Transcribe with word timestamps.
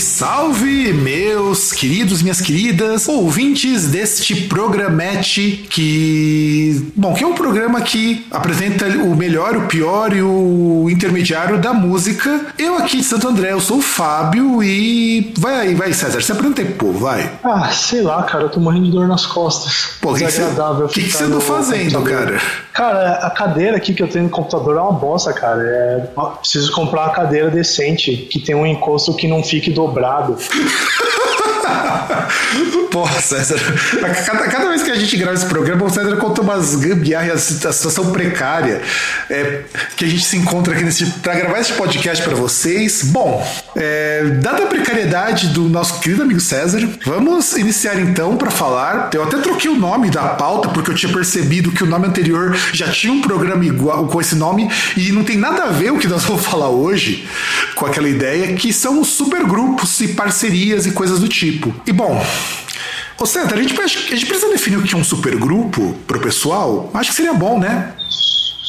salve, 0.00 0.92
meus 0.92 1.72
queridos, 1.72 2.22
minhas 2.22 2.40
queridas, 2.40 3.08
ouvintes 3.08 3.88
deste 3.88 4.34
programete 4.42 5.66
que. 5.70 6.92
Bom, 6.94 7.14
que 7.14 7.24
é 7.24 7.26
um 7.26 7.34
programa 7.34 7.80
que 7.80 8.26
apresenta 8.30 8.86
o 8.86 9.14
melhor, 9.14 9.56
o 9.56 9.66
pior 9.66 10.14
e 10.14 10.22
o 10.22 10.88
intermediário 10.90 11.58
da 11.58 11.72
música. 11.72 12.46
Eu 12.58 12.76
aqui 12.76 12.98
de 12.98 13.04
Santo 13.04 13.28
André, 13.28 13.52
eu 13.52 13.60
sou 13.60 13.78
o 13.78 13.82
Fábio 13.82 14.62
e. 14.62 15.32
Vai 15.38 15.54
aí, 15.54 15.74
vai, 15.74 15.92
César, 15.92 16.20
se 16.20 16.32
apresenta 16.32 16.62
aí, 16.62 16.68
pô, 16.68 16.92
vai. 16.92 17.30
Ah, 17.42 17.70
sei 17.70 18.02
lá, 18.02 18.22
cara, 18.24 18.44
eu 18.44 18.48
tô 18.48 18.60
morrendo 18.60 18.86
de 18.86 18.92
dor 18.92 19.06
nas 19.08 19.24
costas. 19.24 19.90
Pô, 20.00 20.12
o 20.12 20.14
que 20.14 20.24
que 20.24 21.10
você 21.10 21.24
anda 21.24 21.40
fazendo, 21.40 22.02
cara? 22.02 22.40
Cara, 22.76 23.12
a 23.26 23.30
cadeira 23.30 23.78
aqui 23.78 23.94
que 23.94 24.02
eu 24.02 24.08
tenho 24.08 24.26
no 24.26 24.30
computador 24.30 24.76
é 24.76 24.80
uma 24.80 24.92
bosta, 24.92 25.32
cara. 25.32 25.62
É... 25.62 26.08
Preciso 26.38 26.70
comprar 26.72 27.04
uma 27.04 27.14
cadeira 27.14 27.50
decente 27.50 28.14
que 28.14 28.38
tem 28.38 28.54
um 28.54 28.66
encosto 28.66 29.14
que 29.14 29.26
não 29.26 29.42
fique 29.42 29.70
dobrado. 29.70 30.36
Porra, 32.90 33.20
César, 33.20 33.58
cada, 34.24 34.48
cada, 34.48 34.68
vez 34.68 34.82
que 34.82 34.90
a 34.90 34.94
gente 34.94 35.16
grava 35.16 35.34
esse 35.34 35.46
programa, 35.46 35.84
o 35.84 35.90
César 35.90 36.16
conta 36.16 36.40
umas 36.40 36.74
gambiarras, 36.76 37.64
a 37.64 37.72
situação 37.72 38.10
precária 38.10 38.80
é, 39.28 39.62
que 39.96 40.04
a 40.04 40.08
gente 40.08 40.24
se 40.24 40.36
encontra 40.36 40.74
aqui 40.74 40.84
nesse, 40.84 41.06
para 41.06 41.34
gravar 41.34 41.60
esse 41.60 41.72
podcast 41.72 42.24
para 42.24 42.34
vocês. 42.34 43.02
Bom, 43.02 43.46
é, 43.74 44.24
dada 44.40 44.64
a 44.64 44.66
precariedade 44.66 45.48
do 45.48 45.68
nosso 45.68 46.00
querido 46.00 46.22
amigo 46.22 46.40
César, 46.40 46.88
vamos 47.04 47.56
iniciar 47.56 48.00
então 48.00 48.36
para 48.36 48.50
falar. 48.50 49.10
Eu 49.12 49.24
até 49.24 49.38
troquei 49.38 49.70
o 49.70 49.78
nome 49.78 50.10
da 50.10 50.28
pauta 50.28 50.68
porque 50.70 50.90
eu 50.90 50.94
tinha 50.94 51.12
percebido 51.12 51.72
que 51.72 51.84
o 51.84 51.86
nome 51.86 52.06
anterior 52.06 52.56
já 52.72 52.88
tinha 52.90 53.12
um 53.12 53.20
programa 53.20 53.64
igual 53.64 54.06
com 54.06 54.20
esse 54.20 54.34
nome 54.34 54.70
e 54.96 55.12
não 55.12 55.24
tem 55.24 55.36
nada 55.36 55.64
a 55.64 55.70
ver 55.70 55.92
o 55.92 55.98
que 55.98 56.08
nós 56.08 56.24
vamos 56.24 56.44
falar 56.46 56.70
hoje 56.70 57.26
com 57.74 57.86
aquela 57.86 58.08
ideia 58.08 58.54
que 58.54 58.72
são 58.72 59.00
os 59.00 59.08
supergrupos 59.08 60.00
e 60.00 60.08
parcerias 60.08 60.86
e 60.86 60.92
coisas 60.92 61.20
do 61.20 61.28
tipo. 61.28 61.55
E 61.86 61.92
bom, 61.92 62.20
Ô 63.18 63.24
Santa, 63.24 63.54
a 63.54 63.62
gente, 63.62 63.80
a 63.80 63.86
gente 63.86 64.26
precisa 64.26 64.50
definir 64.50 64.76
o 64.76 64.82
que 64.82 64.94
é 64.94 64.98
um 64.98 65.04
supergrupo 65.04 65.94
pro 66.06 66.20
pessoal? 66.20 66.90
Acho 66.92 67.10
que 67.10 67.16
seria 67.16 67.32
bom, 67.32 67.58
né? 67.58 67.94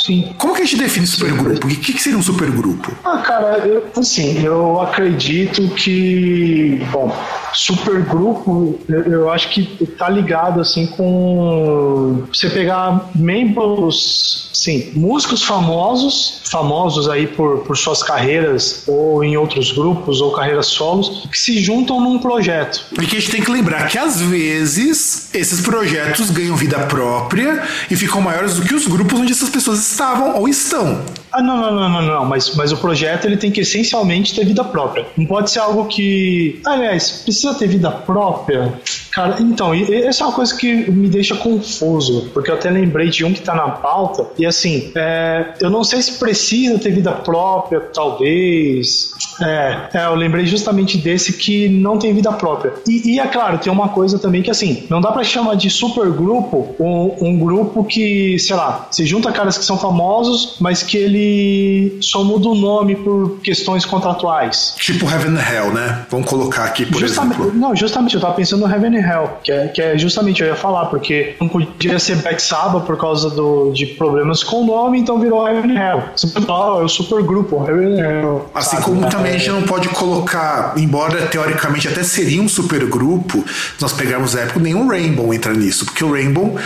Sim. 0.06 0.34
Como 0.38 0.56
que 0.56 0.62
a 0.62 0.66
gente 0.66 0.78
define 0.78 1.06
supergrupo? 1.06 1.68
O 1.68 1.70
que, 1.70 1.92
que 1.92 2.02
seria 2.02 2.18
um 2.18 2.24
supergrupo? 2.24 2.94
Ah, 3.04 3.18
cara, 3.18 3.58
eu, 3.58 3.86
assim, 3.98 4.42
eu 4.42 4.80
acredito 4.80 5.68
que, 5.76 6.82
bom, 6.92 7.14
supergrupo, 7.58 8.80
eu, 8.88 9.04
eu 9.04 9.30
acho 9.32 9.50
que 9.50 9.66
tá 9.98 10.08
ligado, 10.08 10.62
assim, 10.62 10.86
com 10.86 12.24
você 12.32 12.50
pegar 12.50 13.10
membros, 13.16 14.52
sim, 14.54 14.92
músicos 14.94 15.42
famosos, 15.44 16.42
famosos 16.46 17.10
aí 17.10 17.26
por, 17.26 17.60
por 17.60 17.76
suas 17.76 18.04
carreiras, 18.04 18.84
ou 18.88 19.24
em 19.24 19.36
outros 19.36 19.72
grupos, 19.72 20.22
ou 20.22 20.32
carreiras 20.32 20.68
solos, 20.68 21.28
que 21.32 21.38
se 21.38 21.60
juntam 21.60 22.00
num 22.00 22.20
projeto. 22.20 22.86
Porque 22.94 23.18
a 23.18 23.20
gente 23.20 23.32
tem 23.32 23.42
que 23.42 23.52
lembrar 23.52 23.88
que, 23.88 23.98
às 23.98 24.22
vezes, 24.22 25.34
esses 25.34 25.62
projetos 25.62 26.30
ganham 26.30 26.56
vida 26.56 26.78
própria 26.82 27.64
e 27.90 27.96
ficam 27.96 28.22
maiores 28.22 28.56
do 28.56 28.62
que 28.62 28.76
os 28.76 28.86
grupos 28.86 29.20
onde 29.20 29.32
essas 29.32 29.50
pessoas 29.50 29.80
estavam 29.80 30.38
ou 30.38 30.48
estão. 30.48 31.02
Ah, 31.32 31.42
não, 31.42 31.58
não, 31.58 31.76
não, 31.76 31.90
não, 31.90 32.02
não, 32.02 32.26
mas, 32.26 32.56
mas 32.56 32.72
o 32.72 32.78
projeto 32.78 33.26
ele 33.26 33.38
tem 33.38 33.52
que 33.52 33.62
essencialmente 33.62 34.34
ter 34.34 34.46
vida 34.46 34.64
própria. 34.64 35.06
Não 35.18 35.26
pode 35.26 35.52
ser 35.52 35.60
algo 35.60 35.86
que. 35.86 36.60
Aliás, 36.66 37.22
precisa 37.24 37.47
ter 37.54 37.68
vida 37.68 37.92
própria. 37.92 38.74
Cara, 39.18 39.38
então, 39.40 39.74
essa 39.74 40.24
é 40.24 40.28
uma 40.28 40.34
coisa 40.34 40.56
que 40.56 40.92
me 40.92 41.10
deixa 41.10 41.36
confuso, 41.36 42.30
porque 42.36 42.52
eu 42.52 42.54
até 42.54 42.70
lembrei 42.70 43.10
de 43.10 43.26
um 43.26 43.34
que 43.34 43.42
tá 43.42 43.56
na 43.56 43.68
pauta, 43.68 44.28
e 44.38 44.46
assim, 44.46 44.92
é, 44.94 45.54
eu 45.60 45.72
não 45.72 45.84
sei 45.84 46.04
se 46.04 46.20
precisa 46.20 46.78
ter 46.78 46.92
vida 46.92 47.12
própria, 47.12 47.80
talvez. 47.80 49.12
É, 49.42 49.88
é, 49.96 50.06
eu 50.06 50.14
lembrei 50.14 50.46
justamente 50.46 51.00
desse 51.00 51.34
que 51.34 51.68
não 51.68 51.98
tem 51.98 52.14
vida 52.14 52.32
própria. 52.32 52.74
E, 52.88 53.16
e 53.16 53.20
é 53.20 53.26
claro, 53.26 53.58
tem 53.58 53.74
uma 53.74 53.90
coisa 53.90 54.20
também 54.20 54.44
que 54.44 54.52
assim, 54.52 54.86
não 54.88 55.02
dá 55.02 55.12
para 55.12 55.24
chamar 55.24 55.56
de 55.56 55.68
supergrupo 55.72 56.76
um, 56.80 57.16
um 57.20 57.40
grupo 57.40 57.84
que, 57.84 58.38
sei 58.38 58.56
lá, 58.56 58.88
se 58.92 59.04
junta 59.04 59.32
caras 59.32 59.58
que 59.58 59.66
são 59.66 59.80
famosos, 59.80 60.58
mas 60.60 60.84
que 60.84 60.96
ele 60.96 61.98
só 62.02 62.24
muda 62.24 62.50
o 62.50 62.56
nome 62.56 62.96
por 62.96 63.40
questões 63.42 63.84
contratuais. 63.84 64.76
Tipo 64.78 65.10
Heaven 65.10 65.36
and 65.36 65.42
Hell, 65.42 65.74
né? 65.74 66.06
Vamos 66.12 66.30
colocar 66.30 66.66
aqui, 66.66 66.86
por 66.86 67.00
justamente, 67.00 67.42
exemplo. 67.42 67.60
Não, 67.60 67.76
justamente, 67.76 68.14
eu 68.14 68.22
tava 68.22 68.36
pensando 68.36 68.68
no 68.68 68.72
Heaven 68.72 68.96
and 68.96 69.07
Hell, 69.08 69.30
que 69.44 69.52
é, 69.52 69.68
que 69.68 69.82
é 69.82 69.98
justamente, 69.98 70.42
eu 70.42 70.48
ia 70.48 70.56
falar, 70.56 70.86
porque 70.88 71.36
não 71.40 71.48
podia 71.48 72.00
ser 72.00 72.18
Black 72.18 72.42
Sabbath 72.42 72.86
por 72.86 72.98
causa 72.98 73.30
do, 73.30 73.72
de 73.72 73.86
problemas 73.86 74.44
com 74.44 74.64
o 74.64 74.66
nome, 74.66 75.00
então 75.00 75.20
virou 75.20 75.48
Heaven 75.48 75.78
Hell. 75.78 76.04
Você 76.16 76.28
fala, 76.42 76.76
oh, 76.76 76.82
é 76.82 76.84
o 76.84 76.90
supergrupo, 76.90 77.66
Heaven 77.68 77.94
and 77.94 78.22
Hell. 78.22 78.50
Assim 78.54 78.78
sabe? 78.78 78.84
como 78.84 79.10
também 79.10 79.36
a 79.36 79.38
gente 79.38 79.50
não 79.50 79.64
pode 79.64 79.90
colocar, 79.90 80.74
embora 80.78 81.28
teoricamente 81.28 81.88
até 81.88 82.04
seria 82.04 82.42
um 82.42 82.48
supergrupo, 82.48 83.44
nós 83.80 83.94
pegarmos 83.94 84.36
a 84.36 84.42
época, 84.42 84.60
nenhum 84.60 84.88
Rainbow 84.88 85.34
entra 85.34 85.54
nisso, 85.54 85.86
porque 85.86 86.04
o 86.04 86.12
Rainbow 86.12 86.58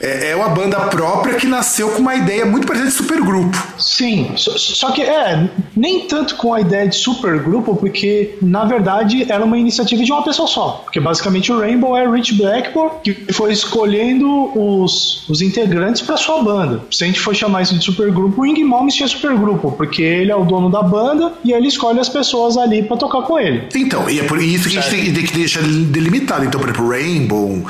é, 0.00 0.30
é 0.30 0.36
uma 0.36 0.48
banda 0.48 0.78
própria 0.80 1.34
que 1.34 1.46
nasceu 1.46 1.90
com 1.90 2.00
uma 2.00 2.14
ideia 2.14 2.46
muito 2.46 2.66
parecida 2.66 2.90
de 2.90 2.96
supergrupo. 2.96 3.56
Sim, 3.78 4.32
só, 4.36 4.56
só 4.56 4.90
que 4.92 5.02
é, 5.02 5.48
nem 5.76 6.06
tanto 6.06 6.36
com 6.36 6.54
a 6.54 6.60
ideia 6.60 6.88
de 6.88 6.96
supergrupo, 6.96 7.76
porque 7.76 8.36
na 8.40 8.64
verdade 8.64 9.30
era 9.30 9.44
uma 9.44 9.58
iniciativa 9.58 10.02
de 10.02 10.12
uma 10.12 10.22
pessoa 10.22 10.48
só. 10.48 10.82
Porque 10.84 11.00
basicamente 11.00 11.52
o 11.52 11.58
Rainbow 11.58 11.87
é 11.96 12.08
Rich 12.08 12.34
Blackmore 12.34 12.92
que 13.02 13.32
foi 13.32 13.52
escolhendo 13.52 14.28
os, 14.58 15.28
os 15.28 15.42
integrantes 15.42 16.02
para 16.02 16.16
sua 16.16 16.42
banda. 16.42 16.82
Se 16.90 17.04
a 17.04 17.06
gente 17.06 17.20
for 17.20 17.34
chamar 17.34 17.62
isso 17.62 17.76
de 17.76 17.84
supergrupo, 17.84 18.42
o 18.42 18.46
Ing 18.46 18.62
Momes 18.64 18.94
tinha 18.94 19.08
supergrupo, 19.08 19.72
porque 19.72 20.02
ele 20.02 20.30
é 20.30 20.36
o 20.36 20.44
dono 20.44 20.70
da 20.70 20.82
banda 20.82 21.32
e 21.44 21.52
ele 21.52 21.68
escolhe 21.68 22.00
as 22.00 22.08
pessoas 22.08 22.56
ali 22.56 22.82
para 22.82 22.96
tocar 22.96 23.22
com 23.22 23.38
ele. 23.38 23.64
Então, 23.74 24.08
e 24.08 24.20
é 24.20 24.24
por 24.24 24.40
isso 24.40 24.68
que 24.68 24.78
a 24.78 24.80
gente 24.80 24.90
tem, 24.90 25.12
tem 25.12 25.24
que 25.24 25.34
deixar 25.34 25.62
delimitado. 25.62 26.44
Então, 26.44 26.60
por 26.60 26.68
exemplo, 26.68 26.88
Rainbow, 26.88 27.64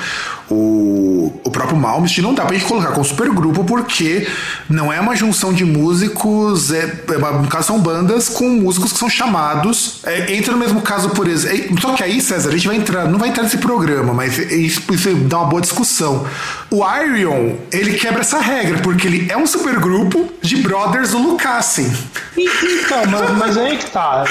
o, 0.51 1.33
o 1.45 1.51
próprio 1.51 1.77
Malmsteen 1.77 2.25
não 2.25 2.35
dá 2.35 2.45
pra 2.45 2.55
gente 2.55 2.67
colocar 2.67 2.93
como 2.93 3.05
supergrupo 3.05 3.65
porque 3.65 4.27
não 4.69 4.93
é 4.93 5.01
uma 5.01 5.15
junção 5.15 5.53
de 5.53 5.65
músicos, 5.65 6.73
é, 6.73 7.05
é 7.09 7.19
no 7.19 7.49
caso 7.49 7.69
são 7.69 7.81
bandas 7.81 8.29
com 8.29 8.49
músicos 8.49 8.93
que 8.93 8.99
são 8.99 9.11
chamados. 9.11 10.01
É, 10.05 10.35
entra 10.35 10.53
no 10.53 10.59
mesmo 10.59 10.81
caso, 10.81 11.11
por 11.11 11.29
exemplo. 11.29 11.77
É, 11.77 11.81
só 11.81 11.93
que 11.93 12.03
aí, 12.03 12.21
César, 12.21 12.49
a 12.49 12.53
gente 12.53 12.67
vai 12.67 12.77
entrar, 12.77 13.07
não 13.07 13.19
vai 13.19 13.29
entrar 13.29 13.43
nesse 13.43 13.59
programa, 13.59 14.15
mas 14.15 14.39
isso, 14.39 14.83
isso 14.93 15.15
dá 15.15 15.39
uma 15.39 15.49
boa 15.49 15.61
discussão. 15.61 16.27
O 16.71 16.83
Iron, 17.03 17.57
ele 17.73 17.95
quebra 17.95 18.21
essa 18.21 18.39
regra, 18.41 18.79
porque 18.79 19.07
ele 19.07 19.27
é 19.31 19.37
um 19.37 19.47
supergrupo 19.47 20.29
de 20.43 20.57
brothers 20.57 21.13
do 21.13 21.19
Lucassen. 21.19 21.91
Então, 22.37 23.07
mas, 23.07 23.31
mas 23.39 23.57
aí 23.57 23.77
que 23.79 23.87
tá. 23.91 24.25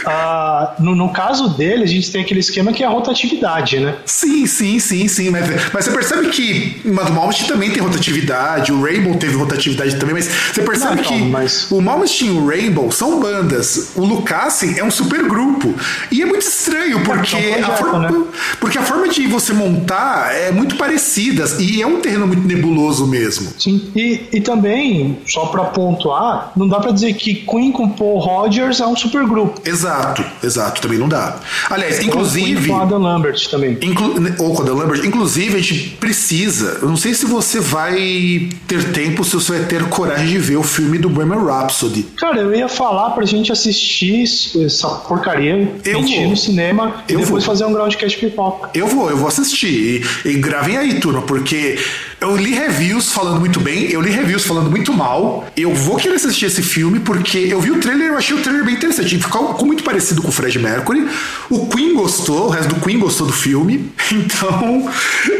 Uh, 0.00 0.82
no, 0.82 0.94
no 0.94 1.12
caso 1.12 1.48
dele, 1.48 1.84
a 1.84 1.86
gente 1.86 2.10
tem 2.12 2.22
aquele 2.22 2.40
esquema 2.40 2.72
que 2.72 2.82
é 2.82 2.86
a 2.86 2.90
rotatividade, 2.90 3.80
né? 3.80 3.96
Sim, 4.04 4.46
sim, 4.46 4.78
sim, 4.78 5.08
sim. 5.08 5.30
Mas, 5.30 5.46
mas 5.72 5.84
você 5.84 5.90
percebe 5.90 6.28
que 6.28 6.80
o 6.84 6.92
Malmsteen 6.92 7.48
também 7.48 7.70
tem 7.70 7.82
rotatividade, 7.82 8.70
o 8.70 8.82
Rainbow 8.82 9.16
teve 9.16 9.34
rotatividade 9.34 9.96
também, 9.96 10.14
mas 10.14 10.26
você 10.26 10.62
percebe 10.62 10.96
Não, 10.96 11.02
que 11.02 11.18
mas... 11.24 11.70
o 11.70 11.80
Malmsteen 11.80 12.34
e 12.34 12.38
o 12.38 12.46
Rainbow 12.46 12.92
são 12.92 13.18
bandas. 13.18 13.92
O 13.96 14.04
Lucassen 14.04 14.78
é 14.78 14.84
um 14.84 14.90
supergrupo. 14.90 15.74
E 16.10 16.22
é 16.22 16.26
muito 16.26 16.42
estranho, 16.42 17.02
porque, 17.02 17.36
é, 17.36 17.40
projeto, 17.40 17.70
a 17.70 17.76
forma, 17.76 18.10
né? 18.10 18.24
porque 18.60 18.78
a 18.78 18.82
forma 18.82 19.08
de 19.08 19.26
você 19.26 19.52
montar 19.52 20.34
é 20.34 20.50
muito 20.50 20.76
parecida. 20.76 21.44
E 21.58 21.77
é 21.82 21.86
um 21.86 22.00
terreno 22.00 22.26
muito 22.26 22.46
nebuloso 22.46 23.06
mesmo. 23.06 23.50
Sim. 23.58 23.90
E, 23.94 24.20
e 24.32 24.40
também, 24.40 25.18
só 25.26 25.46
para 25.46 25.64
pontuar, 25.64 26.52
não 26.56 26.68
dá 26.68 26.80
para 26.80 26.92
dizer 26.92 27.14
que 27.14 27.34
Queen 27.34 27.72
com 27.72 27.88
Paul 27.88 28.18
Rogers 28.18 28.80
é 28.80 28.86
um 28.86 28.96
supergrupo. 28.96 29.60
Exato. 29.64 29.88
Exato, 29.88 30.24
exato, 30.42 30.80
também 30.80 30.98
não 30.98 31.08
dá. 31.08 31.36
Aliás, 31.70 32.00
inclusive. 32.00 32.70
Ou 32.70 32.76
com 32.76 32.82
Adam 32.82 32.98
Lambert 32.98 33.48
também. 33.48 33.78
Inclu, 33.80 34.14
ou 34.38 34.54
com 34.54 34.62
Adam 34.62 34.76
Lambert. 34.76 35.04
Inclusive, 35.04 35.56
a 35.56 35.60
gente 35.60 35.90
precisa. 36.00 36.78
Eu 36.82 36.88
não 36.88 36.96
sei 36.96 37.14
se 37.14 37.26
você 37.26 37.60
vai 37.60 38.48
ter 38.66 38.92
tempo, 38.92 39.24
se 39.24 39.34
você 39.34 39.58
vai 39.58 39.66
ter 39.66 39.84
coragem 39.88 40.28
de 40.28 40.38
ver 40.38 40.56
o 40.56 40.62
filme 40.62 40.98
do 40.98 41.08
Bohemian 41.08 41.44
Rhapsody. 41.44 42.02
Cara, 42.16 42.40
eu 42.40 42.54
ia 42.54 42.68
falar 42.68 43.10
pra 43.10 43.24
gente 43.24 43.52
assistir 43.52 44.22
essa 44.22 44.88
porcaria, 44.88 45.70
eu 45.84 46.02
vou. 46.02 46.28
no 46.28 46.36
cinema 46.36 47.04
eu 47.08 47.20
e 47.20 47.22
depois 47.22 47.44
vou. 47.44 47.54
fazer 47.54 47.64
um 47.64 47.72
groundcast 47.72 48.18
pipoca. 48.18 48.70
Eu 48.74 48.86
vou, 48.86 49.10
eu 49.10 49.16
vou 49.16 49.28
assistir. 49.28 50.04
E, 50.24 50.28
e 50.28 50.34
gravem 50.34 50.76
aí, 50.76 51.00
turma, 51.00 51.22
porque 51.22 51.67
que 51.76 52.07
eu 52.20 52.36
li 52.36 52.52
reviews 52.52 53.12
falando 53.12 53.38
muito 53.38 53.60
bem, 53.60 53.90
eu 53.90 54.00
li 54.00 54.10
reviews 54.10 54.44
falando 54.44 54.70
muito 54.70 54.92
mal. 54.92 55.46
Eu 55.56 55.72
vou 55.72 55.96
querer 55.96 56.16
assistir 56.16 56.46
esse 56.46 56.62
filme 56.62 56.98
porque 56.98 57.38
eu 57.38 57.60
vi 57.60 57.70
o 57.70 57.78
trailer, 57.78 58.08
eu 58.08 58.16
achei 58.16 58.36
o 58.36 58.40
trailer 58.40 58.64
bem 58.64 58.74
interessante. 58.74 59.18
Ficou, 59.18 59.64
muito 59.64 59.84
parecido 59.84 60.20
com 60.20 60.28
o 60.28 60.32
Fred 60.32 60.58
Mercury. 60.58 61.08
O 61.48 61.68
Queen 61.68 61.94
gostou, 61.94 62.46
o 62.46 62.48
resto 62.48 62.74
do 62.74 62.80
Queen 62.80 62.98
gostou 62.98 63.26
do 63.26 63.32
filme. 63.32 63.92
Então, 64.10 64.90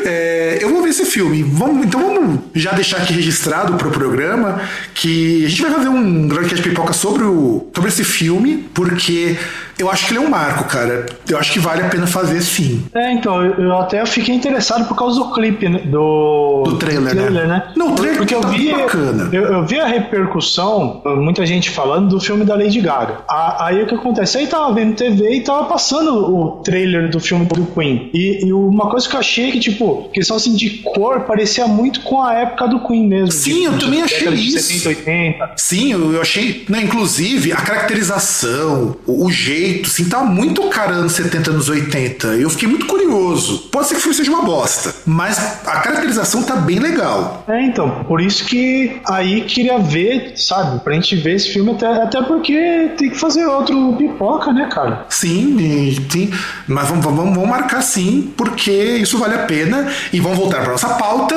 é, 0.04 0.58
eu 0.60 0.68
vou 0.68 0.82
ver 0.82 0.90
esse 0.90 1.04
filme. 1.04 1.42
Vamos, 1.42 1.86
então 1.86 2.00
vamos 2.00 2.40
já 2.54 2.72
deixar 2.72 2.98
aqui 2.98 3.12
registrado 3.12 3.74
para 3.74 3.88
o 3.88 3.90
programa 3.90 4.60
que 4.94 5.44
a 5.44 5.48
gente 5.48 5.62
vai 5.62 5.70
fazer 5.72 5.88
um 5.88 6.28
grande 6.28 6.54
de 6.54 6.62
pipoca 6.62 6.92
sobre, 6.92 7.24
o, 7.24 7.66
sobre 7.74 7.88
esse 7.88 8.04
filme, 8.04 8.68
porque 8.74 9.36
eu 9.78 9.90
acho 9.90 10.06
que 10.06 10.12
ele 10.12 10.22
é 10.22 10.26
um 10.26 10.30
marco, 10.30 10.64
cara. 10.64 11.06
Eu 11.28 11.38
acho 11.38 11.52
que 11.52 11.60
vale 11.60 11.82
a 11.82 11.88
pena 11.88 12.06
fazer 12.06 12.40
sim. 12.42 12.84
É, 12.92 13.12
então, 13.12 13.42
eu 13.42 13.78
até 13.78 14.04
fiquei 14.04 14.34
interessado 14.34 14.86
por 14.88 14.96
causa 14.96 15.18
do 15.20 15.32
clipe, 15.32 15.68
né? 15.68 15.78
Do, 15.84 16.64
do 16.70 16.76
trailer, 16.76 17.14
do 17.14 17.20
trailer 17.20 17.48
né? 17.48 17.54
né? 17.66 17.72
Não, 17.76 17.92
o 17.92 17.94
trailer 17.94 18.18
porque 18.18 18.34
eu 18.34 18.40
tá 18.40 18.48
vi, 18.48 18.72
bacana. 18.72 19.28
Eu, 19.32 19.42
eu, 19.44 19.66
vi 19.66 19.78
a 19.78 19.86
repercussão, 19.86 21.02
muita 21.04 21.44
gente 21.46 21.70
falando 21.70 22.08
do 22.08 22.20
filme 22.20 22.44
da 22.44 22.54
Lady 22.54 22.80
Gaga. 22.80 23.18
Aí 23.28 23.82
o 23.82 23.86
que 23.86 23.94
acontece? 23.94 24.38
Aí 24.38 24.46
tava 24.46 24.72
vendo 24.74 24.94
TV 24.94 25.36
e 25.36 25.40
tava 25.42 25.64
passando 25.64 26.12
o 26.12 26.62
trailer 26.62 27.10
do 27.10 27.20
filme 27.20 27.46
do 27.46 27.66
Queen. 27.66 28.10
E, 28.12 28.46
e 28.46 28.52
uma 28.52 28.90
coisa 28.90 29.08
que 29.08 29.14
eu 29.14 29.20
achei 29.20 29.50
que, 29.50 29.60
tipo, 29.60 30.08
questão 30.12 30.36
assim 30.36 30.54
de 30.54 30.70
cor 30.78 31.20
parecia 31.20 31.66
muito 31.66 32.00
com 32.00 32.22
a 32.22 32.34
época 32.34 32.68
do 32.68 32.80
Queen 32.80 33.06
mesmo. 33.06 33.32
Sim, 33.32 33.66
eu 33.66 33.78
também 33.78 34.02
achei 34.02 34.28
isso. 34.28 34.78
70, 34.78 34.88
80. 34.88 35.50
Sim, 35.56 35.92
eu, 35.92 36.12
eu 36.12 36.20
achei. 36.20 36.64
Né, 36.68 36.82
inclusive, 36.82 37.52
a 37.52 37.56
caracterização, 37.56 38.96
o, 39.06 39.26
o 39.26 39.30
jeito, 39.30 39.88
assim, 39.88 40.08
tá 40.08 40.22
muito 40.22 40.62
cara 40.68 40.92
anos 40.92 41.12
70, 41.12 41.50
anos 41.50 41.68
80. 41.68 42.26
Eu 42.28 42.50
fiquei 42.50 42.68
muito 42.68 42.86
curioso. 42.86 43.68
Pode 43.70 43.88
ser 43.88 43.94
que 43.94 44.00
o 44.00 44.02
filme 44.02 44.16
seja 44.16 44.30
uma 44.30 44.42
bosta, 44.42 44.94
mas 45.06 45.38
a 45.66 45.80
caracterização 45.80 46.42
tá 46.42 46.56
bem 46.58 46.78
legal. 46.78 47.44
É, 47.48 47.62
então, 47.64 48.04
por 48.04 48.20
isso 48.20 48.44
que 48.44 49.00
aí 49.08 49.42
queria 49.42 49.78
ver, 49.78 50.32
sabe, 50.36 50.80
pra 50.80 50.94
gente 50.94 51.16
ver 51.16 51.34
esse 51.34 51.52
filme, 51.52 51.72
até, 51.72 51.86
até 51.86 52.22
porque 52.22 52.92
tem 52.96 53.10
que 53.10 53.16
fazer 53.16 53.46
outro 53.46 53.94
pipoca, 53.96 54.52
né, 54.52 54.68
cara? 54.72 55.06
Sim, 55.08 55.96
sim. 56.10 56.30
Mas 56.66 56.88
vamos, 56.88 57.04
vamos, 57.04 57.34
vamos 57.34 57.48
marcar 57.48 57.82
sim, 57.82 58.32
porque 58.36 58.70
isso 58.70 59.18
vale 59.18 59.34
a 59.34 59.44
pena. 59.44 59.88
E 60.12 60.20
vamos 60.20 60.38
voltar 60.38 60.62
pra 60.62 60.72
nossa 60.72 60.88
pauta. 60.90 61.36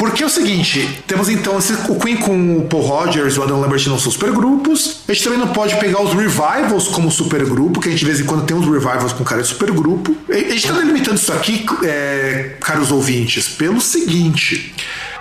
Porque 0.00 0.22
é 0.22 0.26
o 0.26 0.30
seguinte, 0.30 1.02
temos 1.06 1.28
então 1.28 1.58
esse, 1.58 1.74
o 1.74 1.94
Queen 1.96 2.16
com 2.16 2.56
o 2.56 2.62
Paul 2.62 2.82
Rogers 2.82 3.34
e 3.34 3.38
o 3.38 3.42
Adam 3.42 3.60
Lambert 3.60 3.86
não 3.86 3.98
são 3.98 4.10
supergrupos. 4.10 5.02
A 5.06 5.12
gente 5.12 5.24
também 5.24 5.38
não 5.38 5.48
pode 5.48 5.76
pegar 5.76 6.00
os 6.00 6.14
revivals 6.14 6.88
como 6.88 7.10
supergrupo, 7.10 7.78
que 7.78 7.88
a 7.88 7.90
gente 7.90 8.00
de 8.00 8.06
vez 8.06 8.18
em 8.18 8.24
quando 8.24 8.46
tem 8.46 8.56
uns 8.56 8.64
revivals 8.64 9.12
com 9.12 9.22
cara 9.22 9.42
de 9.42 9.48
supergrupo. 9.48 10.16
A 10.30 10.32
gente 10.32 10.56
está 10.56 10.72
delimitando 10.72 11.16
isso 11.16 11.30
aqui, 11.34 11.66
é, 11.84 12.56
caros 12.62 12.90
ouvintes, 12.90 13.46
pelo 13.46 13.78
seguinte. 13.78 14.74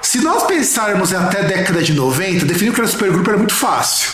Se 0.10 0.18
nós 0.22 0.42
pensarmos 0.42 1.14
até 1.14 1.42
a 1.42 1.44
década 1.44 1.84
de 1.84 1.94
90, 1.94 2.44
definir 2.44 2.72
o 2.72 2.74
que 2.74 2.82
era 2.82 2.90
supergrupo 2.90 3.30
era 3.30 3.38
muito 3.38 3.54
fácil. 3.54 4.14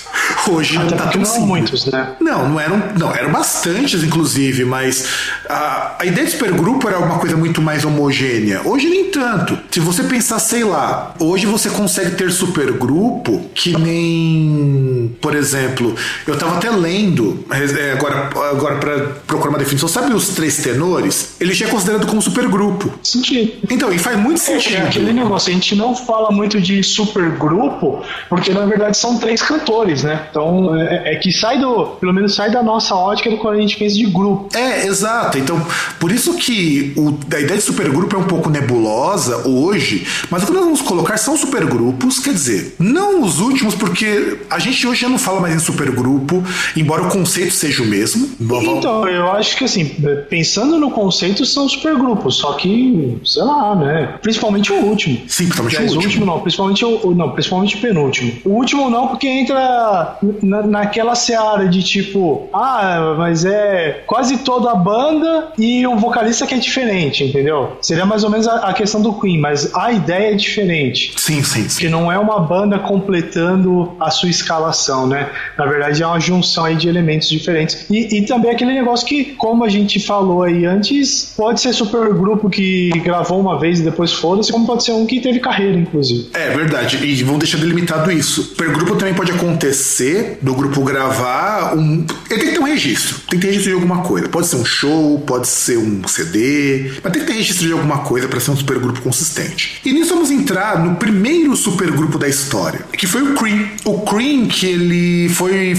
Hoje 0.50 0.78
Até 0.78 0.90
não 0.90 0.98
tá 0.98 1.08
tão 1.08 1.22
não 1.22 1.26
simples. 1.26 1.48
muitos, 1.48 1.86
né? 1.86 2.16
Não, 2.20 2.50
não 2.50 2.60
eram, 2.60 2.84
não, 3.00 3.16
eram 3.16 3.32
bastantes, 3.32 4.04
inclusive, 4.04 4.66
mas 4.66 5.06
a, 5.48 5.96
a 6.00 6.06
ideia 6.06 6.26
de 6.26 6.34
supergrupo 6.34 6.86
era 6.86 7.00
uma 7.00 7.18
coisa 7.18 7.38
muito 7.38 7.62
mais 7.62 7.86
homogênea. 7.86 8.60
Hoje 8.66 8.90
nem 8.90 9.06
tanto. 9.06 9.58
Se 9.72 9.80
você 9.80 10.04
pensar, 10.04 10.40
sei 10.40 10.66
lá, 10.66 11.14
hoje 11.18 11.46
você 11.46 11.70
consegue 11.70 12.12
ter 12.12 12.30
supergrupo 12.30 13.50
que 13.54 13.78
nem, 13.78 15.16
por 15.22 15.34
exemplo, 15.34 15.96
eu 16.28 16.38
tava 16.38 16.58
até 16.58 16.70
lendo, 16.70 17.46
é, 17.50 17.94
agora, 17.94 18.30
agora 18.52 18.76
para 18.76 19.00
procurar 19.26 19.52
uma 19.52 19.60
definição, 19.60 19.88
sabe 19.88 20.14
os 20.14 20.30
três 20.30 20.58
tenores? 20.58 21.36
Ele 21.40 21.54
já 21.54 21.66
é 21.66 21.70
considerado 21.70 22.06
como 22.06 22.22
supergrupo. 22.22 22.94
Sentido. 23.02 23.54
Então, 23.70 23.94
e 23.94 23.98
faz 23.98 24.20
muito 24.20 24.42
sentido. 24.42 24.76
É 24.76 24.82
aquele 24.82 25.14
negócio, 25.14 25.50
a 25.50 25.54
gente 25.54 25.76
não 25.76 25.85
fala 25.94 26.32
muito 26.32 26.60
de 26.62 26.82
supergrupo, 26.82 28.02
porque 28.30 28.52
na 28.52 28.66
verdade 28.66 28.98
são 28.98 29.18
três 29.18 29.42
cantores, 29.42 30.04
né? 30.04 30.26
Então 30.30 30.76
é, 30.76 31.14
é, 31.14 31.16
que 31.18 31.32
sai 31.32 31.60
do, 31.60 31.88
pelo 32.00 32.14
menos 32.14 32.34
sai 32.34 32.50
da 32.50 32.64
nossa 32.64 32.96
ótica 32.96 33.30
do 33.30 33.38
quando 33.38 33.58
a 33.58 33.62
gente 33.62 33.78
pensa 33.78 33.96
de 33.96 34.06
grupo. 34.06 34.56
É, 34.58 34.88
exato. 34.88 35.38
Então, 35.38 35.62
por 36.00 36.12
isso 36.12 36.34
que 36.36 36.94
o, 36.96 37.18
a 37.34 37.40
ideia 37.40 37.58
de 37.58 37.64
supergrupo 37.64 38.16
é 38.16 38.20
um 38.20 38.24
pouco 38.24 38.50
nebulosa 38.50 39.48
hoje, 39.48 40.08
mas 40.30 40.44
o 40.44 40.48
que 40.48 40.54
nós 40.54 40.64
vamos 40.64 40.82
colocar 40.82 41.18
são 41.18 41.38
supergrupos, 41.38 42.20
quer 42.20 42.34
dizer, 42.34 42.76
não 42.80 43.22
os 43.22 43.40
últimos, 43.40 43.76
porque 43.76 44.40
a 44.50 44.60
gente 44.60 44.88
hoje 44.88 45.02
já 45.02 45.10
não 45.10 45.20
fala 45.20 45.42
mais 45.42 45.56
em 45.56 45.60
supergrupo, 45.60 46.44
embora 46.76 47.04
o 47.04 47.10
conceito 47.10 47.54
seja 47.54 47.84
o 47.84 47.86
mesmo. 47.86 48.30
Então, 48.40 49.08
eu 49.08 49.32
acho 49.32 49.58
que 49.58 49.66
assim, 49.66 49.86
pensando 50.30 50.78
no 50.78 50.92
conceito, 50.92 51.46
são 51.46 51.68
supergrupos, 51.68 52.38
só 52.38 52.54
que, 52.54 53.18
sei 53.26 53.44
lá, 53.44 53.76
né? 53.76 54.18
Principalmente 54.22 54.72
o 54.72 54.76
último. 54.76 55.18
Sim, 55.28 55.46
principalmente 55.46 55.75
Aliás, 55.78 55.92
o 55.92 55.96
último. 55.96 56.06
último 56.06 56.26
não, 56.26 56.40
principalmente 56.40 56.86
o, 56.86 57.16
não, 57.16 57.32
principalmente 57.32 57.76
o 57.76 57.80
penúltimo. 57.80 58.34
O 58.46 58.50
último 58.50 58.90
não, 58.90 59.08
porque 59.08 59.28
entra 59.28 60.18
na, 60.42 60.62
naquela 60.64 61.16
seara 61.16 61.68
de 61.68 61.84
tipo, 61.84 62.48
ah, 62.54 63.16
mas 63.18 63.46
é 63.46 64.04
quase 64.06 64.40
toda 64.40 64.72
a 64.72 64.76
banda 64.76 65.50
e 65.58 65.86
um 65.88 65.98
vocalista 65.98 66.46
que 66.46 66.54
é 66.54 66.58
diferente, 66.58 67.24
entendeu? 67.24 67.78
Seria 67.82 68.06
mais 68.06 68.24
ou 68.24 68.30
menos 68.30 68.48
a, 68.48 68.70
a 68.70 68.74
questão 68.74 69.02
do 69.02 69.14
Queen, 69.14 69.40
mas 69.40 69.74
a 69.76 69.92
ideia 69.92 70.32
é 70.32 70.36
diferente. 70.36 71.14
Sim, 71.18 71.44
sim, 71.44 71.68
sim. 71.68 71.80
Que 71.80 71.90
não 71.90 72.12
é 72.12 72.18
uma 72.18 72.40
banda 72.40 72.80
completando 72.80 73.94
a 74.00 74.10
sua 74.10 74.30
escalação, 74.30 75.08
né? 75.08 75.30
Na 75.58 75.66
verdade 75.66 76.02
é 76.02 76.08
uma 76.08 76.20
junção 76.20 76.66
aí 76.66 76.76
de 76.76 76.88
elementos 76.88 77.30
diferentes. 77.30 77.86
E, 77.90 78.18
e 78.18 78.26
também 78.26 78.52
aquele 78.52 78.74
negócio 78.74 79.06
que, 79.06 79.26
como 79.36 79.64
a 79.64 79.70
gente 79.70 80.00
falou 80.00 80.44
aí 80.44 80.66
antes, 80.66 81.34
pode 81.36 81.62
ser 81.62 81.74
supergrupo 81.74 82.50
que 82.50 82.90
gravou 83.04 83.40
uma 83.40 83.60
vez 83.60 83.80
e 83.80 83.84
depois 83.84 84.12
foda-se, 84.12 84.52
como 84.52 84.66
pode 84.66 84.84
ser 84.84 84.92
um 84.92 85.06
que 85.06 85.20
teve 85.20 85.40
carreira, 85.40 85.65
inclusive. 85.74 86.30
É 86.34 86.50
verdade, 86.56 86.98
e 87.06 87.24
vão 87.24 87.38
deixar 87.38 87.58
delimitado 87.58 88.12
isso. 88.12 88.44
Supergrupo 88.44 88.96
também 88.96 89.14
pode 89.14 89.32
acontecer 89.32 90.40
do 90.42 90.54
grupo 90.54 90.84
gravar 90.84 91.76
um. 91.76 92.06
Ele 92.30 92.40
tem 92.40 92.50
que 92.50 92.54
ter 92.54 92.60
um 92.60 92.66
registro. 92.66 93.16
Tem 93.30 93.40
que 93.40 93.46
ter 93.46 93.48
registro 93.48 93.72
de 93.72 93.76
alguma 93.76 94.04
coisa. 94.04 94.28
Pode 94.30 94.48
ser 94.48 94.56
um 94.58 94.66
show, 94.66 95.20
pode 95.20 95.48
ser 95.48 95.78
um 95.78 96.08
CD, 96.08 96.92
mas 97.04 97.14
tem 97.14 97.22
que 97.22 97.28
ter 97.28 97.34
registro 97.34 97.68
de 97.68 97.74
alguma 97.74 98.00
coisa 98.00 98.28
para 98.28 98.40
ser 98.40 98.52
um 98.52 98.58
supergrupo 98.58 99.02
consistente. 99.02 99.82
E 99.86 99.92
nisso 99.92 100.14
vamos 100.14 100.32
entrar 100.32 100.84
no 100.84 100.96
primeiro 100.96 101.56
supergrupo 101.56 102.18
da 102.18 102.28
história, 102.28 102.82
que 102.98 103.08
foi 103.08 103.22
o 103.24 103.34
Cream. 103.36 103.68
O 103.86 104.00
Cream, 104.02 104.48
que 104.48 104.66
ele 104.66 105.30
foi 105.30 105.76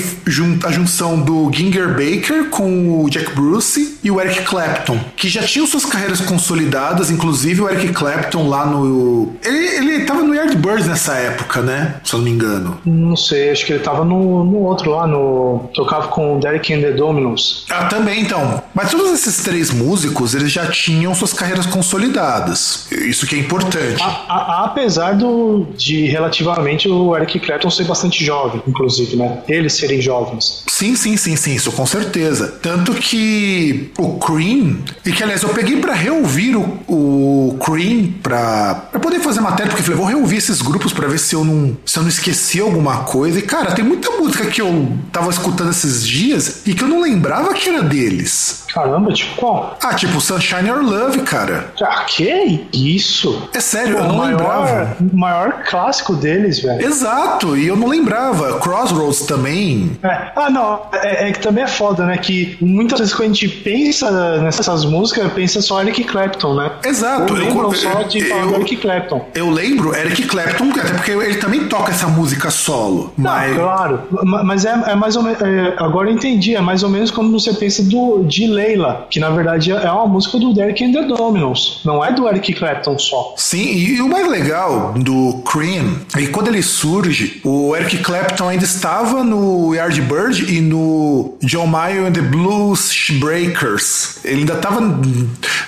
a 0.65 0.73
junção 0.73 1.21
do 1.21 1.51
Ginger 1.53 1.89
Baker 1.89 2.49
com 2.51 3.03
o 3.03 3.11
Jack 3.11 3.33
Bruce 3.35 3.99
e 4.03 4.11
o 4.11 4.21
Eric 4.21 4.43
Clapton, 4.43 4.99
que 5.17 5.29
já 5.29 5.43
tinham 5.43 5.67
suas 5.67 5.85
carreiras 5.85 6.21
consolidadas, 6.21 7.11
inclusive 7.11 7.63
o 7.63 7.69
Eric 7.69 7.93
Clapton 7.93 8.49
lá 8.49 8.67
no. 8.67 9.35
Ele, 9.45 9.76
ele 9.77 10.05
tava 10.05 10.23
no 10.23 10.35
Yardbirds 10.35 10.87
nessa 10.87 11.15
época, 11.15 11.61
né? 11.63 11.97
Se 12.05 12.15
eu 12.15 12.19
não 12.19 12.25
me 12.25 12.31
engano. 12.31 12.79
Não 12.85 13.17
sei, 13.17 13.51
acho 13.51 13.67
que 13.67 13.73
ele 13.73 13.83
tava 13.83 14.05
no, 14.05 14.45
no 14.45 14.59
outro 14.59 14.91
lá, 14.91 15.07
no. 15.07 15.69
Tocava 15.75 16.09
com 16.09 16.37
o 16.37 16.41
Derek 16.41 16.73
and 16.73 16.81
the 16.81 16.93
Dominos. 16.93 17.67
Ah, 17.71 17.85
também 17.85 18.23
então. 18.23 18.63
Mas 18.75 18.91
todos 18.91 19.13
esses 19.13 19.43
três 19.43 19.71
músicos, 19.71 20.35
eles 20.35 20.53
já 20.53 20.67
tinham 20.67 21.15
suas 21.15 21.33
carreiras 21.33 21.67
consolidadas. 21.67 22.89
Isso 22.91 23.27
que 23.27 23.37
é 23.37 23.39
importante. 23.39 24.03
A, 24.03 24.07
a, 24.07 24.65
apesar 24.65 25.15
do, 25.15 25.67
de 25.77 26.07
relativamente 26.07 26.89
o 26.89 27.17
Eric 27.17 27.39
Clapton 27.41 27.71
ser 27.71 27.85
bastante 27.85 28.25
jovem, 28.25 28.63
inclusive, 28.67 29.17
né? 29.17 29.39
Eles 29.49 29.75
serem 29.75 30.01
jovens. 30.01 30.65
Sim, 30.69 30.95
sim, 30.95 31.17
sim, 31.17 31.37
sim, 31.37 31.55
isso 31.55 31.73
com 31.73 31.87
certeza. 31.87 32.59
Tanto 32.63 32.93
que 32.95 33.91
o 33.99 34.19
Cream, 34.19 34.79
e 35.05 35.13
que 35.13 35.23
aliás 35.23 35.43
eu 35.43 35.49
peguei 35.51 35.81
para 35.81 35.95
reouvir 35.95 36.57
o, 36.57 36.63
o 36.87 37.59
Cream 37.65 38.13
pra 38.23 38.75
poder 39.01 39.21
fazer 39.21 39.41
matéria, 39.41 39.66
porque 39.67 39.83
eu 39.83 39.85
falei, 39.85 39.99
vou 39.99 40.07
reouvir 40.07 40.37
esses 40.37 40.63
grupos 40.63 40.93
para 40.93 41.09
ver 41.09 41.19
se 41.19 41.35
eu 41.35 41.45
não 41.45 41.77
se 41.85 41.99
eu 41.99 42.03
não 42.03 42.11
esqueci 42.11 42.61
alguma 42.61 43.05
coisa. 43.05 43.39
E 43.39 43.43
cara, 43.43 43.73
tem 43.73 43.85
muita 43.85 44.11
música 44.13 44.47
que 44.47 44.61
eu 44.61 44.89
tava 45.13 45.31
escutando 45.31 45.71
esses 45.71 46.07
dias 46.07 46.63
e 46.67 46.75
que 46.75 46.83
eu 46.83 46.89
não 46.89 47.01
lembrava 47.01 47.55
que 47.55 47.69
era 47.69 47.83
deles. 47.83 48.65
Caramba, 48.73 49.13
tipo 49.13 49.35
qual? 49.37 49.79
Ah, 49.83 49.95
tipo 49.95 50.21
Sunshine 50.21 50.71
or 50.71 50.83
Love, 50.83 51.21
cara. 51.23 51.73
Ah, 51.83 52.05
que 52.05 52.67
isso? 52.73 53.49
É 53.55 53.61
sério, 53.61 53.97
Pô, 53.97 54.03
eu 54.03 54.09
não 54.09 54.17
maior, 54.17 54.31
lembrava. 54.31 54.97
O 55.01 55.17
maior 55.17 55.63
clássico 55.67 56.15
deles, 56.15 56.61
velho. 56.61 56.85
Exato, 56.85 57.57
e 57.57 57.67
eu 57.67 57.75
não 57.75 57.89
lembrava. 57.89 58.59
Crossroads 58.59 59.23
também. 59.23 59.99
É. 60.03 60.31
Ah, 60.37 60.51
não, 60.51 60.83
é, 60.93 61.29
é, 61.29 61.33
que 61.33 61.41
também 61.41 61.65
é 61.65 61.67
foda, 61.67 62.05
né? 62.05 62.19
Que 62.19 62.59
muitas 62.61 62.99
vezes 62.99 63.15
quando 63.15 63.31
a 63.31 63.35
gente 63.35 63.49
pensa 63.49 64.41
nessas 64.43 64.85
músicas, 64.85 65.33
pensa 65.33 65.63
só 65.63 65.81
Eric 65.81 66.05
Clapton, 66.05 66.55
né? 66.55 66.71
Exato. 66.85 67.33
Ou 67.33 67.39
lembram 67.39 67.73
só 67.73 68.03
de 68.03 68.25
falar 68.29 68.43
eu, 68.43 68.55
Eric 68.57 68.77
Clapton. 68.77 69.29
Eu 69.35 69.51
lembro 69.57 69.97
Eric 69.97 70.25
Clapton, 70.25 70.71
até 70.71 70.93
porque 70.93 71.11
ele 71.13 71.37
também 71.37 71.67
toca 71.67 71.91
essa 71.91 72.07
música 72.07 72.51
solo. 72.51 73.13
Não, 73.17 73.31
mas... 73.31 73.57
claro, 73.57 74.01
mas 74.23 74.65
é, 74.65 74.83
é 74.87 74.95
mais 74.95 75.17
ou 75.17 75.23
menos. 75.23 75.41
É, 75.41 75.75
agora 75.79 76.11
eu 76.11 76.15
entendi, 76.15 76.55
é 76.55 76.61
mais 76.61 76.83
ou 76.83 76.91
menos 76.91 77.11
como 77.11 77.33
você 77.33 77.55
pensa 77.55 77.83
do, 77.83 78.23
de 78.25 78.47
Leila, 78.47 79.07
que 79.11 79.19
na 79.19 79.31
verdade 79.31 79.73
é 79.73 79.91
uma 79.91 80.07
música 80.07 80.39
do 80.39 80.53
Derek 80.53 80.85
and 80.85 80.93
the 80.93 81.03
Dominos, 81.03 81.81
não 81.85 82.05
é 82.05 82.13
do 82.13 82.29
Eric 82.29 82.53
Clapton 82.53 82.99
só. 82.99 83.35
Sim, 83.37 83.75
e 83.77 84.01
o 84.03 84.09
mais 84.09 84.29
legal 84.29 84.95
do 84.97 85.43
Cream 85.51 85.97
é 86.15 86.21
que 86.21 86.29
quando 86.29 86.49
ele 86.49 86.63
surge, 86.63 87.41
o 87.45 87.75
Eric 87.75 87.99
Clapton 87.99 88.49
ainda 88.49 88.65
estava 88.65 89.25
no 89.25 89.75
Yardbird 89.75 90.53
e 90.53 90.61
no 90.61 91.37
John 91.43 91.67
Mayer 91.67 92.07
and 92.07 92.13
the 92.13 92.21
Blues 92.21 93.11
Breakers. 93.19 94.19
Ele 94.25 94.41
ainda 94.41 94.55
estava 94.55 94.81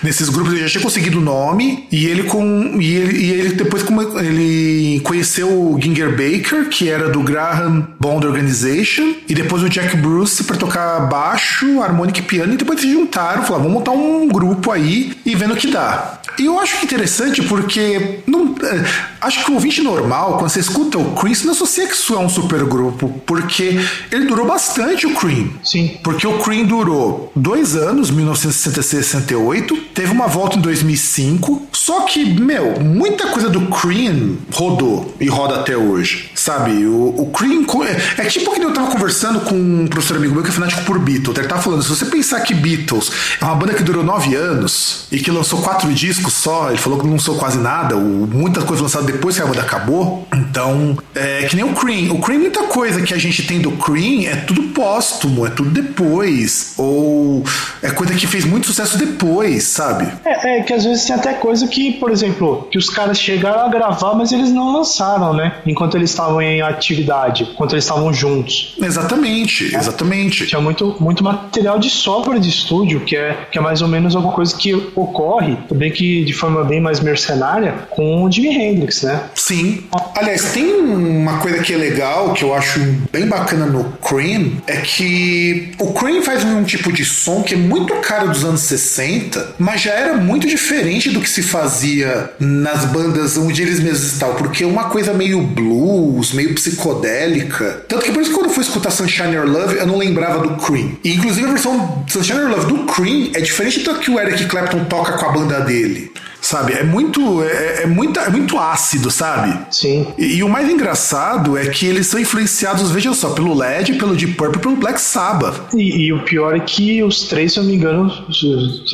nesses 0.02 0.28
grupos, 0.28 0.52
ele 0.52 0.62
já 0.62 0.68
tinha 0.68 0.82
conseguido 0.82 1.18
o 1.18 1.22
nome 1.22 1.86
e 1.90 2.06
ele 2.06 2.24
com 2.24 2.78
e 2.80 2.94
ele, 2.94 3.18
e 3.18 3.30
ele 3.30 3.54
depois 3.68 3.84
ele 4.24 5.00
conheceu 5.00 5.48
o 5.48 5.78
Ginger 5.80 6.10
Baker, 6.10 6.68
que 6.70 6.88
era 6.88 7.10
do 7.10 7.20
Graham 7.20 7.86
Bond 8.00 8.26
Organization, 8.26 9.14
e 9.28 9.34
depois 9.34 9.62
o 9.62 9.68
Jack 9.68 9.94
Bruce 9.98 10.42
para 10.44 10.56
tocar 10.56 11.00
baixo, 11.00 11.82
harmônica 11.82 12.20
e 12.20 12.22
piano, 12.22 12.54
e 12.54 12.56
depois 12.56 12.80
se 12.80 12.90
juntaram, 12.90 13.42
falaram, 13.42 13.64
vamos 13.64 13.72
montar 13.78 13.90
um 13.90 14.26
grupo 14.26 14.72
aí 14.72 15.16
e 15.24 15.34
vendo 15.34 15.52
o 15.52 15.56
que 15.56 15.66
dá. 15.66 16.20
E 16.38 16.46
eu 16.46 16.58
acho 16.58 16.82
interessante 16.82 17.42
porque 17.42 18.20
não, 18.26 18.54
é, 18.62 19.17
acho 19.20 19.44
que 19.44 19.50
o 19.50 19.54
ouvinte 19.54 19.82
normal, 19.82 20.38
quando 20.38 20.50
você 20.50 20.60
escuta 20.60 20.98
o 20.98 21.14
Cream, 21.14 21.34
você 21.34 21.44
não 21.44 21.52
associa 21.52 21.86
que 21.86 21.94
isso 21.94 22.14
é 22.14 22.18
um 22.18 22.28
supergrupo, 22.28 23.08
porque 23.26 23.78
ele 24.10 24.26
durou 24.26 24.46
bastante 24.46 25.06
o 25.06 25.14
Cream. 25.14 25.50
Sim. 25.62 25.98
Porque 26.02 26.26
o 26.26 26.38
Cream 26.38 26.64
durou 26.64 27.32
dois 27.34 27.74
anos, 27.74 28.10
1966 28.10 28.98
68, 29.06 29.76
teve 29.94 30.12
uma 30.12 30.26
volta 30.26 30.56
em 30.56 30.60
2005, 30.60 31.68
só 31.72 32.02
que, 32.02 32.24
meu, 32.24 32.80
muita 32.80 33.28
coisa 33.28 33.48
do 33.48 33.62
Cream 33.66 34.36
rodou 34.52 35.14
e 35.20 35.28
roda 35.28 35.56
até 35.56 35.76
hoje, 35.76 36.30
sabe? 36.34 36.86
O, 36.86 37.22
o 37.22 37.30
Cream 37.32 37.64
é, 37.84 38.22
é 38.22 38.24
tipo 38.26 38.52
que 38.52 38.62
eu 38.62 38.72
tava 38.72 38.90
conversando 38.90 39.40
com 39.40 39.54
um 39.54 39.86
professor 39.86 40.16
amigo 40.16 40.34
meu 40.34 40.42
que 40.42 40.50
é 40.50 40.52
fanático 40.52 40.82
por 40.84 40.98
Beatles, 40.98 41.36
ele 41.38 41.48
tava 41.48 41.62
falando, 41.62 41.82
se 41.82 41.88
você 41.88 42.06
pensar 42.06 42.40
que 42.40 42.54
Beatles 42.54 43.10
é 43.40 43.44
uma 43.44 43.54
banda 43.54 43.74
que 43.74 43.82
durou 43.82 44.02
nove 44.02 44.34
anos 44.34 45.06
e 45.10 45.18
que 45.18 45.30
lançou 45.30 45.60
quatro 45.60 45.92
discos 45.92 46.32
só, 46.34 46.68
ele 46.68 46.78
falou 46.78 46.98
que 46.98 47.04
não 47.04 47.12
lançou 47.12 47.36
quase 47.36 47.58
nada, 47.58 47.96
muita 47.96 48.62
coisa 48.62 48.82
lançada 48.82 49.07
depois 49.12 49.36
que 49.36 49.42
a 49.42 49.46
banda 49.46 49.62
acabou, 49.62 50.26
então, 50.34 50.96
é 51.14 51.44
que 51.44 51.56
nem 51.56 51.64
o 51.64 51.72
Cream. 51.72 52.12
O 52.12 52.20
Cream, 52.20 52.40
muita 52.40 52.64
coisa 52.64 53.00
que 53.00 53.14
a 53.14 53.18
gente 53.18 53.46
tem 53.46 53.58
do 53.60 53.72
Cream 53.72 54.28
é 54.28 54.36
tudo 54.36 54.62
póstumo, 54.74 55.46
é 55.46 55.50
tudo 55.50 55.70
depois, 55.70 56.74
ou 56.76 57.42
é 57.82 57.90
coisa 57.90 58.14
que 58.14 58.26
fez 58.26 58.44
muito 58.44 58.66
sucesso 58.66 58.98
depois, 58.98 59.64
sabe? 59.64 60.08
É, 60.24 60.58
é 60.58 60.62
que 60.62 60.72
às 60.74 60.84
vezes 60.84 61.06
tem 61.06 61.16
até 61.16 61.32
coisa 61.34 61.66
que, 61.66 61.92
por 61.92 62.10
exemplo, 62.10 62.68
que 62.70 62.76
os 62.76 62.90
caras 62.90 63.18
chegaram 63.18 63.62
a 63.62 63.68
gravar, 63.68 64.14
mas 64.14 64.30
eles 64.30 64.50
não 64.50 64.72
lançaram, 64.72 65.32
né? 65.32 65.54
Enquanto 65.66 65.96
eles 65.96 66.10
estavam 66.10 66.42
em 66.42 66.60
atividade, 66.60 67.48
enquanto 67.52 67.72
eles 67.72 67.84
estavam 67.84 68.12
juntos. 68.12 68.76
Exatamente, 68.80 69.74
é. 69.74 69.78
exatamente. 69.78 70.46
Tinha 70.46 70.60
muito, 70.60 70.96
muito 71.00 71.24
material 71.24 71.78
de 71.78 71.88
sobra 71.88 72.38
de 72.38 72.48
estúdio, 72.48 73.00
que 73.00 73.16
é, 73.16 73.36
que 73.50 73.58
é 73.58 73.60
mais 73.60 73.80
ou 73.80 73.88
menos 73.88 74.14
alguma 74.14 74.34
coisa 74.34 74.54
que 74.56 74.74
ocorre, 74.94 75.56
também 75.68 75.90
que 75.90 76.24
de 76.24 76.32
forma 76.32 76.62
bem 76.64 76.80
mais 76.80 77.00
mercenária, 77.00 77.74
com 77.90 78.22
o 78.22 78.30
Jimi 78.30 78.48
Hendrix, 78.48 78.97
né? 79.02 79.22
Sim. 79.34 79.84
Aliás, 80.14 80.52
tem 80.52 80.72
uma 80.80 81.38
coisa 81.38 81.58
que 81.58 81.72
é 81.72 81.76
legal, 81.76 82.32
que 82.32 82.44
eu 82.44 82.54
acho 82.54 82.80
bem 83.12 83.26
bacana 83.26 83.66
no 83.66 83.84
Cream, 83.98 84.52
é 84.66 84.76
que 84.76 85.72
o 85.78 85.92
Cream 85.92 86.22
faz 86.22 86.44
um 86.44 86.64
tipo 86.64 86.92
de 86.92 87.04
som 87.04 87.42
que 87.42 87.54
é 87.54 87.56
muito 87.56 87.94
caro 87.96 88.28
dos 88.28 88.44
anos 88.44 88.60
60, 88.62 89.54
mas 89.58 89.80
já 89.80 89.92
era 89.92 90.14
muito 90.14 90.46
diferente 90.46 91.10
do 91.10 91.20
que 91.20 91.28
se 91.28 91.42
fazia 91.42 92.30
nas 92.38 92.84
bandas 92.84 93.36
onde 93.36 93.62
eles 93.62 93.80
mesmos 93.80 94.12
estavam, 94.12 94.36
porque 94.36 94.64
é 94.64 94.66
uma 94.66 94.84
coisa 94.84 95.12
meio 95.12 95.40
blues, 95.42 96.32
meio 96.32 96.54
psicodélica. 96.54 97.84
Tanto 97.88 98.04
que 98.04 98.12
por 98.12 98.22
isso 98.22 98.30
que 98.30 98.36
quando 98.36 98.48
eu 98.48 98.54
fui 98.54 98.62
escutar 98.62 98.90
Sunshine 98.90 99.34
Your 99.34 99.46
Love, 99.46 99.76
eu 99.76 99.86
não 99.86 99.96
lembrava 99.96 100.46
do 100.46 100.56
Cream. 100.62 100.96
E 101.04 101.14
inclusive 101.14 101.46
a 101.46 101.50
versão 101.50 102.04
Sunshine 102.08 102.40
Your 102.40 102.50
Love 102.50 102.66
do 102.66 102.92
Cream 102.92 103.30
é 103.34 103.40
diferente 103.40 103.80
do 103.80 103.98
que 103.98 104.10
o 104.10 104.18
Eric 104.18 104.46
Clapton 104.46 104.84
toca 104.84 105.12
com 105.12 105.26
a 105.26 105.32
banda 105.32 105.60
dele. 105.60 106.10
Sabe? 106.40 106.72
É 106.72 106.82
muito, 106.82 107.42
é, 107.42 107.82
é, 107.82 107.86
muito, 107.86 108.18
é 108.18 108.30
muito 108.30 108.58
ácido, 108.58 109.10
sabe? 109.10 109.58
Sim. 109.70 110.06
E, 110.16 110.36
e, 110.36 110.42
o 110.42 110.48
mais 110.48 110.68
engraçado 110.68 111.56
é 111.58 111.66
que 111.66 111.86
eles 111.86 112.06
são 112.06 112.18
influenciados, 112.18 112.90
veja 112.90 113.12
só, 113.12 113.30
pelo 113.30 113.54
LED, 113.54 113.94
pelo 113.94 114.16
Deep 114.16 114.34
Purple 114.34 114.58
e 114.58 114.62
pelo 114.62 114.76
Black 114.76 115.00
Sabbath. 115.00 115.74
E, 115.74 116.06
e, 116.06 116.12
o 116.12 116.22
pior 116.22 116.56
é 116.56 116.60
que 116.60 117.02
os 117.02 117.22
três, 117.22 117.52
se 117.52 117.58
eu 117.58 117.64
não 117.64 117.70
me 117.70 117.76
engano, 117.76 118.10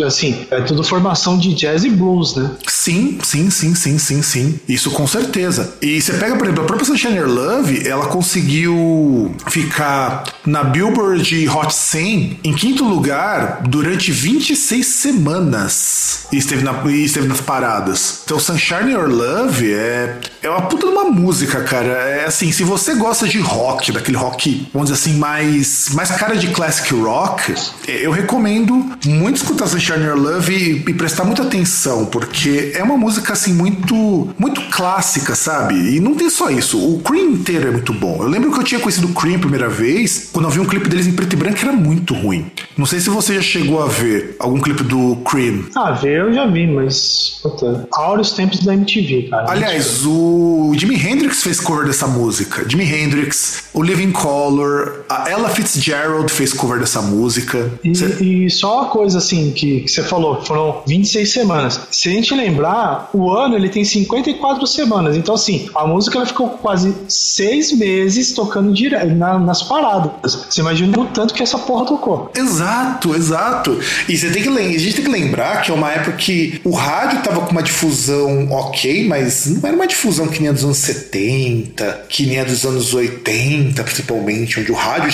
assim, 0.05 0.47
é 0.51 0.61
tudo 0.63 0.83
formação 0.83 1.39
de 1.39 1.55
jazz 1.55 1.85
e 1.85 1.91
blues, 1.91 2.35
né? 2.35 2.51
Sim, 2.67 3.19
sim, 3.23 3.51
sim, 3.51 3.75
sim, 3.75 3.99
sim, 3.99 4.23
sim. 4.23 4.61
Isso 4.69 4.91
com 4.91 5.07
certeza. 5.07 5.75
E 5.81 6.01
você 6.01 6.15
pega, 6.15 6.37
por 6.37 6.47
exemplo, 6.47 6.65
a 6.65 6.67
própria 6.67 6.87
Sunshine 6.87 7.21
Love, 7.21 7.87
ela 7.87 8.07
conseguiu 8.07 9.35
ficar 9.49 10.25
na 10.47 10.65
Billboard 10.65 11.49
Hot 11.49 11.75
100 11.75 12.39
em 12.45 12.53
quinto 12.55 12.85
lugar 12.85 13.63
durante 13.69 14.11
26 14.11 14.87
semanas. 14.87 16.27
E 16.33 16.37
esteve, 16.37 16.65
na, 16.65 16.73
e 16.91 17.05
esteve 17.05 17.34
paradas. 17.41 18.23
Então, 18.25 18.39
Sunshine 18.39 18.93
Your 18.93 19.09
Love 19.09 19.73
é, 19.73 20.19
é 20.43 20.51
uma 20.51 20.63
puta 20.63 20.87
de 20.87 20.93
uma 20.93 21.05
música, 21.05 21.63
cara. 21.63 21.89
É 21.89 22.25
assim, 22.27 22.53
se 22.53 22.65
você 22.65 22.95
gosta 22.95 23.27
de 23.27 23.39
rock, 23.39 23.93
daquele 23.93 24.17
rock, 24.17 24.69
vamos 24.73 24.91
dizer 24.91 25.01
assim, 25.01 25.19
mais, 25.19 25.91
mais 25.95 26.11
cara 26.11 26.37
de 26.37 26.49
classic 26.49 26.93
rock, 26.95 27.55
eu 27.87 28.11
recomendo 28.11 28.75
muito 29.05 29.37
escutar 29.37 29.67
Sunshine 29.67 30.05
Your 30.05 30.17
Love 30.17 30.55
e, 30.55 30.91
e 30.91 30.95
prestar 30.95 31.25
muita 31.25 31.43
atenção, 31.43 32.07
porque 32.07 32.73
é 32.75 32.83
uma 32.83 32.97
música 32.97 33.33
assim 33.33 33.53
muito 33.53 33.95
muito 34.39 34.61
clássica, 34.71 35.35
sabe? 35.35 35.75
E 35.75 36.01
não 36.01 36.15
tem 36.15 36.29
só 36.29 36.51
isso. 36.51 36.79
O 36.79 37.01
Cream 37.01 37.31
inteiro 37.31 37.69
é 37.69 37.71
muito 37.71 37.93
bom. 37.93 38.19
Eu 38.23 38.29
lembro 38.29 38.53
que 38.53 38.59
eu 38.59 38.65
tinha 38.65 38.81
conhecido 38.81 39.09
o 39.09 39.15
Cream 39.15 39.37
a 39.37 39.41
primeira 39.41 39.69
vez, 39.69 40.31
quando 40.33 40.47
eu 40.47 40.51
vi 40.51 40.61
um 40.61 40.67
clipe 40.67 40.89
deles 40.89 41.07
em 41.07 41.13
preto 41.13 41.33
e 41.33 41.37
branco, 41.37 41.59
era 41.61 41.73
muito 41.73 42.15
ruim. 42.15 42.51
Não 42.77 42.87
sei 42.87 43.01
se 43.01 43.11
você 43.11 43.35
já 43.37 43.43
chegou 43.43 43.83
a 43.83 43.87
ver 43.87 44.37
algum 44.39 44.61
clipe 44.61 44.83
do 44.83 45.17
Cream. 45.17 45.65
Ah, 45.75 45.93
ver 45.93 46.21
eu 46.21 46.33
já 46.33 46.47
vi, 46.47 46.67
mas 46.67 47.24
puta, 47.43 47.89
áureos 47.93 48.33
tempos 48.33 48.61
da 48.61 48.75
MTV, 48.75 49.29
cara. 49.31 49.51
Aliás, 49.51 50.05
o 50.07 50.73
Jimi 50.77 50.97
Hendrix 50.97 51.43
fez 51.43 51.61
cover 51.61 51.87
dessa 51.87 52.07
música. 52.07 52.69
Jimi 52.69 52.85
Hendrix, 52.85 53.65
o 53.73 53.83
Living 53.83 54.13
Color, 54.13 55.05
a 55.09 55.31
Ella 55.31 55.49
Fitzgerald 55.49 56.31
fez 56.33 56.53
cover 56.53 56.79
dessa 56.79 57.01
música. 57.01 57.71
E, 57.83 57.95
Cê... 57.95 58.23
e 58.23 58.51
só 58.51 58.83
uma 58.83 58.91
coisa 58.91 59.19
assim 59.19 59.53
que, 59.53 59.81
que 59.81 59.89
você 59.91 60.03
falou, 60.03 60.43
foram 60.43 60.83
26 60.87 61.33
semanas. 61.33 61.81
Se 61.91 62.09
a 62.09 62.13
gente 62.13 62.35
lembrar, 62.35 63.11
o 63.13 63.31
ano 63.31 63.57
ele 63.57 63.69
tem 63.69 63.85
54 63.85 64.67
semanas. 64.67 65.17
Então, 65.17 65.35
assim, 65.35 65.69
a 65.75 65.87
música 65.87 66.19
ela 66.19 66.27
ficou 66.27 66.51
quase 66.51 66.95
seis 67.09 67.73
meses 67.73 68.33
tocando 68.33 68.73
direto 68.73 69.15
na, 69.15 69.39
nas 69.39 69.63
paradas. 69.63 70.47
Você 70.49 70.61
imagina 70.61 70.99
o 70.99 71.07
tanto 71.07 71.35
que 71.35 71.43
essa 71.43 71.59
porra 71.59 71.87
tocou. 71.87 72.31
Exato, 72.35 73.15
exato. 73.15 73.79
E 74.09 74.17
você 74.17 74.31
tem 74.31 74.43
que, 74.43 74.49
a 74.49 74.79
gente 74.79 74.95
tem 74.95 75.05
que 75.05 75.11
lembrar 75.11 75.63
que 75.63 75.71
é 75.71 75.75
uma 75.75 75.91
época 75.91 76.13
que 76.13 76.61
o 76.65 76.71
rádio 76.71 77.14
tava 77.23 77.41
com 77.41 77.51
uma 77.51 77.63
difusão 77.63 78.51
ok, 78.51 79.07
mas 79.07 79.47
não 79.47 79.67
era 79.67 79.77
uma 79.77 79.87
difusão 79.87 80.27
que 80.29 80.41
nem 80.41 80.49
a 80.49 80.53
dos 80.53 80.65
anos 80.65 80.79
70, 80.79 82.05
que 82.09 82.27
nem 82.27 82.41
a 82.41 82.45
dos 82.45 82.65
anos 82.65 82.95
80, 82.95 83.83
principalmente, 83.83 84.61
onde 84.61 84.71
o 84.71 84.75
rádio. 84.75 85.05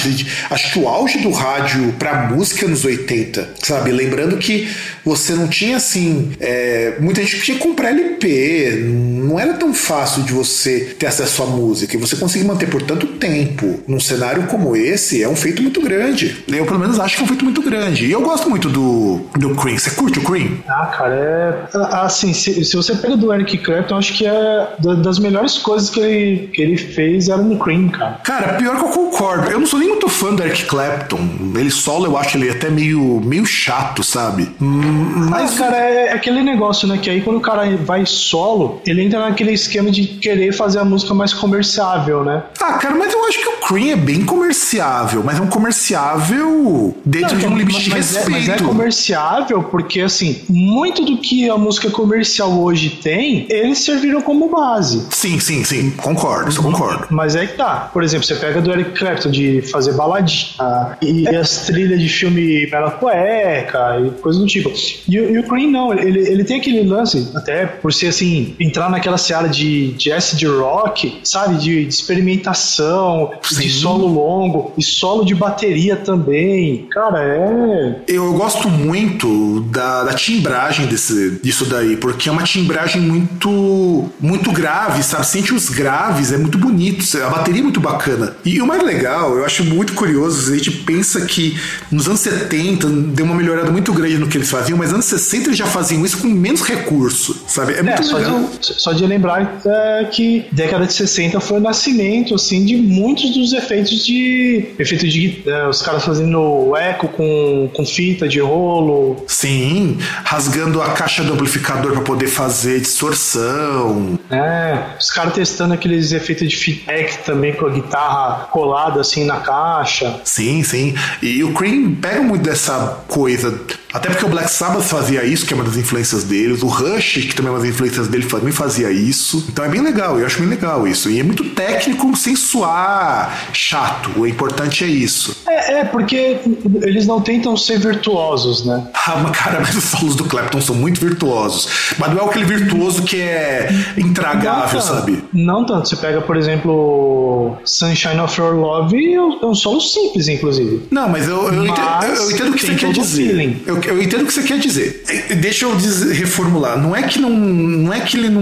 Acho 0.51 0.73
que 0.73 0.79
o 0.79 0.89
auge 0.89 1.19
do 1.19 1.31
rádio 1.31 1.93
pra 1.99 2.29
música 2.29 2.67
é 2.67 2.69
nos 2.69 2.85
80, 2.85 3.55
sabe? 3.63 3.93
Lembrando 3.93 4.37
que 4.39 4.69
você 5.05 5.35
não 5.35 5.49
tinha 5.49 5.77
assim. 5.77 6.33
É, 6.41 6.95
muita 7.01 7.23
gente 7.23 7.41
tinha 7.41 7.57
que 7.57 7.63
comprar 7.63 7.91
LP, 7.91 8.85
não 9.25 9.39
era 9.39 9.55
tão 9.55 9.73
fácil 9.73 10.23
de 10.23 10.33
você 10.33 10.95
ter 10.99 11.07
acesso 11.07 11.43
à 11.43 11.47
música. 11.47 11.97
E 11.97 11.99
você 11.99 12.17
conseguir 12.17 12.45
manter 12.45 12.69
por 12.69 12.83
tanto 12.83 13.07
tempo 13.07 13.81
num 13.87 14.01
cenário 14.01 14.45
como 14.45 14.77
esse 14.77 15.23
é 15.23 15.29
um 15.29 15.37
feito 15.37 15.63
muito 15.63 15.81
grande. 15.81 16.45
Eu, 16.49 16.65
pelo 16.67 16.79
menos, 16.79 16.99
acho 16.99 17.17
que 17.17 17.23
é 17.23 17.25
um 17.25 17.29
feito 17.29 17.45
muito 17.45 17.63
grande. 17.63 18.07
E 18.07 18.13
eu 18.13 18.21
gosto 18.21 18.49
muito 18.49 18.69
do, 18.69 19.21
do 19.39 19.55
Cream. 19.55 19.79
Você 19.79 19.91
curte 19.91 20.19
o 20.19 20.23
Cream? 20.23 20.59
Ah, 20.69 20.87
cara, 20.87 21.15
é. 21.15 21.79
Assim, 21.91 22.33
se, 22.33 22.65
se 22.65 22.77
você 22.77 22.95
pega 22.95 23.17
do 23.17 23.33
Eric 23.33 23.59
Clapton, 23.59 23.97
acho 23.97 24.15
que 24.15 24.27
é 24.27 24.69
das 24.79 25.19
melhores 25.19 25.59
coisas 25.59 25.91
que 25.91 26.01
ele, 26.01 26.47
que 26.49 26.63
ele 26.63 26.77
fez 26.77 27.29
era 27.29 27.43
no 27.43 27.59
Cream, 27.59 27.89
cara. 27.89 28.21
Cara, 28.25 28.55
pior 28.55 28.77
que 28.77 28.85
eu 28.85 28.89
concordo. 28.89 29.51
Eu 29.51 29.61
não 29.61 29.67
sou 29.67 29.79
nem 29.79 29.89
muito 29.89 30.09
fã 30.09 30.35
do 30.35 30.43
Eric 30.43 30.65
Clapton. 30.65 31.19
Ele 31.55 31.71
solo, 31.71 32.07
eu 32.07 32.17
acho 32.17 32.37
ele 32.37 32.51
até 32.51 32.71
meio, 32.71 33.21
meio 33.25 33.45
chato, 33.45 34.03
sabe? 34.03 34.51
Mas, 34.59 35.59
cara, 35.59 35.77
é 35.77 36.13
aquele 36.13 36.43
negócio, 36.43 36.87
né? 36.87 36.99
Que 36.99 37.11
aí 37.11 37.21
quando 37.21 37.37
o 37.37 37.41
cara 37.41 37.77
vai 37.77 38.05
solo, 38.07 38.81
ele 38.87 39.03
entra 39.03 39.21
naquele 39.21 39.53
esquema 39.53 39.91
de 39.91 40.07
querer 40.07 40.53
fazer 40.53 40.79
a 40.79 40.85
música 40.85 41.15
mais 41.15 41.33
comerciável, 41.33 42.25
né? 42.25 42.43
Ah, 42.61 42.75
cara, 42.75 42.95
mas 42.95 43.13
eu 43.13 43.25
acho 43.27 43.39
que 43.39 43.49
o 43.49 43.57
Cream 43.67 43.93
é 43.93 43.97
bem 43.97 44.25
comerciável, 44.25 45.23
mas 45.25 45.39
é 45.39 45.43
um 45.43 45.47
comerciável 45.47 46.95
dentro 47.05 47.35
não, 47.35 47.41
de 47.41 47.47
um 47.47 47.57
limite 47.57 47.85
de 47.85 47.91
mas 47.91 48.15
respeito. 48.15 48.29
É, 48.29 48.31
mas 48.31 48.49
é 48.49 48.65
comerciável 48.65 49.63
porque, 49.65 50.01
assim, 50.01 50.43
muito 50.49 51.05
do 51.05 51.19
que 51.19 51.49
a 51.49 51.57
música 51.57 51.80
música 51.81 51.91
comercial 51.91 52.61
hoje 52.61 52.91
tem, 53.03 53.47
eles 53.49 53.79
serviram 53.79 54.21
como 54.21 54.51
base. 54.51 55.07
Sim, 55.11 55.41
sim, 55.41 55.65
sim, 55.65 55.91
concordo, 55.91 56.55
eu 56.55 56.63
concordo. 56.63 57.07
Mas 57.11 57.35
é 57.35 57.47
que 57.47 57.57
tá. 57.57 57.89
Por 57.93 58.03
exemplo, 58.03 58.27
você 58.27 58.35
pega 58.35 58.61
do 58.61 58.71
Eric 58.71 58.99
Clapton 58.99 59.31
de 59.31 59.63
fazer 59.63 59.95
baladinha 59.95 60.99
e 61.01 61.27
as 61.29 61.65
trilhas 61.67 62.01
de 62.01 62.09
filme 62.09 62.67
Bela 62.67 62.91
Cueca 62.91 63.99
e 64.05 64.11
coisa 64.21 64.39
do 64.39 64.47
tipo. 64.47 64.71
E, 65.09 65.15
e 65.15 65.39
o 65.39 65.43
Cream 65.45 65.71
não, 65.71 65.95
ele, 65.95 66.21
ele 66.21 66.45
tem 66.45 66.61
aquele 66.61 66.83
lance, 66.83 67.31
até 67.35 67.65
por 67.67 67.93
ser 67.93 68.09
assim, 68.09 68.55
entrar 68.61 68.91
naquela 68.91 69.17
seara 69.17 69.49
de 69.49 69.93
jazz 69.93 70.33
de 70.37 70.47
rock, 70.47 71.21
sabe? 71.25 71.57
De, 71.57 71.85
de 71.87 71.95
experimentação, 71.95 73.31
Sim. 73.43 73.61
de 73.61 73.71
solo 73.71 74.07
longo 74.07 74.73
e 74.77 74.83
solo 74.83 75.25
de 75.25 75.35
bateria 75.35 75.97
também. 75.97 76.87
Cara, 76.91 77.23
é. 77.23 77.97
Eu 78.07 78.33
gosto 78.35 78.69
muito 78.69 79.61
da, 79.71 80.05
da 80.05 80.13
timbragem 80.13 80.87
desse, 80.87 81.41
disso 81.43 81.70
daí, 81.71 81.97
porque 81.97 82.29
é 82.29 82.33
uma 82.33 82.43
timbragem 82.43 83.01
muito, 83.01 84.11
muito 84.21 84.51
grave, 84.51 85.03
sabe? 85.03 85.27
Sente 85.27 85.55
os 85.55 85.69
graves, 85.69 86.33
é 86.33 86.37
muito 86.37 86.59
bonito, 86.59 87.05
a 87.23 87.31
bateria 87.31 87.61
é 87.61 87.63
muito 87.63 87.81
bacana. 87.81 88.37
E 88.45 88.61
o 88.61 88.67
mais 88.67 88.83
legal, 88.83 89.37
eu 89.37 89.45
acho 89.45 89.65
muito 89.65 89.95
curioso, 89.95 90.53
a 90.53 90.57
gente 90.57 90.71
pensa 90.71 91.21
que 91.23 91.59
nos 91.91 92.09
anos 92.09 92.21
70 92.21 92.89
deu 92.89 93.25
uma 93.25 93.35
melhorada 93.35 93.71
muito 93.71 93.93
grande 93.93 94.19
no 94.19 94.29
que 94.29 94.37
eles 94.37 94.51
faziam, 94.51 94.77
mas 94.77 94.89
nos 94.89 94.95
anos 94.95 95.07
60 95.07 95.49
eles 95.49 95.59
já 95.59 95.67
faziam 95.67 96.05
isso 96.05 96.19
com 96.19 96.27
menos 96.27 96.63
recurso, 96.63 97.45
sabe? 97.47 97.75
É 97.75 97.83
muito 97.83 98.01
é, 98.01 98.03
só 98.03 98.17
legal. 98.17 98.51
De, 98.61 98.67
só 98.81 98.93
de 98.93 99.07
lembrar 99.07 99.61
é, 99.65 100.05
que 100.11 100.47
década 100.53 100.87
de 100.87 100.93
60 100.93 101.39
foi 101.41 101.59
o 101.59 101.61
nascimento, 101.61 102.35
assim, 102.35 102.65
de 102.65 102.77
muitos 102.77 103.31
dos 103.31 103.53
efeitos 103.53 104.05
de. 104.05 104.67
efeito 104.79 105.07
de. 105.07 105.43
É, 105.47 105.69
os 105.69 105.81
caras 105.83 106.05
fazendo 106.05 106.77
eco 106.77 107.09
com, 107.09 107.71
com 107.73 107.87
fita 107.87 108.29
de 108.29 108.41
rolo. 108.41 109.25
Sim, 109.27 109.99
rasgando 110.25 110.83
a 110.83 110.91
caixa 110.91 111.23
do 111.23 111.33
amplificador 111.33 111.60
para 111.63 112.01
poder 112.03 112.27
fazer 112.27 112.81
distorção. 112.81 114.19
É, 114.31 114.97
os 114.99 115.11
caras 115.11 115.35
testando 115.35 115.75
aqueles 115.75 116.13
efeitos 116.13 116.49
de 116.49 116.57
feedback 116.57 117.25
também 117.25 117.55
com 117.55 117.67
a 117.67 117.71
guitarra 117.71 118.47
colada 118.47 119.01
assim 119.01 119.25
na 119.25 119.41
caixa. 119.41 120.21
Sim, 120.25 120.63
sim. 120.63 120.95
E 121.23 121.43
o 121.45 121.53
Cream 121.53 121.95
pega 121.95 122.23
muito 122.23 122.43
dessa 122.43 123.03
coisa 123.09 123.59
até 123.93 124.09
porque 124.09 124.25
o 124.25 124.29
Black 124.29 124.51
Sabbath 124.51 124.83
fazia 124.83 125.25
isso, 125.25 125.47
que 125.47 125.53
é 125.53 125.57
uma 125.57 125.65
das 125.65 125.77
influências 125.77 126.25
deles. 126.25 126.63
O 126.63 126.69
Rush, 126.69 127.27
que 127.27 127.35
também 127.35 127.49
é 127.49 127.55
uma 127.55 127.61
das 127.61 127.69
influências 127.69 128.09
dele, 128.09 128.27
também 128.27 128.53
fazia 128.53 128.91
isso. 128.91 129.45
Então 129.49 129.65
é 129.65 129.69
bem 129.69 129.81
legal, 129.81 130.19
eu 130.19 130.27
acho 130.27 130.39
bem 130.39 130.49
legal 130.49 130.87
isso. 130.87 131.11
E 131.11 131.19
é 131.19 131.23
muito 131.23 131.45
técnico 131.51 132.17
sem 132.17 132.37
suar 132.37 133.49
chato. 133.53 134.11
O 134.17 134.27
importante 134.27 134.85
é 134.85 134.87
isso. 134.87 135.37
É, 135.47 135.81
é 135.81 135.85
porque 135.85 136.39
eles 136.83 137.07
não 137.07 137.21
tentam 137.21 137.57
ser 137.57 137.79
virtuosos, 137.79 138.65
né? 138.65 138.87
Ah, 139.11 139.17
mas 139.17 139.37
cara, 139.37 139.59
mas 139.59 139.75
os 139.75 139.85
solos 139.85 140.15
do 140.15 140.25
Clapton 140.25 140.61
são 140.61 140.75
muito 140.75 141.01
virtuosos. 141.01 141.67
Mas 141.99 142.15
não 142.15 142.21
é 142.21 142.25
aquele 142.27 142.45
virtuoso 142.45 143.03
que 143.03 143.21
é 143.21 143.69
intragável, 143.97 144.79
não 144.79 144.87
sabe? 144.87 145.25
Não 145.33 145.67
tanto. 145.67 145.89
Você 145.89 145.97
pega, 145.97 146.21
por 146.21 146.37
exemplo, 146.37 147.57
Sunshine 147.65 148.21
of 148.21 148.41
Your 148.41 148.55
Love, 148.55 149.15
é 149.15 149.47
um 149.47 149.55
solo 149.55 149.81
simples, 149.81 150.29
inclusive. 150.29 150.83
Não, 150.93 151.09
mas 151.09 151.27
eu, 151.27 151.53
eu, 151.53 151.67
entendo, 151.67 152.05
eu 152.05 152.31
entendo 152.31 152.51
o 152.51 152.53
que 152.53 152.67
você 152.67 152.75
quer 152.75 152.93
dizer. 152.93 153.63
Eu, 153.67 153.80
eu 153.89 154.03
entendo 154.03 154.23
o 154.23 154.27
que 154.27 154.33
você 154.33 154.43
quer 154.43 154.59
dizer. 154.59 155.05
É, 155.09 155.35
deixa 155.35 155.65
eu 155.65 155.77
reformular. 156.13 156.79
Não 156.79 156.95
é 156.95 157.03
que 157.03 157.19
não, 157.19 157.31
não 157.31 157.93
é 157.93 158.01
que 158.01 158.17
ele 158.17 158.29
não 158.29 158.41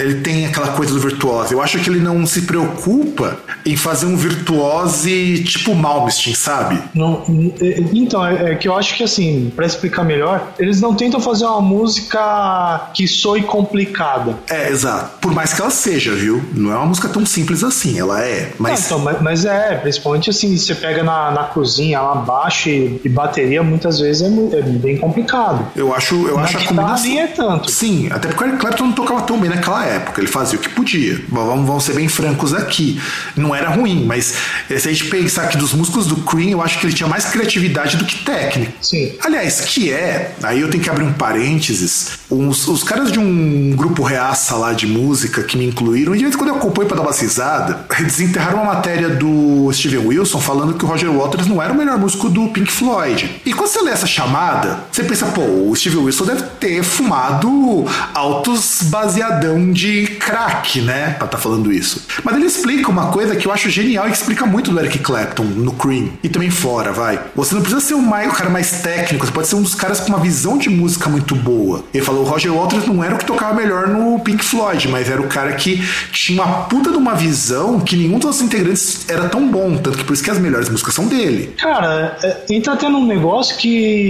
ele 0.00 0.20
tem 0.20 0.46
aquela 0.46 0.68
coisa 0.68 0.92
do 0.92 1.00
virtuose. 1.00 1.52
Eu 1.52 1.62
acho 1.62 1.78
que 1.78 1.88
ele 1.88 2.00
não 2.00 2.24
se 2.26 2.42
preocupa 2.42 3.38
em 3.64 3.76
fazer 3.76 4.06
um 4.06 4.16
virtuose 4.16 5.42
tipo 5.44 5.74
Malmsteen, 5.74 6.34
sabe? 6.34 6.80
Não, 6.94 7.24
é, 7.60 7.80
então, 7.92 8.24
é, 8.26 8.52
é 8.52 8.54
que 8.54 8.68
eu 8.68 8.76
acho 8.76 8.96
que 8.96 9.02
assim, 9.02 9.52
para 9.54 9.66
explicar 9.66 10.04
melhor, 10.04 10.52
eles 10.58 10.80
não 10.80 10.94
tentam 10.94 11.20
fazer 11.20 11.44
uma 11.44 11.60
música 11.60 12.90
que 12.94 13.06
soe 13.06 13.42
complicada. 13.42 14.36
É, 14.48 14.70
exato. 14.70 15.18
Por 15.20 15.32
mais 15.32 15.52
que 15.52 15.60
ela 15.60 15.70
seja, 15.70 16.12
viu? 16.14 16.42
Não 16.54 16.72
é 16.72 16.76
uma 16.76 16.86
música 16.86 17.08
tão 17.08 17.24
simples 17.24 17.62
assim, 17.62 17.98
ela 17.98 18.22
é. 18.24 18.52
Mas, 18.58 18.80
não, 18.80 18.86
então, 18.86 18.98
mas, 18.98 19.22
mas, 19.22 19.44
é, 19.44 19.76
principalmente 19.76 20.30
assim, 20.30 20.56
você 20.56 20.74
pega 20.74 21.02
na, 21.02 21.30
na 21.30 21.44
cozinha, 21.44 22.00
lá 22.00 22.14
baixo 22.14 22.68
e, 22.68 23.00
e 23.04 23.08
bateria, 23.08 23.62
muitas 23.62 24.00
vezes 24.00 24.21
é, 24.22 24.58
é, 24.58 24.62
bem 24.62 24.96
complicado. 24.98 25.70
Eu 25.76 25.94
acho, 25.94 26.14
eu 26.26 26.36
na 26.36 26.42
acho 26.42 26.58
a 26.58 26.64
combinação. 26.64 27.18
é 27.18 27.26
tanto. 27.26 27.70
Sim, 27.70 28.08
até 28.10 28.28
porque 28.28 28.44
o 28.44 28.46
Eric 28.46 28.60
Clapton 28.60 28.84
não 28.84 28.92
tocava 28.92 29.22
tão 29.22 29.38
bem 29.38 29.50
naquela 29.50 29.84
época, 29.84 30.20
ele 30.20 30.30
fazia 30.30 30.58
o 30.58 30.62
que 30.62 30.68
podia. 30.68 31.20
Vamos, 31.28 31.66
vamos 31.66 31.84
ser 31.84 31.94
bem 31.94 32.08
francos 32.08 32.54
aqui. 32.54 33.00
Não 33.36 33.54
era 33.54 33.70
ruim, 33.70 34.04
mas 34.06 34.34
eh, 34.70 34.78
se 34.78 34.88
a 34.88 34.92
gente 34.92 35.06
pensar 35.06 35.48
que 35.48 35.56
dos 35.56 35.72
músicos 35.72 36.06
do 36.06 36.16
Cream, 36.16 36.50
eu 36.50 36.62
acho 36.62 36.78
que 36.78 36.86
ele 36.86 36.94
tinha 36.94 37.08
mais 37.08 37.24
criatividade 37.26 37.96
do 37.96 38.04
que 38.04 38.24
técnica. 38.24 38.72
Sim. 38.80 39.14
Aliás, 39.20 39.60
que 39.62 39.92
é, 39.92 40.34
aí 40.42 40.60
eu 40.60 40.70
tenho 40.70 40.82
que 40.82 40.90
abrir 40.90 41.04
um 41.04 41.12
parênteses, 41.12 42.18
os, 42.30 42.66
os 42.68 42.82
caras 42.82 43.10
de 43.10 43.18
um 43.18 43.74
grupo 43.76 44.02
reaça 44.02 44.56
lá 44.56 44.72
de 44.72 44.86
música 44.86 45.42
que 45.42 45.56
me 45.56 45.66
incluíram, 45.66 46.14
e 46.14 46.18
de 46.18 46.24
vez 46.24 46.34
em 46.34 46.38
quando 46.38 46.50
eu 46.50 46.56
acompanho 46.56 46.88
pra 46.88 46.96
dar 46.96 47.02
uma 47.02 47.12
risada, 47.12 47.86
desenterraram 48.02 48.62
uma 48.62 48.74
matéria 48.74 49.08
do 49.08 49.70
Steven 49.72 50.06
Wilson 50.06 50.40
falando 50.40 50.74
que 50.74 50.84
o 50.84 50.88
Roger 50.88 51.10
Waters 51.10 51.46
não 51.46 51.62
era 51.62 51.72
o 51.72 51.76
melhor 51.76 51.98
músico 51.98 52.28
do 52.28 52.48
Pink 52.48 52.70
Floyd. 52.70 53.40
E 53.44 53.52
quando 53.52 53.68
você 53.68 53.80
lê 53.80 53.90
essa 53.90 54.06
chamada, 54.12 54.84
você 54.90 55.02
pensa, 55.02 55.26
pô, 55.26 55.40
o 55.40 55.74
Steve 55.74 55.96
Wilson 55.96 56.24
deve 56.24 56.42
ter 56.60 56.82
fumado 56.82 57.86
altos 58.14 58.82
baseadão 58.84 59.72
de 59.72 60.06
crack, 60.06 60.80
né? 60.80 61.14
Pra 61.18 61.26
tá 61.26 61.38
falando 61.38 61.72
isso. 61.72 62.06
Mas 62.22 62.36
ele 62.36 62.46
explica 62.46 62.90
uma 62.90 63.10
coisa 63.10 63.34
que 63.34 63.46
eu 63.46 63.52
acho 63.52 63.70
genial 63.70 64.06
e 64.06 64.10
que 64.10 64.16
explica 64.16 64.44
muito 64.44 64.70
do 64.70 64.78
Eric 64.78 64.98
Clapton 64.98 65.44
no 65.44 65.72
Cream 65.72 66.10
e 66.22 66.28
também 66.28 66.50
fora, 66.50 66.92
vai. 66.92 67.18
Você 67.34 67.54
não 67.54 67.62
precisa 67.62 67.80
ser 67.80 67.94
o, 67.94 68.00
o 68.00 68.32
cara 68.32 68.50
mais 68.50 68.82
técnico, 68.82 69.26
você 69.26 69.32
pode 69.32 69.48
ser 69.48 69.56
um 69.56 69.62
dos 69.62 69.74
caras 69.74 70.00
com 70.00 70.08
uma 70.08 70.18
visão 70.18 70.58
de 70.58 70.68
música 70.68 71.08
muito 71.08 71.34
boa. 71.34 71.84
Ele 71.92 72.04
falou, 72.04 72.22
o 72.22 72.28
Roger 72.28 72.52
Waters 72.52 72.86
não 72.86 73.02
era 73.02 73.14
o 73.14 73.18
que 73.18 73.24
tocava 73.24 73.54
melhor 73.54 73.88
no 73.88 74.18
Pink 74.20 74.44
Floyd, 74.44 74.88
mas 74.88 75.08
era 75.08 75.20
o 75.20 75.28
cara 75.28 75.52
que 75.54 75.82
tinha 76.12 76.42
uma 76.42 76.64
puta 76.64 76.90
de 76.90 76.96
uma 76.96 77.14
visão 77.14 77.80
que 77.80 77.96
nenhum 77.96 78.18
dos 78.18 78.40
integrantes 78.40 79.08
era 79.08 79.28
tão 79.28 79.48
bom, 79.48 79.76
tanto 79.76 79.98
que 79.98 80.04
por 80.04 80.12
isso 80.12 80.22
que 80.22 80.30
as 80.30 80.38
melhores 80.38 80.68
músicas 80.68 80.94
são 80.94 81.06
dele. 81.06 81.54
Cara, 81.58 82.16
é, 82.22 82.44
entra 82.50 82.74
até 82.74 82.88
num 82.88 83.06
negócio 83.06 83.56
que 83.56 84.01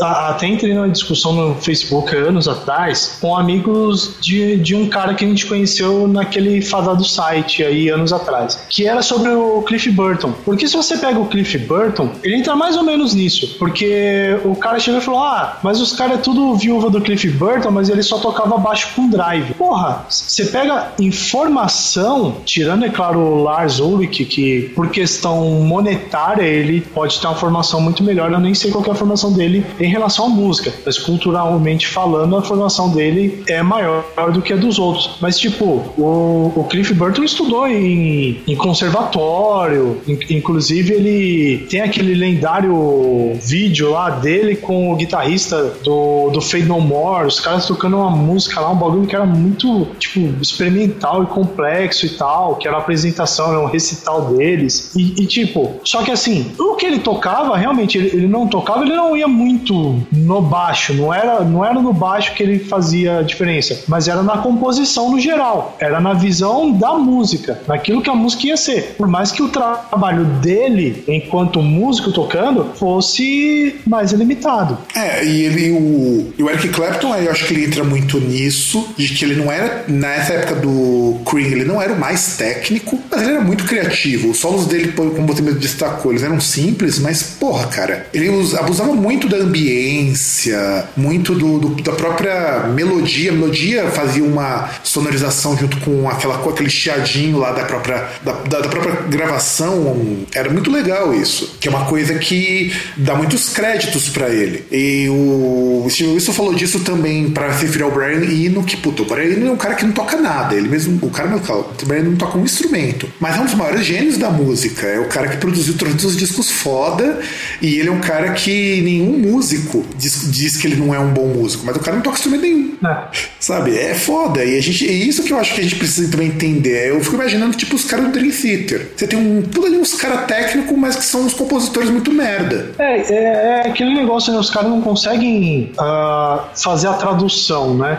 até 0.00 0.46
entrei 0.46 0.74
numa 0.74 0.88
discussão 0.88 1.32
no 1.32 1.54
Facebook 1.54 2.14
anos 2.14 2.48
atrás 2.48 3.18
com 3.20 3.36
amigos 3.36 4.16
de, 4.20 4.56
de 4.56 4.74
um 4.74 4.88
cara 4.88 5.14
que 5.14 5.24
a 5.24 5.28
gente 5.28 5.46
conheceu 5.46 6.06
naquele 6.06 6.60
fadado 6.62 7.04
site 7.04 7.62
aí 7.62 7.88
anos 7.88 8.12
atrás, 8.12 8.66
que 8.68 8.86
era 8.86 9.02
sobre 9.02 9.30
o 9.30 9.62
Cliff 9.62 9.90
Burton. 9.90 10.32
Porque 10.44 10.66
se 10.66 10.76
você 10.76 10.96
pega 10.96 11.18
o 11.18 11.26
Cliff 11.26 11.56
Burton, 11.58 12.10
ele 12.22 12.36
entra 12.36 12.54
mais 12.54 12.76
ou 12.76 12.82
menos 12.82 13.14
nisso, 13.14 13.56
porque 13.58 14.38
o 14.44 14.54
cara 14.54 14.78
chegou 14.78 15.00
e 15.00 15.04
falou: 15.04 15.20
Ah, 15.20 15.58
mas 15.62 15.80
os 15.80 15.92
caras 15.92 16.18
é 16.18 16.22
tudo 16.22 16.54
viúva 16.56 16.90
do 16.90 17.00
Cliff 17.00 17.28
Burton, 17.28 17.70
mas 17.70 17.88
ele 17.88 18.02
só 18.02 18.18
tocava 18.18 18.56
baixo 18.58 18.88
com 18.94 19.08
drive. 19.08 19.54
Porra, 19.54 20.04
você 20.08 20.46
pega 20.46 20.92
informação, 20.98 22.36
tirando, 22.44 22.84
é 22.84 22.88
claro, 22.88 23.18
o 23.18 23.42
Lars 23.42 23.78
Ulrich, 23.78 24.24
que 24.24 24.72
por 24.74 24.88
questão 24.90 25.40
monetária 25.62 26.42
ele 26.42 26.80
pode 26.80 27.20
ter 27.20 27.26
uma 27.26 27.36
formação 27.36 27.80
muito 27.80 28.02
melhor, 28.02 28.32
eu 28.32 28.40
nem 28.40 28.54
sei 28.54 28.70
qual 28.70 28.84
é 28.86 28.90
a 28.90 28.94
formação 28.94 29.32
dele 29.32 29.39
em 29.44 29.88
relação 29.88 30.26
à 30.26 30.28
música, 30.28 30.72
mas 30.84 30.98
culturalmente 30.98 31.86
falando, 31.86 32.36
a 32.36 32.42
formação 32.42 32.90
dele 32.90 33.42
é 33.48 33.62
maior 33.62 34.04
do 34.32 34.42
que 34.42 34.52
a 34.52 34.56
dos 34.56 34.78
outros. 34.78 35.16
Mas, 35.20 35.38
tipo, 35.38 35.64
o, 35.96 36.52
o 36.54 36.64
Cliff 36.64 36.92
Burton 36.94 37.24
estudou 37.24 37.66
em, 37.66 38.40
em 38.46 38.56
conservatório, 38.56 40.00
in, 40.06 40.18
inclusive 40.30 40.94
ele 40.94 41.66
tem 41.68 41.80
aquele 41.80 42.14
lendário 42.14 43.34
vídeo 43.40 43.90
lá 43.90 44.10
dele 44.10 44.56
com 44.56 44.92
o 44.92 44.96
guitarrista 44.96 45.74
do, 45.82 46.30
do 46.30 46.40
Fade 46.40 46.64
No 46.64 46.80
More, 46.80 47.26
os 47.26 47.40
caras 47.40 47.66
tocando 47.66 47.96
uma 47.96 48.10
música 48.10 48.60
lá, 48.60 48.70
um 48.70 48.76
bagulho 48.76 49.06
que 49.06 49.14
era 49.14 49.26
muito, 49.26 49.86
tipo, 49.98 50.20
experimental 50.40 51.22
e 51.22 51.26
complexo 51.26 52.06
e 52.06 52.10
tal, 52.10 52.56
que 52.56 52.66
era 52.66 52.76
a 52.76 52.80
apresentação, 52.80 53.50
era 53.50 53.60
um 53.60 53.66
recital 53.66 54.34
deles. 54.34 54.92
E, 54.96 55.22
e 55.22 55.26
tipo, 55.26 55.80
só 55.84 56.02
que 56.02 56.10
assim, 56.10 56.52
o 56.58 56.74
que 56.74 56.86
ele 56.86 56.98
tocava, 56.98 57.56
realmente, 57.56 57.98
ele, 57.98 58.08
ele 58.08 58.28
não 58.28 58.46
tocava, 58.46 58.82
ele 58.84 58.94
não 58.94 59.16
ia 59.16 59.28
muito 59.30 60.02
no 60.12 60.42
baixo, 60.42 60.92
não 60.94 61.12
era, 61.12 61.40
não 61.44 61.64
era 61.64 61.80
no 61.80 61.92
baixo 61.92 62.34
que 62.34 62.42
ele 62.42 62.58
fazia 62.58 63.18
a 63.18 63.22
diferença, 63.22 63.84
mas 63.88 64.08
era 64.08 64.22
na 64.22 64.38
composição 64.38 65.10
no 65.10 65.20
geral, 65.20 65.76
era 65.78 66.00
na 66.00 66.14
visão 66.14 66.72
da 66.72 66.94
música, 66.94 67.60
naquilo 67.66 68.02
que 68.02 68.10
a 68.10 68.14
música 68.14 68.48
ia 68.48 68.56
ser. 68.56 68.94
Por 68.96 69.06
mais 69.06 69.32
que 69.32 69.42
o 69.42 69.48
trabalho 69.48 70.24
dele, 70.24 71.04
enquanto 71.08 71.62
músico 71.62 72.12
tocando, 72.12 72.72
fosse 72.74 73.76
mais 73.86 74.12
limitado. 74.12 74.78
É, 74.94 75.24
e 75.24 75.44
ele, 75.44 75.70
o, 75.70 76.44
o 76.44 76.50
Eric 76.50 76.68
Clapton, 76.68 77.14
eu 77.16 77.30
acho 77.30 77.46
que 77.46 77.54
ele 77.54 77.66
entra 77.66 77.84
muito 77.84 78.18
nisso, 78.18 78.88
de 78.96 79.08
que 79.08 79.24
ele 79.24 79.36
não 79.36 79.50
era, 79.50 79.84
nessa 79.88 80.34
época 80.34 80.56
do 80.56 81.20
Cream, 81.24 81.46
ele 81.46 81.64
não 81.64 81.80
era 81.80 81.92
o 81.92 81.98
mais 81.98 82.36
técnico, 82.36 82.98
mas 83.10 83.22
ele 83.22 83.32
era 83.32 83.40
muito 83.40 83.64
criativo. 83.64 84.30
Os 84.30 84.38
solos 84.38 84.66
dele, 84.66 84.92
como 84.92 85.26
você 85.26 85.42
mesmo 85.42 85.60
destacou, 85.60 86.12
eles 86.12 86.22
eram 86.22 86.40
simples, 86.40 86.98
mas 86.98 87.22
porra, 87.22 87.66
cara, 87.66 88.06
ele 88.12 88.28
abusava 88.58 88.92
muito 88.92 89.09
muito 89.10 89.28
da 89.28 89.38
ambiência, 89.38 90.88
muito 90.96 91.34
do, 91.34 91.58
do, 91.58 91.82
da 91.82 91.90
própria 91.90 92.68
melodia. 92.72 93.32
A 93.32 93.34
melodia 93.34 93.90
fazia 93.90 94.22
uma 94.22 94.70
sonorização 94.84 95.58
junto 95.58 95.78
com, 95.78 96.08
aquela, 96.08 96.38
com 96.38 96.50
aquele 96.50 96.70
chiadinho 96.70 97.36
lá 97.36 97.50
da 97.50 97.64
própria, 97.64 98.06
da, 98.22 98.32
da, 98.34 98.60
da 98.60 98.68
própria 98.68 98.94
gravação. 99.08 100.24
Era 100.32 100.48
muito 100.48 100.70
legal 100.70 101.12
isso. 101.12 101.56
Que 101.60 101.66
é 101.66 101.70
uma 101.72 101.86
coisa 101.86 102.14
que 102.20 102.72
dá 102.96 103.16
muitos 103.16 103.48
créditos 103.48 104.08
para 104.08 104.28
ele. 104.28 104.64
E 104.70 105.08
o 105.10 105.88
Steve 105.90 106.12
Wilson 106.12 106.32
falou 106.32 106.54
disso 106.54 106.78
também 106.78 107.30
pra 107.30 107.52
se 107.54 107.66
referir 107.66 107.82
ao 107.82 107.90
Brian 107.90 108.22
Eno, 108.22 108.62
que, 108.62 108.76
puto, 108.76 109.02
o 109.02 109.06
Brian 109.06 109.32
Eno 109.32 109.48
é 109.48 109.50
um 109.50 109.56
cara 109.56 109.74
que 109.74 109.84
não 109.84 109.92
toca 109.92 110.18
nada. 110.18 110.54
Ele 110.54 110.68
mesmo, 110.68 111.04
o 111.04 111.10
cara 111.10 111.28
não, 111.28 111.38
o 111.38 111.86
Brian 111.86 112.02
não 112.02 112.14
toca 112.14 112.38
um 112.38 112.44
instrumento. 112.44 113.08
Mas 113.18 113.36
é 113.36 113.40
um 113.40 113.44
dos 113.44 113.54
maiores 113.54 113.84
gênios 113.84 114.16
da 114.16 114.30
música. 114.30 114.86
É 114.86 115.00
o 115.00 115.06
cara 115.06 115.26
que 115.26 115.36
produziu 115.38 115.74
todos 115.76 116.04
os 116.04 116.16
discos 116.16 116.48
foda. 116.48 117.18
E 117.60 117.80
ele 117.80 117.88
é 117.88 117.92
um 117.92 118.00
cara 118.00 118.34
que 118.34 118.99
nenhum 119.00 119.32
músico 119.32 119.84
diz, 119.96 120.30
diz 120.30 120.56
que 120.56 120.66
ele 120.66 120.76
não 120.76 120.94
é 120.94 120.98
um 120.98 121.12
bom 121.12 121.26
músico. 121.26 121.64
Mas 121.64 121.76
o 121.76 121.80
cara 121.80 121.96
não 121.96 122.02
toca 122.02 122.16
instrumento 122.16 122.42
nenhum. 122.42 122.76
É. 122.84 123.04
Sabe? 123.38 123.76
É 123.76 123.94
foda. 123.94 124.44
E 124.44 124.56
a 124.56 124.62
gente, 124.62 124.88
é 124.88 124.92
isso 124.92 125.22
que 125.22 125.32
eu 125.32 125.38
acho 125.38 125.54
que 125.54 125.60
a 125.60 125.64
gente 125.64 125.76
precisa 125.76 126.10
também 126.10 126.28
entender. 126.28 126.90
Eu 126.90 127.00
fico 127.00 127.16
imaginando, 127.16 127.56
tipo, 127.56 127.76
os 127.76 127.84
caras 127.84 128.06
do 128.06 128.12
Dream 128.12 128.30
Theater. 128.30 128.92
Você 128.96 129.06
tem 129.06 129.18
um, 129.18 129.42
tudo 129.42 129.66
ali 129.66 129.76
uns 129.76 129.94
caras 129.94 130.26
técnicos, 130.26 130.76
mas 130.76 130.96
que 130.96 131.04
são 131.04 131.22
uns 131.22 131.34
compositores 131.34 131.90
muito 131.90 132.12
merda. 132.12 132.72
É, 132.78 133.00
é, 133.00 133.62
é 133.64 133.68
aquele 133.68 133.94
negócio, 133.94 134.32
né? 134.32 134.38
Os 134.38 134.50
caras 134.50 134.70
não 134.70 134.80
conseguem 134.80 135.72
uh, 135.78 136.40
fazer 136.54 136.88
a 136.88 136.94
tradução, 136.94 137.74
né? 137.74 137.98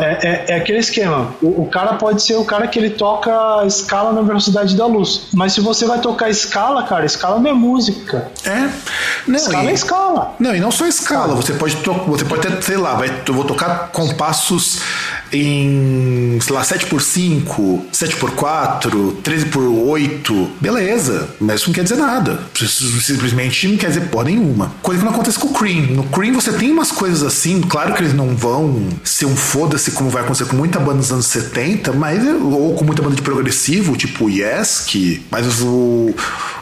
É, 0.00 0.28
é, 0.28 0.44
é 0.48 0.56
aquele 0.56 0.78
esquema. 0.78 1.34
O, 1.42 1.62
o, 1.62 1.66
cara 1.66 1.94
pode 1.94 2.22
ser 2.22 2.36
o 2.36 2.44
cara 2.44 2.66
que 2.66 2.78
ele 2.78 2.90
toca 2.90 3.30
escala 3.66 4.12
na 4.12 4.22
velocidade 4.22 4.76
da 4.76 4.86
luz. 4.86 5.28
Mas 5.32 5.52
se 5.52 5.60
você 5.60 5.84
vai 5.84 6.00
tocar 6.00 6.30
escala, 6.30 6.82
cara, 6.84 7.04
escala 7.04 7.38
não 7.38 7.50
é 7.50 7.54
música. 7.54 8.30
É. 8.44 8.70
Não, 9.26 9.36
escala 9.36 9.64
e, 9.64 9.68
é 9.68 9.72
escala. 9.72 10.34
Não, 10.42 10.56
e 10.56 10.58
não 10.58 10.72
só 10.72 10.88
escala. 10.88 11.36
Você 11.36 11.52
pode, 11.52 11.76
você 12.08 12.24
pode 12.24 12.42
ter, 12.42 12.60
sei 12.64 12.76
lá, 12.76 12.96
vai, 12.96 13.22
eu 13.28 13.32
vou 13.32 13.44
tocar 13.44 13.90
compassos 13.92 14.80
em, 15.32 16.36
sei 16.42 16.52
lá, 16.52 16.64
7 16.64 16.86
por 16.86 17.00
5, 17.00 17.86
7 17.92 18.16
por 18.16 18.32
4, 18.32 19.20
13 19.22 19.46
por 19.46 19.62
8, 19.62 20.50
beleza, 20.60 21.28
mas 21.40 21.60
isso 21.60 21.68
não 21.68 21.74
quer 21.74 21.84
dizer 21.84 21.94
nada. 21.94 22.40
Simplesmente 22.56 23.68
não 23.68 23.76
quer 23.76 23.86
dizer 23.86 24.08
porra 24.08 24.24
nenhuma. 24.24 24.72
Coisa 24.82 24.98
que 24.98 25.04
não 25.04 25.12
acontece 25.12 25.38
com 25.38 25.46
o 25.46 25.52
Cream. 25.52 25.92
No 25.92 26.02
Cream 26.08 26.34
você 26.34 26.52
tem 26.52 26.72
umas 26.72 26.90
coisas 26.90 27.22
assim, 27.22 27.60
claro 27.60 27.94
que 27.94 28.02
eles 28.02 28.12
não 28.12 28.34
vão 28.34 28.88
ser 29.04 29.26
um 29.26 29.36
foda-se 29.36 29.92
como 29.92 30.10
vai 30.10 30.22
acontecer 30.24 30.46
com 30.46 30.56
muita 30.56 30.80
banda 30.80 30.98
dos 30.98 31.12
anos 31.12 31.26
70, 31.26 31.92
mas 31.92 32.20
ou 32.26 32.74
com 32.74 32.84
muita 32.84 33.00
banda 33.00 33.14
de 33.14 33.22
progressivo, 33.22 33.96
tipo 33.96 34.28
Yes, 34.28 34.80
que 34.88 35.24
mas 35.30 35.60
o 35.62 36.12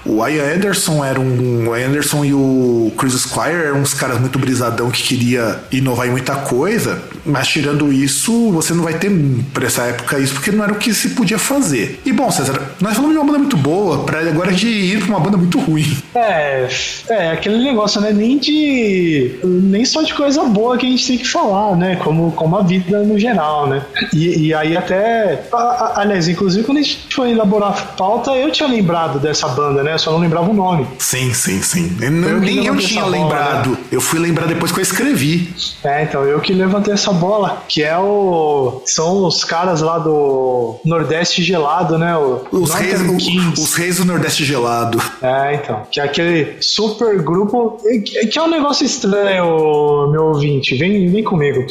o 0.04 0.26
Ian 0.26 0.54
Anderson 0.54 1.04
era 1.04 1.20
um 1.20 1.68
o 1.68 1.74
Anderson 1.74 2.24
e 2.24 2.34
o 2.34 2.92
Chris 2.96 3.14
Squire 3.14 3.66
eram 3.66 3.80
uns 3.80 3.94
caras 3.94 4.18
muito 4.18 4.38
brisadão 4.38 4.90
que 4.90 5.02
queria 5.02 5.60
inovar 5.70 6.06
em 6.06 6.10
muita 6.10 6.36
coisa, 6.36 7.02
mas 7.24 7.48
tirando 7.48 7.92
isso, 7.92 8.50
você 8.52 8.74
não 8.74 8.84
vai 8.84 8.94
ter 8.94 9.10
para 9.52 9.66
essa 9.66 9.82
época 9.82 10.18
isso, 10.18 10.34
porque 10.34 10.50
não 10.50 10.64
era 10.64 10.72
o 10.72 10.76
que 10.76 10.92
se 10.92 11.10
podia 11.10 11.38
fazer. 11.38 12.00
E 12.04 12.12
bom, 12.12 12.30
César, 12.30 12.74
nós 12.80 12.94
falamos 12.94 13.12
de 13.12 13.18
uma 13.18 13.26
banda 13.26 13.38
muito 13.38 13.56
boa, 13.56 14.04
para 14.04 14.20
agora 14.20 14.52
gente 14.52 14.66
ir 14.66 14.98
pra 15.00 15.08
uma 15.08 15.20
banda 15.20 15.36
muito 15.36 15.58
ruim. 15.58 15.96
É, 16.14 16.68
é 17.08 17.30
aquele 17.30 17.62
negócio, 17.62 18.00
né? 18.00 18.12
Nem 18.12 18.38
de. 18.38 19.38
Nem 19.42 19.84
só 19.84 20.02
de 20.02 20.14
coisa 20.14 20.44
boa 20.44 20.76
que 20.76 20.86
a 20.86 20.90
gente 20.90 21.06
tem 21.06 21.18
que 21.18 21.28
falar, 21.28 21.76
né? 21.76 21.96
Como, 21.96 22.32
como 22.32 22.56
a 22.56 22.62
vida 22.62 23.02
no 23.02 23.18
geral, 23.18 23.68
né? 23.68 23.82
E, 24.12 24.46
e 24.46 24.54
aí 24.54 24.76
até. 24.76 25.42
A, 25.52 25.56
a, 25.56 26.00
aliás, 26.00 26.28
inclusive 26.28 26.64
quando 26.64 26.78
a 26.78 26.82
gente 26.82 27.14
foi 27.14 27.30
elaborar 27.30 27.70
a 27.70 27.72
pauta, 27.72 28.32
eu 28.32 28.50
tinha 28.50 28.68
lembrado 28.68 29.18
dessa 29.18 29.48
banda, 29.48 29.82
né? 29.82 29.94
Eu 29.94 29.98
só 29.98 30.12
não 30.12 30.18
lembrava 30.18 30.50
o 30.50 30.54
nome. 30.54 30.86
Sim, 30.98 31.32
sim, 31.32 31.62
sim. 31.62 31.96
Eu, 32.00 32.12
eu 32.12 32.40
nem 32.40 32.66
eu 32.66 32.76
tinha 32.76 33.04
lembrado. 33.04 33.70
Bola, 33.70 33.78
né? 33.78 33.86
Eu 33.90 34.00
fui 34.00 34.18
lembrar 34.18 34.46
depois 34.46 34.72
que 34.72 34.78
eu 34.78 34.82
escrevi. 34.82 35.52
É, 35.84 36.02
então, 36.02 36.24
eu 36.24 36.40
que 36.40 36.52
levantei 36.52 36.92
essa 36.92 37.09
bola, 37.12 37.62
que 37.68 37.82
é 37.82 37.96
o. 37.98 38.82
São 38.84 39.24
os 39.24 39.44
caras 39.44 39.80
lá 39.80 39.98
do 39.98 40.76
Nordeste 40.84 41.42
gelado, 41.42 41.98
né? 41.98 42.16
O 42.16 42.40
os, 42.52 42.72
reis, 42.72 43.00
o, 43.00 43.62
os 43.62 43.74
reis 43.74 43.96
do 43.96 44.04
Nordeste 44.04 44.44
gelado. 44.44 45.00
É, 45.22 45.54
então. 45.54 45.82
Que 45.90 46.00
é 46.00 46.04
aquele 46.04 46.56
super 46.60 47.20
grupo. 47.22 47.78
Que 48.02 48.38
é 48.38 48.42
um 48.42 48.50
negócio 48.50 48.84
estranho, 48.84 50.08
meu 50.10 50.24
ouvinte. 50.26 50.76
Vem, 50.76 51.08
vem 51.08 51.24
comigo. 51.24 51.66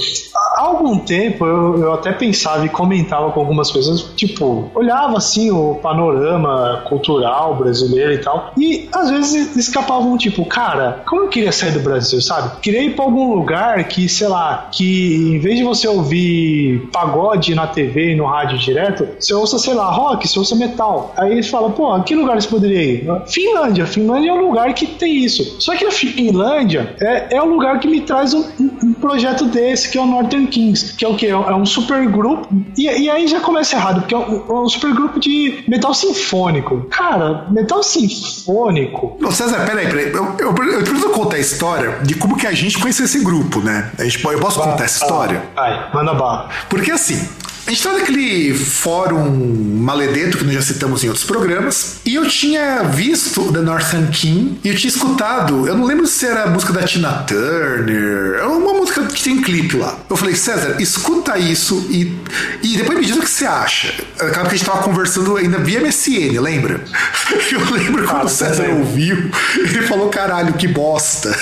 Há 0.56 0.62
algum 0.62 1.00
tempo 1.00 1.46
eu, 1.46 1.78
eu 1.82 1.94
até 1.94 2.12
pensava 2.12 2.66
e 2.66 2.70
comentava 2.70 3.32
com 3.32 3.40
algumas 3.40 3.72
pessoas, 3.72 4.02
tipo, 4.16 4.70
olhava 4.76 5.18
assim 5.18 5.50
o 5.52 5.76
panorama 5.76 6.84
cultural 6.88 7.56
brasileiro 7.56 8.14
e 8.14 8.18
tal. 8.18 8.52
E 8.58 8.90
às 8.94 9.10
vezes 9.10 9.56
escapavam, 9.56 10.18
tipo, 10.18 10.46
cara, 10.46 11.02
como 11.08 11.24
eu 11.24 11.28
queria 11.30 11.52
sair 11.52 11.72
do 11.72 11.80
Brasil, 11.80 12.22
sabe? 12.22 12.60
Queria 12.62 12.84
ir 12.84 12.96
pra 12.96 13.06
algum 13.06 13.34
lugar 13.34 13.84
que, 13.86 14.10
sei 14.10 14.28
lá, 14.28 14.68
que 14.72 15.29
em 15.36 15.40
vez 15.40 15.58
de 15.58 15.64
você 15.64 15.88
ouvir 15.88 16.90
pagode 16.92 17.54
na 17.54 17.68
TV 17.68 18.14
e 18.14 18.16
no 18.16 18.26
rádio 18.26 18.58
direto, 18.58 19.08
você 19.20 19.34
ouça, 19.34 19.60
sei 19.60 19.74
lá, 19.74 19.90
rock, 19.92 20.28
você 20.28 20.40
ouça 20.40 20.56
metal. 20.56 21.14
Aí 21.18 21.32
eles 21.32 21.48
falam, 21.48 21.72
pô, 21.72 21.92
a 21.92 22.04
que 22.04 22.16
lugar 22.16 22.42
você 22.42 22.48
poderia 22.48 22.82
ir? 22.82 23.08
Finlândia. 23.28 23.86
Finlândia 23.86 24.30
é 24.30 24.34
um 24.34 24.48
lugar 24.48 24.74
que 24.74 24.86
tem 24.88 25.18
isso. 25.24 25.58
Só 25.60 25.76
que 25.76 25.86
na 25.86 25.92
Finlândia 25.92 26.96
é, 27.00 27.36
é 27.36 27.42
o 27.42 27.46
lugar 27.46 27.80
que 27.80 27.88
me 27.88 28.02
traz 28.02 28.34
um, 28.34 28.44
um, 28.60 28.94
projeto 28.94 29.46
desse, 29.46 29.90
que 29.90 29.98
é 29.98 30.02
o 30.02 30.06
Northern 30.06 30.48
Kings, 30.48 30.94
que 30.96 31.06
é 31.06 31.08
o 31.08 31.16
que? 31.16 31.28
É 31.28 31.56
um 31.56 31.66
super 31.66 32.08
grupo. 32.08 32.48
E, 32.78 32.84
e 32.84 33.10
aí 33.10 33.28
já 33.28 33.40
começa 33.40 33.76
errado, 33.76 34.02
porque 34.02 34.16
é 34.16 34.18
um, 34.18 34.44
é 34.50 34.62
um 34.62 34.70
super 34.70 34.94
grupo 34.94 35.20
de 35.20 35.64
metal 35.68 35.94
sinfônico. 35.94 36.88
Cara, 36.90 37.48
metal 37.52 37.84
sinfônico. 37.84 39.18
Não, 39.20 39.32
César, 39.32 39.66
peraí, 39.66 39.88
peraí. 39.88 40.12
Eu, 40.12 40.36
eu, 40.40 40.48
eu 40.48 40.84
preciso 40.84 41.10
contar 41.10 41.38
a 41.38 41.40
história 41.40 42.00
de 42.04 42.16
como 42.16 42.38
que 42.38 42.48
a 42.48 42.52
gente 42.52 42.78
conheceu 42.80 43.06
esse 43.06 43.20
grupo, 43.20 43.60
né? 43.60 43.92
A 43.98 44.04
gente, 44.04 44.24
eu 44.24 44.40
posso 44.40 44.60
contar 44.60 44.84
essa 44.84 45.04
história? 45.04 45.19
Vai, 45.56 45.90
manda 45.94 46.14
bala. 46.14 46.50
Porque 46.70 46.92
assim, 46.92 47.28
a 47.70 47.72
gente 47.72 47.84
tá 47.84 47.94
naquele 47.94 48.52
fórum 48.52 49.78
maledeto 49.78 50.40
que 50.40 50.44
nós 50.44 50.56
já 50.56 50.62
citamos 50.64 51.04
em 51.04 51.08
outros 51.08 51.24
programas, 51.24 51.98
e 52.04 52.16
eu 52.16 52.28
tinha 52.28 52.82
visto 52.82 53.54
The 53.54 53.60
Northern 53.60 54.08
King, 54.08 54.60
e 54.64 54.70
eu 54.70 54.76
tinha 54.76 54.90
escutado, 54.90 55.68
eu 55.68 55.78
não 55.78 55.86
lembro 55.86 56.08
se 56.08 56.26
era 56.26 56.46
a 56.46 56.48
música 56.48 56.74
da 56.74 56.82
Tina 56.82 57.12
Turner, 57.28 58.40
é 58.40 58.44
uma 58.44 58.74
música 58.74 59.04
que 59.06 59.22
tem 59.22 59.40
clipe 59.40 59.78
lá. 59.78 59.96
Eu 60.10 60.18
falei, 60.18 60.34
César, 60.34 60.78
escuta 60.82 61.38
isso 61.38 61.86
e, 61.92 62.18
e 62.64 62.76
depois 62.76 62.98
me 62.98 63.06
diz 63.06 63.16
o 63.16 63.20
que 63.20 63.30
você 63.30 63.46
acha. 63.46 63.94
Aquela 64.16 64.50
que 64.50 64.56
a 64.56 64.58
gente 64.58 64.66
tava 64.66 64.82
conversando 64.82 65.38
ainda 65.38 65.60
via 65.60 65.80
MSN, 65.80 66.40
lembra? 66.42 66.84
Eu 67.52 67.72
lembro 67.72 68.08
quando 68.08 68.26
o 68.26 68.30
César 68.30 68.68
ouviu, 68.70 69.30
ele 69.58 69.84
falou, 69.84 70.10
caralho, 70.10 70.54
que 70.54 70.68
bosta 70.68 71.38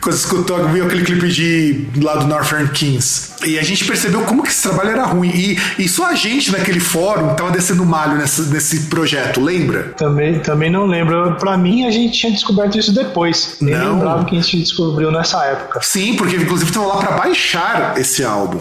quando 0.00 0.16
escutou, 0.16 0.68
viu 0.68 0.86
aquele 0.86 1.04
clipe 1.04 1.28
de 1.28 1.88
lá 2.02 2.16
do 2.16 2.26
Northern 2.26 2.68
Kings. 2.70 3.30
E 3.44 3.58
a 3.58 3.62
gente 3.62 3.84
percebeu 3.84 4.22
como 4.22 4.42
que 4.42 4.50
esse 4.50 4.62
trabalho 4.62 4.90
era 4.90 5.04
ruim. 5.04 5.30
E, 5.30 5.58
e 5.78 5.88
só 5.88 6.06
a 6.06 6.14
gente 6.14 6.50
naquele 6.50 6.80
fórum 6.80 7.34
tava 7.34 7.50
descendo 7.50 7.84
malho 7.84 8.16
nessa, 8.16 8.42
nesse 8.44 8.82
projeto, 8.82 9.40
lembra? 9.40 9.94
Também, 9.96 10.38
também 10.40 10.70
não 10.70 10.86
lembro. 10.86 11.36
Pra 11.36 11.56
mim, 11.56 11.86
a 11.86 11.90
gente 11.90 12.18
tinha 12.18 12.32
descoberto 12.32 12.78
isso 12.78 12.94
depois. 12.94 13.56
Nem 13.60 13.74
não. 13.74 13.94
lembrava 13.94 14.24
que 14.24 14.36
a 14.36 14.40
gente 14.40 14.58
descobriu 14.58 15.10
nessa 15.10 15.44
época. 15.44 15.80
Sim, 15.82 16.16
porque 16.16 16.36
inclusive 16.36 16.72
tava 16.72 16.86
lá 16.86 16.96
pra 16.96 17.16
baixar 17.16 17.98
esse 17.98 18.24
álbum. 18.24 18.60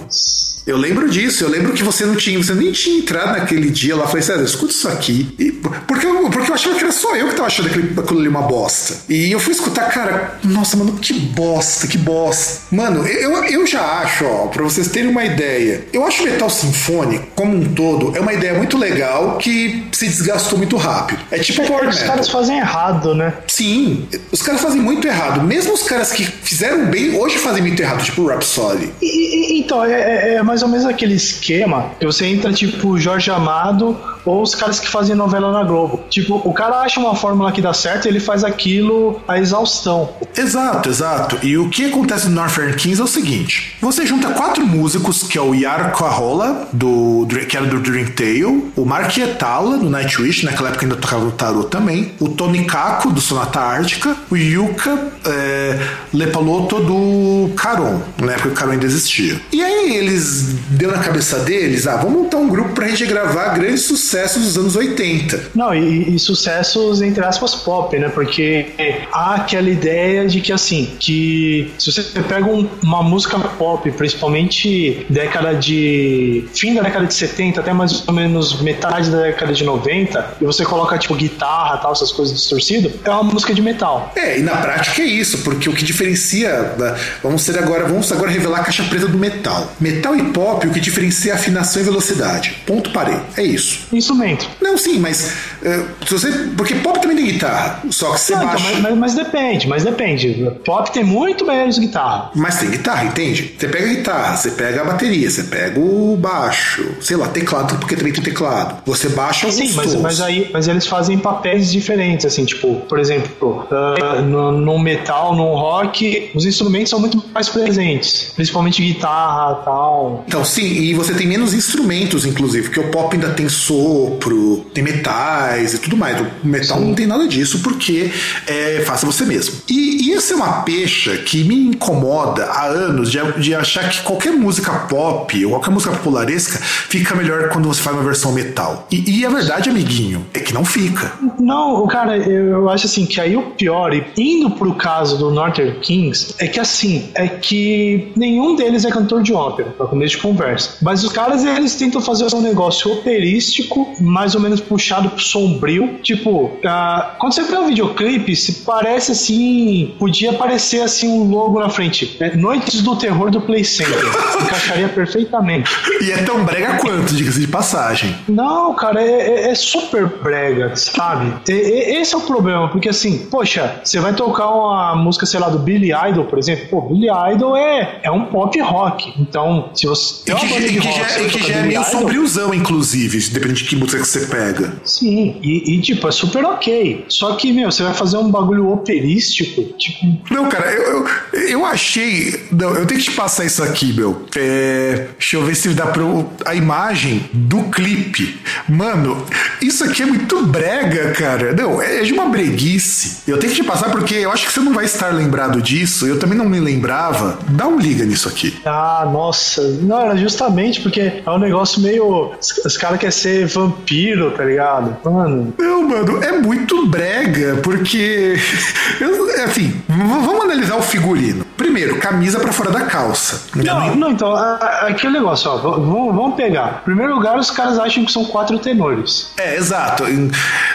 Eu 0.70 0.78
lembro 0.78 1.10
disso, 1.10 1.44
eu 1.44 1.50
lembro 1.50 1.74
que 1.74 1.82
você 1.82 2.06
não 2.06 2.16
tinha, 2.16 2.38
você 2.38 2.54
nem 2.54 2.72
tinha 2.72 3.00
entrado 3.00 3.32
naquele 3.32 3.72
dia 3.72 3.96
lá. 3.96 4.06
Falei, 4.06 4.22
sério, 4.22 4.44
escuta 4.44 4.72
isso 4.72 4.88
aqui. 4.88 5.28
E, 5.40 5.52
porque, 5.52 6.06
eu, 6.06 6.30
porque 6.30 6.52
eu 6.52 6.54
achava 6.54 6.76
que 6.76 6.84
era 6.84 6.94
só 6.94 7.16
eu 7.16 7.30
que 7.30 7.34
tava 7.34 7.48
achando 7.48 7.70
aquele, 7.70 8.00
aquilo 8.00 8.20
ali 8.20 8.28
uma 8.28 8.44
bosta. 8.44 8.98
E 9.10 9.32
eu 9.32 9.40
fui 9.40 9.52
escutar, 9.52 9.90
cara, 9.90 10.38
nossa, 10.44 10.78
mano, 10.78 10.94
que 11.00 11.12
bosta, 11.12 11.88
que 11.88 11.98
bosta. 11.98 12.62
Mano, 12.70 13.04
eu, 13.08 13.44
eu 13.46 13.66
já 13.66 13.82
acho, 13.82 14.24
ó, 14.26 14.46
pra 14.46 14.62
vocês 14.62 14.90
terem 14.90 15.10
uma 15.10 15.26
ideia, 15.26 15.88
eu 15.92 16.06
acho 16.06 16.22
metal 16.22 16.52
sinfônico, 16.52 17.26
como 17.34 17.58
um 17.58 17.74
todo, 17.74 18.16
é 18.16 18.20
uma 18.20 18.34
ideia 18.34 18.54
muito 18.54 18.78
legal 18.78 19.40
que 19.40 19.88
se 19.92 20.06
desgastou 20.06 20.60
muito 20.60 20.78
rápido. 20.78 21.20
É 21.32 21.40
tipo 21.40 21.64
é, 21.64 21.66
power 21.66 21.90
Os 21.90 22.04
caras 22.04 22.30
fazem 22.30 22.60
errado, 22.60 23.16
né? 23.16 23.34
Sim, 23.48 24.08
os 24.32 24.44
caras 24.44 24.62
fazem 24.62 24.82
muito 24.82 25.08
errado. 25.08 25.42
Mesmo 25.42 25.74
os 25.74 25.82
caras 25.82 26.12
que 26.12 26.24
fizeram 26.24 26.86
bem, 26.86 27.18
hoje 27.18 27.40
fazem 27.40 27.64
muito 27.64 27.82
errado, 27.82 28.04
tipo 28.04 28.22
o 28.22 28.28
Rhapsody. 28.28 28.94
E, 29.02 29.56
e, 29.56 29.60
então, 29.60 29.84
é, 29.84 29.94
é, 29.94 30.34
é 30.36 30.44
mais 30.44 30.59
ou 30.62 30.70
menos 30.70 30.86
aquele 30.86 31.14
esquema 31.14 31.92
que 32.00 32.06
você 32.06 32.26
entra 32.26 32.52
tipo 32.52 32.98
Jorge 32.98 33.32
Amado 33.32 34.00
ou 34.30 34.44
os 34.44 34.54
caras 34.54 34.80
que 34.80 34.88
fazem 34.88 35.16
novela 35.16 35.52
na 35.52 35.64
Globo. 35.64 36.02
Tipo, 36.10 36.36
o 36.46 36.54
cara 36.54 36.82
acha 36.82 37.00
uma 37.00 37.16
fórmula 37.16 37.52
que 37.52 37.62
dá 37.62 37.74
certo 37.74 38.06
e 38.06 38.10
ele 38.10 38.20
faz 38.20 38.44
aquilo 38.44 39.20
a 39.28 39.40
exaustão. 39.40 40.10
Exato, 40.38 40.88
exato. 40.88 41.40
E 41.42 41.58
o 41.58 41.68
que 41.70 41.86
acontece 41.86 42.28
no 42.30 42.36
Northern 42.36 42.76
Kings 42.76 43.02
é 43.02 43.04
o 43.04 43.08
seguinte: 43.08 43.76
você 43.82 44.06
junta 44.06 44.30
quatro 44.30 44.66
músicos, 44.66 45.24
que 45.24 45.38
é 45.38 45.42
o 45.42 45.56
Yar 45.56 45.92
Kohola, 45.92 46.68
do, 46.72 47.28
que 47.48 47.58
era 47.58 47.66
do 47.66 47.80
Dream 47.80 48.06
Tale, 48.12 48.72
o 48.76 48.86
Mark 48.86 49.18
Etala, 49.18 49.78
do 49.78 49.90
Nightwish, 49.90 50.46
naquela 50.46 50.70
época 50.70 50.86
ainda 50.86 50.96
tocava 50.96 51.26
no 51.26 51.32
Tarot 51.32 51.68
também, 51.70 52.14
o 52.20 52.30
Tony 52.30 52.66
Kako, 52.66 53.12
do 53.12 53.20
Sonata 53.20 53.60
Ártica, 53.60 54.16
o 54.30 54.38
Yuka 54.38 55.12
é, 55.26 55.80
Lepaloto, 56.14 56.80
do 56.80 57.52
Caron, 57.56 58.02
na 58.20 58.34
época 58.34 58.50
que 58.50 58.54
o 58.54 58.58
Caron 58.58 58.72
ainda 58.74 58.86
existia. 58.86 59.42
E 59.52 59.62
aí 59.62 59.96
eles 59.98 60.54
deu 60.70 60.92
na 60.92 61.00
cabeça 61.00 61.40
deles, 61.40 61.88
ah, 61.88 61.98
vamos 61.98 62.24
montar 62.24 62.38
um 62.38 62.48
grupo 62.48 62.70
pra 62.70 62.88
gente 62.88 63.06
gravar 63.06 63.50
grande 63.50 63.80
sucesso 63.80 64.19
sucessos 64.28 64.44
dos 64.44 64.58
anos 64.58 64.76
80. 64.76 65.52
Não, 65.56 65.74
e, 65.74 66.16
e, 66.16 66.20
sucessos 66.20 67.02
entre 67.02 67.24
aspas 67.24 67.56
pop, 67.56 67.98
né? 67.98 68.10
Porque 68.10 68.68
há 69.12 69.36
aquela 69.36 69.70
ideia 69.70 70.28
de 70.28 70.42
que 70.42 70.52
assim, 70.52 70.96
que 71.00 71.72
se 71.78 71.92
você 71.92 72.04
pega 72.04 72.46
um, 72.46 72.68
uma 72.84 73.04
música 73.04 73.38
pop, 73.40 73.90
principalmente 73.92 75.06
década 75.10 75.54
de. 75.56 76.46
fim 76.54 76.74
da 76.74 76.82
década 76.82 77.06
de 77.06 77.14
70, 77.14 77.60
até 77.62 77.74
mais 77.74 78.08
ou 78.08 78.14
menos 78.14 78.62
metade 78.62 79.10
da 79.10 79.22
década 79.22 79.54
de 79.54 79.64
90, 79.64 80.38
e 80.42 80.46
você 80.46 80.66
coloca 80.66 80.98
tipo 80.98 81.16
guitarra 81.16 81.78
tal, 81.78 81.92
essas 81.92 82.12
coisas 82.12 82.36
distorcidas, 82.36 82.92
é 83.04 83.10
uma 83.10 83.24
música 83.24 83.54
de 83.54 83.62
metal. 83.62 84.12
É, 84.16 84.40
e 84.40 84.42
na 84.42 84.58
prática 84.58 85.02
é 85.02 85.06
isso, 85.06 85.40
porque 85.40 85.70
o 85.70 85.74
que 85.74 85.84
diferencia. 85.84 86.76
Vamos 87.24 87.42
ser 87.42 87.58
agora, 87.58 87.86
vamos 87.86 88.12
agora 88.12 88.32
revelar 88.32 88.60
a 88.60 88.64
caixa 88.64 88.84
preta 88.84 89.08
do 89.08 89.18
metal. 89.18 89.72
Metal 89.80 90.16
e 90.16 90.24
pop, 90.32 90.68
o 90.68 90.72
que 90.72 90.80
diferencia 90.80 91.32
é 91.32 91.36
afinação 91.36 91.82
e 91.82 91.86
velocidade. 91.86 92.58
Ponto, 92.66 92.92
parei. 92.92 93.18
É 93.38 93.44
isso. 93.44 93.88
Instrumento. 94.00 94.50
Não, 94.62 94.78
sim, 94.78 95.00
mas. 95.00 95.34
Uh, 95.62 95.86
você, 96.08 96.32
porque 96.56 96.76
pop 96.76 97.00
também 97.00 97.18
tem 97.18 97.26
guitarra, 97.26 97.84
só 97.90 98.14
que 98.14 98.20
você 98.20 98.34
Não, 98.34 98.46
baixa. 98.46 98.70
Então, 98.70 98.82
mas, 98.82 98.92
mas, 98.92 98.98
mas, 98.98 99.16
depende, 99.16 99.68
mas 99.68 99.84
depende. 99.84 100.52
Pop 100.66 100.92
tem 100.92 101.04
muito 101.04 101.46
menos 101.46 101.78
guitarra. 101.78 102.32
Mas 102.36 102.60
tem 102.60 102.70
guitarra, 102.70 103.06
entende? 103.06 103.56
Você 103.58 103.68
pega 103.68 103.86
a 103.86 103.90
guitarra, 103.90 104.38
você 104.38 104.52
pega 104.52 104.82
a 104.82 104.86
bateria, 104.86 105.30
você 105.30 105.44
pega 105.44 105.80
o 105.80 106.18
baixo, 106.18 106.96
sei 107.02 107.18
lá, 107.18 107.28
teclado, 107.28 107.78
porque 107.78 107.96
também 107.96 108.14
tem 108.14 108.24
teclado. 108.24 108.82
Você 108.86 109.10
baixa 109.10 109.46
alguns 109.46 109.60
Sim, 109.60 109.74
mas, 109.76 109.96
mas, 109.96 110.22
aí 110.22 110.50
mas 110.52 110.68
eles 110.68 110.88
fazem 110.88 111.18
papéis 111.18 111.72
diferentes, 111.72 112.26
assim, 112.26 112.46
tipo, 112.46 112.76
por 112.88 113.00
exemplo, 113.00 113.68
uh, 113.70 114.22
no, 114.22 114.52
no 114.52 114.80
metal, 114.80 115.36
no 115.36 115.56
rock, 115.56 116.32
os 116.34 116.46
instrumentos 116.46 116.90
são 116.90 117.00
muito 117.00 117.24
mais 117.34 117.50
presentes, 117.50 118.32
principalmente 118.36 118.82
guitarra 118.82 119.56
tal. 119.66 120.24
Então, 120.28 120.44
sim, 120.46 120.68
e 120.68 120.94
você 120.94 121.14
tem 121.14 121.28
menos 121.28 121.54
instrumentos, 121.54 122.26
inclusive, 122.26 122.70
porque 122.70 122.80
o 122.80 122.90
pop 122.92 123.14
ainda 123.14 123.32
tem 123.32 123.50
sopro, 123.90 124.66
tem 124.74 124.84
metais 124.84 125.74
e 125.74 125.80
tudo 125.80 125.98
mais. 125.98 126.20
O 126.22 126.48
metal 126.48 126.78
sim. 126.78 126.86
não 126.86 126.94
tem 126.94 127.08
nada 127.08 127.28
disso 127.28 127.60
porque 127.60 128.12
é, 128.46 128.84
faça 128.86 129.06
você 129.06 129.26
mesmo. 129.26 129.56
E, 129.68 130.08
e 130.10 130.14
essa 130.14 130.34
é 130.34 130.36
uma 130.36 130.62
pecha 130.62 131.18
que 131.18 131.44
me 131.44 131.56
incomoda 131.56 132.46
há 132.46 132.66
anos 132.66 133.12
de, 133.12 133.20
de 133.40 133.56
achar 133.56 133.90
que 133.90 134.02
qualquer 134.04 134.32
música 134.34 134.72
pop 134.72 135.46
ou 135.46 135.52
qualquer 135.52 135.72
música 135.72 135.92
popularesca 135.96 136.60
fica 136.60 137.16
melhor 137.16 137.50
quando 137.50 137.68
você 137.68 137.82
faz 137.82 137.96
uma 137.96 138.04
versão 138.04 138.32
metal. 138.32 138.88
E, 138.92 139.20
e 139.20 139.26
a 139.26 139.30
verdade, 139.30 139.70
amiguinho, 139.70 140.26
é 140.34 140.40
que 140.40 140.54
não 140.54 140.64
fica. 140.64 141.12
Não, 141.40 141.86
cara, 141.88 142.18
eu 142.18 142.70
acho 142.70 142.86
assim 142.86 143.06
que 143.06 143.20
aí 143.20 143.36
o 143.36 143.52
pior, 143.52 143.94
e 143.94 144.04
indo 144.18 144.52
pro 144.52 144.74
caso 144.76 145.18
do 145.18 145.32
Northern 145.32 145.80
Kings, 145.80 146.36
é 146.38 146.48
que 146.48 146.60
assim, 146.60 147.10
é 147.16 147.28
que 147.28 148.12
nenhum 148.16 148.56
deles 148.56 148.86
é 148.86 148.92
cantor 148.92 149.24
de 149.24 149.34
ópera, 149.34 149.70
pra 149.72 149.88
começo 149.88 150.16
de 150.16 150.22
conversa. 150.22 150.78
Mas 150.82 151.04
os 151.04 151.12
caras, 151.12 151.44
eles 151.44 151.76
tentam 151.76 152.02
fazer 152.02 152.28
um 152.34 152.42
negócio 152.42 152.92
operístico, 152.92 153.79
mais 154.00 154.36
ou 154.36 154.42
menos 154.42 154.60
puxado 154.60 155.10
pro 155.10 155.20
sombrio. 155.20 156.00
Tipo, 156.02 156.46
uh, 156.46 157.18
quando 157.18 157.34
você 157.34 157.44
vê 157.44 157.56
o 157.56 157.62
um 157.62 157.68
videoclipe, 157.68 158.36
se 158.36 158.64
parece 158.64 159.12
assim, 159.12 159.96
podia 159.98 160.34
parecer 160.34 160.82
assim 160.82 161.08
um 161.08 161.30
logo 161.30 161.60
na 161.60 161.70
frente. 161.70 162.18
É 162.20 162.36
Noites 162.36 162.82
do 162.82 162.96
Terror 162.96 163.30
do 163.30 163.42
Play 163.42 163.64
Center. 163.64 164.00
Encaixaria 164.42 164.90
perfeitamente. 164.90 165.70
E 166.02 166.12
é 166.12 166.24
tão 166.24 166.44
brega 166.44 166.78
quanto, 166.78 167.14
diga-se 167.14 167.40
de 167.40 167.48
passagem. 167.48 168.16
Não, 168.28 168.74
cara, 168.74 169.02
é, 169.02 169.48
é, 169.48 169.52
é 169.52 169.56
super 169.56 170.08
brega, 170.08 170.76
sabe? 170.76 171.34
esse 171.48 172.14
é 172.14 172.18
o 172.18 172.22
problema, 172.22 172.70
porque 172.70 172.90
assim, 172.90 173.28
poxa, 173.30 173.82
você 173.84 174.00
vai 174.00 174.14
tocar 174.14 174.50
uma 174.50 174.96
música, 174.96 175.26
sei 175.26 175.40
lá, 175.40 175.50
do 175.50 175.60
Billy 175.60 175.92
Idol, 176.10 176.26
por 176.26 176.40
exemplo. 176.40 176.68
Pô, 176.70 176.82
Billy 176.82 177.08
Idol 177.34 177.56
é, 177.56 178.00
é 178.04 178.12
um 178.12 178.26
pop 178.26 178.60
rock. 178.62 179.14
Então, 179.20 179.70
se 179.74 179.88
você. 179.88 180.26
Tem 180.26 180.36
uma 180.36 180.42
que, 180.42 180.54
banda 180.54 180.68
de 180.68 180.80
que 180.80 180.88
rock, 180.88 181.00
já, 181.00 181.30
que 181.30 181.48
já 181.48 181.56
é 181.56 181.64
meio 181.64 181.84
sombriozão, 181.84 182.54
inclusive, 182.54 183.20
depende 183.30 183.64
de 183.64 183.69
música 183.76 184.02
que 184.02 184.08
você 184.08 184.22
pega. 184.22 184.74
Sim, 184.84 185.38
e, 185.42 185.76
e, 185.76 185.82
tipo, 185.82 186.08
é 186.08 186.12
super 186.12 186.44
ok. 186.46 187.06
Só 187.08 187.36
que, 187.36 187.52
meu, 187.52 187.72
você 187.72 187.84
vai 187.84 187.94
fazer 187.94 188.18
um 188.18 188.30
bagulho 188.30 188.72
operístico, 188.72 189.64
tipo. 189.78 190.34
Não, 190.34 190.50
cara, 190.50 190.72
eu, 190.72 191.08
eu, 191.34 191.40
eu 191.50 191.66
achei. 191.66 192.48
Não, 192.52 192.70
eu 192.76 192.86
tenho 192.86 193.00
que 193.00 193.10
te 193.10 193.16
passar 193.16 193.46
isso 193.46 193.64
aqui, 193.64 193.94
meu. 193.94 194.26
É, 194.36 195.08
deixa 195.18 195.36
eu 195.36 195.44
ver 195.44 195.56
se 195.56 195.70
dá 195.70 195.88
pra. 195.88 196.00
A 196.46 196.56
imagem 196.56 197.30
do 197.34 197.64
clipe. 197.64 198.40
Mano, 198.68 199.26
isso 199.62 199.84
aqui 199.84 200.04
é 200.04 200.06
muito 200.06 200.46
brega, 200.46 201.12
cara. 201.12 201.54
Não, 201.54 201.82
é 201.82 202.02
de 202.02 202.14
uma 202.14 202.26
breguice. 202.26 203.24
Eu 203.28 203.38
tenho 203.38 203.54
que 203.54 203.62
te 203.62 203.68
passar 203.68 203.92
porque 203.92 204.16
eu 204.16 204.32
acho 204.32 204.46
que 204.48 204.54
você 204.54 204.60
não 204.60 204.74
vai 204.74 204.86
estar 204.86 205.10
lembrado 205.10 205.62
disso. 205.62 206.08
Eu 206.08 206.18
também 206.20 206.38
não 206.38 206.48
me 206.48 206.60
lembrava. 206.60 207.38
Dá 207.50 207.68
um 207.68 207.80
liga 207.80 208.06
nisso 208.06 208.28
aqui. 208.28 208.58
Ah, 208.66 209.08
nossa. 209.12 209.62
Não, 209.82 210.00
era 210.00 210.16
justamente 210.16 210.82
porque 210.82 211.22
é 211.26 211.30
um 211.30 211.40
negócio 211.40 211.82
meio. 211.82 212.32
Os 212.66 212.78
caras 212.78 213.00
querem 213.00 213.12
ser 213.12 213.48
vampiro, 213.68 214.32
tá 214.32 214.44
ligado? 214.44 214.98
Mano. 215.04 215.54
Não, 215.58 215.88
mano, 215.88 216.24
é 216.24 216.32
muito 216.34 216.88
brega, 216.88 217.58
porque. 217.64 218.36
Assim, 219.44 219.82
vamos 219.88 220.44
analisar 220.44 220.76
o 220.76 220.82
figurino. 220.82 221.46
Primeiro, 221.60 221.98
camisa 221.98 222.40
para 222.40 222.54
fora 222.54 222.72
da 222.72 222.86
calça. 222.86 223.42
Não, 223.54 223.94
não, 223.94 224.12
então, 224.12 224.34
aquele 224.34 225.12
negócio, 225.12 225.52
ó, 225.52 225.58
vamos, 225.58 226.16
vamos 226.16 226.36
pegar. 226.36 226.80
Em 226.82 226.86
primeiro 226.86 227.14
lugar, 227.14 227.38
os 227.38 227.52
caras 227.52 227.78
acham 227.78 228.06
que 228.06 228.14
são 228.14 228.24
quatro 228.24 228.58
tenores. 228.60 229.34
É, 229.38 229.58
exato. 229.58 230.06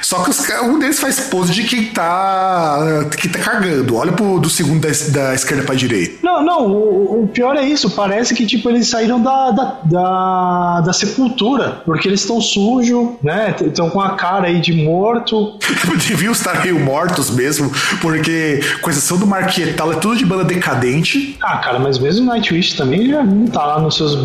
Só 0.03 0.23
que 0.23 0.29
os, 0.29 0.47
um 0.62 0.79
deles 0.79 1.01
faz 1.01 1.20
pose 1.20 1.55
de 1.55 1.64
quem 1.64 1.87
tá, 1.87 3.07
que 3.18 3.31
tá 3.31 3.38
cagando. 3.38 3.97
Olha 3.97 4.12
pro 4.12 4.38
do 4.38 4.51
segundo 4.51 4.83
da, 4.83 4.88
da 5.11 5.35
esquerda 5.35 5.64
pra 5.64 5.75
direita. 5.75 6.18
Não, 6.23 6.44
não, 6.44 6.66
o, 6.66 7.23
o, 7.23 7.29
pior 7.29 7.57
é 7.57 7.62
isso. 7.62 7.88
Parece 7.88 8.35
que, 8.35 8.44
tipo, 8.44 8.68
eles 8.68 8.87
saíram 8.87 9.23
da, 9.23 9.53
da, 9.53 9.79
da, 9.85 10.81
da 10.83 10.92
sepultura, 10.92 11.81
porque 11.87 12.09
eles 12.09 12.20
estão 12.20 12.42
sujos, 12.42 13.09
né? 13.23 13.57
Estão 13.59 13.88
com 13.88 14.03
a 14.03 14.16
cara 14.16 14.49
aí 14.49 14.61
de 14.61 14.75
morto. 14.85 15.59
Deviam 16.07 16.33
estar 16.33 16.62
meio 16.62 16.79
mortos 16.79 17.31
mesmo, 17.31 17.73
porque 18.03 18.61
com 18.83 18.90
exceção 18.90 19.16
do 19.16 19.27
Marquetal, 19.27 19.90
é 19.90 19.97
tudo 19.97 20.14
de 20.14 20.27
banda 20.27 20.44
decadente 20.44 20.73
decadente. 20.74 21.37
Ah, 21.42 21.58
cara, 21.58 21.78
mas 21.78 21.98
mesmo 21.98 22.26
Nightwish 22.26 22.76
também 22.76 23.08
já 23.08 23.22
não 23.22 23.46
tá 23.46 23.64
lá 23.64 23.80
nos 23.80 23.96
seus, 23.96 24.18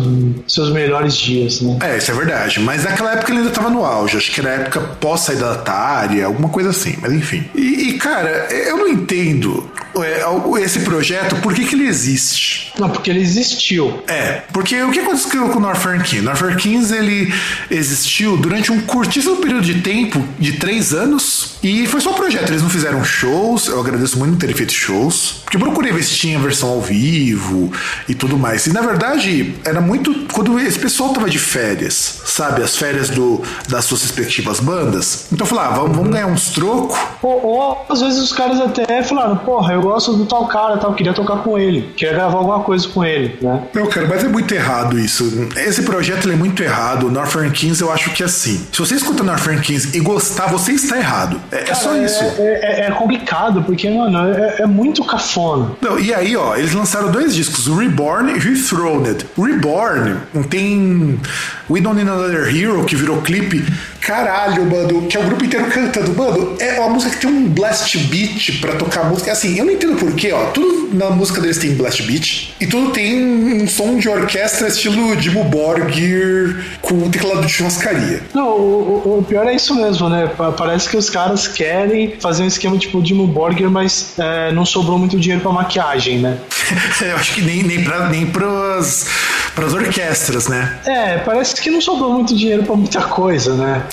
seus 0.46 0.70
melhores 0.70 1.16
dias, 1.16 1.60
né? 1.60 1.78
É, 1.82 1.98
isso 1.98 2.10
é 2.10 2.14
verdade. 2.14 2.60
Mas 2.60 2.84
naquela 2.84 3.12
época 3.12 3.32
ele 3.32 3.40
ainda 3.40 3.50
tava 3.50 3.70
no 3.70 3.84
auge. 3.84 4.16
Acho 4.16 4.30
que 4.30 4.40
era 4.40 4.50
época 4.50 4.80
pós 5.00 5.20
saída 5.20 5.46
da 5.46 5.52
Atari, 5.52 6.22
alguma 6.22 6.48
coisa 6.48 6.70
assim. 6.70 6.96
Mas 7.00 7.12
enfim. 7.12 7.44
E, 7.54 7.90
e 7.90 7.98
cara, 7.98 8.48
eu 8.50 8.76
não 8.76 8.88
entendo 8.88 9.70
é, 9.98 10.62
esse 10.62 10.80
projeto, 10.80 11.36
por 11.36 11.54
que, 11.54 11.64
que 11.64 11.74
ele 11.74 11.86
existe? 11.86 12.72
Não, 12.78 12.90
porque 12.90 13.10
ele 13.10 13.20
existiu. 13.20 14.02
É, 14.06 14.42
porque 14.52 14.80
o 14.82 14.90
que 14.90 15.00
aconteceu 15.00 15.48
com 15.48 15.58
o 15.58 15.60
Northern 15.60 16.02
Kings? 16.02 16.22
Northern 16.22 16.56
Kings 16.56 16.94
ele 16.94 17.32
existiu 17.70 18.36
durante 18.36 18.70
um 18.70 18.80
curtíssimo 18.80 19.36
período 19.36 19.62
de 19.62 19.80
tempo, 19.80 20.24
de 20.38 20.52
três 20.52 20.92
anos, 20.92 21.56
e 21.62 21.86
foi 21.86 22.00
só 22.00 22.10
um 22.10 22.14
projeto. 22.14 22.50
Eles 22.50 22.62
não 22.62 22.70
fizeram 22.70 23.02
shows, 23.04 23.66
eu 23.66 23.80
agradeço 23.80 24.18
muito 24.18 24.30
não 24.32 24.38
terem 24.38 24.54
feito 24.54 24.72
shows, 24.72 25.40
porque 25.42 25.56
eu 25.56 25.60
procurei 25.60 25.92
ver 25.92 26.02
se 26.04 26.14
tinha 26.14 26.38
versão 26.40 26.70
ao 26.70 26.80
vivo 26.80 27.72
e 28.08 28.14
tudo 28.14 28.38
mais. 28.38 28.66
E 28.66 28.72
na 28.72 28.80
verdade, 28.80 29.54
era 29.64 29.80
muito 29.80 30.26
quando 30.32 30.58
esse 30.58 30.78
pessoal 30.78 31.10
tava 31.12 31.28
de 31.28 31.38
férias, 31.38 32.22
sabe? 32.24 32.62
As 32.62 32.76
férias 32.76 33.10
do, 33.10 33.42
das 33.68 33.84
suas 33.84 34.02
respectivas 34.02 34.60
bandas. 34.60 35.26
Então 35.32 35.46
eu 35.46 35.48
falei, 35.48 35.64
ah, 35.64 35.76
vamos, 35.76 35.96
vamos 35.96 36.12
ganhar 36.12 36.26
uns 36.26 36.50
trocos. 36.50 36.98
Ou, 37.22 37.46
ou 37.46 37.86
às 37.88 38.00
vezes 38.00 38.18
os 38.18 38.32
caras 38.32 38.60
até 38.60 39.02
falaram, 39.02 39.36
porra, 39.36 39.74
eu 39.74 39.82
gosto 39.82 40.14
do 40.14 40.26
tal 40.26 40.46
cara, 40.46 40.76
tal, 40.78 40.94
queria 40.94 41.12
tocar 41.12 41.38
com 41.38 41.58
ele, 41.58 41.92
queria 41.96 42.14
gravar 42.14 42.38
alguma 42.38 42.60
coisa 42.60 42.86
com 42.88 43.04
ele, 43.04 43.36
né? 43.40 43.62
Não, 43.74 43.86
cara, 43.86 44.06
mas 44.06 44.24
é 44.24 44.28
muito 44.28 44.52
errado 44.54 44.98
isso. 44.98 45.48
Esse 45.56 45.82
projeto 45.82 46.30
é 46.30 46.36
muito 46.36 46.62
errado. 46.62 47.06
O 47.06 47.10
Northern 47.10 47.50
Kings 47.50 47.80
eu 47.82 47.92
acho 47.92 48.10
que 48.10 48.22
é 48.22 48.26
assim. 48.26 48.66
Se 48.72 48.78
você 48.78 48.94
escuta 48.94 49.22
Northern 49.22 49.60
Kings 49.60 49.96
e 49.96 50.00
gostar, 50.00 50.46
você 50.46 50.72
está 50.72 50.96
errado. 50.96 51.40
É, 51.50 51.58
cara, 51.58 51.70
é 51.70 51.74
só 51.74 51.96
isso. 51.96 52.22
É, 52.38 52.82
é, 52.82 52.86
é, 52.86 52.90
complicado, 52.90 53.62
porque, 53.62 53.88
mano, 53.90 54.32
é, 54.32 54.62
é, 54.62 54.66
muito 54.66 55.04
cafona. 55.04 55.72
Não, 55.80 55.98
e 55.98 56.12
aí, 56.12 56.29
ó, 56.36 56.56
eles 56.56 56.72
lançaram 56.72 57.10
dois 57.10 57.34
discos, 57.34 57.66
Reborn 57.66 58.32
e 58.32 58.38
Rethroned. 58.38 59.26
Reborn 59.36 60.16
tem 60.48 61.20
We 61.68 61.80
Don't 61.80 61.96
Need 61.96 62.10
Another 62.10 62.54
Hero, 62.54 62.84
que 62.84 62.96
virou 62.96 63.20
clipe. 63.22 63.64
Caralho, 64.00 64.64
mano, 64.64 65.06
que 65.06 65.16
é 65.16 65.20
o 65.20 65.24
grupo 65.24 65.44
inteiro 65.44 65.66
cantando. 65.66 66.14
Mano, 66.14 66.56
é 66.58 66.80
uma 66.80 66.90
música 66.90 67.14
que 67.14 67.20
tem 67.26 67.30
um 67.30 67.48
blast 67.48 67.98
beat 67.98 68.60
pra 68.60 68.74
tocar 68.74 69.04
música. 69.04 69.32
Assim, 69.32 69.58
eu 69.58 69.64
não 69.64 69.72
entendo 69.72 69.96
porquê, 69.96 70.32
ó. 70.32 70.46
Tudo 70.46 70.80
na 70.92 71.10
música 71.10 71.40
deles 71.40 71.58
tem 71.58 71.74
blast 71.74 72.02
beat 72.02 72.54
e 72.60 72.66
tudo 72.66 72.90
tem 72.90 73.62
um 73.62 73.68
som 73.68 73.96
de 73.96 74.08
orquestra 74.08 74.68
estilo 74.68 75.14
Dimo 75.16 75.44
Borgir 75.44 76.78
com 76.80 77.08
teclado 77.10 77.46
de 77.46 77.52
churrascaria. 77.52 78.22
Não, 78.34 78.48
o, 78.48 79.18
o, 79.18 79.22
pior 79.22 79.46
é 79.46 79.54
isso 79.54 79.74
mesmo, 79.74 80.08
né? 80.08 80.30
Parece 80.56 80.88
que 80.88 80.96
os 80.96 81.08
caras 81.08 81.46
querem 81.46 82.16
fazer 82.20 82.42
um 82.42 82.46
esquema 82.46 82.76
tipo 82.78 83.02
Dimo 83.02 83.26
Borgir, 83.26 83.70
mas 83.70 84.14
é, 84.18 84.52
não 84.52 84.64
sobrou 84.64 84.98
muito 84.98 85.18
dinheiro 85.18 85.42
pra 85.42 85.52
maquiagem, 85.52 86.18
né? 86.18 86.38
eu 87.00 87.16
acho 87.16 87.34
que 87.34 87.42
nem, 87.42 87.62
nem, 87.62 87.84
pra, 87.84 88.08
nem 88.08 88.26
pras, 88.26 89.06
pras 89.54 89.72
orquestras, 89.74 90.48
né? 90.48 90.78
É, 90.86 91.18
parece 91.18 91.60
que 91.60 91.70
não 91.70 91.80
sobrou 91.80 92.12
muito 92.12 92.36
dinheiro 92.36 92.64
pra 92.64 92.74
muita 92.74 93.02
coisa, 93.02 93.54
né? 93.54 93.84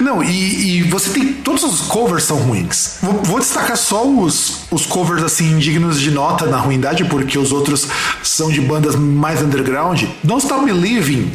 Não, 0.00 0.22
e, 0.22 0.78
e, 0.78 0.82
você 0.82 1.10
tem. 1.10 1.32
Todos 1.32 1.62
os 1.62 1.82
covers 1.82 2.24
são 2.24 2.36
ruins. 2.36 2.98
Vou, 3.02 3.22
vou, 3.22 3.38
destacar 3.38 3.76
só 3.76 4.06
os, 4.06 4.62
os 4.70 4.86
covers 4.86 5.22
assim, 5.22 5.58
dignos 5.58 6.00
de 6.00 6.10
nota 6.10 6.46
na 6.46 6.58
ruindade, 6.58 7.04
porque 7.04 7.38
os 7.38 7.52
outros 7.52 7.86
são 8.22 8.50
de 8.50 8.60
bandas 8.60 8.96
mais 8.96 9.42
underground. 9.42 10.04
Don't 10.22 10.42
Stop 10.42 10.64
Believing. 10.64 11.30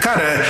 Cara. 0.00 0.44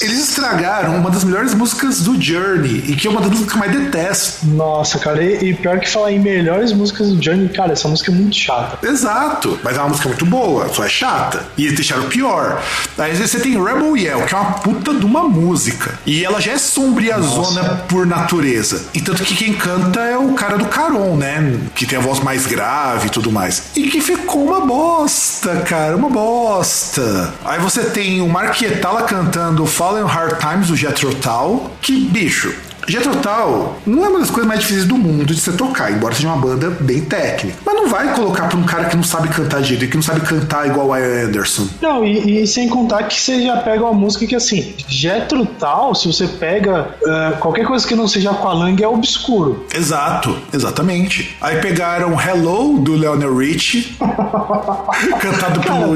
Eles 0.00 0.28
estragaram 0.28 0.96
uma 0.96 1.10
das 1.10 1.24
melhores 1.24 1.54
músicas 1.54 2.00
do 2.00 2.20
Journey 2.20 2.84
e 2.86 2.96
que 2.96 3.06
é 3.06 3.10
uma 3.10 3.20
das 3.20 3.30
músicas 3.30 3.52
que 3.52 3.56
eu 3.56 3.60
mais 3.60 3.72
detesto. 3.72 4.46
Nossa, 4.46 4.98
cara, 4.98 5.22
e, 5.22 5.50
e 5.50 5.54
pior 5.54 5.78
que 5.80 5.88
falar 5.88 6.12
em 6.12 6.18
melhores 6.18 6.72
músicas 6.72 7.08
do 7.08 7.22
Journey, 7.22 7.48
cara, 7.48 7.72
essa 7.72 7.88
música 7.88 8.10
é 8.10 8.14
muito 8.14 8.36
chata. 8.36 8.86
Exato, 8.86 9.58
mas 9.62 9.76
é 9.76 9.80
uma 9.80 9.88
música 9.88 10.08
muito 10.08 10.26
boa, 10.26 10.68
só 10.72 10.84
é 10.84 10.88
chata. 10.88 11.46
E 11.56 11.64
eles 11.64 11.76
deixaram 11.76 12.04
pior. 12.04 12.62
Aí 12.96 13.14
você 13.14 13.38
tem 13.40 13.52
Rebel 13.62 13.96
Yell, 13.96 14.22
que 14.22 14.34
é 14.34 14.38
uma 14.38 14.52
puta 14.52 14.94
de 14.94 15.04
uma 15.04 15.22
música. 15.22 15.98
E 16.06 16.24
ela 16.24 16.40
já 16.40 16.52
é 16.52 16.58
sombria 16.58 17.20
zona 17.20 17.84
por 17.88 18.06
natureza. 18.06 18.86
E 18.94 19.00
tanto 19.00 19.22
que 19.24 19.34
quem 19.34 19.54
canta 19.54 20.00
é 20.00 20.16
o 20.16 20.32
cara 20.34 20.56
do 20.56 20.66
Caron, 20.66 21.16
né? 21.16 21.58
Que 21.74 21.86
tem 21.86 21.98
a 21.98 22.02
voz 22.02 22.20
mais 22.20 22.46
grave 22.46 23.08
e 23.08 23.10
tudo 23.10 23.30
mais. 23.30 23.64
E 23.76 23.88
que 23.88 24.00
ficou 24.00 24.46
uma 24.46 24.60
bosta, 24.60 25.56
cara, 25.62 25.96
uma 25.96 26.08
bosta. 26.08 27.32
Aí 27.44 27.58
você 27.60 27.84
tem 27.84 28.20
o 28.20 28.28
Marquietala 28.28 29.02
cantando 29.02 29.66
Fallen 29.88 30.06
Hard 30.06 30.38
Times 30.38 30.68
do 30.68 30.76
Jethro 30.76 31.14
Tull, 31.14 31.70
que 31.80 31.98
bicho, 32.10 32.54
Jethro 32.88 33.16
Tull 33.16 33.74
não 33.86 34.04
é 34.04 34.08
uma 34.08 34.20
das 34.20 34.30
coisas 34.30 34.46
mais 34.46 34.60
difíceis 34.60 34.86
do 34.86 34.96
mundo 34.96 35.34
de 35.34 35.40
você 35.40 35.52
tocar, 35.52 35.92
embora 35.92 36.14
seja 36.14 36.28
uma 36.28 36.36
banda 36.36 36.70
bem 36.80 37.02
técnica. 37.02 37.58
Mas 37.64 37.74
não 37.74 37.88
vai 37.88 38.14
colocar 38.14 38.48
pra 38.48 38.58
um 38.58 38.64
cara 38.64 38.86
que 38.86 38.96
não 38.96 39.02
sabe 39.02 39.28
cantar 39.28 39.60
direito, 39.60 39.90
que 39.90 39.96
não 39.96 40.02
sabe 40.02 40.20
cantar 40.20 40.66
igual 40.66 40.92
a 40.92 40.98
Anderson. 40.98 41.66
Não, 41.80 42.04
e, 42.04 42.42
e, 42.42 42.46
sem 42.46 42.68
contar 42.68 43.04
que 43.04 43.14
você 43.14 43.42
já 43.42 43.58
pega 43.58 43.84
uma 43.84 43.92
música 43.92 44.26
que 44.26 44.34
assim, 44.34 44.74
Jethro 44.88 45.46
Tull, 45.46 45.94
se 45.94 46.06
você 46.06 46.26
pega 46.26 46.88
uh, 47.02 47.38
qualquer 47.38 47.66
coisa 47.66 47.86
que 47.86 47.94
não 47.94 48.08
seja 48.08 48.30
com 48.30 48.48
a 48.48 48.52
Lang 48.52 48.82
é 48.82 48.88
obscuro. 48.88 49.66
Exato, 49.74 50.36
exatamente. 50.52 51.36
Aí 51.40 51.60
pegaram 51.60 52.18
Hello 52.18 52.78
do 52.78 52.94
Leonel 52.94 53.36
Rich, 53.36 53.96
cantado 55.20 55.60
pelo 55.60 55.78
não, 55.78 55.94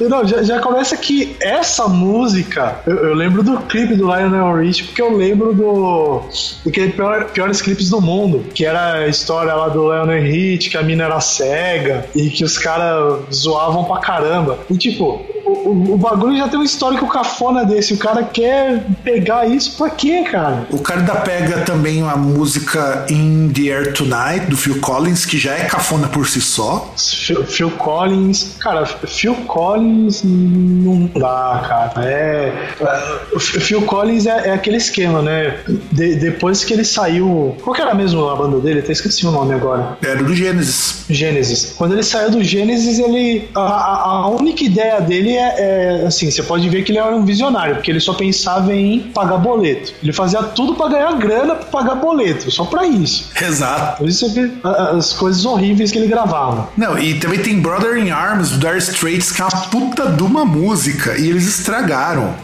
não, 0.00 0.08
não 0.08 0.26
já, 0.26 0.42
já, 0.42 0.60
começa 0.60 0.96
que 0.96 1.36
essa 1.40 1.88
música, 1.88 2.76
eu, 2.86 2.96
eu 2.96 3.14
lembro 3.14 3.42
do 3.42 3.58
clipe 3.58 3.94
do 3.94 4.04
Lionel 4.06 4.56
Rich, 4.56 4.84
porque 4.84 5.02
eu 5.02 5.16
lembro 5.16 5.52
do 5.52 5.63
do. 5.64 6.22
daquele 6.64 6.92
pior, 6.92 7.24
piores 7.30 7.62
clipes 7.62 7.88
do 7.88 8.00
mundo, 8.00 8.44
que 8.54 8.64
era 8.64 8.94
a 8.94 9.08
história 9.08 9.54
lá 9.54 9.68
do 9.68 9.86
Leonard 9.86 10.26
Hit, 10.26 10.70
que 10.70 10.76
a 10.76 10.82
mina 10.82 11.04
era 11.04 11.20
cega 11.20 12.06
e 12.14 12.28
que 12.28 12.44
os 12.44 12.58
caras 12.58 13.24
zoavam 13.32 13.84
pra 13.84 13.98
caramba. 13.98 14.58
E 14.70 14.76
tipo, 14.76 15.24
o, 15.44 15.94
o, 15.94 15.96
bagulho 15.96 16.36
já 16.36 16.48
tem 16.48 16.58
um 16.58 16.62
histórico 16.62 17.06
cafona 17.06 17.64
desse. 17.64 17.94
O 17.94 17.98
cara 17.98 18.22
quer 18.24 18.84
pegar 19.02 19.46
isso 19.46 19.76
pra 19.76 19.90
quê, 19.90 20.22
cara? 20.22 20.66
O 20.70 20.78
cara 20.78 21.02
da 21.02 21.16
pega 21.16 21.60
também 21.60 22.02
uma 22.02 22.16
música 22.16 23.06
In 23.08 23.50
the 23.52 23.70
Air 23.70 23.92
Tonight, 23.92 24.46
do 24.46 24.56
Phil 24.56 24.80
Collins, 24.80 25.24
que 25.24 25.38
já 25.38 25.54
é 25.54 25.64
cafona 25.64 26.08
por 26.08 26.26
si 26.26 26.40
só. 26.40 26.92
Phil, 26.96 27.44
Phil 27.44 27.70
Collins. 27.72 28.56
Cara, 28.58 28.86
Phil 28.86 29.34
Collins 29.46 30.22
não 30.24 31.06
dá, 31.14 31.64
cara. 31.68 31.92
É. 32.04 32.52
O 33.34 33.40
Phil 33.40 33.82
Collins 33.82 34.26
é, 34.26 34.48
é 34.48 34.52
aquele 34.52 34.76
esquema, 34.76 35.22
né? 35.22 35.53
De, 35.92 36.16
depois 36.16 36.64
que 36.64 36.72
ele 36.72 36.84
saiu. 36.84 37.56
Qual 37.62 37.74
que 37.74 37.82
era 37.82 37.94
mesmo 37.94 38.28
a 38.28 38.36
banda 38.36 38.58
dele? 38.58 38.80
Até 38.80 38.92
esqueci 38.92 39.26
o 39.26 39.30
nome 39.30 39.54
agora. 39.54 39.96
Era 40.02 40.22
do 40.22 40.34
Gênesis. 40.34 41.04
Gênesis. 41.08 41.74
Quando 41.76 41.92
ele 41.92 42.02
saiu 42.02 42.30
do 42.30 42.42
Gênesis, 42.42 42.98
ele. 42.98 43.48
A, 43.54 43.60
a 43.60 44.28
única 44.28 44.64
ideia 44.64 45.00
dele 45.00 45.32
é, 45.32 45.54
é, 45.58 46.06
assim, 46.06 46.30
você 46.30 46.42
pode 46.42 46.68
ver 46.68 46.82
que 46.82 46.92
ele 46.92 46.98
era 46.98 47.14
um 47.14 47.24
visionário, 47.24 47.76
porque 47.76 47.90
ele 47.90 48.00
só 48.00 48.14
pensava 48.14 48.74
em 48.74 49.00
pagar 49.14 49.38
boleto. 49.38 49.92
Ele 50.02 50.12
fazia 50.12 50.42
tudo 50.42 50.74
para 50.74 50.90
ganhar 50.90 51.12
grana 51.14 51.54
para 51.54 51.66
pagar 51.66 51.94
boleto, 51.96 52.50
só 52.50 52.64
para 52.64 52.86
isso. 52.86 53.30
Exato. 53.40 53.98
Por 53.98 54.08
isso 54.08 54.28
você 54.28 54.40
vê 54.40 54.50
as 54.64 55.12
coisas 55.12 55.44
horríveis 55.44 55.90
que 55.90 55.98
ele 55.98 56.08
gravava. 56.08 56.68
Não, 56.76 56.98
e 56.98 57.14
também 57.14 57.38
tem 57.38 57.60
Brother 57.60 57.96
in 57.96 58.10
Arms 58.10 58.50
do 58.50 58.58
Dire 58.58 58.78
Straits, 58.78 59.32
que 59.32 59.40
é 59.40 59.44
uma 59.44 59.62
puta 59.66 60.06
de 60.10 60.22
uma 60.22 60.44
música, 60.44 61.16
e 61.18 61.28
eles 61.28 61.46
estragaram. 61.46 62.34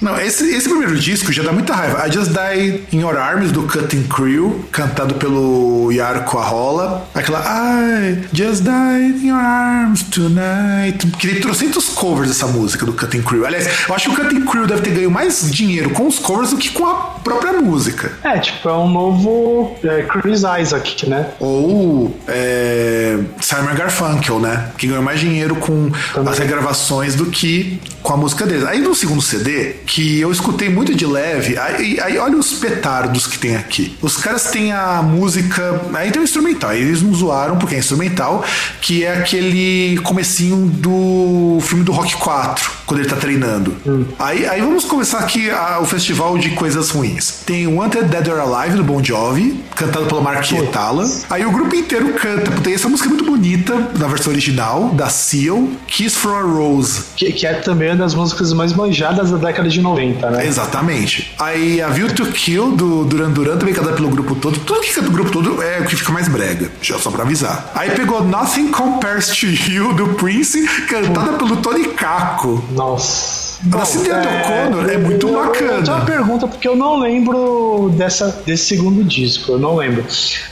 Não, 0.00 0.18
esse, 0.20 0.44
esse 0.54 0.68
primeiro 0.68 0.98
disco 0.98 1.32
já 1.32 1.42
dá 1.42 1.52
muita 1.52 1.74
raiva. 1.74 2.06
I 2.06 2.12
Just 2.12 2.30
Die 2.30 2.84
in 2.92 3.00
Your 3.00 3.16
Arms, 3.16 3.50
do 3.50 3.62
Cutting 3.62 4.04
Crew, 4.04 4.64
cantado 4.70 5.14
pelo 5.14 5.90
Yarko 5.90 6.38
Arrola. 6.38 7.08
Aquela 7.14 7.40
I 7.40 8.24
Just 8.32 8.62
Die 8.62 9.22
in 9.24 9.28
Your 9.28 9.38
Arms 9.38 10.02
Tonight. 10.04 11.06
Que 11.18 11.28
tem 11.28 11.40
trocentos 11.40 11.88
covers 11.88 12.28
dessa 12.28 12.46
música 12.46 12.84
do 12.84 12.92
Cutting 12.92 13.22
Crew. 13.22 13.46
Aliás, 13.46 13.68
eu 13.88 13.94
acho 13.94 14.10
que 14.10 14.20
o 14.20 14.24
Cutting 14.24 14.44
Crew 14.44 14.66
deve 14.66 14.82
ter 14.82 14.90
ganho 14.90 15.10
mais 15.10 15.50
dinheiro 15.50 15.90
com 15.90 16.06
os 16.06 16.18
covers 16.18 16.50
do 16.50 16.56
que 16.56 16.70
com 16.70 16.86
a 16.86 16.94
própria 17.24 17.54
música. 17.54 18.12
É, 18.22 18.38
tipo, 18.38 18.68
é 18.68 18.74
um 18.74 18.88
novo 18.88 19.76
é, 19.82 20.02
Chris 20.02 20.42
Isaac, 20.60 21.08
né? 21.08 21.30
Ou 21.40 22.14
é, 22.28 23.18
Simon 23.40 23.74
Garfunkel, 23.74 24.38
né? 24.40 24.70
Que 24.76 24.86
ganhou 24.86 25.02
mais 25.02 25.20
dinheiro 25.20 25.56
com 25.56 25.90
Também. 26.12 26.32
as 26.32 26.38
regravações 26.38 27.14
do 27.14 27.26
que 27.26 27.80
com 28.02 28.12
a 28.12 28.16
música 28.16 28.46
deles. 28.46 28.64
Aí 28.64 28.80
no 28.80 28.94
segundo 28.94 29.22
CD, 29.22 29.76
que 29.86 30.20
eu 30.20 30.32
escutei 30.32 30.68
muito 30.68 30.94
de 30.94 31.06
leve, 31.06 31.56
aí, 31.56 31.98
aí 32.00 32.18
olha 32.18 32.36
os 32.36 32.54
petardos 32.54 33.26
que 33.26 33.38
tem 33.38 33.56
aqui. 33.56 33.96
Os 34.02 34.16
caras 34.16 34.50
têm 34.50 34.72
a 34.72 35.00
música. 35.00 35.80
Aí 35.94 36.10
tem 36.10 36.20
o 36.20 36.24
instrumental, 36.24 36.74
eles 36.74 37.00
não 37.00 37.14
zoaram 37.14 37.56
porque 37.56 37.76
é 37.76 37.78
instrumental, 37.78 38.44
que 38.80 39.04
é 39.04 39.16
aquele 39.16 39.98
comecinho 40.02 40.66
do 40.66 41.58
filme 41.62 41.84
do 41.84 41.92
Rock 41.92 42.16
4, 42.16 42.70
quando 42.86 43.00
ele 43.00 43.08
tá 43.08 43.16
treinando. 43.16 43.76
Hum. 43.86 44.04
Aí, 44.18 44.46
aí 44.46 44.60
vamos 44.60 44.84
começar 44.84 45.18
aqui 45.18 45.50
a, 45.50 45.80
o 45.80 45.84
festival 45.84 46.38
de 46.38 46.50
coisas 46.50 46.90
ruins. 46.90 47.42
Tem 47.44 47.66
Wanted 47.66 48.06
Dead 48.06 48.28
or 48.28 48.40
Alive 48.40 48.76
do 48.76 48.84
Bon 48.84 49.02
Jovi, 49.02 49.60
cantado 49.74 50.06
pelo 50.06 50.22
Mark 50.22 50.50
Etala. 50.52 51.04
Aí 51.28 51.44
o 51.44 51.50
grupo 51.50 51.74
inteiro 51.74 52.12
canta, 52.14 52.50
tem 52.62 52.74
essa 52.74 52.88
música 52.88 53.08
é 53.08 53.12
muito 53.12 53.24
bonita, 53.24 53.90
na 53.98 54.06
versão 54.06 54.32
original, 54.32 54.90
da 54.90 55.08
Seal, 55.08 55.68
Kiss 55.86 56.16
for 56.16 56.34
a 56.34 56.42
Rose. 56.42 57.02
Que, 57.16 57.32
que 57.32 57.46
é 57.46 57.54
também 57.54 57.90
uma 57.90 57.96
das 57.96 58.14
músicas 58.14 58.52
mais 58.52 58.72
manjadas 58.72 59.30
da 59.30 59.36
década 59.36 59.68
de 59.68 59.80
90, 59.80 60.30
né? 60.30 60.46
Exatamente. 60.46 61.34
Aí 61.38 61.82
a 61.82 61.88
View 61.88 62.12
to 62.12 62.26
Kill 62.26 62.72
do 62.72 63.04
Duran 63.04 63.30
Duran 63.30 63.56
também 63.56 63.74
cantada 63.74 63.94
pelo 63.94 64.08
grupo 64.08 64.34
todo. 64.36 64.58
Tudo 64.60 64.80
que 64.80 64.94
canta 64.94 65.06
do 65.06 65.12
grupo 65.12 65.30
todo 65.30 65.62
é 65.62 65.80
o 65.80 65.84
que 65.84 65.96
fica 65.96 66.12
mais 66.12 66.28
brega, 66.28 66.70
já 66.80 66.98
só 66.98 67.10
pra 67.10 67.22
avisar. 67.22 67.70
Aí 67.74 67.90
pegou 67.90 68.24
Nothing 68.24 68.68
Compares 68.68 69.28
to 69.28 69.46
You 69.46 69.92
do 69.94 70.08
Prince, 70.14 70.66
cantada 70.88 71.32
hum. 71.32 71.38
pelo 71.38 71.56
Tony 71.56 71.88
Caco. 71.88 72.62
Nossa. 72.76 73.45
A 73.72 73.84
Cindy 73.84 74.10
é, 74.10 74.14
O'Connor 74.14 74.90
é 74.90 74.98
muito 74.98 75.28
eu, 75.28 75.34
bacana. 75.34 75.82
Eu 75.86 75.94
uma 75.94 76.04
pergunta, 76.04 76.46
porque 76.46 76.68
eu 76.68 76.76
não 76.76 76.98
lembro 76.98 77.90
dessa, 77.96 78.42
desse 78.44 78.66
segundo 78.66 79.02
disco, 79.02 79.52
eu 79.52 79.58
não 79.58 79.76
lembro. 79.76 80.04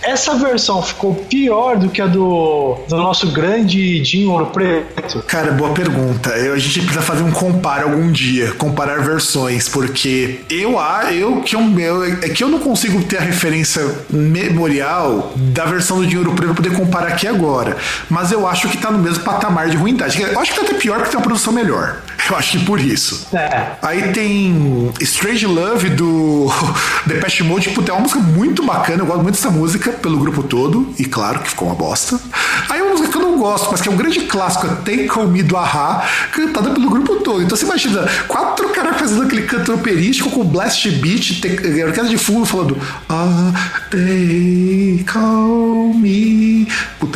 Essa 0.02 0.34
versão 0.34 0.82
ficou 0.82 1.14
pior 1.14 1.76
do 1.76 1.88
que 1.88 2.00
a 2.00 2.06
do, 2.06 2.78
do 2.88 2.96
nosso 2.96 3.28
grande 3.28 4.02
Jim 4.04 4.26
Ouro 4.26 4.46
Preto? 4.46 5.22
Cara, 5.26 5.52
boa 5.52 5.72
pergunta. 5.72 6.30
Eu, 6.30 6.54
a 6.54 6.58
gente 6.58 6.80
precisa 6.80 7.02
fazer 7.02 7.22
um 7.22 7.30
comparo 7.30 7.88
algum 7.88 8.10
dia, 8.10 8.52
comparar 8.52 9.02
versões, 9.02 9.68
porque 9.68 10.40
eu, 10.50 10.78
eu, 11.12 11.40
que, 11.42 11.54
eu, 11.54 11.60
eu, 11.78 12.04
é 12.04 12.28
que 12.28 12.42
eu 12.42 12.48
não 12.48 12.58
consigo 12.58 13.02
ter 13.02 13.18
a 13.18 13.22
referência 13.22 13.82
memorial 14.10 15.32
da 15.36 15.64
versão 15.64 15.98
do 15.98 16.06
Dinheiro 16.06 16.32
Preto 16.32 16.54
pra 16.54 16.62
poder 16.62 16.76
comparar 16.76 17.08
aqui 17.08 17.26
agora. 17.26 17.76
Mas 18.08 18.32
eu 18.32 18.46
acho 18.46 18.68
que 18.68 18.78
tá 18.78 18.90
no 18.90 18.98
mesmo 18.98 19.24
patamar 19.24 19.68
de 19.68 19.76
ruindade. 19.76 20.20
Eu 20.20 20.38
acho 20.40 20.52
que 20.52 20.60
tá 20.60 20.66
até 20.66 20.74
pior 20.74 20.96
porque 20.96 21.10
tem 21.10 21.18
uma 21.18 21.24
produção 21.24 21.52
melhor. 21.52 22.02
Eu 22.28 22.36
acho 22.36 22.58
que 22.58 22.64
por 22.64 22.80
isso. 22.80 22.93
É. 23.32 23.72
Aí 23.82 24.12
tem 24.12 24.92
Strange 25.00 25.46
Love 25.46 25.90
do 25.90 26.48
Depeche 27.06 27.42
Mode, 27.42 27.68
que 27.68 27.90
é 27.90 27.92
uma 27.92 28.02
música 28.02 28.20
muito 28.20 28.62
bacana. 28.62 29.02
Eu 29.02 29.06
gosto 29.06 29.22
muito 29.22 29.34
dessa 29.36 29.50
música 29.50 29.92
pelo 29.92 30.18
grupo 30.18 30.42
todo. 30.42 30.92
E 30.98 31.04
claro 31.04 31.40
que 31.40 31.50
ficou 31.50 31.68
uma 31.68 31.74
bosta. 31.74 32.20
Aí 32.68 32.80
uma 32.80 32.90
música 32.90 33.08
que 33.08 33.16
eu 33.16 33.22
não 33.22 33.38
gosto, 33.38 33.68
mas 33.70 33.80
que 33.80 33.88
é 33.88 33.92
um 33.92 33.96
grande 33.96 34.20
clássico, 34.20 34.66
é 34.66 34.70
Take 34.70 35.18
On 35.18 35.26
Me 35.26 35.42
do 35.42 35.56
Ahá, 35.56 36.06
cantada 36.32 36.70
pelo 36.70 36.88
grupo 36.88 37.16
todo. 37.16 37.42
Então 37.42 37.56
você 37.56 37.64
imagina, 37.64 38.06
quatro 38.26 38.68
caras 38.70 38.98
fazendo 38.98 39.22
aquele 39.22 39.42
canto 39.42 39.72
operístico 39.72 40.30
com 40.30 40.44
Blast 40.44 40.88
Beat, 40.90 41.40
orquestra 41.84 42.08
de 42.08 42.18
fundo 42.18 42.44
falando 42.46 42.78
Ah, 43.08 43.52
Take 43.90 45.18
On 45.18 45.94
Me. 45.94 46.33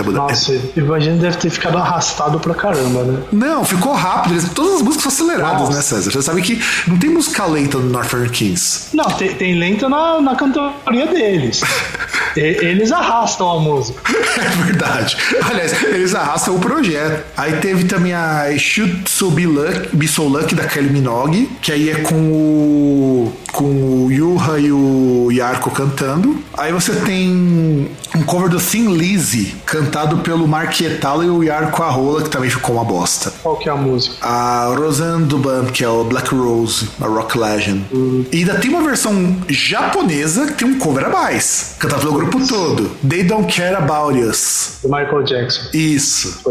Puta, 0.08 0.18
Nossa, 0.18 0.52
é... 0.54 0.60
imagina 0.76 1.16
deve 1.16 1.36
ter 1.36 1.50
ficado 1.50 1.76
arrastado 1.76 2.40
pra 2.40 2.54
caramba, 2.54 3.02
né? 3.04 3.22
Não, 3.30 3.64
ficou 3.64 3.92
rápido. 3.92 4.48
Todas 4.54 4.76
as 4.76 4.82
músicas 4.82 5.12
são 5.12 5.26
aceleradas, 5.26 5.60
Nossa. 5.60 5.76
né, 5.76 5.82
César? 5.82 6.10
Você 6.10 6.22
sabe 6.22 6.42
que 6.42 6.62
não 6.86 6.98
tem 6.98 7.10
música 7.10 7.44
lenta 7.46 7.78
no 7.78 7.90
Northern 7.90 8.28
Kings. 8.30 8.88
Não, 8.94 9.04
tem, 9.04 9.34
tem 9.34 9.54
lenta 9.58 9.88
na, 9.88 10.20
na 10.20 10.34
cantoria 10.34 11.06
deles. 11.06 11.60
eles 12.36 12.92
arrastam 12.92 13.50
a 13.50 13.60
música. 13.60 14.00
É 14.38 14.62
verdade. 14.62 15.16
Aliás, 15.42 15.82
eles 15.82 16.14
arrastam 16.14 16.54
o 16.54 16.60
projeto. 16.60 17.24
Aí 17.36 17.56
teve 17.56 17.84
também 17.84 18.14
a 18.14 18.46
Should 18.56 19.10
So 19.10 19.30
Be, 19.30 19.46
Luck, 19.46 19.96
Be 19.96 20.06
So 20.06 20.28
Lucky 20.28 20.54
da 20.54 20.64
Kelly 20.64 20.90
Minogue, 20.90 21.50
que 21.60 21.72
aí 21.72 21.90
é 21.90 21.96
com 21.96 22.14
o 22.14 23.32
com 23.52 23.64
o 23.64 24.12
Yuha 24.12 24.58
e 24.58 24.70
o 24.70 25.28
Yarko 25.32 25.70
cantando. 25.70 26.36
Aí 26.56 26.72
você 26.72 26.92
tem 26.92 27.90
um 28.14 28.22
cover 28.22 28.48
do 28.48 28.60
Thin 28.60 28.96
Lizzy, 28.96 29.56
cantado 29.66 30.18
pelo 30.18 30.46
Mark 30.46 30.80
e 30.80 30.86
o 31.28 31.42
Yarko 31.42 31.82
Arrola, 31.82 32.22
que 32.22 32.30
também 32.30 32.50
ficou 32.50 32.76
uma 32.76 32.84
bosta. 32.84 33.32
Qual 33.42 33.56
que 33.56 33.68
é 33.68 33.72
a 33.72 33.76
música? 33.76 34.16
A 34.24 34.74
Roseanne 34.76 35.26
Duban, 35.26 35.66
que 35.66 35.84
é 35.84 35.88
o 35.88 36.04
Black 36.04 36.34
Rose, 36.34 36.88
a 37.00 37.06
Rock 37.06 37.38
Legend. 37.38 37.84
Hum. 37.92 38.24
E 38.32 38.38
ainda 38.38 38.54
tem 38.56 38.70
uma 38.70 38.82
versão 38.82 39.36
japonesa 39.48 40.46
que 40.46 40.52
tem 40.52 40.68
um 40.68 40.78
cover 40.78 41.06
a 41.06 41.08
mais, 41.08 41.74
cantado 41.78 42.02
pelo 42.02 42.17
grupo 42.18 42.46
todo. 42.46 42.90
They 43.08 43.22
Don't 43.22 43.52
Care 43.52 43.76
About 43.76 44.18
Us. 44.18 44.80
Do 44.82 44.88
Michael 44.88 45.22
Jackson. 45.22 45.70
Isso. 45.72 46.42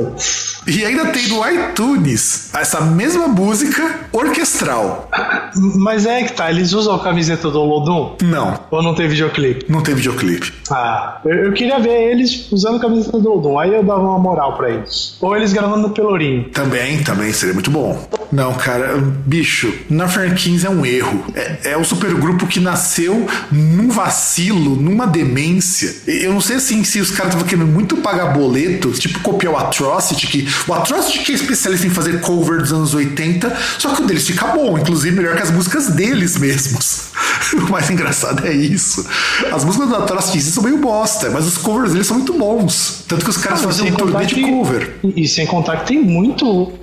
E 0.65 0.85
ainda 0.85 1.07
tem 1.07 1.27
no 1.27 1.47
iTunes 1.49 2.53
essa 2.53 2.79
mesma 2.81 3.27
música 3.27 4.07
orquestral. 4.11 5.09
Mas 5.75 6.05
é 6.05 6.23
que 6.23 6.33
tá, 6.33 6.49
eles 6.49 6.71
usam 6.73 6.95
a 6.95 6.99
camiseta 7.03 7.49
do 7.49 7.61
Lodum? 7.63 8.15
Não. 8.21 8.59
Ou 8.71 8.81
não 8.81 8.95
tem 8.95 9.07
videoclipe? 9.07 9.65
Não 9.69 9.81
tem 9.81 9.95
videoclipe. 9.95 10.53
Ah, 10.71 11.19
eu, 11.25 11.45
eu 11.45 11.53
queria 11.53 11.79
ver 11.79 12.11
eles 12.11 12.51
usando 12.51 12.77
a 12.77 12.79
camiseta 12.79 13.17
do 13.17 13.29
Lodum, 13.29 13.59
aí 13.59 13.73
eu 13.73 13.83
dava 13.83 14.01
uma 14.01 14.19
moral 14.19 14.55
pra 14.55 14.69
eles. 14.69 15.17
Ou 15.19 15.35
eles 15.35 15.51
gravando 15.51 15.87
no 15.87 15.93
Pelourinho. 15.93 16.49
Também, 16.49 17.03
também 17.03 17.33
seria 17.33 17.53
muito 17.53 17.71
bom. 17.71 18.07
Não, 18.31 18.53
cara, 18.53 18.97
bicho, 19.25 19.73
Northern 19.89 20.35
Kings 20.35 20.65
é 20.65 20.69
um 20.69 20.85
erro. 20.85 21.25
É, 21.33 21.71
é 21.71 21.77
um 21.77 21.83
supergrupo 21.83 22.45
que 22.47 22.59
nasceu 22.59 23.27
num 23.51 23.89
vacilo, 23.89 24.75
numa 24.75 25.07
demência. 25.07 25.95
Eu 26.05 26.33
não 26.33 26.41
sei 26.41 26.57
assim 26.57 26.83
se 26.83 26.99
os 26.99 27.11
caras 27.11 27.33
estavam 27.33 27.47
querendo 27.47 27.67
muito 27.67 27.97
pagar 27.97 28.33
boleto, 28.33 28.91
tipo 28.91 29.19
copiar 29.19 29.53
o 29.53 29.57
Atrocity, 29.57 30.27
que 30.27 30.47
o 30.67 30.73
Atrocity 30.73 31.19
que 31.19 31.31
é 31.31 31.35
especialista 31.35 31.87
em 31.87 31.89
fazer 31.89 32.19
cover 32.21 32.59
dos 32.59 32.73
anos 32.73 32.93
80, 32.93 33.55
só 33.77 33.93
que 33.93 34.01
o 34.01 34.05
deles 34.05 34.27
fica 34.27 34.47
bom, 34.47 34.77
inclusive 34.77 35.15
melhor 35.15 35.35
que 35.35 35.43
as 35.43 35.51
músicas 35.51 35.89
deles 35.89 36.37
mesmos. 36.37 37.07
o 37.53 37.71
mais 37.71 37.89
engraçado 37.89 38.45
é 38.45 38.53
isso. 38.53 39.05
As 39.51 39.63
músicas 39.63 39.89
do 39.89 39.95
Atrocity 39.95 40.41
são 40.41 40.63
meio 40.63 40.77
bosta, 40.77 41.29
mas 41.29 41.45
os 41.45 41.57
covers 41.57 41.91
deles 41.91 42.07
são 42.07 42.17
muito 42.17 42.33
bons. 42.33 43.03
Tanto 43.07 43.23
que 43.23 43.29
os 43.29 43.37
caras 43.37 43.61
ah, 43.61 43.63
fazem 43.63 43.91
um 43.91 43.95
turnê 43.95 44.25
de 44.25 44.41
cover. 44.41 44.95
E 45.03 45.27
sem 45.27 45.45
contar 45.45 45.77
que 45.77 45.87
tem 45.87 46.01
muito 46.01 46.73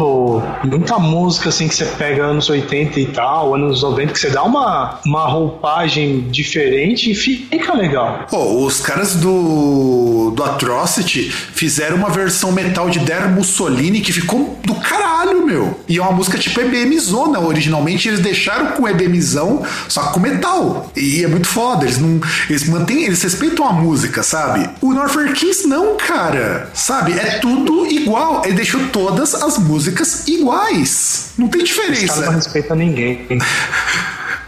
muita 0.64 0.98
música 0.98 1.33
assim 1.48 1.68
que 1.68 1.74
você 1.74 1.84
pega 1.84 2.24
anos 2.24 2.48
80 2.48 3.00
e 3.00 3.06
tal, 3.06 3.54
anos 3.54 3.82
90, 3.82 4.12
que 4.12 4.18
você 4.18 4.30
dá 4.30 4.42
uma, 4.42 5.00
uma 5.04 5.26
roupagem 5.26 6.20
diferente 6.30 7.10
e 7.10 7.14
fica 7.14 7.74
legal. 7.74 8.26
Pô, 8.30 8.64
os 8.64 8.80
caras 8.80 9.14
do, 9.14 10.32
do 10.34 10.42
Atrocity 10.42 11.30
fizeram 11.30 11.96
uma 11.96 12.10
versão 12.10 12.52
metal 12.52 12.90
de 12.90 12.98
Der 13.00 13.28
Mussolini 13.28 14.00
que 14.00 14.12
ficou 14.12 14.58
do 14.64 14.74
caralho, 14.76 15.44
meu. 15.46 15.80
E 15.88 15.98
é 15.98 16.02
uma 16.02 16.12
música 16.12 16.38
tipo 16.38 16.60
EBM 16.60 16.98
Zona. 16.98 17.40
Originalmente 17.40 18.08
eles 18.08 18.20
deixaram 18.20 18.72
com 18.72 18.88
EBMzão, 18.88 19.62
só 19.88 20.04
com 20.12 20.20
metal. 20.20 20.90
E 20.96 21.22
é 21.22 21.26
muito 21.26 21.46
foda. 21.46 21.84
Eles 21.84 21.98
não. 21.98 22.20
Eles 22.48 22.68
mantêm. 22.68 23.04
Eles 23.04 23.22
respeitam 23.22 23.66
a 23.66 23.72
música, 23.72 24.22
sabe? 24.22 24.68
O 24.80 24.92
Northern 24.92 25.32
Kings 25.32 25.66
não, 25.66 25.96
cara. 25.96 26.70
Sabe? 26.74 27.12
É 27.12 27.38
tudo 27.38 27.86
igual. 27.86 28.42
Ele 28.44 28.54
deixou 28.54 28.88
todas 28.88 29.34
as 29.34 29.58
músicas 29.58 30.26
iguais. 30.26 31.23
Não 31.36 31.48
tem 31.48 31.64
diferença. 31.64 32.04
Os 32.04 32.10
caras 32.10 32.26
não 32.26 32.34
respeitam 32.34 32.76
ninguém. 32.76 33.26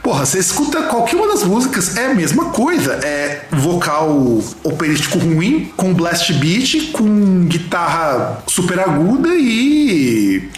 Porra, 0.07 0.25
você 0.25 0.39
escuta 0.39 0.83
qualquer 0.83 1.17
uma 1.17 1.27
das 1.27 1.43
músicas, 1.43 1.97
é 1.97 2.13
a 2.13 2.15
mesma 2.15 2.45
coisa. 2.51 2.93
É 3.03 3.45
vocal 3.51 4.41
operístico 4.63 5.19
ruim, 5.19 5.73
com 5.77 5.93
blast 5.93 6.33
beat, 6.35 6.93
com 6.93 7.45
guitarra 7.47 8.41
super 8.47 8.79
aguda 8.79 9.31
e 9.35 10.49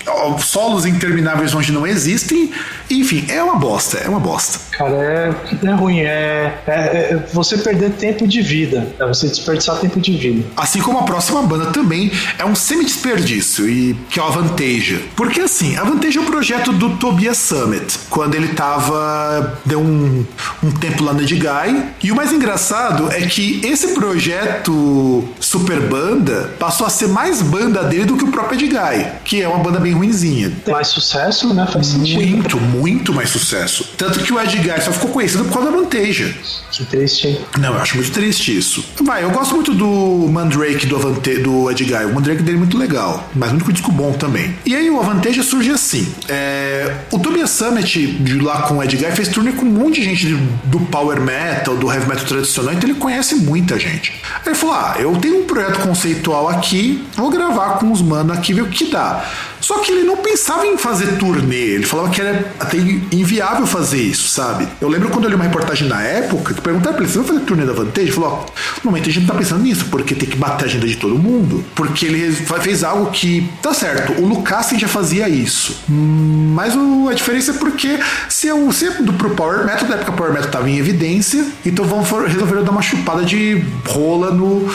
solos 0.41 0.85
intermináveis 0.85 1.55
onde 1.55 1.73
não 1.73 1.87
existem. 1.87 2.53
Enfim, 2.91 3.25
é 3.29 3.43
uma 3.43 3.57
bosta, 3.57 3.97
é 3.97 4.07
uma 4.07 4.21
bosta. 4.21 4.68
Cara, 4.79 4.95
é, 4.95 5.35
é 5.67 5.71
ruim, 5.73 6.01
é, 6.03 6.55
é, 6.65 6.73
é 6.73 7.27
você 7.33 7.59
perder 7.59 7.91
tempo 7.95 8.29
de 8.29 8.41
vida, 8.41 8.87
é 8.97 9.05
você 9.05 9.27
desperdiçar 9.27 9.77
tempo 9.81 9.99
de 9.99 10.17
vida. 10.17 10.49
Assim 10.57 10.81
como 10.81 10.99
a 10.99 11.03
próxima 11.03 11.43
banda 11.43 11.67
também 11.67 12.13
é 12.39 12.45
um 12.45 12.55
semi-desperdício, 12.55 13.69
e 13.69 13.95
que 14.09 14.21
é 14.21 14.23
o 14.23 14.27
Avanteja. 14.27 15.01
Porque 15.17 15.41
assim, 15.41 15.77
a 15.77 15.81
Avanteja 15.81 16.21
é 16.21 16.23
um 16.23 16.27
projeto 16.27 16.73
do 16.73 16.97
Tobias 16.97 17.39
Summit, 17.39 17.99
quando 18.09 18.37
ele 18.37 18.49
tava 18.49 19.59
deu 19.67 19.81
um, 19.81 20.25
um 20.63 20.71
tempo 20.71 21.03
lá 21.03 21.13
no 21.13 21.23
Edguy. 21.23 21.85
E 22.01 22.13
o 22.13 22.15
mais 22.15 22.33
engraçado 22.33 23.11
é 23.11 23.23
que 23.23 23.61
esse 23.65 23.95
projeto 23.95 25.29
Super 25.41 25.81
Banda 25.81 26.55
passou 26.57 26.87
a 26.87 26.91
ser 26.91 27.09
mais 27.09 27.43
banda 27.43 27.83
dele 27.83 28.05
do 28.05 28.17
que 28.17 28.23
o 28.23 28.29
próprio 28.29 28.61
Edguy, 28.61 29.07
que 29.25 29.43
é 29.43 29.49
uma 29.49 29.59
banda 29.59 29.81
bem 29.81 29.93
ruinzinha. 29.93 30.53
Mais 30.69 30.87
sucesso, 30.87 31.53
né? 31.53 31.67
Faz 31.67 31.89
sentido. 31.89 32.21
Muito, 32.21 32.61
muito 32.61 33.13
mais 33.13 33.31
sucesso. 33.31 33.88
Tanto 33.99 34.21
que 34.21 34.33
o 34.33 34.41
Edguy 34.41 34.81
só 34.81 34.93
ficou 34.93 35.11
conhecido 35.11 35.45
por 35.45 35.55
causa 35.55 35.73
da 35.73 35.77
Vanteja. 35.77 36.33
Que 36.71 36.85
triste, 36.85 37.27
hein? 37.27 37.41
Não, 37.59 37.75
eu 37.75 37.81
acho 37.81 37.97
muito 37.97 38.13
triste 38.13 38.57
isso. 38.57 38.85
Vai, 39.03 39.25
eu 39.25 39.31
gosto 39.31 39.57
muito 39.57 39.75
do 39.75 40.29
Mandrake 40.31 40.87
do, 40.87 40.95
Avante, 40.95 41.39
do 41.39 41.69
Edguy. 41.69 42.05
O 42.05 42.15
Mandrake 42.15 42.43
dele 42.43 42.57
é 42.57 42.61
muito 42.61 42.79
legal, 42.79 43.29
mas 43.35 43.51
muito 43.51 43.73
disco 43.73 43.91
bom 43.91 44.13
também. 44.13 44.55
E 44.65 44.77
aí 44.77 44.89
o 44.89 45.01
Avanteja 45.01 45.43
surge 45.43 45.71
assim. 45.71 46.07
É, 46.29 46.95
o 47.11 47.19
Tobias 47.19 47.51
Summit, 47.51 48.19
lá 48.41 48.63
com 48.63 48.79
o 48.79 48.83
Edguy, 48.83 49.11
fez 49.11 49.29
turnê 49.29 49.51
com 49.51 49.67
um 49.67 49.71
monte 49.71 50.01
de 50.01 50.05
gente 50.05 50.27
do 50.65 50.79
power 50.81 51.21
metal, 51.21 51.77
do 51.77 51.91
heavy 51.91 52.07
metal 52.07 52.25
tradicional, 52.25 52.75
então 52.75 52.89
ele 52.89 52.99
conhece 52.99 53.35
muita 53.35 53.79
gente. 53.81 54.13
Aí 54.37 54.43
ele 54.47 54.55
falou: 54.55 54.77
Ah, 54.77 54.95
eu 55.01 55.17
tenho 55.17 55.41
um 55.41 55.45
projeto 55.45 55.81
conceitual 55.81 56.49
aqui, 56.49 57.05
vou 57.17 57.31
gravar 57.31 57.79
com 57.79 57.91
os 57.91 58.01
manos 58.01 58.37
aqui, 58.37 58.53
ver 58.53 58.63
o 58.63 58.69
que 58.69 58.85
dá. 58.85 59.29
Só 59.61 59.81
que 59.81 59.91
ele 59.91 60.05
não 60.05 60.19
pensava 60.19 60.67
em 60.67 60.79
fazer 60.79 61.19
turnê, 61.19 61.57
ele 61.57 61.85
falava 61.85 62.11
que 62.11 62.21
era 62.21 62.53
até 62.61 62.77
inviável 63.11 63.67
fazer 63.67 63.88
isso, 63.97 64.29
sabe? 64.29 64.69
Eu 64.81 64.89
lembro 64.89 65.09
quando 65.09 65.25
eu 65.25 65.31
li 65.31 65.37
uma 65.37 65.45
reportagem 65.45 65.89
na 65.89 66.03
época, 66.03 66.55
que 66.55 66.61
perguntaram 66.61 66.97
pra 66.97 67.05
ele: 67.05 67.13
Você 67.13 67.19
vai 67.19 67.29
fazer 67.29 67.41
turnê 67.41 67.65
da 67.65 67.73
Vantage? 67.73 68.07
Ele 68.07 68.13
falou: 68.13 68.47
Ó, 68.47 68.81
no 68.85 68.91
momento 68.91 69.09
a 69.09 69.13
gente 69.13 69.27
não 69.27 69.35
tá 69.35 69.39
pensando 69.39 69.63
nisso, 69.63 69.87
porque 69.91 70.15
tem 70.15 70.29
que 70.29 70.37
bater 70.37 70.65
a 70.65 70.67
agenda 70.67 70.87
de 70.87 70.97
todo 70.97 71.19
mundo. 71.19 71.65
Porque 71.75 72.07
ele 72.07 72.33
fez 72.33 72.85
algo 72.85 73.11
que, 73.11 73.49
tá 73.63 73.73
certo, 73.73 74.21
o 74.21 74.27
Lucassen 74.27 74.79
já 74.79 74.89
fazia 74.89 75.29
isso. 75.29 75.77
Mas 75.89 76.75
o, 76.75 77.09
a 77.09 77.15
diferença 77.15 77.53
é 77.53 77.55
porque 77.55 77.99
se, 78.29 78.49
eu, 78.49 78.71
se 78.73 78.87
é 78.87 78.91
do, 79.03 79.13
pro 79.13 79.31
Power 79.31 79.65
Metal, 79.65 79.89
na 79.89 79.97
época 79.97 80.13
o 80.13 80.15
Power 80.15 80.33
Metal 80.33 80.51
tava 80.51 80.69
em 80.69 80.79
evidência, 80.79 81.45
então 81.65 81.85
vamos 81.85 82.09
resolver 82.27 82.63
dar 82.63 82.71
uma 82.71 82.83
chupada 82.83 83.25
de 83.25 83.65
rola 83.87 84.31
no 84.31 84.69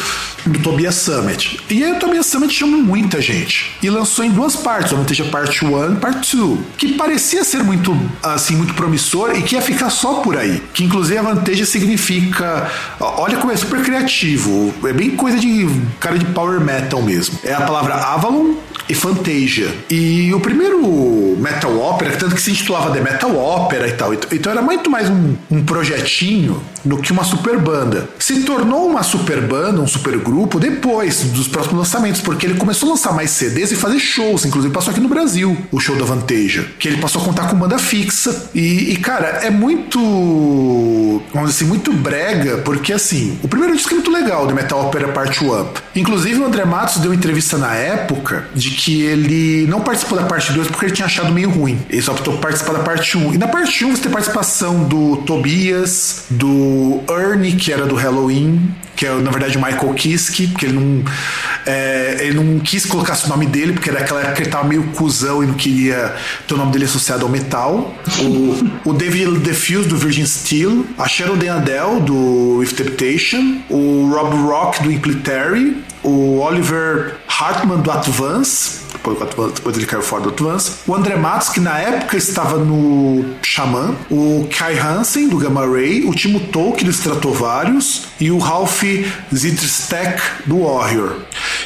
do 0.46 0.60
Tobias 0.60 0.96
Summit. 0.96 1.60
E 1.70 1.84
aí 1.84 1.94
o 1.94 2.00
Tobias 2.00 2.26
Summit 2.26 2.54
chamou 2.54 2.82
muita 2.82 3.22
gente 3.22 3.72
e 3.82 3.90
lançou 3.90 4.26
em 4.26 4.32
duas 4.32 4.56
partes, 4.56 4.92
o 4.92 4.96
Avanteja 4.96 5.24
Part 5.26 5.64
1 5.64 5.94
e 5.94 5.96
Part 5.96 6.36
2, 6.36 6.60
que 6.78 6.94
parecia 6.94 7.44
ser 7.44 7.64
muito 7.64 7.98
assim 8.22 8.56
muito 8.56 8.74
promissor 8.74 9.03
e 9.36 9.42
que 9.42 9.56
ia 9.56 9.62
ficar 9.62 9.90
só 9.90 10.16
por 10.16 10.38
aí. 10.38 10.62
Que 10.74 10.84
inclusive 10.84 11.18
Avanteja 11.18 11.66
significa, 11.66 12.70
olha 13.00 13.38
como 13.38 13.52
é 13.52 13.56
super 13.56 13.82
criativo, 13.82 14.74
é 14.84 14.94
bem 14.94 15.12
coisa 15.12 15.38
de 15.38 15.68
cara 16.00 16.18
de 16.18 16.26
power 16.26 16.60
metal 16.60 17.02
mesmo. 17.02 17.38
É 17.44 17.54
a 17.54 17.62
palavra 17.62 17.96
Avalon 17.96 18.56
e 18.88 18.94
Fantasia. 18.94 19.74
E 19.90 20.34
o 20.34 20.40
primeiro 20.40 21.38
metal 21.40 21.78
opera, 21.80 22.16
tanto 22.16 22.36
que 22.36 22.42
se 22.42 22.52
intitulava 22.52 22.92
The 22.92 23.02
Metal 23.02 23.36
Opera 23.36 23.88
e 23.88 23.94
tal, 23.94 24.14
então 24.14 24.52
era 24.52 24.62
muito 24.62 24.90
mais 24.90 25.10
um, 25.10 25.36
um 25.50 25.64
projetinho 25.64 26.62
do 26.84 26.98
que 26.98 27.12
uma 27.12 27.24
super 27.24 27.58
banda. 27.58 28.10
Se 28.20 28.42
tornou 28.44 28.88
uma 28.88 29.04
super 29.04 29.42
banda, 29.42 29.82
um 29.82 29.88
super 29.88 30.18
grupo, 30.18 30.60
depois 30.60 31.24
dos 31.24 31.48
próximos 31.48 31.80
lançamentos, 31.80 32.22
porque 32.22 32.46
ele 32.46 32.56
começou 32.56 32.90
a 32.90 32.92
lançar 32.92 33.14
mais 33.14 33.30
CDs 33.32 33.72
e 33.72 33.76
fazer 33.76 34.00
shows, 34.00 34.46
inclusive 34.46 34.74
passou 34.74 34.92
aqui 34.92 35.00
no 35.00 35.08
Brasil 35.08 35.58
o 35.72 35.80
show 35.80 35.96
da 35.96 36.06
Vanteja, 36.06 36.68
que 36.78 36.88
ele 36.88 36.98
passou 36.98 37.22
a 37.22 37.26
contar 37.26 37.48
com 37.48 37.56
banda 37.56 37.78
fixa. 37.78 38.50
E, 38.54 38.93
e, 38.94 38.98
cara, 38.98 39.40
é 39.42 39.50
muito, 39.50 40.00
vamos 41.34 41.50
dizer 41.50 41.64
assim, 41.64 41.66
muito 41.66 41.92
brega, 41.92 42.58
porque 42.58 42.94
assim, 42.94 43.40
o 43.42 43.48
primeiro 43.48 43.76
disco 43.76 43.90
é 43.90 43.96
muito 43.96 44.12
legal, 44.12 44.46
The 44.46 44.54
Metal 44.54 44.86
Opera 44.86 45.08
Part 45.08 45.44
1. 45.44 45.68
Inclusive 45.96 46.40
o 46.40 46.46
André 46.46 46.64
Matos 46.64 46.98
deu 46.98 47.12
entrevista 47.12 47.58
na 47.58 47.74
época 47.74 48.46
de 48.54 48.70
que 48.70 49.02
ele 49.02 49.66
não 49.66 49.82
participou 49.82 50.16
da 50.16 50.26
parte 50.26 50.54
2 50.54 50.68
porque 50.68 50.86
ele 50.86 50.94
tinha 50.94 51.08
achado 51.08 51.34
meio 51.34 51.50
ruim. 51.50 51.80
Ele 51.90 52.04
só 52.04 52.12
optou 52.12 52.36
por 52.36 52.42
participar 52.42 52.74
da 52.74 52.84
parte 52.84 53.18
1. 53.18 53.34
E 53.34 53.38
na 53.40 53.48
parte 53.48 53.84
1 53.84 53.96
você 53.96 54.04
tem 54.04 54.12
participação 54.12 54.84
do 54.84 55.18
Tobias, 55.26 56.26
do 56.30 57.02
Ernie, 57.10 57.54
que 57.54 57.74
era 57.74 57.88
do 57.88 57.96
Halloween, 57.96 58.76
que 58.96 59.06
é 59.06 59.14
na 59.14 59.32
verdade 59.32 59.58
Michael 59.58 59.94
Kiske, 59.94 60.48
porque 60.48 60.66
ele 60.66 60.74
não, 60.74 61.04
é, 61.66 62.18
ele 62.22 62.36
não 62.36 62.60
quis 62.60 62.86
colocar 62.86 63.18
o 63.26 63.30
nome 63.30 63.46
dele, 63.46 63.74
porque 63.74 63.92
naquela 63.92 64.22
época 64.22 64.42
ele 64.42 64.50
tava 64.50 64.68
meio 64.68 64.84
cuzão 64.96 65.44
e 65.44 65.48
não 65.48 65.54
queria 65.56 66.16
ter 66.48 66.54
o 66.54 66.58
nome 66.58 66.72
dele 66.72 66.86
associado 66.86 67.24
ao 67.26 67.32
metal. 67.32 67.94
O, 68.20 68.90
o 68.90 68.94
David 68.94 69.40
DeFuse 69.40 69.88
do 69.88 69.98
Virgin 69.98 70.26
Steel, 70.26 70.86
a 70.98 71.08
Sharon 71.08 71.34
Adele 71.34 72.02
do 72.02 72.58
With 72.58 72.74
Temptation, 72.74 73.62
o 73.70 74.10
Rob 74.14 74.36
Rock 74.38 74.84
do 74.84 74.92
Impletary, 74.92 75.84
o 76.04 76.40
Oliver 76.40 77.16
Hartman 77.28 77.80
do 77.80 77.92
Advance, 77.92 78.83
depois 79.54 79.78
ele 79.78 79.86
caiu 79.86 80.02
fora 80.02 80.24
do 80.24 80.30
Advance, 80.30 80.72
o 80.88 80.96
André 80.96 81.16
Matos, 81.16 81.50
que 81.50 81.60
na 81.60 81.78
época 81.78 82.16
estava 82.16 82.58
no 82.58 83.26
Xamã, 83.42 83.96
o 84.10 84.48
Kai 84.58 84.78
Hansen 84.80 85.28
do 85.28 85.38
Gamma 85.38 85.66
Ray, 85.66 86.06
o 86.06 86.14
Timo 86.14 86.40
Tolkien 86.40 86.86
do 86.86 86.92
Stratovarius 86.92 88.04
e 88.20 88.32
o 88.32 88.38
Ralph 88.38 88.84
Zitrstek 89.34 90.22
do 90.46 90.64
Warrior. 90.64 91.18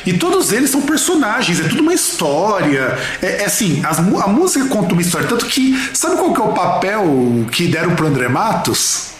E 0.05 0.13
todos 0.13 0.51
eles 0.51 0.69
são 0.69 0.81
personagens, 0.81 1.59
é 1.59 1.67
tudo 1.67 1.81
uma 1.81 1.93
história. 1.93 2.97
É, 3.21 3.43
é 3.43 3.45
assim, 3.45 3.81
as, 3.85 3.99
a 3.99 4.27
música 4.27 4.65
conta 4.67 4.93
uma 4.93 5.01
história. 5.01 5.27
Tanto 5.27 5.45
que, 5.45 5.77
sabe 5.93 6.15
qual 6.17 6.33
que 6.33 6.41
é 6.41 6.43
o 6.43 6.53
papel 6.53 7.05
que 7.51 7.67
deram 7.67 7.95
pro 7.95 8.07
André 8.07 8.27
Matos? 8.27 9.16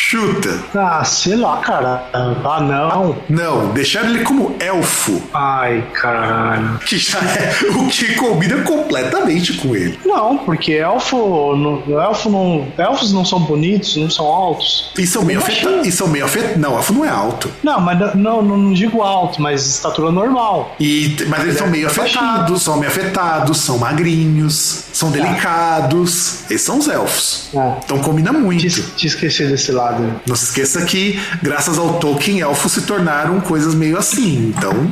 Chuta. 0.00 0.60
Ah, 0.74 1.04
sei 1.04 1.34
lá, 1.34 1.56
cara. 1.56 2.08
Ah, 2.12 2.60
não. 2.60 3.16
Não, 3.28 3.72
deixaram 3.72 4.10
ele 4.10 4.22
como 4.22 4.54
elfo. 4.60 5.20
Ai, 5.34 5.84
caralho. 5.92 6.78
Que 6.78 6.96
já 6.96 7.18
é 7.18 7.52
o 7.76 7.88
que 7.88 8.14
combina 8.14 8.62
completamente 8.62 9.54
com 9.54 9.74
ele. 9.74 9.98
Não, 10.06 10.38
porque 10.38 10.72
elfo. 10.72 11.56
Não, 11.56 12.00
elfo 12.00 12.30
não. 12.30 12.68
Elfos 12.78 13.12
não 13.12 13.24
são 13.24 13.40
bonitos, 13.40 13.96
não 13.96 14.08
são 14.08 14.24
altos. 14.24 14.92
E 14.96 15.04
são 15.04 15.24
meio 15.24 15.40
afetados. 15.40 15.86
E 15.86 15.90
são 15.90 16.06
meio 16.06 16.24
afetados. 16.24 16.56
Não, 16.58 16.76
elfo 16.76 16.92
não 16.94 17.04
é 17.04 17.10
alto. 17.10 17.50
Não, 17.62 17.80
mas 17.80 17.98
não, 18.14 18.40
não, 18.40 18.56
não 18.56 18.72
digo 18.72 19.02
alto, 19.02 19.42
mas 19.42 19.66
estatura 19.66 20.12
normal. 20.12 20.76
E, 20.78 21.16
mas 21.26 21.42
eles 21.42 21.58
são 21.58 21.66
meio 21.66 21.88
afetados, 21.88 22.62
são 22.62 22.78
meio 22.78 22.90
afetados, 22.90 23.58
são 23.58 23.78
magrinhos, 23.78 24.84
são 24.92 25.10
delicados. 25.10 26.44
Esses 26.44 26.62
são 26.62 26.78
os 26.78 26.88
elfos. 26.88 27.48
É. 27.52 27.72
Então 27.84 27.98
combina 27.98 28.32
muito. 28.32 28.60
Te, 28.60 28.80
te 28.82 29.06
esqueci 29.08 29.44
desse 29.44 29.72
lado. 29.72 29.87
Não 30.26 30.36
se 30.36 30.44
esqueça 30.44 30.84
que, 30.84 31.20
graças 31.42 31.78
ao 31.78 31.98
Tolkien, 31.98 32.40
elfos 32.40 32.72
se 32.72 32.82
tornaram 32.82 33.40
coisas 33.40 33.74
meio 33.74 33.98
assim. 33.98 34.52
Então. 34.56 34.90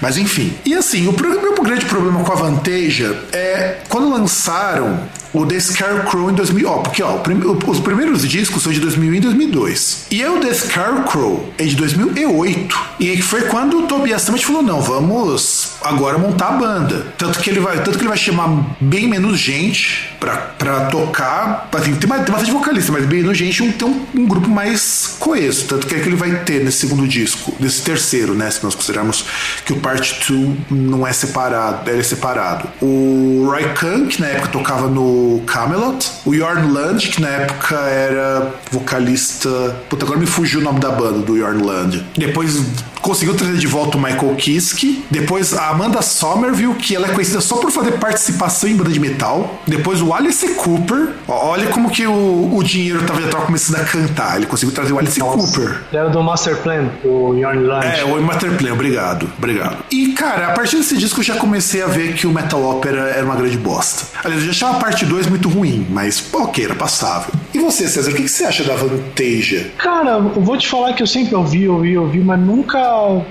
Mas 0.00 0.18
enfim. 0.18 0.52
E 0.64 0.74
assim, 0.74 1.06
o 1.08 1.12
meu 1.12 1.54
grande 1.62 1.86
problema 1.86 2.22
com 2.22 2.32
a 2.32 2.36
Vanteja 2.36 3.16
é 3.32 3.78
quando 3.88 4.10
lançaram 4.10 5.00
o 5.38 5.46
The 5.46 5.60
Scarecrow 5.60 6.30
em 6.30 6.34
2000. 6.34 6.68
Ó, 6.68 6.78
porque 6.78 7.02
ó, 7.02 7.18
prim- 7.18 7.42
os 7.66 7.80
primeiros 7.80 8.26
discos 8.26 8.62
são 8.62 8.72
de 8.72 8.80
2001 8.80 9.14
e 9.14 9.20
2002. 9.20 10.06
E 10.10 10.22
aí 10.22 10.28
o 10.28 10.40
The 10.40 10.52
Scarecrow 10.54 11.48
é 11.58 11.64
de 11.64 11.76
2008. 11.76 12.78
E 13.00 13.20
foi 13.22 13.42
quando 13.42 13.78
o 13.80 13.82
Tobias 13.86 14.22
Sammet 14.22 14.44
falou: 14.44 14.62
não, 14.62 14.80
vamos 14.80 15.72
agora 15.82 16.18
montar 16.18 16.48
a 16.48 16.52
banda. 16.52 17.06
Tanto 17.18 17.38
que 17.40 17.50
ele 17.50 17.60
vai, 17.60 17.76
tanto 17.82 17.92
que 17.98 18.02
ele 18.02 18.08
vai 18.08 18.16
chamar 18.18 18.76
bem 18.80 19.08
menos 19.08 19.38
gente 19.38 20.10
pra, 20.18 20.36
pra 20.36 20.86
tocar. 20.86 21.68
Assim, 21.72 21.94
tem, 21.94 22.08
tem 22.08 22.08
bastante 22.32 22.50
vocalista, 22.50 22.92
mas 22.92 23.04
bem 23.04 23.20
menos 23.22 23.36
gente 23.36 23.62
um, 23.62 23.70
tem 23.72 23.86
um, 23.88 24.06
um 24.22 24.26
grupo 24.26 24.48
mais 24.48 25.16
coeso. 25.18 25.66
Tanto 25.66 25.86
que 25.86 25.94
é 25.94 25.98
que 25.98 26.08
ele 26.08 26.16
vai 26.16 26.34
ter 26.44 26.64
nesse 26.64 26.78
segundo 26.78 27.06
disco, 27.06 27.52
nesse 27.60 27.82
terceiro, 27.82 28.34
né? 28.34 28.50
Se 28.50 28.62
nós 28.64 28.74
considerarmos 28.74 29.24
que 29.64 29.72
o 29.72 29.76
Part 29.76 30.16
2 30.32 30.56
não 30.70 31.06
é 31.06 31.12
separado, 31.12 31.90
ele 31.90 32.00
é 32.00 32.02
separado. 32.02 32.68
O 32.80 33.46
Roy 33.50 33.66
que 34.08 34.20
na 34.20 34.28
época 34.28 34.48
tocava 34.48 34.88
no 34.88 35.25
Camelot. 35.46 36.10
O 36.24 36.34
Jorn 36.34 36.72
Land, 36.72 37.08
que 37.08 37.20
na 37.20 37.28
época 37.28 37.76
era 37.76 38.52
vocalista. 38.70 39.76
Puta, 39.88 40.04
agora 40.04 40.18
me 40.18 40.26
fugiu 40.26 40.60
o 40.60 40.62
nome 40.62 40.80
da 40.80 40.90
banda 40.90 41.20
do 41.20 41.36
Jorn 41.36 41.62
Land. 41.64 42.04
Depois 42.16 42.60
conseguiu 43.00 43.34
trazer 43.34 43.56
de 43.56 43.66
volta 43.66 43.96
o 43.96 44.00
Michael 44.00 44.34
Kiske. 44.34 45.04
Depois 45.10 45.54
a 45.54 45.68
Amanda 45.68 46.02
Somerville, 46.02 46.74
que 46.74 46.94
ela 46.96 47.06
é 47.06 47.12
conhecida 47.12 47.40
só 47.40 47.56
por 47.56 47.70
fazer 47.70 47.92
participação 47.92 48.68
em 48.68 48.76
banda 48.76 48.90
de 48.90 48.98
metal. 48.98 49.60
Depois 49.66 50.02
o 50.02 50.12
Alice 50.12 50.48
Cooper. 50.54 51.10
Olha 51.28 51.66
como 51.68 51.90
que 51.90 52.06
o, 52.06 52.56
o 52.56 52.62
dinheiro 52.64 53.02
tava, 53.04 53.20
já 53.22 53.28
tava 53.28 53.46
começando 53.46 53.80
a 53.80 53.84
cantar. 53.84 54.36
Ele 54.36 54.46
conseguiu 54.46 54.74
trazer 54.74 54.92
o 54.92 54.98
Alice 54.98 55.20
Cooper. 55.20 55.82
Ele 55.92 56.00
era 56.00 56.08
do 56.08 56.22
Master 56.22 56.56
Plan, 56.56 56.88
do 57.02 57.38
Jorn 57.40 57.64
Land. 57.64 57.86
É, 57.86 58.04
o 58.04 58.20
Masterplay, 58.20 58.72
obrigado, 58.72 59.30
obrigado. 59.38 59.78
E, 59.90 60.08
cara, 60.12 60.48
a 60.48 60.52
partir 60.52 60.76
desse 60.76 60.96
disco 60.96 61.20
eu 61.20 61.24
já 61.24 61.36
comecei 61.36 61.82
a 61.82 61.86
ver 61.86 62.14
que 62.14 62.26
o 62.26 62.32
Metal 62.32 62.60
Opera 62.62 63.10
era 63.10 63.24
uma 63.24 63.36
grande 63.36 63.56
bosta. 63.56 64.04
Aliás, 64.24 64.42
eu 64.42 64.52
já 64.52 64.66
achava 64.66 64.78
a 64.78 64.80
parte 64.80 65.04
2 65.04 65.15
muito 65.24 65.48
ruim, 65.48 65.86
mas 65.88 66.22
ok, 66.32 66.64
era 66.64 66.74
passável. 66.74 67.32
E 67.54 67.58
você, 67.58 67.88
César, 67.88 68.10
o 68.10 68.14
que, 68.14 68.28
você 68.28 68.44
acha 68.44 68.64
da 68.64 68.74
Vanteja? 68.74 69.70
Cara, 69.78 70.18
eu 70.18 70.42
vou 70.42 70.58
te 70.58 70.68
falar 70.68 70.92
que 70.92 71.02
eu 71.02 71.06
sempre 71.06 71.34
ouvi, 71.34 71.66
ouvi, 71.66 71.96
ouvi, 71.96 72.18
mas 72.18 72.38
nunca 72.38 72.78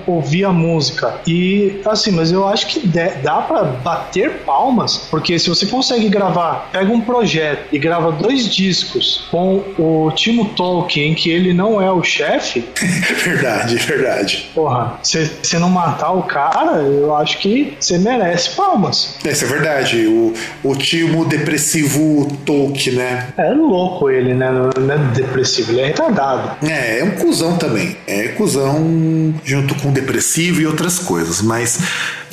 ouvi 0.04 0.44
a 0.44 0.52
música. 0.52 1.20
E 1.26 1.80
assim, 1.84 2.10
mas 2.10 2.32
eu 2.32 2.46
acho 2.48 2.66
que 2.66 2.80
dá, 3.22 3.42
para 3.42 3.62
bater 3.62 4.38
palmas, 4.44 4.96
porque 5.10 5.38
se 5.38 5.48
você 5.48 5.66
consegue 5.66 6.08
gravar, 6.08 6.70
pega 6.72 6.90
um 6.92 7.00
projeto 7.00 7.68
e 7.72 7.78
grava 7.78 8.10
dois 8.10 8.48
discos 8.52 9.26
com 9.30 9.62
o 9.78 10.10
Timo 10.12 10.46
Tolkien, 10.56 11.12
em 11.12 11.14
que 11.14 11.30
ele 11.30 11.52
não 11.52 11.80
é 11.80 11.92
o 11.92 12.02
chefe, 12.02 12.64
verdade, 13.22 13.76
verdade. 13.76 14.50
porra, 14.54 14.98
se 15.02 15.30
você 15.42 15.58
não 15.58 15.70
matar 15.70 16.10
o 16.10 16.22
cara, 16.22 16.82
eu 16.82 17.14
acho 17.14 17.38
que 17.38 17.76
você 17.78 17.98
merece 17.98 18.50
palmas. 18.56 19.18
Isso 19.24 19.44
é 19.44 19.48
verdade. 19.48 20.06
O, 20.06 20.32
o 20.64 20.74
timo 20.74 21.24
depressivo 21.24 21.65
Tolkien, 22.44 22.96
né? 22.96 23.28
É 23.36 23.50
louco 23.52 24.10
ele, 24.10 24.34
né? 24.34 24.50
Não 24.50 24.94
é 24.94 24.98
depressivo, 25.14 25.72
ele 25.72 25.80
é 25.80 25.86
retardado. 25.86 26.66
É, 26.66 27.00
é 27.00 27.04
um 27.04 27.12
cuzão 27.12 27.56
também. 27.56 27.96
É 28.06 28.28
cuzão 28.28 29.34
junto 29.44 29.74
com 29.76 29.92
depressivo 29.92 30.60
e 30.60 30.66
outras 30.66 30.98
coisas. 30.98 31.42
Mas. 31.42 31.78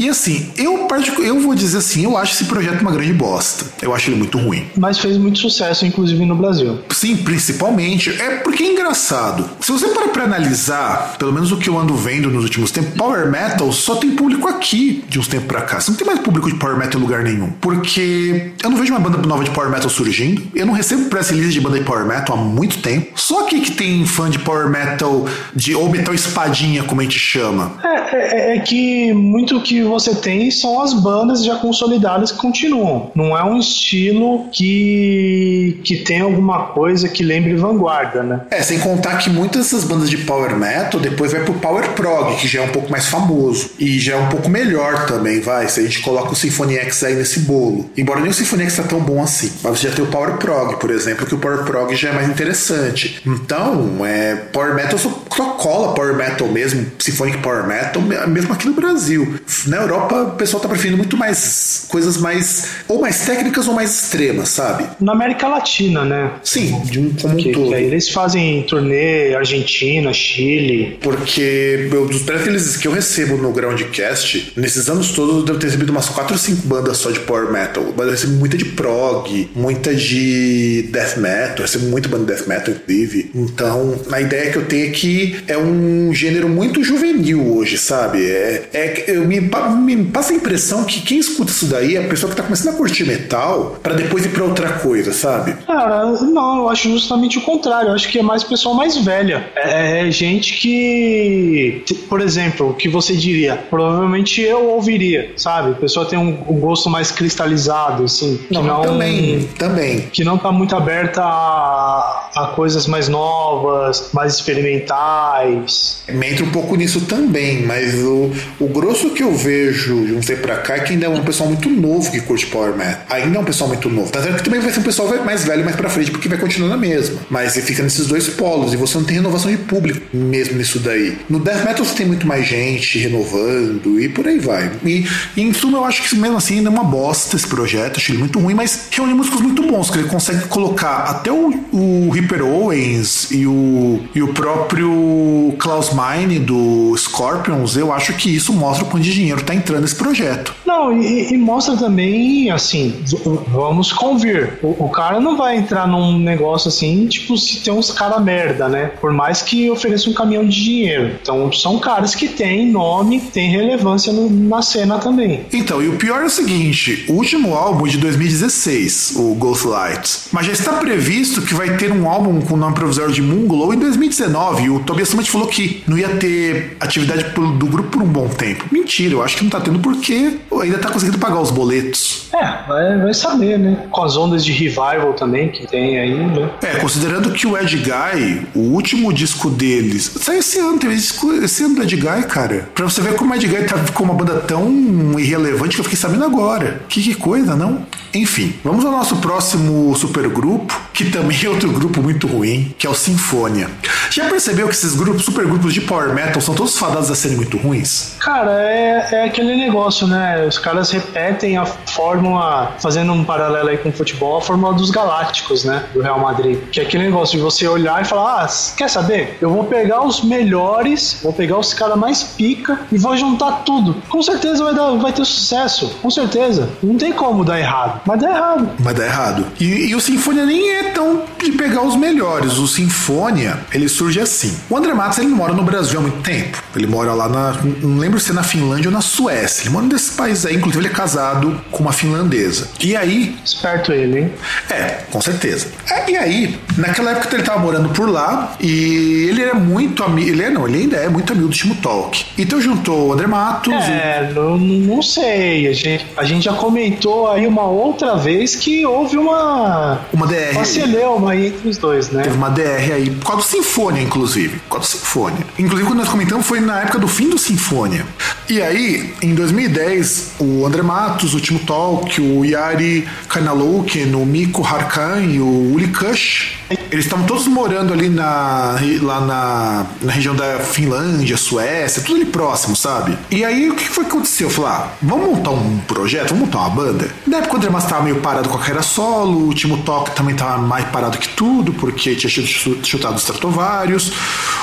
E 0.04 0.10
assim, 0.10 0.52
eu, 0.58 0.88
eu 1.20 1.40
vou 1.40 1.56
dizer 1.56 1.78
assim, 1.78 2.04
eu 2.04 2.18
acho 2.18 2.34
esse 2.34 2.46
projeto 2.46 2.82
uma 2.82 2.92
grande 2.92 3.14
bosta. 3.14 3.66
Eu 3.82 3.96
acho 3.96 4.10
ele 4.10 4.18
muito 4.18 4.38
ruim. 4.38 4.66
Mas 4.78 4.98
fez 5.00 5.18
muito 5.18 5.40
sucesso, 5.40 5.86
inclusive 5.86 6.26
no 6.26 6.36
Brasil. 6.36 6.80
Sim, 6.92 7.16
principalmente. 7.18 8.10
É 8.22 8.38
porque 8.38 8.64
é 8.64 8.72
engraçado. 8.74 9.50
Se 9.62 9.72
você 9.72 9.88
para 9.88 10.10
pra 10.10 10.24
analisar, 10.24 11.16
pelo 11.18 11.32
menos 11.32 11.52
o 11.52 11.58
que 11.58 11.70
eu 11.70 11.78
ando 11.80 11.96
vendo 11.96 12.30
nos 12.30 12.44
últimos 12.44 12.70
tempos, 12.72 12.94
Power 12.96 13.30
Metal 13.32 13.72
só 13.72 13.96
tem 13.96 14.12
público 14.12 14.48
aqui 14.48 15.04
de 15.08 15.20
uns 15.20 15.28
tempos 15.28 15.48
pra 15.48 15.62
cá. 15.62 15.80
Você 15.80 15.92
não 15.92 15.98
tem 15.98 16.06
mais 16.06 16.20
público 16.20 16.50
de 16.52 16.56
Power 16.58 16.78
Metal 16.78 17.00
em 17.00 17.04
lugar 17.04 17.24
nenhum. 17.24 17.50
Porque 17.62 18.52
eu 18.62 18.70
não 18.70 18.78
vejo 18.78 18.92
uma 18.94 19.00
banda 19.00 19.18
nova 19.26 19.44
de 19.44 19.52
Power 19.52 19.70
Metal 19.70 19.90
surgindo. 19.90 20.44
Eu 20.54 20.66
não 20.66 20.74
recebo 20.74 21.06
press 21.10 21.30
release 21.30 21.54
de 21.54 21.62
banda 21.62 21.80
de 21.80 21.86
Power 21.86 22.06
Metal 22.06 22.38
há 22.38 22.40
muito 22.42 22.80
tempo. 22.80 23.12
Só 23.16 23.46
aqui 23.46 23.62
que 23.62 23.72
tem 23.72 24.06
fã 24.06 24.30
de 24.30 24.40
Power 24.40 24.68
Metal, 24.70 25.26
de, 25.56 25.74
ou 25.76 25.90
Metal 25.90 26.14
Espadinha, 26.14 26.84
como 26.84 27.00
a 27.00 27.04
gente 27.06 27.18
chama. 27.20 27.74
É, 27.84 28.54
é- 28.54 28.58
é 28.58 28.60
que 28.60 29.14
muito 29.14 29.62
que 29.62 29.82
você 29.94 30.16
tem 30.16 30.50
são 30.52 30.82
as 30.82 30.94
bandas 30.94 31.44
já 31.44 31.56
consolidadas 31.56 32.32
que 32.32 32.38
continuam. 32.38 33.12
Não 33.16 33.38
é 33.38 33.44
um 33.44 33.58
estilo 33.58 34.48
que, 34.52 35.80
que 35.84 35.98
tem 35.98 36.22
alguma 36.22 36.68
coisa 36.68 37.08
que 37.08 37.24
lembre 37.24 37.56
vanguarda, 37.56 38.24
né? 38.24 38.42
É, 38.50 38.62
sem 38.62 38.80
contar 38.80 39.18
que 39.18 39.30
muitas 39.30 39.64
dessas 39.64 39.84
bandas 39.84 40.10
de 40.10 40.18
Power 40.18 40.56
Metal 40.56 41.00
depois 41.00 41.32
vai 41.32 41.44
pro 41.44 41.54
Power 41.56 41.90
Prog, 41.92 42.36
que 42.36 42.48
já 42.48 42.62
é 42.62 42.66
um 42.66 42.72
pouco 42.72 42.92
mais 42.92 43.08
famoso. 43.08 43.72
E 43.80 44.00
já 44.00 44.14
é 44.14 44.18
um 44.18 44.30
pouco 44.30 44.50
melhor 44.50 45.06
também, 45.06 45.40
vai. 45.40 45.68
Se 45.68 45.80
a 45.80 45.84
gente 45.84 46.02
coloca 46.02 46.32
o 46.32 46.36
Symphony 46.36 46.76
X 46.78 47.04
aí 47.04 47.16
nesse 47.16 47.42
bolo. 47.42 47.90
Embora 47.98 48.20
nem 48.20 48.30
o 48.30 48.34
Symphony 48.34 48.64
X 48.64 48.78
tá 48.78 48.84
tão 48.84 49.00
bom 49.00 49.22
assim. 49.22 49.52
Mas 49.64 49.80
você 49.80 49.90
já 49.90 49.96
tem 49.96 50.04
o 50.04 50.08
Power 50.08 50.38
Prog, 50.38 50.78
por 50.78 50.90
exemplo, 50.90 51.26
que 51.26 51.36
o 51.36 51.38
Power 51.38 51.64
Prog 51.64 51.96
já 51.96 52.10
é 52.10 52.14
mais 52.14 52.30
interessante. 52.30 53.22
Então, 53.26 54.06
é, 54.06 54.36
Power 54.36 54.76
Metal 54.76 54.98
só, 54.98 55.10
só 55.36 55.52
cola 55.52 55.94
Power 55.94 56.16
Metal 56.16 56.48
mesmo, 56.48 56.86
Symphonic 57.00 57.38
Power 57.40 57.66
Metal, 57.68 58.02
mesmo 58.28 58.54
aqui 58.54 58.68
no 58.68 58.74
Brasil. 58.74 59.40
Na 59.74 59.82
Europa, 59.82 60.16
o 60.22 60.32
pessoal 60.36 60.62
tá 60.62 60.70
preferindo 60.70 60.98
muito 60.98 61.18
mais 61.18 61.88
coisas 61.90 62.18
mais. 62.18 62.68
ou 62.88 63.02
mais 63.02 63.26
técnicas 63.26 63.68
ou 63.68 63.74
mais 63.74 64.04
extremas, 64.04 64.50
sabe? 64.50 64.86
Na 65.00 65.14
América 65.14 65.48
Latina, 65.48 66.06
né? 66.06 66.34
Sim, 66.44 66.80
de 66.86 67.00
um 67.00 67.12
como 67.20 67.40
um 67.40 67.52
todo. 67.52 67.74
eles 67.74 68.08
fazem 68.10 68.62
turnê 68.64 69.34
Argentina, 69.34 70.14
Chile. 70.14 71.00
Porque 71.02 71.90
eu, 71.92 72.06
dos 72.06 72.22
press 72.22 72.46
releases 72.46 72.78
que 72.78 72.88
eu 72.88 72.92
recebo 72.92 73.36
no 73.36 73.52
Groundcast, 73.52 74.54
nesses 74.56 74.88
anos 74.90 75.12
todos 75.12 75.38
eu 75.38 75.44
devo 75.44 75.58
ter 75.58 75.66
recebido 75.66 75.90
umas 75.90 76.08
4 76.08 76.34
ou 76.34 76.40
5 76.40 76.68
bandas 76.68 76.98
só 76.98 77.10
de 77.10 77.22
Power 77.22 77.52
Metal. 77.52 77.84
Mas 77.98 78.06
eu 78.06 78.12
recebo 78.12 78.34
muita 78.34 78.56
de 78.56 78.66
prog, 78.66 79.50
muita 79.56 79.96
de 79.96 80.88
Death 80.92 81.18
Metal, 81.18 81.58
eu 81.58 81.64
recebo 81.64 81.86
muita 81.88 82.10
banda 82.10 82.26
de 82.26 82.34
Death 82.34 82.48
Metal, 82.48 82.76
inclusive. 82.76 83.32
Então, 83.34 84.00
a 84.12 84.22
ideia 84.22 84.52
que 84.52 84.58
eu 84.58 84.66
tenho 84.66 84.88
é 84.88 84.92
que 84.92 85.36
é 85.48 85.58
um 85.58 86.14
gênero 86.14 86.48
muito 86.48 86.84
juvenil 86.84 87.58
hoje, 87.58 87.76
sabe? 87.80 88.24
É, 88.24 88.70
é, 88.72 89.04
eu, 89.08 89.26
me, 89.26 89.42
me 89.70 90.06
passa 90.06 90.34
a 90.34 90.36
impressão 90.36 90.84
que 90.84 91.02
quem 91.02 91.20
escuta 91.20 91.52
isso 91.52 91.66
daí 91.68 91.96
é 91.96 92.06
a 92.06 92.08
pessoa 92.08 92.30
que 92.30 92.36
tá 92.36 92.44
começando 92.44 92.74
a 92.74 92.78
curtir 92.78 93.06
metal 93.06 93.78
pra 93.82 93.94
depois 93.94 94.26
ir 94.26 94.30
pra 94.30 94.44
outra 94.44 94.74
coisa, 94.74 95.14
sabe? 95.14 95.54
Cara, 95.66 96.06
não, 96.06 96.58
eu 96.58 96.70
acho 96.70 96.90
justamente 96.90 97.38
o 97.38 97.42
contrário. 97.42 97.90
Eu 97.90 97.96
acho 97.96 98.10
que 98.10 98.20
é 98.20 98.24
mais 98.24 98.44
pessoal 98.44 98.76
mais 98.76 98.98
velha. 98.98 99.48
É, 99.56 100.08
é 100.08 100.12
gente 100.12 100.54
que, 100.58 101.84
por 102.10 102.22
exemplo, 102.22 102.70
o 102.70 102.74
que 102.74 102.90
você 102.90 103.16
diria? 103.16 103.56
Provavelmente 103.70 104.42
eu 104.42 104.70
ouviria, 104.70 105.34
sabe? 105.38 105.72
A 105.72 105.76
pessoa 105.76 106.06
tem 106.06 106.18
um, 106.18 106.44
um 106.48 106.60
gosto 106.60 106.90
mais 106.90 107.12
cristalizado, 107.12 108.04
assim. 108.04 108.38
Que 108.48 108.54
não, 108.54 108.82
também, 108.82 109.48
também. 109.58 110.02
que 110.12 110.24
não 110.24 110.38
tá 110.38 110.52
muito 110.52 110.76
aberta 110.76 111.22
a, 111.24 112.23
a 112.36 112.48
coisas 112.48 112.88
mais 112.88 113.08
novas, 113.08 114.10
mais 114.14 114.36
experimentais. 114.36 116.04
Me 116.08 116.32
entra 116.32 116.46
um 116.46 116.50
pouco 116.50 116.76
nisso 116.76 117.02
também, 117.02 117.64
mas 117.64 117.94
o, 117.96 118.32
o 118.60 118.68
grosso 118.68 119.12
que 119.12 119.24
eu 119.24 119.34
vejo 119.36 120.06
de 120.06 120.14
um 120.14 120.20
tempo 120.20 120.42
pra 120.42 120.58
cá 120.58 120.76
é 120.76 120.80
que 120.80 120.94
ainda 120.94 121.06
é 121.06 121.10
um 121.10 121.24
pessoal 121.24 121.50
muito 121.50 121.70
novo 121.70 122.12
que 122.12 122.22
curte 122.22 122.48
Power 122.48 122.76
Metal. 122.76 123.04
Ainda 123.10 123.38
é 123.38 123.40
um 123.40 123.44
pessoal 123.44 123.68
muito 123.68 123.90
novo. 123.90 124.12
Tá 124.12 124.22
certo 124.22 124.38
que 124.38 124.44
também 124.44 124.60
vai 124.60 124.72
ser 124.72 124.80
um 124.80 124.84
pessoal 124.84 125.08
mais 125.24 125.44
velho 125.44 125.64
mais 125.64 125.76
pra 125.76 125.90
frente, 125.90 126.12
porque 126.12 126.28
vai 126.28 126.38
continuar 126.38 126.70
na 126.70 126.78
mesma. 126.78 127.20
Mas 127.30 127.56
ele 127.56 127.66
fica 127.66 127.84
nesses 127.84 128.08
dois 128.08 128.28
polos 128.30 128.74
e 128.74 128.78
você 128.78 128.98
não 128.98 129.06
tem 129.06 129.16
renovação 129.18 129.52
de 129.52 129.58
público 129.58 130.02
mesmo 130.14 130.58
nisso 130.58 130.80
daí. 130.80 131.18
No 131.30 131.40
Death 131.40 131.66
Metal 131.66 131.86
você 131.86 131.96
tem 131.96 132.06
muito 132.06 132.26
mais 132.26 132.46
gente 132.48 132.98
renovando 133.00 134.00
e 134.00 134.10
por 134.10 134.28
aí 134.28 134.40
vai. 134.40 134.72
E, 134.86 135.08
e 135.36 135.42
em 135.42 135.54
suma 135.54 135.78
eu 135.78 135.86
acho 135.86 136.04
que 136.04 136.16
mesmo 136.16 136.38
assim 136.38 136.58
ainda 136.58 136.70
é 136.70 136.72
uma 136.72 136.84
bosta 136.84 137.36
esse 137.36 137.48
projeto, 137.48 137.98
achei 137.98 138.14
ele 138.14 138.20
muito 138.20 138.40
ruim, 138.40 138.54
mas 138.54 138.88
reúne 138.92 139.14
músicos 139.14 139.42
muito 139.42 139.64
bons, 139.64 139.90
que 139.90 139.98
ele 139.98 140.08
consegue 140.08 140.48
colocar 140.48 141.04
até 141.10 141.32
o, 141.32 141.54
o 141.72 142.10
Ripper 142.24 142.42
Owens 142.42 143.32
e 143.32 143.46
o, 143.46 144.02
e 144.16 144.24
o 144.24 144.30
próprio 144.30 145.54
Klaus 145.60 145.94
Meine 145.94 146.40
do 146.40 146.96
Scorpions, 146.98 147.76
eu 147.76 147.92
acho 147.92 148.14
que 148.14 148.34
isso 148.34 148.54
mostra 148.54 148.86
o 148.86 148.90
quanto 148.90 149.04
de 149.04 149.14
dinheiro 149.14 149.44
tá 149.44 149.54
entrando 149.54 149.82
nesse 149.82 149.96
projeto. 149.96 150.56
Não, 150.74 150.92
e, 150.92 151.32
e 151.32 151.38
mostra 151.38 151.78
também, 151.78 152.50
assim, 152.50 153.04
vamos 153.50 153.94
convir. 153.94 154.58
O, 154.64 154.86
o, 154.86 154.90
cara 154.90 155.20
não 155.20 155.38
vai 155.38 155.56
entrar 155.56 155.88
num 155.88 156.18
negócio 156.18 156.68
assim, 156.68 157.06
tipo, 157.06 157.38
se 157.38 157.62
tem 157.62 157.72
uns 157.72 157.92
cara 157.92 158.20
merda, 158.20 158.68
né? 158.68 158.92
Por 159.00 159.14
mais 159.14 159.44
que 159.44 159.70
ofereça 159.70 160.10
um 160.10 160.14
caminhão 160.14 160.44
de 160.44 160.64
dinheiro. 160.64 161.16
Então, 161.22 161.52
são 161.52 161.78
caras 161.78 162.16
que 162.16 162.28
têm 162.28 162.72
nome, 162.72 163.22
têm 163.22 163.52
relevância 163.52 164.12
no, 164.12 164.28
na 164.28 164.64
cena 164.64 164.98
também. 164.98 165.46
Então, 165.54 165.80
e 165.80 165.88
o 165.88 165.96
pior 165.96 166.22
é 166.22 166.26
o 166.26 166.30
seguinte: 166.30 167.06
o 167.08 167.14
último 167.14 167.54
álbum 167.54 167.88
de 167.88 168.00
2016, 168.00 169.14
o 169.18 169.36
Ghost 169.36 169.68
Lights, 169.68 170.30
mas 170.32 170.48
já 170.48 170.54
está 170.54 170.74
previsto 170.74 171.44
que 171.44 171.54
vai 171.54 171.78
ter 171.78 171.92
um 171.92 172.10
álbum 172.10 172.42
com 172.42 172.56
o 172.56 172.58
nome 172.58 172.74
provisório 172.74 173.14
de 173.14 173.22
Munglow 173.22 173.76
em 173.76 173.78
2019. 173.78 174.64
E 174.64 174.70
o 174.72 174.80
Tobias 174.80 175.10
Summit 175.10 175.30
falou 175.30 175.48
que 175.48 175.84
não 175.88 176.00
ia 176.00 176.10
ter 176.18 176.78
atividade 176.80 177.26
do 177.36 177.68
grupo 177.68 177.90
por 177.90 178.02
um 178.02 178.08
bom 178.08 178.28
tempo. 178.28 178.66
Mentira, 178.72 179.14
eu 179.14 179.22
acho 179.22 179.38
que 179.38 179.44
não 179.44 179.52
tá 179.52 179.62
tendo 179.62 179.78
porque 179.78 180.40
ainda 180.64 180.78
tá 180.78 180.90
conseguindo 180.90 181.20
pagar 181.20 181.40
os 181.42 181.52
boletos. 181.52 182.28
É, 182.34 182.68
vai, 182.68 182.98
vai 183.00 183.14
saber, 183.14 183.60
né? 183.60 183.86
Com 183.92 184.04
as 184.04 184.18
ondas 184.18 184.44
de 184.44 184.52
revival 184.52 185.14
também 185.14 185.50
que 185.50 185.68
tem 185.68 186.00
aí, 186.00 186.16
né? 186.16 186.50
É, 186.62 186.76
considerando 186.80 187.32
que 187.32 187.46
o 187.46 187.58
Ed 187.58 187.76
Guy, 187.78 188.48
o 188.56 188.74
último 188.74 189.14
disco 189.14 189.50
deles, 189.50 190.12
saiu 190.20 190.40
esse 190.40 190.60
ano, 190.60 190.78
teve 190.80 190.96
esse 190.96 191.64
ano 191.64 191.76
do 191.76 191.84
Ed 191.84 191.96
Guy, 191.96 192.24
cara. 192.24 192.70
Pra 192.74 192.86
você 192.86 193.02
ver 193.02 193.16
como 193.16 193.32
o 193.34 193.36
Ed 193.36 193.48
Guy 193.48 193.64
tá 193.66 193.76
com 193.94 194.04
uma 194.04 194.14
banda 194.14 194.40
tão 194.42 195.20
irrelevante 195.20 195.76
que 195.76 195.82
eu 195.82 195.84
fiquei 195.84 196.00
sabendo 196.00 196.24
agora. 196.24 196.82
Que, 196.88 197.02
que 197.02 197.16
coisa, 197.16 197.56
não? 197.56 197.86
Enfim, 198.14 198.54
vamos 198.64 198.86
ao 198.86 198.92
nosso 198.92 199.16
próximo 199.18 199.96
supergrupo, 199.96 200.80
que 200.94 201.06
também 201.06 201.38
é 201.44 201.50
outro 201.50 201.72
grupo 201.72 202.02
muito 202.02 202.28
ruim, 202.28 202.74
que 202.78 202.86
é 202.86 202.90
o 202.90 202.94
Sinfonia. 202.94 203.70
Já 204.12 204.30
percebeu 204.30 204.68
que 204.68 204.76
esses 204.76 204.94
grupos, 204.96 205.26
supergrupos 205.26 205.74
de 205.74 205.82
power 205.82 206.14
metal, 206.14 206.40
são 206.40 206.54
todos 206.54 206.78
fadados 206.78 207.10
a 207.10 207.16
serem 207.16 207.38
muito 207.38 207.58
ruins? 207.58 208.14
Cara, 208.20 208.52
é, 208.62 209.08
é 209.12 209.26
aquele 209.26 209.56
negócio, 209.56 210.06
né? 210.06 210.48
Os 210.54 210.60
caras 210.60 210.92
repetem 210.92 211.58
a 211.58 211.66
fórmula, 211.66 212.76
fazendo 212.80 213.12
um 213.12 213.24
paralelo 213.24 213.70
aí 213.70 213.78
com 213.78 213.90
o 213.90 213.92
futebol, 213.92 214.38
a 214.38 214.42
fórmula 214.42 214.76
dos 214.76 214.92
galácticos, 214.92 215.64
né? 215.64 215.84
Do 215.92 216.02
Real 216.02 216.20
Madrid. 216.20 216.60
Que 216.72 216.80
é 216.80 216.84
aquele 216.84 217.06
negócio 217.06 217.38
de 217.38 217.44
você 217.44 217.68
olhar 217.68 218.00
e 218.04 218.06
falar: 218.06 218.44
ah, 218.44 218.48
quer 218.78 218.88
saber? 218.88 219.40
Eu 219.42 219.50
vou 219.50 219.64
pegar 219.64 220.06
os 220.06 220.24
melhores, 220.24 221.20
vou 221.24 221.34
pegar 221.34 221.58
os 221.58 221.74
caras 221.74 221.98
mais 221.98 222.22
pica 222.22 222.82
e 222.92 223.00
vou 223.00 223.18
juntar 223.18 223.64
tudo. 223.66 223.96
Com 224.08 224.22
certeza 224.22 224.64
vai, 224.64 224.76
dar, 224.76 224.92
vai 224.92 225.12
ter 225.12 225.26
sucesso. 225.26 225.90
Com 226.04 226.12
certeza. 226.12 226.70
Não 226.84 226.98
tem 226.98 227.12
como 227.12 227.44
dar 227.44 227.60
errado. 227.60 228.02
Mas 228.06 228.22
dá 228.22 228.30
errado. 228.30 228.70
Mas 228.80 228.96
dá 228.96 229.06
errado. 229.06 229.46
E, 229.60 229.90
e 229.90 229.96
o 229.96 230.00
Sinfonia 230.00 230.46
nem 230.46 230.70
é 230.70 230.84
tão 230.92 231.24
de 231.44 231.52
pegar 231.54 231.82
os 231.82 231.96
melhores. 231.96 232.60
O 232.60 232.68
Sinfonia, 232.68 233.60
ele 233.74 233.90
surge 233.90 234.20
assim. 234.20 234.56
O 234.70 234.78
André 234.78 234.94
Matos, 234.94 235.18
ele 235.18 235.30
mora 235.30 235.54
no 235.54 235.64
Brasil 235.64 235.98
há 235.98 236.02
muito 236.04 236.22
tempo. 236.22 236.62
Ele 236.76 236.86
mora 236.86 237.12
lá 237.14 237.28
na. 237.28 237.54
Não 237.82 237.98
lembro 237.98 238.20
se 238.20 238.30
é 238.30 238.34
na 238.36 238.44
Finlândia 238.44 238.90
ou 238.90 238.94
na 238.94 239.02
Suécia. 239.02 239.64
Ele 239.64 239.72
mora 239.72 239.88
nesses 239.88 240.12
países 240.12 240.43
Inclusive, 240.52 240.86
ele 240.86 240.94
é 240.94 240.96
casado 240.96 241.60
com 241.72 241.84
uma 241.84 241.94
finlandesa. 241.94 242.70
E 242.80 242.96
aí. 242.96 243.36
Esperto 243.44 243.92
ele, 243.92 244.20
hein? 244.20 244.34
É, 244.70 245.04
com 245.12 245.22
certeza. 245.22 245.68
É, 245.90 246.10
e 246.12 246.18
aí, 246.18 246.60
naquela 246.78 247.12
época 247.12 247.36
ele 247.36 247.44
tava 247.44 247.60
morando 247.60 247.90
por 247.90 248.10
lá 248.10 248.56
e 248.60 249.28
ele 249.30 249.42
era 249.42 249.54
muito 249.54 250.04
amigo. 250.04 250.30
Ele 250.30 250.44
é, 250.44 250.50
não, 250.50 250.68
ele 250.68 250.80
ainda 250.80 250.98
é 250.98 251.10
muito 251.10 251.32
amigo 251.32 251.48
do 251.48 251.54
Timo 251.54 251.76
Talk. 251.76 252.26
Então 252.38 252.60
juntou 252.60 253.10
o 253.10 253.14
André 253.14 253.28
Matos. 253.28 253.74
É, 253.74 254.30
e... 254.30 254.34
não, 254.34 254.58
não 254.58 255.02
sei. 255.02 255.68
A 255.68 255.74
gente, 255.74 256.06
a 256.18 256.24
gente 256.24 256.46
já 256.46 256.54
comentou 256.54 257.32
aí 257.32 257.46
uma 257.48 257.66
outra 257.66 258.16
vez 258.16 258.56
que 258.56 258.86
houve 258.86 259.18
uma. 259.18 260.02
Uma 260.12 260.28
DR. 260.28 260.52
Uma 260.54 260.66
celeuma 260.66 261.32
aí 261.32 261.48
entre 261.48 261.70
os 261.70 261.78
dois, 261.78 262.10
né? 262.10 262.24
Teve 262.24 262.36
uma 262.36 262.50
DR 262.50 262.94
aí, 262.94 263.10
por 263.10 263.28
causa 263.28 263.42
do 263.42 263.48
Sinfônia, 263.48 264.02
inclusive. 264.02 264.60
Por 264.60 264.78
causa 264.78 264.88
do 264.88 264.92
Sinfônia. 264.92 265.46
Inclusive, 265.58 265.88
quando 265.88 266.00
nós 266.00 266.10
comentamos, 266.10 266.46
foi 266.46 266.60
na 266.60 266.82
época 266.82 267.00
do 267.00 267.08
fim 267.08 267.30
do 267.30 267.38
Sinfônia. 267.38 268.06
E 268.50 268.62
aí, 268.62 269.14
em 269.22 269.34
2010, 269.34 270.23
o 270.40 270.66
André 270.66 270.82
Matos, 270.82 271.34
o 271.34 271.40
Timo 271.40 271.60
Talk, 271.60 272.20
o 272.22 272.44
Yari 272.46 273.08
Kanalouken, 273.28 274.14
o 274.16 274.26
Miko 274.26 274.64
Harkan 274.64 275.22
e 275.22 275.40
o 275.40 275.74
Uli 275.74 275.88
Kush, 275.88 276.58
eles 276.92 277.06
estavam 277.06 277.26
todos 277.26 277.48
morando 277.48 277.94
ali 277.94 278.10
na, 278.10 278.76
lá 279.02 279.22
na, 279.22 279.86
na 280.02 280.12
região 280.12 280.36
da 280.36 280.60
Finlândia, 280.60 281.38
Suécia, 281.38 282.02
tudo 282.02 282.18
ali 282.18 282.26
próximo, 282.26 282.76
sabe? 282.76 283.18
E 283.30 283.44
aí, 283.44 283.70
o 283.70 283.76
que 283.76 283.88
foi 283.88 284.06
que 284.06 284.12
aconteceu? 284.12 284.48
Eu 284.48 284.52
falei, 284.52 284.72
ah, 284.72 284.88
vamos 285.02 285.28
montar 285.28 285.52
um 285.52 285.80
projeto, 285.80 286.30
vamos 286.30 286.46
montar 286.46 286.60
uma 286.60 286.70
banda? 286.70 287.10
Na 287.26 287.38
época, 287.38 287.54
o 287.54 287.58
André 287.58 287.70
Matos 287.70 287.86
estava 287.86 288.04
meio 288.04 288.18
parado 288.18 288.50
com 288.50 288.56
a 288.56 288.60
carreira 288.60 288.82
solo, 288.82 289.50
o 289.50 289.54
Timo 289.54 289.80
Talk 289.84 290.12
também 290.16 290.34
estava 290.34 290.58
mais 290.58 290.86
parado 290.86 291.18
que 291.18 291.30
tudo, 291.30 291.74
porque 291.74 292.16
tinha 292.16 292.30
chutado 292.30 293.16
os 293.16 293.22
Stratovarius, 293.22 294.12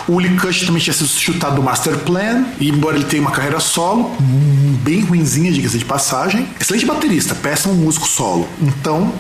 o 0.08 0.14
Uli 0.14 0.36
Kush 0.38 0.66
também 0.66 0.82
tinha 0.82 0.94
sido 0.94 1.08
chutado 1.08 1.56
do 1.56 1.62
Master 1.62 1.96
Plan, 1.98 2.44
e 2.58 2.68
embora 2.68 2.96
ele 2.96 3.04
tenha 3.04 3.22
uma 3.22 3.30
carreira 3.30 3.60
solo, 3.60 4.16
bem 4.82 5.00
ruinzinha, 5.00 5.52
diga-se 5.52 5.78
de 5.78 5.84
passagem. 5.84 6.48
Excelente 6.60 6.86
baterista, 6.86 7.34
péssimo 7.34 7.74
músico 7.74 8.06
solo. 8.06 8.48
Então, 8.60 9.12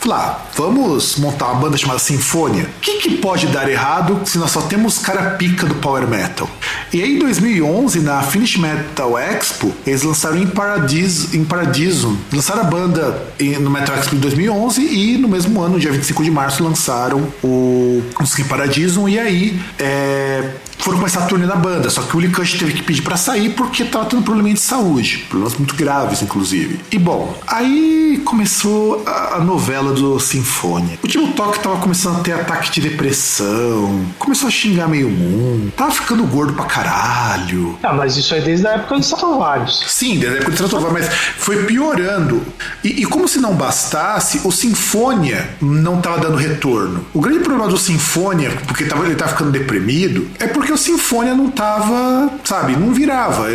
Falar, 0.00 0.48
vamos 0.54 1.16
montar 1.16 1.46
uma 1.46 1.60
banda 1.60 1.76
chamada 1.76 1.98
Sinfonia. 1.98 2.64
O 2.64 2.80
que, 2.80 2.98
que, 2.98 3.16
pode 3.16 3.48
dar 3.48 3.68
errado 3.68 4.20
se 4.24 4.38
nós 4.38 4.52
só 4.52 4.62
temos 4.62 4.98
cara 4.98 5.30
pica 5.32 5.66
do 5.66 5.74
power 5.76 6.06
metal? 6.06 6.48
E 6.92 7.02
aí, 7.02 7.16
em 7.16 7.18
2011, 7.18 8.00
na 8.00 8.22
Finish 8.22 8.56
Metal 8.56 9.18
Expo, 9.18 9.74
eles 9.84 10.02
lançaram 10.04 10.38
em 10.38 10.46
Paradiso, 10.46 11.36
em 11.36 11.44
Paradiso 11.44 12.16
lançaram 12.32 12.62
a 12.62 12.64
banda 12.64 13.22
no 13.60 13.70
Metal 13.70 13.96
Expo 13.96 14.14
em 14.14 14.18
2011 14.18 14.80
e 14.82 15.18
no 15.18 15.28
mesmo 15.28 15.60
ano, 15.60 15.80
dia 15.80 15.90
25 15.90 16.22
de 16.22 16.30
março, 16.30 16.62
lançaram 16.62 17.26
o, 17.42 18.02
o 18.20 18.44
Paradiso. 18.48 19.08
E 19.08 19.18
aí, 19.18 19.60
é, 19.78 20.52
foram 20.78 20.98
começar 20.98 21.20
a 21.20 21.26
turnê 21.26 21.46
da 21.46 21.56
banda, 21.56 21.90
só 21.90 22.02
que 22.02 22.16
o 22.16 22.32
Kush 22.32 22.54
teve 22.54 22.72
que 22.72 22.82
pedir 22.82 23.02
para 23.02 23.16
sair 23.16 23.50
porque 23.50 23.84
tava 23.84 24.06
tendo 24.06 24.22
probleminha 24.22 24.54
de 24.54 24.60
saúde, 24.60 25.26
problemas 25.28 25.56
muito 25.56 25.74
graves, 25.74 26.22
inclusive. 26.22 26.80
E 26.90 26.98
bom, 26.98 27.36
aí 27.46 28.20
começou 28.24 29.02
a, 29.06 29.38
novela 29.38 29.92
do 29.92 30.18
Sinfonia. 30.18 30.98
O 31.02 31.08
Timo 31.08 31.32
Toque 31.32 31.60
tava 31.60 31.76
começando 31.76 32.16
a 32.16 32.20
ter 32.20 32.32
ataque 32.32 32.70
de 32.70 32.80
depressão, 32.80 34.04
começou 34.18 34.48
a 34.48 34.50
xingar 34.50 34.88
meio 34.88 35.08
mundo, 35.08 35.72
tava 35.76 35.90
ficando 35.90 36.24
gordo 36.24 36.52
pra 36.52 36.64
caralho. 36.64 37.78
Ah, 37.82 37.92
mas 37.92 38.16
isso 38.16 38.34
é 38.34 38.40
desde 38.40 38.66
a 38.66 38.72
época 38.72 38.96
dos 38.96 39.06
Stratovarius. 39.06 39.84
Sim, 39.88 40.18
desde 40.18 40.26
a 40.26 40.40
época 40.40 40.50
dos 40.50 40.60
Stratovarius, 40.60 41.08
mas 41.08 41.18
foi 41.36 41.64
piorando. 41.64 42.42
E, 42.82 43.02
e 43.02 43.06
como 43.06 43.28
se 43.28 43.38
não 43.38 43.54
bastasse, 43.54 44.40
o 44.44 44.52
Sinfonia 44.52 45.48
não 45.60 46.00
tava 46.00 46.18
dando 46.18 46.36
retorno. 46.36 47.04
O 47.14 47.20
grande 47.20 47.40
problema 47.40 47.68
do 47.68 47.78
Sinfonia, 47.78 48.50
porque 48.66 48.84
tava, 48.84 49.04
ele 49.06 49.14
tava 49.14 49.32
ficando 49.32 49.50
deprimido, 49.50 50.28
é 50.38 50.46
porque 50.46 50.67
porque 50.68 50.72
o 50.74 50.76
Sinfonia 50.76 51.34
não 51.34 51.50
tava, 51.50 52.30
sabe, 52.44 52.76
não 52.76 52.92
virava. 52.92 53.48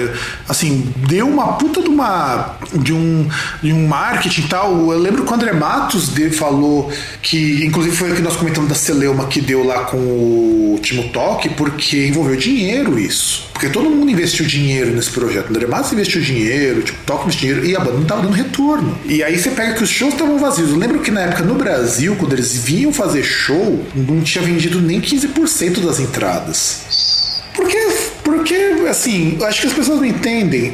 Assim, 0.49 0.91
deu 1.07 1.28
uma 1.28 1.53
puta 1.53 1.80
de 1.80 1.88
uma 1.88 2.57
de 2.74 2.91
um, 2.91 3.28
de 3.61 3.72
um 3.72 3.88
marketing 3.88 4.41
e 4.41 4.47
tal. 4.47 4.91
Eu 4.91 4.97
lembro 4.97 5.24
que 5.24 5.32
o 5.32 5.36
André 5.36 5.53
Matos 5.53 6.09
dele 6.09 6.32
falou 6.32 6.91
que, 7.22 7.64
inclusive 7.64 7.95
foi 7.95 8.11
o 8.11 8.16
que 8.16 8.22
nós 8.24 8.36
comentamos 8.36 8.68
da 8.68 8.76
Celeuma 8.76 9.28
que 9.28 9.41
deu 9.41 9.64
lá 9.64 9.84
com 9.84 9.97
o 9.97 10.80
Timo 10.82 11.09
Talk, 11.09 11.47
porque 11.49 12.07
envolveu 12.07 12.36
dinheiro 12.36 12.97
isso. 12.97 13.47
Porque 13.53 13.70
todo 13.70 13.91
mundo 13.91 14.09
investiu 14.09 14.47
dinheiro 14.47 14.91
nesse 14.91 15.11
projeto. 15.11 15.47
O 15.47 15.49
André 15.51 15.68
Matos 15.68 15.93
investiu 15.93 16.20
dinheiro, 16.20 16.80
o 16.80 16.84
Timo 16.84 16.97
Talk 17.05 17.24
investiu 17.26 17.53
dinheiro 17.53 17.68
e 17.68 17.76
a 17.76 17.80
banda 17.80 17.97
não 17.99 18.05
tava 18.05 18.24
dando 18.24 18.34
retorno. 18.34 18.97
E 19.05 19.22
aí 19.22 19.38
você 19.38 19.51
pega 19.51 19.74
que 19.76 19.84
os 19.84 19.89
shows 19.89 20.14
estavam 20.14 20.39
vazios. 20.39 20.72
Eu 20.72 20.78
lembro 20.78 20.99
que 20.99 21.11
na 21.11 21.22
época 21.22 21.43
no 21.43 21.53
Brasil, 21.53 22.16
quando 22.16 22.34
eles 22.34 22.57
vinham 22.57 22.91
fazer 22.91 23.22
show, 23.22 23.86
não 23.93 24.22
tinha 24.22 24.43
vendido 24.43 24.82
nem 24.82 24.99
15% 24.99 25.80
das 25.86 25.99
entradas. 25.99 27.03
Porque, 27.64 28.03
porque, 28.24 28.56
assim, 28.90 29.38
acho 29.44 29.62
que 29.62 29.68
as 29.68 29.74
pessoas 29.74 30.00
não 30.00 30.06
entendem 30.06 30.74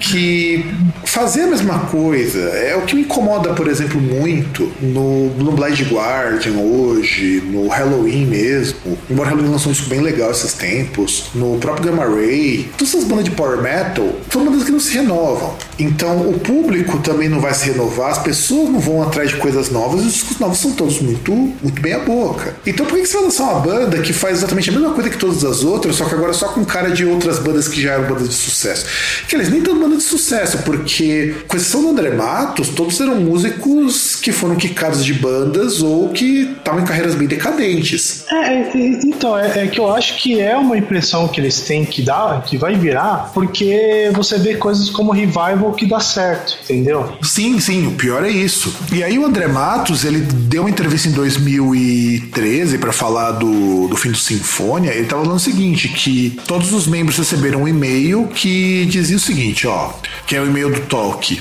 que 0.00 0.64
fazer 1.04 1.42
a 1.42 1.46
mesma 1.46 1.78
coisa 1.86 2.38
é 2.38 2.76
o 2.76 2.82
que 2.82 2.94
me 2.94 3.02
incomoda, 3.02 3.54
por 3.54 3.68
exemplo, 3.68 4.00
muito 4.00 4.70
no, 4.80 5.30
no 5.34 5.52
Blind 5.52 5.80
Guardian 5.90 6.58
hoje, 6.58 7.42
no 7.46 7.68
Halloween 7.68 8.26
mesmo. 8.26 8.98
Embora 9.10 9.30
Halloween 9.30 9.50
lançou 9.50 9.70
um 9.70 9.72
disco 9.72 9.88
bem 9.88 10.00
legal 10.00 10.30
esses 10.30 10.52
tempos, 10.54 11.30
no 11.34 11.58
próprio 11.58 11.90
Gamma 11.90 12.04
Ray. 12.04 12.68
Todas 12.76 12.94
essas 12.94 13.04
bandas 13.04 13.24
de 13.24 13.30
power 13.30 13.62
metal 13.62 14.08
são 14.30 14.44
bandas 14.44 14.64
que 14.64 14.72
não 14.72 14.80
se 14.80 14.94
renovam. 14.94 15.56
Então 15.78 16.28
o 16.28 16.38
público 16.38 16.98
também 16.98 17.28
não 17.28 17.40
vai 17.40 17.54
se 17.54 17.70
renovar, 17.70 18.10
as 18.10 18.18
pessoas 18.18 18.68
não 18.68 18.80
vão 18.80 19.02
atrás 19.02 19.30
de 19.30 19.36
coisas 19.36 19.70
novas, 19.70 20.02
e 20.02 20.06
os 20.06 20.12
discos 20.14 20.38
novos 20.38 20.58
são 20.58 20.72
todos 20.72 21.00
muito, 21.00 21.32
muito 21.32 21.80
bem 21.80 21.92
a 21.92 22.00
boca. 22.00 22.56
Então 22.66 22.84
por 22.84 22.98
que 22.98 23.06
você 23.06 23.14
vai 23.14 23.24
lançar 23.24 23.44
uma 23.44 23.60
banda 23.60 23.98
que 23.98 24.12
faz 24.12 24.38
exatamente 24.38 24.70
a 24.70 24.72
mesma 24.72 24.90
coisa 24.90 25.08
que 25.08 25.16
todas 25.16 25.44
as 25.44 25.62
outras, 25.62 25.96
só 25.96 26.04
que 26.04 26.14
agora 26.14 26.32
só 26.32 26.48
com 26.48 26.64
cara 26.64 26.87
de 26.90 27.04
outras 27.04 27.38
bandas 27.38 27.68
que 27.68 27.80
já 27.80 27.92
eram 27.92 28.08
bandas 28.08 28.28
de 28.28 28.34
sucesso? 28.34 28.86
Que 29.26 29.36
eles 29.36 29.48
nem 29.48 29.60
estão 29.60 29.78
bandas 29.78 29.98
de 29.98 30.04
sucesso, 30.04 30.58
porque, 30.58 31.34
com 31.46 31.56
exceção 31.56 31.82
do 31.82 31.88
André 31.90 32.10
Matos, 32.10 32.70
todos 32.70 33.00
eram 33.00 33.16
músicos 33.16 34.16
que 34.16 34.32
foram 34.32 34.56
quicados 34.56 35.04
de 35.04 35.14
bandas 35.14 35.80
ou 35.80 36.08
que 36.10 36.56
estavam 36.58 36.80
em 36.80 36.84
carreiras 36.84 37.14
bem 37.14 37.28
decadentes. 37.28 38.24
É, 38.30 38.48
É, 38.48 38.70
então, 39.04 39.38
é, 39.38 39.64
é, 39.64 39.66
que 39.66 39.78
eu 39.78 39.92
acho 39.92 40.16
que 40.16 40.40
é 40.40 40.56
uma 40.56 40.76
impressão 40.76 41.28
que 41.28 41.40
eles 41.40 41.60
têm 41.60 41.84
que 41.84 42.02
dar, 42.02 42.42
que 42.42 42.56
vai 42.56 42.74
virar, 42.74 43.30
porque 43.34 44.10
você 44.14 44.38
vê 44.38 44.54
coisas 44.54 44.88
como 44.90 45.12
Revival 45.12 45.72
que 45.72 45.86
dá 45.86 46.00
certo, 46.00 46.56
entendeu? 46.64 47.12
Sim, 47.22 47.60
sim, 47.60 47.86
o 47.86 47.92
pior 47.92 48.24
é 48.24 48.30
isso. 48.30 48.74
E 48.92 49.02
aí 49.02 49.18
o 49.18 49.26
André 49.26 49.46
Matos, 49.46 50.04
ele 50.04 50.20
deu 50.20 50.62
uma 50.62 50.70
entrevista 50.70 51.08
em 51.08 51.12
2013 51.12 52.78
para 52.78 52.92
falar 52.92 53.32
do, 53.32 53.88
do 53.88 53.96
fim 53.96 54.10
do 54.10 54.16
Sinfônia, 54.16 54.90
ele 54.90 55.06
tava 55.06 55.22
falando 55.22 55.38
o 55.38 55.40
seguinte, 55.40 55.88
que 55.88 56.38
todos 56.46 56.72
os 56.72 56.77
membros 56.86 57.18
receberam 57.18 57.62
um 57.62 57.68
e-mail 57.68 58.28
que 58.28 58.86
dizia 58.86 59.16
o 59.16 59.20
seguinte, 59.20 59.66
ó, 59.66 59.92
que 60.26 60.36
é 60.36 60.40
o 60.40 60.46
e-mail 60.46 60.70
do 60.72 60.80
Talk. 60.82 61.40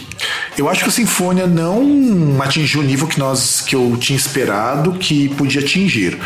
Eu 0.57 0.67
acho 0.67 0.83
que 0.83 0.89
o 0.89 0.91
Sinfônia 0.91 1.45
não 1.45 2.41
atingiu 2.41 2.81
o 2.81 2.83
nível 2.83 3.07
que 3.07 3.19
nós 3.19 3.61
que 3.61 3.75
eu 3.75 3.95
tinha 3.99 4.17
esperado 4.17 4.93
que 4.93 5.29
podia 5.29 5.61
atingir. 5.61 6.17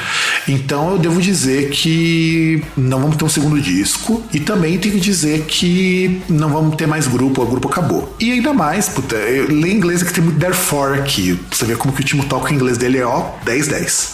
Então 0.48 0.92
eu 0.92 0.98
devo 0.98 1.22
dizer 1.22 1.70
que 1.70 2.64
não 2.78 3.02
vamos 3.02 3.18
ter 3.18 3.26
um 3.26 3.30
segundo 3.30 3.60
disco 3.60 4.24
e 4.34 4.40
também 4.40 4.78
tenho 4.78 4.96
que 4.96 5.02
dizer 5.02 5.46
que 5.46 6.22
não 6.30 6.50
vamos 6.50 6.76
ter 6.78 6.88
mais 6.88 7.08
grupo, 7.08 7.42
o 7.42 7.46
grupo 7.46 7.68
acabou. 7.68 8.16
E 8.20 8.32
ainda 8.32 8.54
mais, 8.54 8.88
puta, 8.88 9.16
eu 9.16 9.48
leio 9.48 9.76
inglês 9.76 10.02
que 10.02 10.14
tem 10.14 10.24
muito 10.24 10.40
therefore 10.40 11.00
aqui. 11.00 11.38
Você 11.52 11.66
vê 11.66 11.76
como 11.76 11.94
que 11.94 12.02
o 12.02 12.06
Timo 12.06 12.24
toca 12.26 12.52
em 12.52 12.56
inglês 12.56 12.78
dele 12.78 13.00
é 13.00 13.06
ó 13.06 13.32
10 13.44 13.68
10. 13.68 14.14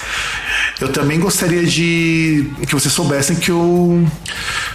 Eu 0.80 0.89
também 0.89 1.19
gostaria 1.19 1.63
de 1.63 2.49
que 2.67 2.73
vocês 2.73 2.93
soubessem 2.93 3.36
que 3.36 3.49
eu 3.49 4.05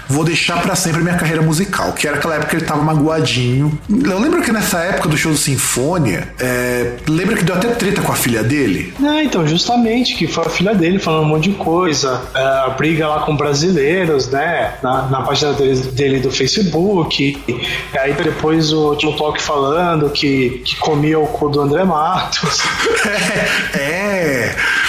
vou 0.09 0.25
deixar 0.25 0.61
para 0.61 0.75
sempre 0.75 1.01
a 1.01 1.05
minha 1.05 1.17
carreira 1.17 1.43
musical, 1.43 1.93
que 1.93 2.07
era 2.07 2.17
aquela 2.17 2.35
época 2.35 2.51
que 2.51 2.57
ele 2.57 2.65
tava 2.65 2.83
magoadinho. 2.83 3.79
Eu 3.89 4.19
lembro 4.19 4.43
que 4.43 4.51
nessa 4.51 4.81
época 4.81 5.09
do 5.09 5.17
show 5.17 5.31
do 5.31 5.39
Sinfônia, 5.39 6.29
é, 6.41 6.97
lembra 7.09 7.37
que 7.37 7.45
deu 7.45 7.55
até 7.55 7.69
treta 7.69 8.03
com 8.03 8.13
a 8.13 8.17
filha 8.17 8.43
dele? 8.43 8.93
É, 9.03 9.23
então, 9.23 9.47
justamente, 9.47 10.17
que 10.17 10.27
foi 10.27 10.45
a 10.45 10.51
filha 10.51 10.75
dele 10.75 10.99
falando 10.99 11.25
um 11.25 11.29
monte 11.29 11.51
de 11.51 11.57
coisa, 11.57 12.21
é, 12.35 12.43
a 12.43 12.71
briga 12.71 13.07
lá 13.07 13.21
com 13.21 13.37
brasileiros, 13.37 14.29
né, 14.29 14.75
na, 14.83 15.03
na 15.09 15.23
página 15.23 15.53
dele, 15.53 15.81
dele, 15.93 16.21
do 16.21 16.31
Facebook, 16.31 17.41
e 17.47 17.99
aí 17.99 18.13
depois 18.13 18.73
o 18.73 18.97
Timo 18.97 19.17
Talk 19.17 19.41
falando 19.41 20.11
que, 20.11 20.63
que 20.65 20.77
comia 20.77 21.19
o 21.19 21.27
cu 21.27 21.49
do 21.49 21.61
André 21.61 21.85
Matos. 21.85 22.61
é. 23.75 23.79
é 23.79 24.82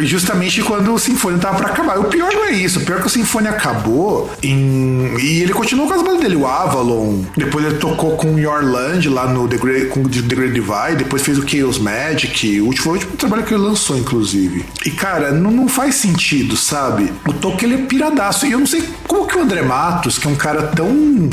justamente 0.00 0.62
quando 0.62 0.92
o 0.92 0.98
Sinfônia 0.98 1.38
tava 1.38 1.58
para 1.58 1.68
acabar. 1.68 1.98
O 1.98 2.04
pior 2.04 2.32
não 2.32 2.44
é 2.46 2.52
isso, 2.52 2.80
o 2.80 2.84
pior 2.84 2.98
é 2.98 3.00
que 3.00 3.06
o 3.06 3.10
Sinfônia 3.10 3.50
acabou 3.50 4.30
em... 4.42 5.16
e 5.18 5.42
ele 5.42 5.52
continuou 5.52 5.88
com 5.88 5.94
as 5.94 6.02
bandas 6.02 6.20
dele, 6.20 6.36
o 6.36 6.46
Avalon. 6.46 7.22
Depois 7.36 7.64
ele 7.64 7.76
tocou 7.76 8.16
com 8.16 8.34
o 8.34 8.38
Yorland 8.38 9.08
lá 9.08 9.26
no 9.26 9.48
The 9.48 9.56
Great, 9.56 9.86
com 9.86 10.02
The 10.04 10.20
Great 10.34 10.52
Divide, 10.52 10.96
depois 10.98 11.22
fez 11.22 11.38
o 11.38 11.48
Chaos 11.48 11.78
Magic, 11.78 12.60
o 12.60 12.66
último, 12.66 12.90
o 12.90 12.94
último 12.94 13.16
trabalho 13.16 13.42
que 13.42 13.54
ele 13.54 13.62
lançou, 13.62 13.96
inclusive. 13.96 14.64
E 14.84 14.90
cara, 14.90 15.32
não, 15.32 15.50
não 15.50 15.68
faz 15.68 15.96
sentido, 15.96 16.56
sabe? 16.56 17.12
O 17.26 17.32
Toque 17.32 17.64
ele 17.64 17.74
é 17.74 17.78
piradaço. 17.78 18.46
E 18.46 18.52
eu 18.52 18.58
não 18.58 18.66
sei 18.66 18.82
como 19.06 19.26
que 19.26 19.36
o 19.36 19.42
André 19.42 19.62
Matos, 19.62 20.18
que 20.18 20.26
é 20.26 20.30
um 20.30 20.36
cara 20.36 20.62
tão 20.62 21.30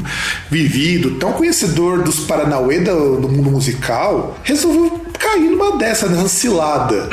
vivido, 0.50 1.12
tão 1.12 1.34
conhecedor 1.34 2.04
dos 2.04 2.20
Paranauê 2.22 2.80
do, 2.80 3.18
do 3.18 3.30
mundo 3.30 3.52
musical, 3.52 4.38
resolveu 4.44 5.02
cair 5.18 5.50
numa 5.50 5.78
dessa, 5.78 6.08
nessa 6.08 6.28
cilada. 6.28 7.10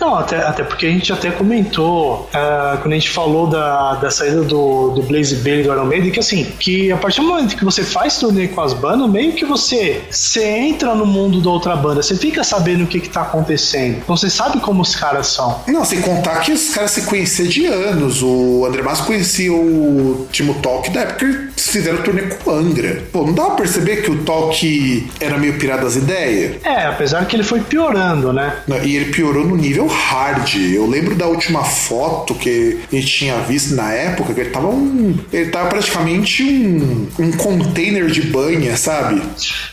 Não, 0.00 0.16
até, 0.16 0.43
até 0.48 0.62
porque 0.62 0.86
a 0.86 0.90
gente 0.90 1.12
até 1.12 1.30
comentou 1.30 2.28
uh, 2.32 2.78
quando 2.78 2.92
a 2.92 2.96
gente 2.96 3.10
falou 3.10 3.46
da, 3.46 3.94
da 3.94 4.10
saída 4.10 4.42
do, 4.42 4.90
do 4.90 5.02
Blaze 5.02 5.36
Bailey 5.36 5.64
do 5.64 5.72
Iron 5.72 5.84
Maiden, 5.84 6.10
que 6.10 6.20
assim, 6.20 6.44
que 6.58 6.90
a 6.92 6.96
partir 6.96 7.20
do 7.20 7.26
momento 7.26 7.56
que 7.56 7.64
você 7.64 7.82
faz 7.82 8.18
turnê 8.18 8.48
com 8.48 8.60
as 8.60 8.72
bandas, 8.72 9.08
meio 9.08 9.32
que 9.32 9.44
você, 9.44 10.02
você 10.10 10.44
entra 10.44 10.94
no 10.94 11.06
mundo 11.06 11.40
da 11.40 11.50
outra 11.50 11.76
banda, 11.76 12.02
você 12.02 12.16
fica 12.16 12.44
sabendo 12.44 12.84
o 12.84 12.86
que, 12.86 13.00
que 13.00 13.08
tá 13.08 13.22
acontecendo. 13.22 13.98
Então 14.02 14.16
você 14.16 14.30
sabe 14.30 14.60
como 14.60 14.82
os 14.82 14.94
caras 14.94 15.28
são. 15.28 15.60
Não, 15.66 15.84
sem 15.84 16.00
contar 16.00 16.40
que 16.40 16.52
os 16.52 16.70
caras 16.70 16.92
se 16.92 17.02
conheciam 17.02 17.48
de 17.48 17.66
anos. 17.66 18.22
O 18.22 18.64
André 18.66 18.82
Massa 18.82 19.04
conhecia 19.04 19.52
o 19.52 20.26
Timo 20.30 20.54
Talk 20.54 20.90
da 20.90 21.00
época 21.00 21.26
que 21.56 21.62
fizeram 21.62 22.02
turnê 22.02 22.22
com 22.22 22.50
o 22.50 22.54
Angra. 22.54 23.02
Pô, 23.12 23.24
não 23.24 23.32
dá 23.32 23.44
pra 23.46 23.56
perceber 23.56 24.02
que 24.02 24.10
o 24.10 24.24
Talk 24.24 25.10
era 25.20 25.38
meio 25.38 25.58
pirado 25.58 25.84
das 25.84 25.96
ideias? 25.96 26.56
É, 26.64 26.86
apesar 26.86 27.24
que 27.26 27.36
ele 27.36 27.42
foi 27.42 27.60
piorando, 27.60 28.32
né? 28.32 28.58
E 28.84 28.96
ele 28.96 29.06
piorou 29.06 29.44
no 29.44 29.56
nível 29.56 29.86
hard. 29.86 30.33
Eu 30.56 30.86
lembro 30.86 31.14
da 31.14 31.26
última 31.26 31.64
foto 31.64 32.34
que 32.34 32.80
a 32.92 32.96
gente 32.96 33.06
tinha 33.06 33.36
visto 33.40 33.74
na 33.74 33.92
época, 33.92 34.34
que 34.34 34.40
ele 34.40 34.50
tava 34.50 34.68
um. 34.68 35.16
Ele 35.32 35.50
tava 35.50 35.68
praticamente 35.68 36.42
um, 36.42 37.08
um 37.18 37.32
container 37.32 38.06
de 38.06 38.22
banha, 38.22 38.76
sabe? 38.76 39.22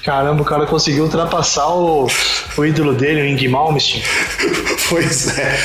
Caramba, 0.03 0.41
o 0.41 0.45
cara 0.45 0.65
conseguiu 0.65 1.03
ultrapassar 1.03 1.67
o, 1.67 2.07
o 2.57 2.65
ídolo 2.65 2.93
dele, 2.93 3.21
o 3.21 3.25
Ing 3.25 3.47
Malmsteen. 3.47 4.03
pois 4.89 5.37
é, 5.37 5.57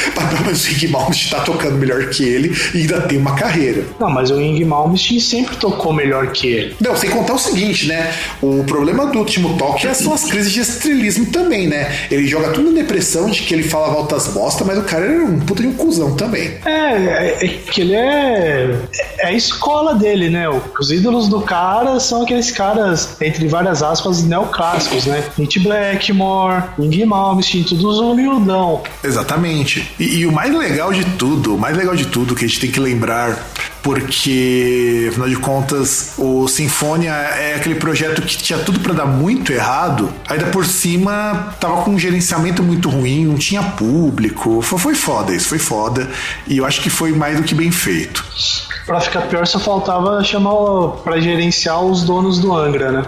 mas 0.45 0.65
o 0.67 0.71
Ing 0.71 0.89
Malmsteen 0.89 1.31
tá 1.31 1.41
tocando 1.41 1.77
melhor 1.77 2.07
que 2.11 2.25
ele 2.25 2.57
e 2.75 2.83
ainda 2.83 3.01
tem 3.03 3.19
uma 3.19 3.35
carreira. 3.35 3.85
Não, 3.99 4.11
mas 4.11 4.31
o 4.31 4.41
Ing 4.41 4.65
Malmsteen 4.65 5.21
sempre 5.21 5.57
tocou 5.57 5.93
melhor 5.93 6.29
que 6.29 6.47
ele. 6.47 6.77
Não, 6.81 6.97
sem 6.97 7.11
contar 7.11 7.35
o 7.35 7.39
seguinte, 7.39 7.87
né? 7.87 8.13
O 8.43 8.65
problema 8.65 9.07
do 9.07 9.19
último 9.19 9.57
toque 9.57 9.93
são 9.95 10.13
as 10.13 10.25
crises 10.25 10.53
de 10.53 10.61
estrelismo 10.61 11.27
também, 11.27 11.67
né? 11.67 12.07
Ele 12.11 12.27
joga 12.27 12.49
tudo 12.51 12.71
na 12.71 12.81
depressão 12.81 13.31
de 13.31 13.43
que 13.43 13.55
ele 13.55 13.63
fala 13.63 13.89
voltas 13.89 14.29
bosta, 14.29 14.65
mas 14.65 14.79
o 14.79 14.83
cara 14.87 15.05
era 15.05 15.25
um 15.25 15.39
puta 15.41 15.63
de 15.63 15.69
um 15.69 15.75
cuzão 15.75 16.17
também. 16.17 16.59
É, 16.65 16.71
é, 16.71 17.45
é 17.45 17.49
que 17.49 17.81
ele 17.81 17.95
é. 17.95 18.77
É 19.19 19.27
a 19.27 19.33
escola 19.33 19.95
dele, 19.95 20.31
né? 20.31 20.47
Os 20.79 20.91
ídolos 20.91 21.29
do 21.29 21.41
cara 21.41 22.01
são 22.01 22.23
aqueles 22.23 22.51
caras, 22.51 23.17
entre 23.21 23.49
várias 23.49 23.83
aspas, 23.83 24.23
neoclássicos, 24.23 25.07
né? 25.07 25.25
Nick 25.37 25.59
Blackmore, 25.59 26.65
Ing 26.79 27.05
Malmsteen, 27.05 27.65
todos 27.65 27.99
humildão. 27.99 28.83
Exatamente. 29.03 29.91
E, 29.99 30.19
e 30.19 30.27
o 30.27 30.33
mais 30.33 30.55
legal 30.55 30.93
de 30.93 31.05
tudo, 31.17 31.55
o 31.55 31.59
mais 31.59 31.77
legal 31.77 31.95
de 31.95 32.07
tudo 32.07 32.35
que 32.35 32.45
a 32.45 32.49
gente 32.49 32.61
tem 32.61 32.71
que 32.71 32.81
lembrar 32.81 33.37
porque, 33.83 35.07
afinal 35.11 35.29
de 35.29 35.37
contas, 35.37 36.15
o 36.19 36.49
Sinfonia 36.49 37.13
é 37.13 37.55
aquele 37.55 37.77
projeto 37.77 38.23
que 38.23 38.37
tinha 38.37 38.59
tudo 38.59 38.81
para 38.81 38.93
dar 38.93 39.07
muito 39.07 39.53
errado, 39.53 40.13
ainda 40.29 40.47
por 40.47 40.67
cima 40.67 41.55
tava 41.61 41.83
com 41.83 41.93
um 41.93 41.99
gerenciamento 41.99 42.63
muito 42.63 42.89
ruim, 42.89 43.25
não 43.27 43.37
tinha 43.37 43.63
público. 43.63 44.61
Foi, 44.63 44.79
foi 44.79 44.95
foda 44.95 45.35
isso, 45.35 45.49
foi 45.49 45.59
foda. 45.59 46.09
E 46.47 46.59
eu 46.59 46.67
acho 46.67 46.81
que 46.81 46.91
foi 46.91 47.13
mais 47.13 47.37
do 47.37 47.43
que 47.43 47.55
bem 47.55 47.71
feito. 47.71 48.25
Pra 48.87 49.01
ficar 49.01 49.23
pior, 49.23 49.45
só 49.47 49.59
faltava 49.59 50.23
chamar 50.23 50.53
para 51.03 51.21
gerenciar 51.21 51.83
os 51.83 52.05
donos 52.05 52.39
do 52.39 52.55
Angra, 52.55 52.93
né? 52.93 53.05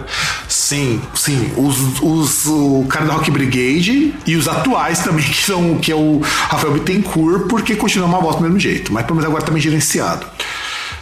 Sim, 0.47 1.01
sim. 1.15 1.53
Os, 1.55 2.01
os, 2.01 2.45
o 2.47 2.85
cara 2.89 3.05
da 3.05 3.13
Rock 3.13 3.31
Brigade 3.31 4.13
e 4.25 4.35
os 4.35 4.47
atuais 4.47 4.99
também, 4.99 5.25
que 5.25 5.41
são 5.43 5.77
que 5.77 5.91
é 5.91 5.95
o 5.95 6.19
Rafael 6.21 6.73
Bittencourt, 6.73 7.47
porque 7.47 7.75
continua 7.75 8.07
uma 8.07 8.19
bosta 8.19 8.39
do 8.39 8.43
mesmo 8.43 8.59
jeito, 8.59 8.91
mas 8.91 9.03
pelo 9.05 9.15
menos 9.15 9.29
agora 9.29 9.45
também 9.45 9.61
gerenciado. 9.61 10.25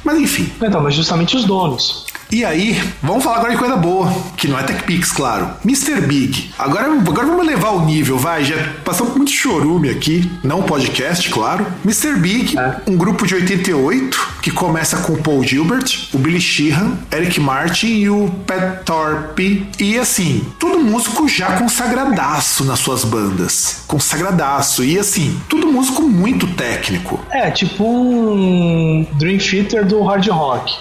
Mas 0.07 0.19
enfim. 0.19 0.49
Então, 0.61 0.79
mas 0.79 0.93
justamente 0.93 1.35
os 1.35 1.43
donos. 1.43 2.05
E 2.29 2.43
aí, 2.43 2.77
vamos 3.01 3.23
falar 3.23 3.37
agora 3.37 3.53
de 3.53 3.57
coisa 3.57 3.77
boa, 3.77 4.13
que 4.35 4.49
não 4.49 4.59
é 4.59 4.63
TechPix, 4.63 5.13
claro. 5.13 5.49
Mr. 5.63 6.01
Big. 6.01 6.51
Agora, 6.59 6.87
agora 6.91 7.25
vamos 7.25 7.45
levar 7.45 7.69
o 7.69 7.85
nível, 7.85 8.17
vai. 8.17 8.43
Já 8.43 8.55
passamos 8.83 9.15
muito 9.15 9.31
chorume 9.31 9.89
aqui, 9.89 10.29
não 10.43 10.61
podcast, 10.63 11.29
claro. 11.29 11.65
Mr. 11.85 12.17
Big, 12.17 12.59
é. 12.59 12.81
um 12.85 12.97
grupo 12.97 13.25
de 13.25 13.33
88 13.33 14.35
que 14.41 14.51
começa 14.51 14.97
com 14.97 15.13
o 15.13 15.23
Paul 15.23 15.41
Gilbert, 15.41 16.09
o 16.13 16.17
Billy 16.17 16.41
Sheehan, 16.41 16.97
Eric 17.13 17.39
Martin 17.39 17.87
e 17.87 18.09
o 18.09 18.29
Pat 18.45 18.83
Thorpe. 18.83 19.65
E 19.79 19.97
assim, 19.97 20.45
todo 20.59 20.79
músico 20.79 21.29
já 21.29 21.53
consagradaço 21.53 22.65
nas 22.65 22.79
suas 22.79 23.05
bandas. 23.05 23.83
Consagradaço. 23.87 24.83
E 24.83 24.99
assim, 24.99 25.39
todo 25.47 25.71
músico 25.71 26.01
muito 26.01 26.45
técnico. 26.47 27.19
É, 27.31 27.49
tipo 27.51 27.85
um 27.85 29.07
Dream 29.13 29.37
Theater 29.37 29.85
do 29.85 30.03
hard 30.03 30.27
rock. 30.27 30.75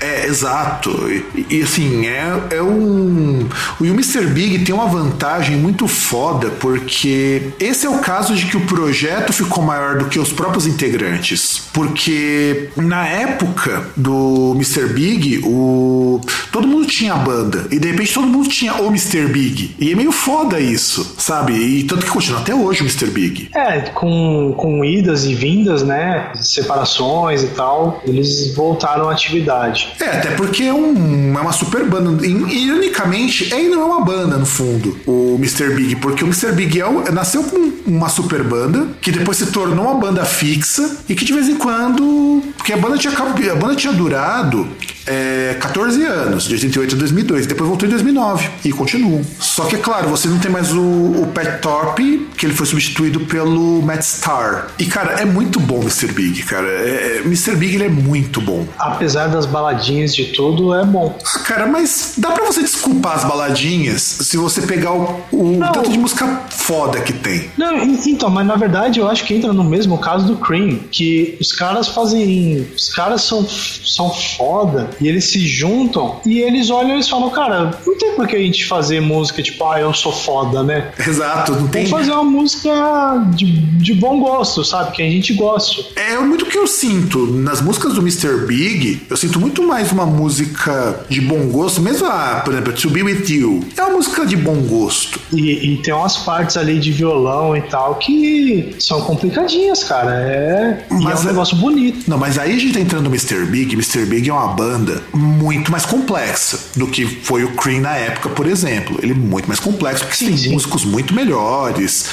É, 0.00 0.26
exato. 0.26 0.85
E, 0.90 1.46
e, 1.50 1.62
assim, 1.62 2.06
é, 2.06 2.56
é 2.56 2.62
um. 2.62 3.46
O 3.80 3.84
Mr. 3.84 4.26
Big 4.26 4.64
tem 4.64 4.74
uma 4.74 4.86
vantagem 4.86 5.56
muito 5.56 5.86
foda, 5.86 6.50
porque 6.60 7.52
esse 7.58 7.86
é 7.86 7.90
o 7.90 7.98
caso 7.98 8.34
de 8.34 8.46
que 8.46 8.56
o 8.56 8.60
projeto 8.60 9.32
ficou 9.32 9.64
maior 9.64 9.98
do 9.98 10.06
que 10.06 10.18
os 10.18 10.32
próprios 10.32 10.66
integrantes. 10.66 11.62
Porque 11.72 12.70
na 12.76 13.06
época 13.06 13.88
do 13.96 14.52
Mr. 14.54 14.86
Big, 14.92 15.40
o... 15.44 16.20
todo 16.52 16.66
mundo 16.66 16.86
tinha 16.86 17.14
a 17.14 17.16
banda. 17.16 17.66
E 17.70 17.78
de 17.78 17.90
repente 17.90 18.14
todo 18.14 18.26
mundo 18.26 18.48
tinha 18.48 18.74
o 18.74 18.88
Mr. 18.88 19.26
Big. 19.26 19.74
E 19.78 19.92
é 19.92 19.94
meio 19.94 20.12
foda 20.12 20.58
isso, 20.60 21.14
sabe? 21.18 21.54
E 21.54 21.84
tanto 21.84 22.04
que 22.06 22.10
continua 22.10 22.40
até 22.40 22.54
hoje 22.54 22.82
o 22.82 22.84
Mr. 22.84 23.06
Big. 23.10 23.48
É, 23.54 23.80
com, 23.80 24.54
com 24.56 24.84
idas 24.84 25.24
e 25.24 25.34
vindas, 25.34 25.82
né? 25.82 26.32
Separações 26.36 27.42
e 27.42 27.48
tal, 27.48 28.00
eles 28.04 28.54
voltaram 28.54 29.08
à 29.08 29.12
atividade. 29.12 29.92
É, 30.00 30.18
até 30.18 30.30
porque 30.30 30.70
um, 30.76 31.38
é 31.38 31.40
uma 31.40 31.52
super 31.52 31.84
banda. 31.84 32.26
Ironicamente, 32.26 33.52
ele 33.54 33.68
não 33.68 33.82
é 33.82 33.84
uma 33.84 34.04
banda, 34.04 34.36
no 34.36 34.46
fundo, 34.46 34.96
o 35.06 35.36
Mr. 35.38 35.74
Big, 35.74 35.96
porque 35.96 36.22
o 36.22 36.26
Mr. 36.26 36.52
Big 36.52 36.80
é, 36.80 37.10
nasceu 37.10 37.42
com 37.42 37.72
uma 37.86 38.08
super 38.08 38.42
banda, 38.42 38.88
que 39.00 39.10
depois 39.10 39.38
se 39.38 39.46
tornou 39.46 39.86
uma 39.86 39.94
banda 39.94 40.24
fixa, 40.24 40.98
e 41.08 41.14
que 41.14 41.24
de 41.24 41.32
vez 41.32 41.48
em 41.48 41.56
quando. 41.56 42.42
Porque 42.56 42.72
a 42.72 42.76
banda 42.76 42.98
tinha, 42.98 43.12
a 43.12 43.54
banda 43.54 43.74
tinha 43.74 43.92
durado 43.92 44.66
é, 45.06 45.56
14 45.60 46.04
anos, 46.04 46.44
de 46.44 46.54
88 46.54 46.94
a 46.94 46.98
2002. 46.98 47.46
Depois 47.46 47.68
voltou 47.68 47.86
em 47.86 47.90
2009 47.90 48.50
e 48.64 48.72
continuam. 48.72 49.22
Só 49.38 49.64
que, 49.64 49.76
é 49.76 49.78
claro, 49.78 50.08
você 50.08 50.28
não 50.28 50.38
tem 50.38 50.50
mais 50.50 50.72
o, 50.72 50.80
o 50.80 51.30
Pat 51.32 51.60
Thorpe, 51.60 52.28
que 52.36 52.46
ele 52.46 52.54
foi 52.54 52.66
substituído 52.66 53.20
pelo 53.20 53.82
Matt 53.82 54.02
Starr. 54.02 54.66
E, 54.78 54.86
cara, 54.86 55.20
é 55.20 55.24
muito 55.24 55.60
bom 55.60 55.78
o 55.78 55.82
Mr. 55.82 56.12
Big, 56.12 56.42
cara. 56.42 56.66
É, 56.66 57.18
é, 57.18 57.22
Mr. 57.24 57.54
Big 57.56 57.76
ele 57.76 57.84
é 57.84 57.88
muito 57.88 58.40
bom. 58.40 58.66
Apesar 58.78 59.28
das 59.28 59.46
baladinhas 59.46 60.14
de 60.14 60.26
tudo, 60.26 60.74
é 60.74 60.84
bom. 60.84 61.16
Ah, 61.24 61.38
cara, 61.40 61.66
mas 61.66 62.14
dá 62.16 62.32
pra 62.32 62.44
você 62.44 62.60
desculpar 62.60 63.16
as 63.16 63.24
baladinhas 63.24 64.02
se 64.02 64.36
você 64.36 64.62
pegar 64.62 64.92
o, 64.92 65.20
o 65.32 65.58
tanto 65.72 65.90
de 65.90 65.98
música 65.98 66.42
foda 66.50 67.00
que 67.00 67.12
tem. 67.12 67.50
Não, 67.56 67.84
então, 67.84 68.28
mas 68.28 68.46
na 68.46 68.56
verdade 68.56 68.98
eu 68.98 69.08
acho 69.08 69.24
que 69.24 69.34
entra 69.34 69.52
no 69.52 69.64
mesmo 69.64 69.98
caso 69.98 70.26
do 70.26 70.36
Cream, 70.36 70.80
que 70.90 71.36
os 71.40 71.52
caras 71.52 71.88
fazem. 71.88 72.66
Os 72.76 72.88
caras 72.88 73.22
são, 73.22 73.46
são 73.46 74.10
foda 74.10 74.90
e 75.00 75.08
eles 75.08 75.24
se 75.24 75.46
juntam 75.46 76.20
e 76.24 76.40
eles 76.40 76.70
olham 76.70 76.90
e 76.90 76.92
eles 76.94 77.08
falam, 77.08 77.30
cara, 77.30 77.78
não 77.86 77.96
tem 77.96 78.12
por 78.14 78.26
que 78.26 78.36
a 78.36 78.40
gente 78.40 78.66
fazer 78.66 79.00
música 79.00 79.42
tipo, 79.42 79.64
ah, 79.64 79.80
eu 79.80 79.92
sou 79.94 80.12
foda, 80.12 80.62
né? 80.62 80.90
Exato, 81.06 81.52
não 81.52 81.68
tem. 81.68 81.86
Vamos 81.86 82.06
fazer 82.06 82.12
uma 82.12 82.24
música 82.24 83.26
de, 83.34 83.46
de 83.46 83.94
bom 83.94 84.20
gosto, 84.20 84.64
sabe? 84.64 84.92
Que 84.92 85.02
a 85.02 85.08
gente 85.08 85.34
goste. 85.34 85.86
É 85.94 86.18
muito 86.18 86.44
o 86.44 86.48
que 86.48 86.58
eu 86.58 86.66
sinto. 86.66 87.26
Nas 87.26 87.60
músicas 87.60 87.94
do 87.94 88.00
Mr. 88.00 88.46
Big, 88.46 89.02
eu 89.08 89.16
sinto 89.16 89.40
muito 89.40 89.62
mais 89.62 89.92
uma 89.92 90.06
música 90.06 91.04
de 91.08 91.20
bom 91.20 91.46
gosto, 91.48 91.80
mesmo 91.80 92.06
a, 92.06 92.40
por 92.44 92.52
exemplo, 92.52 92.72
To 92.72 92.90
Be 92.90 93.02
With 93.02 93.24
You. 93.28 93.64
É 93.76 93.82
uma 93.82 93.96
música 93.96 94.26
de 94.26 94.36
bom 94.36 94.56
gosto. 94.62 95.20
E, 95.32 95.72
e 95.72 95.76
tem 95.82 95.92
umas 95.94 96.16
partes 96.16 96.56
ali 96.56 96.78
de 96.78 96.92
violão 96.92 97.56
e 97.56 97.62
tal 97.62 97.96
que 97.96 98.74
são 98.78 99.02
complicadinhas, 99.02 99.84
cara. 99.84 100.14
É, 100.14 100.84
mas 100.90 101.20
é 101.20 101.22
um 101.22 101.26
negócio 101.26 101.56
bonito. 101.56 102.08
Não, 102.08 102.18
mas 102.18 102.38
aí 102.38 102.54
a 102.54 102.58
gente 102.58 102.74
tá 102.74 102.80
entrando 102.80 103.04
no 103.04 103.10
Mr. 103.10 103.44
Big. 103.46 103.74
Mr. 103.74 104.04
Big 104.06 104.28
é 104.28 104.32
uma 104.32 104.48
banda 104.48 104.85
muito 105.12 105.70
mais 105.70 105.84
complexa 105.84 106.58
do 106.76 106.86
que 106.86 107.06
foi 107.06 107.44
o 107.44 107.52
Cream 107.54 107.80
na 107.80 107.96
época, 107.96 108.28
por 108.30 108.46
exemplo. 108.46 108.98
Ele 109.02 109.12
é 109.12 109.14
muito 109.14 109.46
mais 109.46 109.60
complexo, 109.60 110.04
porque 110.04 110.16
sim, 110.16 110.26
tem 110.26 110.36
sim. 110.36 110.50
músicos 110.50 110.84
muito 110.84 111.14
melhores, 111.14 112.06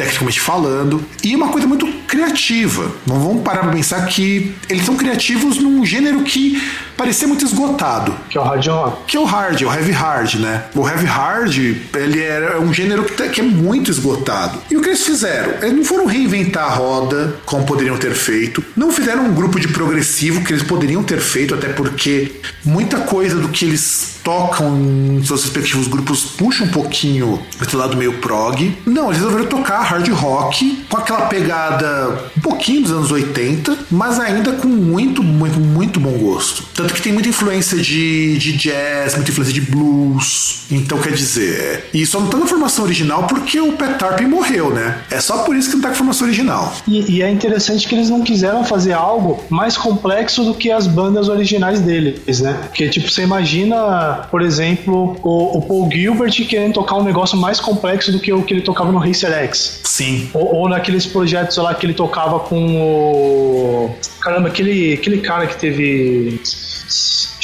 tecnicamente 0.00 0.40
falando, 0.40 1.04
e 1.22 1.36
uma 1.36 1.48
coisa 1.48 1.66
muito 1.66 1.86
criativa. 2.08 2.90
Não 3.06 3.20
vamos 3.20 3.42
parar 3.42 3.60
pra 3.60 3.72
pensar 3.72 4.06
que 4.06 4.54
eles 4.66 4.86
são 4.86 4.96
criativos 4.96 5.58
num 5.58 5.84
gênero 5.84 6.22
que 6.22 6.60
parecia 6.96 7.28
muito 7.28 7.44
esgotado. 7.44 8.14
Que 8.30 8.38
é 8.38 8.40
o 8.40 8.44
hard 8.44 8.66
rock. 8.66 8.96
Que 9.06 9.16
é 9.18 9.20
o 9.20 9.24
hard, 9.24 9.60
o 9.60 9.72
heavy 9.72 9.92
hard, 9.92 10.34
né? 10.36 10.64
O 10.74 10.88
heavy 10.88 11.04
hard, 11.04 11.56
ele 11.94 12.22
era 12.22 12.58
um 12.60 12.72
gênero 12.72 13.04
que, 13.04 13.12
tá, 13.12 13.28
que 13.28 13.40
é 13.40 13.44
muito 13.44 13.90
esgotado. 13.90 14.58
E 14.70 14.76
o 14.76 14.80
que 14.80 14.88
eles 14.88 15.04
fizeram? 15.04 15.52
Eles 15.60 15.76
não 15.76 15.84
foram 15.84 16.06
reinventar 16.06 16.64
a 16.64 16.74
roda 16.74 17.36
como 17.44 17.66
poderiam 17.66 17.98
ter 17.98 18.14
feito, 18.14 18.64
não 18.74 18.90
fizeram 18.90 19.26
um 19.26 19.34
grupo 19.34 19.60
de 19.60 19.68
progressivo 19.68 20.42
que 20.42 20.52
eles 20.52 20.62
poderiam 20.62 21.02
ter 21.02 21.20
feito, 21.20 21.54
até 21.54 21.68
porque 21.68 22.40
muita 22.64 22.98
coisa 23.00 23.36
do 23.36 23.48
que 23.48 23.66
eles 23.66 24.18
tocam 24.22 24.76
em 24.78 25.24
seus 25.24 25.44
respectivos 25.44 25.88
grupos 25.88 26.22
puxa 26.22 26.64
um 26.64 26.68
pouquinho 26.68 27.40
esse 27.60 27.74
lado 27.74 27.96
meio 27.96 28.14
prog. 28.18 28.76
Não, 28.86 29.06
eles 29.06 29.18
resolveram 29.18 29.46
tocar 29.46 29.80
hard 29.90 30.08
rock 30.10 30.84
com 30.88 30.96
aquela 30.96 31.22
pegada 31.22 32.30
um 32.36 32.40
pouquinho 32.40 32.82
dos 32.82 32.92
anos 32.92 33.10
80, 33.10 33.76
mas 33.90 34.20
ainda 34.20 34.52
com 34.52 34.68
muito, 34.68 35.20
muito, 35.20 35.58
muito 35.58 35.98
bom 35.98 36.12
gosto. 36.12 36.62
Tanto 36.74 36.94
que 36.94 37.02
tem 37.02 37.12
muita 37.12 37.28
influência 37.28 37.76
de, 37.76 38.38
de 38.38 38.56
jazz, 38.56 39.16
muita 39.16 39.32
influência 39.32 39.52
de 39.52 39.60
blues. 39.60 40.60
Então, 40.70 40.98
quer 40.98 41.12
dizer, 41.12 41.88
e 41.92 42.06
só 42.06 42.20
não 42.20 42.28
tá 42.28 42.36
na 42.36 42.46
formação 42.46 42.84
original 42.84 43.24
porque 43.24 43.60
o 43.60 43.72
Pat 43.72 43.98
Tarpin 43.98 44.26
morreu, 44.26 44.70
né? 44.70 45.02
É 45.10 45.20
só 45.20 45.38
por 45.38 45.56
isso 45.56 45.70
que 45.70 45.74
não 45.74 45.82
tá 45.82 45.88
com 45.88 45.96
formação 45.96 46.26
original. 46.26 46.72
E, 46.86 47.16
e 47.16 47.22
é 47.22 47.30
interessante 47.30 47.88
que 47.88 47.94
eles 47.94 48.08
não 48.08 48.22
quiseram 48.22 48.64
fazer 48.64 48.92
algo 48.92 49.42
mais 49.50 49.76
complexo 49.76 50.44
do 50.44 50.54
que 50.54 50.70
as 50.70 50.86
bandas 50.86 51.28
originais 51.28 51.80
deles, 51.80 52.40
né? 52.40 52.52
Porque, 52.68 52.88
tipo, 52.88 53.10
você 53.10 53.22
imagina, 53.22 54.28
por 54.30 54.40
exemplo, 54.40 55.16
o, 55.22 55.58
o 55.58 55.62
Paul 55.62 55.90
Gilbert 55.90 56.30
querendo 56.46 56.74
tocar 56.74 56.96
um 56.96 57.04
negócio 57.04 57.36
mais 57.36 57.58
complexo 57.58 58.12
do 58.12 58.20
que 58.20 58.32
o 58.32 58.42
que 58.42 58.54
ele 58.54 58.62
tocava 58.62 58.92
no 58.92 58.98
Racer 58.98 59.32
X. 59.32 59.79
Sim. 59.82 60.30
Ou, 60.34 60.54
ou 60.54 60.68
naqueles 60.68 61.06
projetos 61.06 61.56
lá 61.56 61.74
que 61.74 61.86
ele 61.86 61.94
tocava 61.94 62.40
com 62.40 62.80
o. 62.80 63.94
Caramba, 64.20 64.48
aquele, 64.48 64.94
aquele 64.94 65.20
cara 65.20 65.46
que 65.46 65.56
teve. 65.56 66.40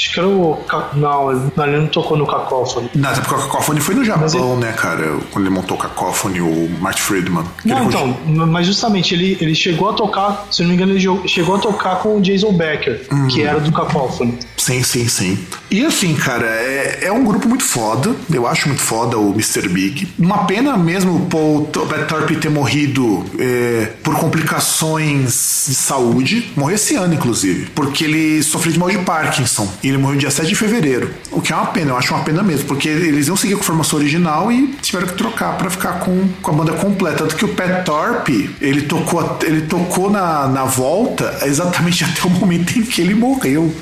Acho 0.06 0.12
que 0.12 0.20
era 0.20 0.28
o. 0.28 0.58
Não, 0.94 1.32
ele 1.32 1.78
não 1.78 1.86
tocou 1.88 2.16
no 2.16 2.26
Cacophony. 2.26 2.88
Não, 2.94 3.10
até 3.10 3.20
porque 3.20 3.34
o 3.34 3.38
Cacophony 3.38 3.80
foi 3.80 3.94
no 3.96 4.04
Japão, 4.04 4.52
ele... 4.52 4.64
né, 4.64 4.72
cara? 4.72 5.18
Quando 5.32 5.46
ele 5.46 5.54
montou 5.54 5.76
o 5.76 5.80
Cacophony, 5.80 6.40
o 6.40 6.70
Mark 6.80 6.98
Friedman. 6.98 7.44
Não, 7.64 7.84
então, 7.84 8.16
mas 8.26 8.66
justamente 8.66 9.14
ele, 9.14 9.36
ele 9.40 9.54
chegou 9.54 9.90
a 9.90 9.92
tocar, 9.94 10.46
se 10.50 10.62
não 10.62 10.68
me 10.68 10.76
engano, 10.76 10.92
ele 10.92 11.28
chegou 11.28 11.56
a 11.56 11.58
tocar 11.58 11.96
com 11.96 12.18
o 12.18 12.20
Jason 12.20 12.52
Becker, 12.52 13.06
hum. 13.10 13.26
que 13.26 13.42
era 13.42 13.58
do 13.58 13.72
Cacophony. 13.72 14.38
Sim, 14.56 14.82
sim, 14.82 15.08
sim. 15.08 15.38
E 15.70 15.84
assim, 15.84 16.14
cara, 16.14 16.46
é, 16.46 17.00
é 17.02 17.12
um 17.12 17.24
grupo 17.24 17.48
muito 17.48 17.64
foda. 17.64 18.14
Eu 18.32 18.46
acho 18.46 18.68
muito 18.68 18.82
foda 18.82 19.18
o 19.18 19.30
Mr. 19.32 19.68
Big. 19.68 20.08
Uma 20.18 20.44
pena 20.44 20.76
mesmo 20.76 21.16
o 21.16 21.26
Paul 21.26 21.66
Thorpe 21.66 22.36
ter 22.36 22.48
morrido 22.48 23.24
é, 23.38 23.92
por 24.02 24.16
complicações 24.16 25.66
de 25.68 25.74
saúde. 25.74 26.52
Morreu 26.56 26.76
esse 26.76 26.94
ano, 26.94 27.14
inclusive. 27.14 27.68
Porque 27.74 28.04
ele 28.04 28.42
sofreu 28.42 28.72
de 28.72 28.78
mal 28.78 28.90
de 28.90 28.98
Parkinson. 28.98 29.68
E 29.82 29.95
ele 29.96 30.02
morreu 30.02 30.18
dia 30.18 30.30
7 30.30 30.48
de 30.48 30.54
fevereiro. 30.54 31.10
O 31.32 31.40
que 31.40 31.52
é 31.52 31.56
uma 31.56 31.66
pena, 31.66 31.90
eu 31.90 31.96
acho 31.96 32.14
uma 32.14 32.22
pena 32.22 32.42
mesmo. 32.42 32.66
Porque 32.66 32.88
eles 32.88 33.26
iam 33.26 33.36
seguir 33.36 33.54
com 33.54 33.62
a 33.62 33.64
formação 33.64 33.98
original 33.98 34.52
e 34.52 34.68
tiveram 34.80 35.08
que 35.08 35.14
trocar 35.14 35.56
para 35.56 35.70
ficar 35.70 36.00
com, 36.00 36.28
com 36.40 36.50
a 36.50 36.54
banda 36.54 36.72
completa. 36.74 37.18
Tanto 37.18 37.36
que 37.36 37.44
o 37.44 37.48
Pat 37.48 37.84
Thorpe, 37.84 38.54
ele 38.60 38.82
tocou, 38.82 39.38
ele 39.42 39.62
tocou 39.62 40.10
na, 40.10 40.46
na 40.46 40.64
volta 40.64 41.38
exatamente 41.44 42.04
até 42.04 42.22
o 42.22 42.30
momento 42.30 42.78
em 42.78 42.82
que 42.82 43.00
ele 43.00 43.14
morreu. 43.14 43.74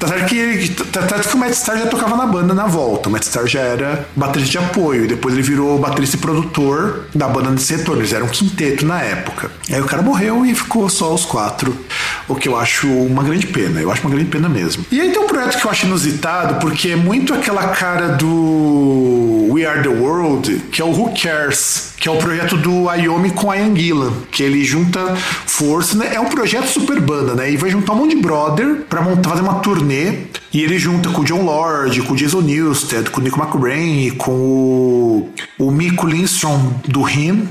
Tá 0.00 0.08
certo 0.08 0.28
que, 0.28 0.70
tá, 0.70 1.02
tá, 1.02 1.18
que 1.18 1.34
o 1.34 1.38
Matt 1.38 1.52
Star 1.52 1.78
já 1.78 1.86
tocava 1.86 2.16
na 2.16 2.24
banda 2.24 2.54
na 2.54 2.66
volta. 2.66 3.10
O 3.10 3.12
Matt 3.12 3.24
Star 3.24 3.46
já 3.46 3.60
era 3.60 4.08
baterista 4.16 4.52
de 4.52 4.58
apoio. 4.58 5.06
Depois 5.06 5.34
ele 5.34 5.42
virou 5.42 5.78
baterista 5.78 6.16
e 6.16 6.18
produtor 6.18 7.04
da 7.14 7.28
banda 7.28 7.50
nesse 7.50 7.76
retorno. 7.76 8.00
Eles 8.00 8.14
eram 8.14 8.24
um 8.24 8.30
quinteto 8.30 8.86
na 8.86 9.02
época. 9.02 9.50
Aí 9.70 9.78
o 9.78 9.84
cara 9.84 10.00
morreu 10.00 10.46
e 10.46 10.54
ficou 10.54 10.88
só 10.88 11.12
os 11.12 11.26
quatro. 11.26 11.76
O 12.26 12.34
que 12.34 12.48
eu 12.48 12.56
acho 12.56 12.88
uma 12.88 13.22
grande 13.22 13.46
pena. 13.46 13.78
Eu 13.78 13.92
acho 13.92 14.00
uma 14.00 14.10
grande 14.10 14.30
pena 14.30 14.48
mesmo. 14.48 14.86
E 14.90 14.98
aí 14.98 15.10
tem 15.10 15.20
um 15.20 15.26
projeto 15.26 15.60
que 15.60 15.66
eu 15.66 15.70
acho 15.70 15.84
inusitado, 15.84 16.54
porque 16.60 16.88
é 16.88 16.96
muito 16.96 17.34
aquela 17.34 17.68
cara 17.68 18.08
do 18.08 19.50
We 19.52 19.66
Are 19.66 19.82
the 19.82 19.88
World, 19.88 20.62
que 20.72 20.80
é 20.80 20.84
o 20.84 20.92
Who 20.92 21.12
Cares 21.20 21.90
que 22.00 22.08
é 22.08 22.10
o 22.10 22.16
projeto 22.16 22.56
do 22.56 22.88
Ayomi 22.88 23.30
com 23.30 23.50
a 23.50 23.56
Anguila, 23.56 24.10
que 24.30 24.42
ele 24.42 24.64
junta 24.64 25.14
força, 25.44 25.98
né? 25.98 26.12
É 26.14 26.18
um 26.18 26.30
projeto 26.30 26.66
super 26.66 26.98
banda, 26.98 27.34
né? 27.34 27.52
E 27.52 27.58
vai 27.58 27.68
juntar 27.68 27.92
um 27.92 27.96
monte 27.96 28.16
de 28.16 28.22
brother 28.22 28.86
pra 28.88 29.02
montar, 29.02 29.28
fazer 29.28 29.42
uma 29.42 29.56
turnê. 29.56 29.89
nee, 29.90 30.30
E 30.52 30.62
ele 30.62 30.78
junta 30.78 31.08
com 31.10 31.22
o 31.22 31.24
John 31.24 31.42
Lord, 31.42 32.02
com 32.02 32.12
o 32.12 32.16
Jason 32.16 32.40
Newsted, 32.40 33.10
com 33.10 33.20
o 33.20 33.24
Nico 33.24 33.40
McBrain 33.40 34.06
e 34.06 34.10
com 34.10 34.32
o, 34.32 35.30
o 35.58 35.70
Miko 35.70 36.06
Lindstrom 36.06 36.72
do 36.88 37.02
RIM 37.02 37.48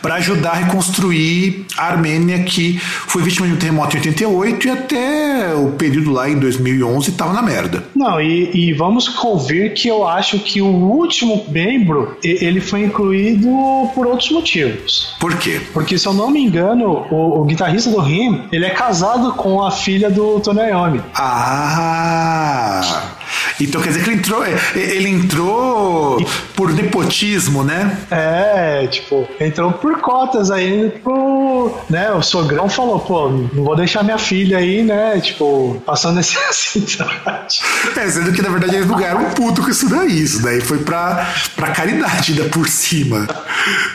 para 0.00 0.14
ajudar 0.14 0.50
a 0.50 0.54
reconstruir 0.54 1.66
a 1.76 1.86
Armênia 1.86 2.42
que 2.44 2.78
foi 2.78 3.22
vítima 3.22 3.46
de 3.46 3.52
um 3.52 3.56
terremoto 3.56 3.96
em 3.96 4.00
88 4.00 4.66
e 4.66 4.70
até 4.70 5.54
o 5.54 5.72
período 5.72 6.12
lá 6.12 6.28
em 6.30 6.38
2011 6.38 7.10
estava 7.10 7.32
na 7.32 7.42
merda. 7.42 7.84
Não, 7.94 8.20
e, 8.20 8.50
e 8.54 8.72
vamos 8.72 9.08
convir 9.08 9.74
que 9.74 9.88
eu 9.88 10.06
acho 10.06 10.38
que 10.38 10.62
o 10.62 10.66
último 10.66 11.44
membro 11.48 12.16
ele 12.22 12.60
foi 12.60 12.84
incluído 12.84 13.48
por 13.94 14.06
outros 14.06 14.30
motivos. 14.30 15.14
Por 15.20 15.36
quê? 15.36 15.60
Porque 15.72 15.98
se 15.98 16.06
eu 16.06 16.14
não 16.14 16.30
me 16.30 16.40
engano, 16.40 17.06
o, 17.10 17.40
o 17.40 17.44
guitarrista 17.44 17.90
do 17.90 18.00
RIM 18.00 18.44
ele 18.52 18.64
é 18.64 18.70
casado 18.70 19.32
com 19.32 19.62
a 19.62 19.70
filha 19.70 20.10
do 20.10 20.40
Tony 20.40 20.60
Iommi. 20.60 21.02
Ah! 21.14 22.37
Ah! 22.40 23.17
Então 23.60 23.80
quer 23.80 23.88
dizer 23.88 24.04
que 24.04 24.10
ele 24.10 24.18
entrou, 24.18 24.44
é, 24.44 24.56
ele 24.74 25.08
entrou 25.08 26.24
por 26.54 26.72
nepotismo, 26.72 27.64
né? 27.64 27.98
É, 28.10 28.86
tipo, 28.86 29.28
entrou 29.40 29.72
por 29.72 30.00
cotas 30.00 30.50
aí 30.50 30.90
pro, 31.02 31.72
né, 31.88 32.10
o 32.12 32.22
sogrão 32.22 32.68
falou, 32.68 33.00
pô, 33.00 33.28
não 33.28 33.64
vou 33.64 33.76
deixar 33.76 34.02
minha 34.02 34.18
filha 34.18 34.58
aí, 34.58 34.82
né, 34.82 35.20
tipo, 35.20 35.82
passando 35.84 36.16
necessidade. 36.16 37.60
É, 37.96 38.08
sendo 38.08 38.32
que 38.32 38.42
na 38.42 38.48
verdade 38.48 38.76
eles 38.76 38.86
não 38.86 38.96
ganharam 38.96 39.22
um 39.22 39.30
puto 39.30 39.62
com 39.62 39.70
isso 39.70 39.88
daí, 39.88 40.22
isso 40.22 40.40
daí 40.40 40.60
foi 40.60 40.78
pra, 40.78 41.32
pra 41.56 41.70
caridade 41.70 42.32
ainda 42.32 42.44
por 42.48 42.68
cima. 42.68 43.26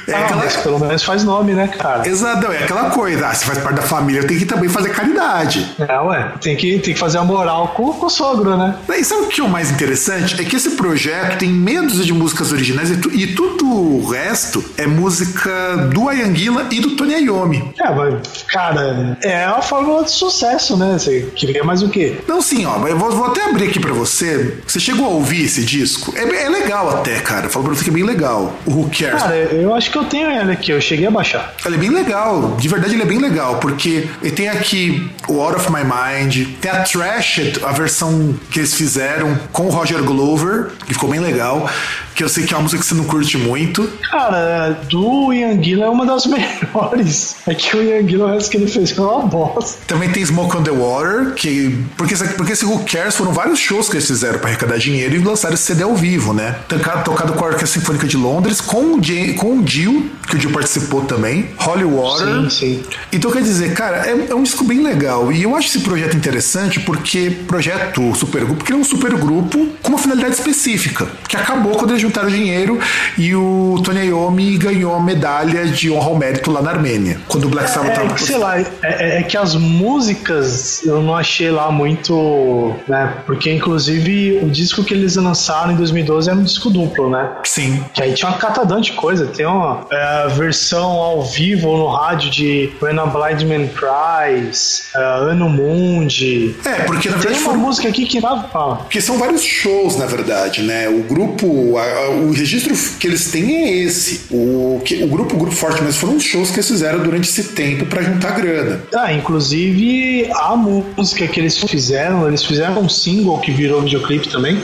É 0.08 0.14
ah, 0.14 0.20
aquela... 0.20 0.42
pelo 0.42 0.80
menos 0.80 1.04
faz 1.04 1.24
nome, 1.24 1.54
né, 1.54 1.68
cara? 1.68 2.08
Exato, 2.08 2.52
é 2.52 2.64
aquela 2.64 2.90
coisa, 2.90 3.28
ah, 3.28 3.34
se 3.34 3.46
faz 3.46 3.60
parte 3.60 3.78
da 3.78 3.82
família, 3.82 4.26
tem 4.26 4.38
que 4.38 4.46
também 4.46 4.68
fazer 4.68 4.90
caridade. 4.90 5.74
É, 5.80 6.00
ué, 6.02 6.34
tem 6.42 6.56
que, 6.56 6.80
tem 6.80 6.94
que 6.94 7.00
fazer 7.00 7.18
a 7.18 7.24
moral 7.24 7.70
com, 7.70 7.94
com 7.94 8.08
o 8.08 8.10
sogro, 8.10 8.58
né? 8.58 8.76
E 8.90 9.04
sabe 9.06 9.24
o 9.24 9.28
que 9.28 9.42
o 9.42 9.48
mais 9.54 9.70
interessante? 9.70 10.42
É 10.42 10.44
que 10.44 10.56
esse 10.56 10.72
projeto 10.72 11.38
tem 11.38 11.50
medos 11.50 12.04
de 12.04 12.12
músicas 12.12 12.52
originais 12.52 12.90
e, 12.90 12.98
tu, 12.98 13.12
e 13.14 13.28
tudo 13.28 13.66
o 13.68 14.10
resto 14.10 14.66
é 14.78 14.88
música 14.88 15.78
do 15.94 16.10
Ayanguila 16.10 16.68
e 16.72 16.80
do 16.80 16.96
Tony 16.96 17.14
Iommi. 17.26 17.72
É, 17.80 17.94
mas, 17.94 18.44
cara, 18.48 19.16
é 19.22 19.48
uma 19.48 19.62
fórmula 19.62 20.04
de 20.04 20.10
sucesso, 20.10 20.76
né? 20.76 20.94
Você 20.94 21.30
queria 21.36 21.64
mais 21.64 21.84
o 21.84 21.90
quê? 21.90 22.18
Não, 22.28 22.42
sim, 22.42 22.66
ó, 22.66 22.88
eu 22.88 22.98
vou, 22.98 23.12
vou 23.12 23.28
até 23.28 23.44
abrir 23.44 23.70
aqui 23.70 23.80
pra 23.80 23.94
você. 23.94 24.58
Você 24.66 24.80
chegou 24.80 25.06
a 25.06 25.10
ouvir 25.10 25.44
esse 25.44 25.64
disco? 25.64 26.12
É, 26.18 26.46
é 26.46 26.50
legal 26.50 26.90
até, 26.90 27.20
cara. 27.20 27.48
Falo 27.48 27.66
pra 27.66 27.76
você 27.76 27.84
que 27.84 27.92
é 27.92 27.94
bem 27.94 28.04
legal. 28.04 28.56
O 28.66 28.72
Who 28.72 28.90
Cares. 28.90 29.22
Cara, 29.22 29.36
eu 29.36 29.76
acho 29.76 29.92
que 29.92 29.98
eu 29.98 30.06
tenho 30.06 30.32
ele 30.32 30.52
aqui, 30.52 30.72
eu 30.72 30.82
cheguei 30.82 31.06
a 31.06 31.12
baixar. 31.12 31.54
Ele 31.64 31.76
é 31.76 31.78
bem 31.78 31.92
legal, 31.92 32.58
de 32.60 32.68
verdade 32.68 32.96
ele 32.96 33.04
é 33.04 33.06
bem 33.06 33.20
legal, 33.20 33.58
porque 33.58 34.08
ele 34.24 34.32
tem 34.32 34.50
aqui 34.50 35.12
o 35.28 35.40
Out 35.40 35.58
of 35.58 35.72
My 35.72 35.84
Mind, 35.84 36.48
tem 36.60 36.72
a 36.72 36.82
Trashed, 36.82 37.64
a 37.64 37.72
versão 37.72 38.34
que 38.50 38.60
eles 38.60 38.74
fizeram 38.74 39.38
com 39.52 39.68
o 39.68 39.70
Roger 39.70 40.02
Glover, 40.04 40.68
que 40.86 40.94
ficou 40.94 41.10
bem 41.10 41.20
legal, 41.20 41.70
que 42.16 42.24
eu 42.24 42.30
sei 42.30 42.46
que 42.46 42.54
é 42.54 42.58
uma 42.58 42.64
música 42.64 42.82
que 42.82 42.88
você 42.88 42.96
não 42.96 43.06
curte 43.06 43.38
muito. 43.38 43.90
Cara, 44.10 44.80
do 44.90 45.34
Ian 45.34 45.62
Gillan 45.62 45.86
é 45.86 45.90
uma 45.90 46.06
das 46.06 46.26
melhores. 46.28 47.36
É 47.48 47.54
que 47.54 47.76
o 47.76 47.84
Ian 47.84 48.08
Gillan, 48.08 48.26
o 48.26 48.34
resto 48.34 48.52
que 48.52 48.58
ele 48.58 48.68
fez 48.68 48.92
foi 48.92 49.06
uma 49.06 49.26
bosta. 49.26 49.80
Também 49.88 50.10
tem 50.10 50.26
Smoke 50.26 50.58
on 50.58 50.64
the 50.64 50.72
Water, 50.72 51.34
que. 51.34 51.78
Porque, 51.98 52.16
porque 52.16 52.54
esse 52.54 52.66
Who 52.66 52.84
Cares 52.90 53.16
foram 53.16 53.34
vários 53.34 53.60
shows 53.60 53.90
que 53.90 53.96
eles 53.96 54.08
fizeram 54.08 54.40
para 54.40 54.50
arrecadar 54.50 54.78
dinheiro 54.78 55.16
e 55.16 55.20
lançaram 55.20 55.56
esse 55.56 55.64
CD 55.64 55.84
ao 55.84 55.96
vivo, 55.96 56.34
né? 56.34 56.56
Tocado, 56.68 57.04
tocado 57.04 57.34
com 57.34 57.44
a 57.46 57.48
Orquestra 57.50 57.80
Sinfônica 57.80 58.08
de 58.08 58.18
Londres, 58.18 58.62
com 58.62 58.96
o, 58.96 59.04
Jay, 59.04 59.34
com 59.34 59.60
o 59.60 59.68
Jill, 59.68 60.10
que 60.28 60.36
o 60.36 60.40
Jill 60.40 60.52
participou 60.52 61.02
também, 61.02 61.50
Holy 61.66 61.84
Water. 61.84 62.28
Sim, 62.28 62.50
sim. 62.50 62.84
Então 63.12 63.32
quer 63.32 63.42
dizer, 63.42 63.74
cara, 63.74 64.08
é, 64.08 64.28
é 64.30 64.36
um 64.36 64.44
disco 64.44 64.64
bem 64.64 64.84
legal. 64.84 65.32
E 65.32 65.44
eu 65.44 65.56
acho 65.56 65.68
esse 65.68 65.80
projeto 65.80 66.16
interessante 66.16 66.80
porque 66.80 67.32
projeto 67.48 68.14
supergrupo, 68.16 68.56
porque 68.58 68.72
ele 68.72 68.80
é 68.80 68.82
um 68.82 68.86
supergrupo 68.86 69.68
com 69.82 69.90
uma 69.90 69.98
finalidade 69.98 70.36
específica, 70.36 71.08
que 71.28 71.36
acabou 71.36 71.74
quando 71.74 71.92
eles 71.92 72.03
juntaram 72.04 72.30
dinheiro 72.30 72.80
e 73.18 73.36
o 73.36 73.82
Tony 73.84 74.06
Iommi 74.08 74.58
ganhou 74.58 74.96
a 74.96 75.00
medalha 75.00 75.66
de 75.66 75.90
honra 75.92 76.08
ao 76.08 76.16
mérito 76.18 76.52
lá 76.52 76.62
na 76.62 76.72
Armênia, 76.72 77.20
quando 77.28 77.46
o 77.46 77.50
Black 77.50 77.70
Sabbath 77.70 77.92
É, 77.92 77.96
tava 77.96 78.14
que, 78.14 78.22
sei 78.22 78.38
lá, 78.38 78.60
é, 78.60 78.66
é- 78.84 79.20
é 79.20 79.24
que 79.24 79.38
as 79.38 79.56
músicas 79.56 80.84
eu 80.86 81.02
não 81.02 81.16
achei 81.16 81.50
lá 81.52 81.72
muito, 81.72 82.74
né? 82.88 83.14
Porque 83.26 83.52
inclusive 83.52 84.40
o 84.44 84.50
disco 84.50 84.84
que 84.84 84.94
eles 84.94 85.16
lançaram 85.16 85.72
em 85.72 85.76
2012 85.76 86.30
era 86.30 86.38
um 86.38 86.44
disco 86.44 86.70
duplo, 86.70 87.10
né? 87.10 87.30
Sim. 87.46 87.84
Que 87.94 88.04
aí 88.04 88.14
tinha 88.14 88.30
uma 88.30 88.38
catadão 88.38 88.80
de 88.82 88.92
coisa. 88.94 89.28
Tem 89.28 89.46
uma 89.46 89.86
é, 89.92 90.28
versão 90.30 90.92
ao 90.92 91.24
vivo 91.24 91.70
ou 91.70 91.78
no 91.78 91.88
rádio 91.88 92.30
de 92.30 92.72
When 92.82 93.00
a 93.00 93.06
Blind 93.06 93.42
Man 93.44 93.68
Cries, 93.68 94.86
é, 94.96 95.00
Ano 95.00 95.50
Mundi. 95.50 96.56
É, 96.66 96.84
porque 96.84 97.10
na 97.10 97.16
Tem 97.18 97.24
verdade 97.24 97.40
uma 97.44 97.52
foram 97.52 97.60
música 97.60 97.88
aqui 97.90 98.06
que 98.06 98.20
fala. 98.22 98.76
Porque 98.78 99.02
são 99.02 99.18
vários 99.18 99.44
shows, 99.44 99.98
na 99.98 100.06
verdade, 100.06 100.62
né? 100.64 100.88
O 100.90 101.04
grupo, 101.04 101.78
a- 101.78 101.93
o 102.10 102.32
registro 102.32 102.76
que 103.00 103.08
eles 103.08 103.32
têm 103.32 103.64
é 103.64 103.78
esse. 103.84 104.22
O, 104.32 104.82
que, 104.84 105.04
o 105.04 105.08
grupo, 105.08 105.36
o 105.36 105.40
grupo 105.40 105.56
forte, 105.56 105.82
mas 105.84 105.98
foram 105.98 106.16
os 106.16 106.24
shows 106.24 106.50
que 106.50 106.56
eles 106.56 106.68
fizeram 106.68 107.00
durante 107.00 107.30
esse 107.30 107.50
tempo 107.50 107.86
pra 107.86 108.02
juntar 108.02 108.32
grana. 108.32 108.84
Ah, 108.94 109.12
inclusive 109.14 110.30
a 110.34 110.56
música 110.56 111.28
que 111.28 111.40
eles 111.40 111.58
fizeram, 111.58 112.28
eles 112.28 112.44
fizeram 112.44 112.82
um 112.82 112.90
single 112.90 113.40
que 113.40 113.52
virou 113.52 113.82
videoclipe 113.82 114.30
também. 114.30 114.62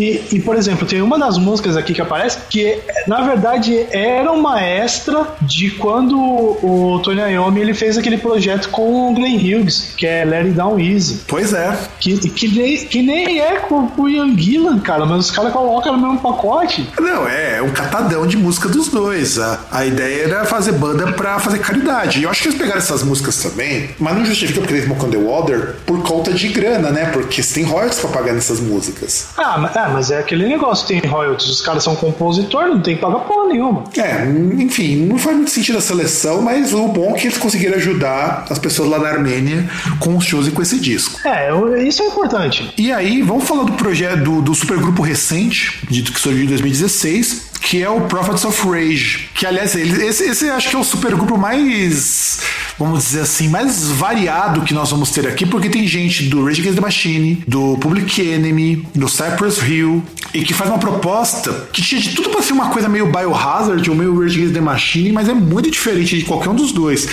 E, 0.00 0.22
e, 0.32 0.40
por 0.40 0.56
exemplo, 0.56 0.86
tem 0.86 1.02
uma 1.02 1.18
das 1.18 1.36
músicas 1.36 1.76
aqui 1.76 1.92
que 1.92 2.00
aparece 2.00 2.38
que, 2.48 2.78
na 3.06 3.20
verdade, 3.20 3.86
era 3.90 4.32
uma 4.32 4.58
extra 4.62 5.26
de 5.42 5.70
quando 5.72 6.16
o 6.18 7.00
Tony 7.02 7.20
Iommi 7.20 7.60
ele 7.60 7.74
fez 7.74 7.98
aquele 7.98 8.16
projeto 8.16 8.70
com 8.70 9.10
o 9.10 9.14
Glenn 9.14 9.36
Hughes, 9.36 9.92
que 9.96 10.06
é 10.06 10.22
It 10.22 10.50
Down 10.52 10.80
Easy. 10.80 11.20
Pois 11.28 11.52
é. 11.52 11.76
Que, 11.98 12.16
que, 12.30 12.48
nem, 12.48 12.76
que 12.86 13.02
nem 13.02 13.40
é 13.40 13.56
com, 13.56 13.88
com 13.88 14.02
o 14.02 14.08
Ian 14.08 14.36
Gillan, 14.38 14.78
cara, 14.78 15.04
mas 15.04 15.26
os 15.26 15.30
caras 15.30 15.52
colocam 15.52 15.94
no 15.94 16.00
mesmo 16.00 16.20
pacote. 16.20 16.59
Não, 17.00 17.28
é, 17.28 17.56
é 17.56 17.62
um 17.62 17.70
catadão 17.70 18.26
de 18.26 18.36
música 18.36 18.68
dos 18.68 18.88
dois. 18.88 19.38
A, 19.38 19.60
a 19.70 19.86
ideia 19.86 20.24
era 20.24 20.44
fazer 20.44 20.72
banda 20.72 21.12
pra 21.12 21.38
fazer 21.38 21.58
caridade. 21.58 22.20
E 22.20 22.22
eu 22.24 22.30
acho 22.30 22.42
que 22.42 22.48
eles 22.48 22.58
pegaram 22.58 22.78
essas 22.78 23.02
músicas 23.02 23.36
também, 23.42 23.90
mas 23.98 24.14
não 24.14 24.24
justifica 24.24 24.60
porque 24.60 24.74
eles 24.74 24.84
Smoke 24.84 25.10
the 25.10 25.18
Water 25.18 25.76
por 25.86 26.02
conta 26.02 26.32
de 26.32 26.48
grana, 26.48 26.90
né? 26.90 27.06
Porque 27.06 27.42
você 27.42 27.54
tem 27.54 27.64
royalties 27.64 28.00
pra 28.00 28.10
pagar 28.10 28.32
nessas 28.32 28.60
músicas. 28.60 29.28
Ah, 29.36 29.58
mas, 29.58 29.76
ah, 29.76 29.90
mas 29.92 30.10
é 30.10 30.18
aquele 30.18 30.48
negócio, 30.48 30.86
tem 30.86 31.00
royalties, 31.00 31.48
os 31.48 31.60
caras 31.60 31.84
são 31.84 31.94
compositor, 31.94 32.66
não 32.66 32.80
tem 32.80 32.96
que 32.96 33.00
pagar 33.00 33.20
porra 33.20 33.48
nenhuma. 33.48 33.84
É, 33.96 34.24
enfim, 34.58 35.06
não 35.06 35.18
faz 35.18 35.36
muito 35.36 35.50
sentido 35.50 35.78
a 35.78 35.80
seleção, 35.80 36.42
mas 36.42 36.72
o 36.72 36.88
bom 36.88 37.14
é 37.14 37.18
que 37.18 37.26
eles 37.26 37.38
conseguiram 37.38 37.76
ajudar 37.76 38.46
as 38.50 38.58
pessoas 38.58 38.90
lá 38.90 38.98
na 38.98 39.08
Armênia 39.08 39.68
com 39.98 40.16
os 40.16 40.24
shows 40.24 40.46
e 40.46 40.50
com 40.50 40.62
esse 40.62 40.78
disco. 40.78 41.20
É, 41.26 41.50
isso 41.86 42.02
é 42.02 42.06
importante. 42.06 42.72
E 42.76 42.92
aí, 42.92 43.22
vvamos 43.22 43.44
falar 43.44 43.64
do 43.64 43.72
projeto 43.72 44.22
do, 44.22 44.42
do 44.42 44.54
supergrupo 44.54 45.02
recente, 45.02 45.80
dito 45.88 46.12
que 46.12 46.20
surgiu 46.20 46.46
2016, 46.50 47.50
que 47.60 47.82
é 47.82 47.88
o 47.88 48.02
Prophets 48.02 48.44
of 48.44 48.68
Rage. 48.68 49.28
Que, 49.34 49.46
aliás, 49.46 49.74
esse, 49.74 50.24
esse 50.24 50.50
acho 50.50 50.70
que 50.70 50.76
é 50.76 50.78
o 50.78 50.84
supergrupo 50.84 51.38
mais, 51.38 52.40
vamos 52.78 53.04
dizer 53.04 53.20
assim, 53.20 53.48
mais 53.48 53.84
variado 53.88 54.62
que 54.62 54.74
nós 54.74 54.90
vamos 54.90 55.10
ter 55.10 55.26
aqui, 55.26 55.46
porque 55.46 55.68
tem 55.68 55.86
gente 55.86 56.24
do 56.24 56.44
Rage 56.44 56.60
Against 56.60 56.76
the 56.76 56.80
Machine, 56.80 57.44
do 57.46 57.76
Public 57.78 58.20
Enemy, 58.20 58.86
do 58.94 59.08
Cypress 59.08 59.58
Hill, 59.62 60.02
e 60.34 60.42
que 60.42 60.52
faz 60.52 60.70
uma 60.70 60.78
proposta 60.78 61.68
que 61.72 61.82
tinha 61.82 62.00
de 62.00 62.10
tudo 62.10 62.30
pra 62.30 62.42
ser 62.42 62.52
uma 62.52 62.70
coisa 62.70 62.88
meio 62.88 63.06
Biohazard 63.06 63.88
ou 63.88 63.96
meio 63.96 64.20
Rage 64.20 64.38
Against 64.38 64.54
the 64.54 64.60
Machine, 64.60 65.12
mas 65.12 65.28
é 65.28 65.34
muito 65.34 65.70
diferente 65.70 66.18
de 66.18 66.24
qualquer 66.24 66.50
um 66.50 66.54
dos 66.54 66.72
dois. 66.72 67.08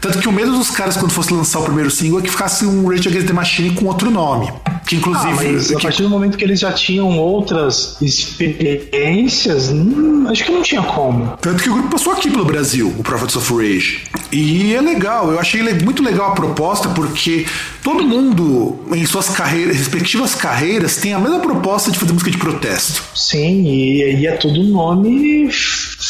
Tanto 0.00 0.18
que 0.20 0.28
o 0.28 0.32
medo 0.32 0.52
dos 0.52 0.70
caras 0.70 0.96
quando 0.96 1.10
fosse 1.10 1.32
lançar 1.32 1.58
o 1.60 1.64
primeiro 1.64 1.90
single 1.90 2.20
é 2.20 2.22
que 2.22 2.30
ficasse 2.30 2.64
um 2.64 2.88
Rage 2.88 3.08
Against 3.08 3.26
the 3.26 3.32
Machine 3.32 3.70
com 3.74 3.86
outro 3.86 4.10
nome. 4.10 4.52
Que 4.86 4.96
inclusive. 4.96 5.28
Ah, 5.30 5.34
mas 5.52 5.70
a 5.72 5.76
que- 5.76 5.82
partir 5.82 6.02
do 6.02 6.08
momento 6.08 6.38
que 6.38 6.44
eles 6.44 6.60
já 6.60 6.72
tinham 6.72 7.18
outras 7.18 7.96
experiências, 8.00 9.68
hum, 9.70 10.26
acho 10.28 10.44
que 10.44 10.52
não 10.52 10.62
tinha 10.62 10.82
como. 10.82 11.36
Tanto 11.40 11.62
que 11.62 11.68
o 11.68 11.74
grupo 11.74 11.90
passou 11.90 12.12
aqui 12.12 12.30
pelo 12.30 12.44
Brasil, 12.44 12.94
o 12.98 13.02
Prophets 13.02 13.36
of 13.36 13.52
Rage. 13.52 14.00
E 14.32 14.74
é 14.74 14.80
legal, 14.80 15.30
eu 15.32 15.38
achei 15.38 15.62
muito 15.82 16.02
legal 16.02 16.30
a 16.30 16.34
proposta, 16.34 16.88
porque 16.90 17.46
todo 17.82 18.02
mundo, 18.04 18.78
em 18.92 19.04
suas 19.06 19.28
carreiras, 19.30 19.76
respectivas 19.76 20.34
carreiras, 20.34 20.96
tem 20.96 21.12
a 21.14 21.18
mesma 21.18 21.40
proposta 21.40 21.90
de 21.90 21.98
fazer 21.98 22.12
música 22.12 22.30
de 22.30 22.38
protesto. 22.38 23.02
Sim, 23.14 23.64
e, 23.66 24.20
e 24.20 24.26
é 24.26 24.32
tudo 24.32 24.62
nome 24.64 25.48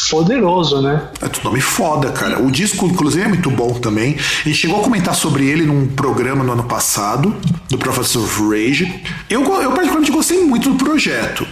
poderoso, 0.09 0.81
né? 0.81 1.01
É 1.21 1.27
tudo 1.27 1.45
nome 1.45 1.61
foda, 1.61 2.11
cara. 2.11 2.41
O 2.41 2.49
disco, 2.51 2.85
inclusive, 2.85 3.23
é 3.23 3.27
muito 3.27 3.49
bom 3.51 3.73
também. 3.79 4.15
A 4.45 4.47
gente 4.47 4.59
chegou 4.59 4.79
a 4.79 4.83
comentar 4.83 5.15
sobre 5.15 5.47
ele 5.47 5.65
num 5.65 5.87
programa 5.87 6.43
no 6.43 6.53
ano 6.53 6.63
passado, 6.63 7.35
do 7.69 7.77
Prophets 7.77 8.15
of 8.15 8.41
Rage. 8.49 9.03
Eu, 9.29 9.41
eu 9.41 9.71
particularmente 9.71 10.11
gostei 10.11 10.43
muito 10.43 10.71
do 10.71 10.83
projeto. 10.83 11.47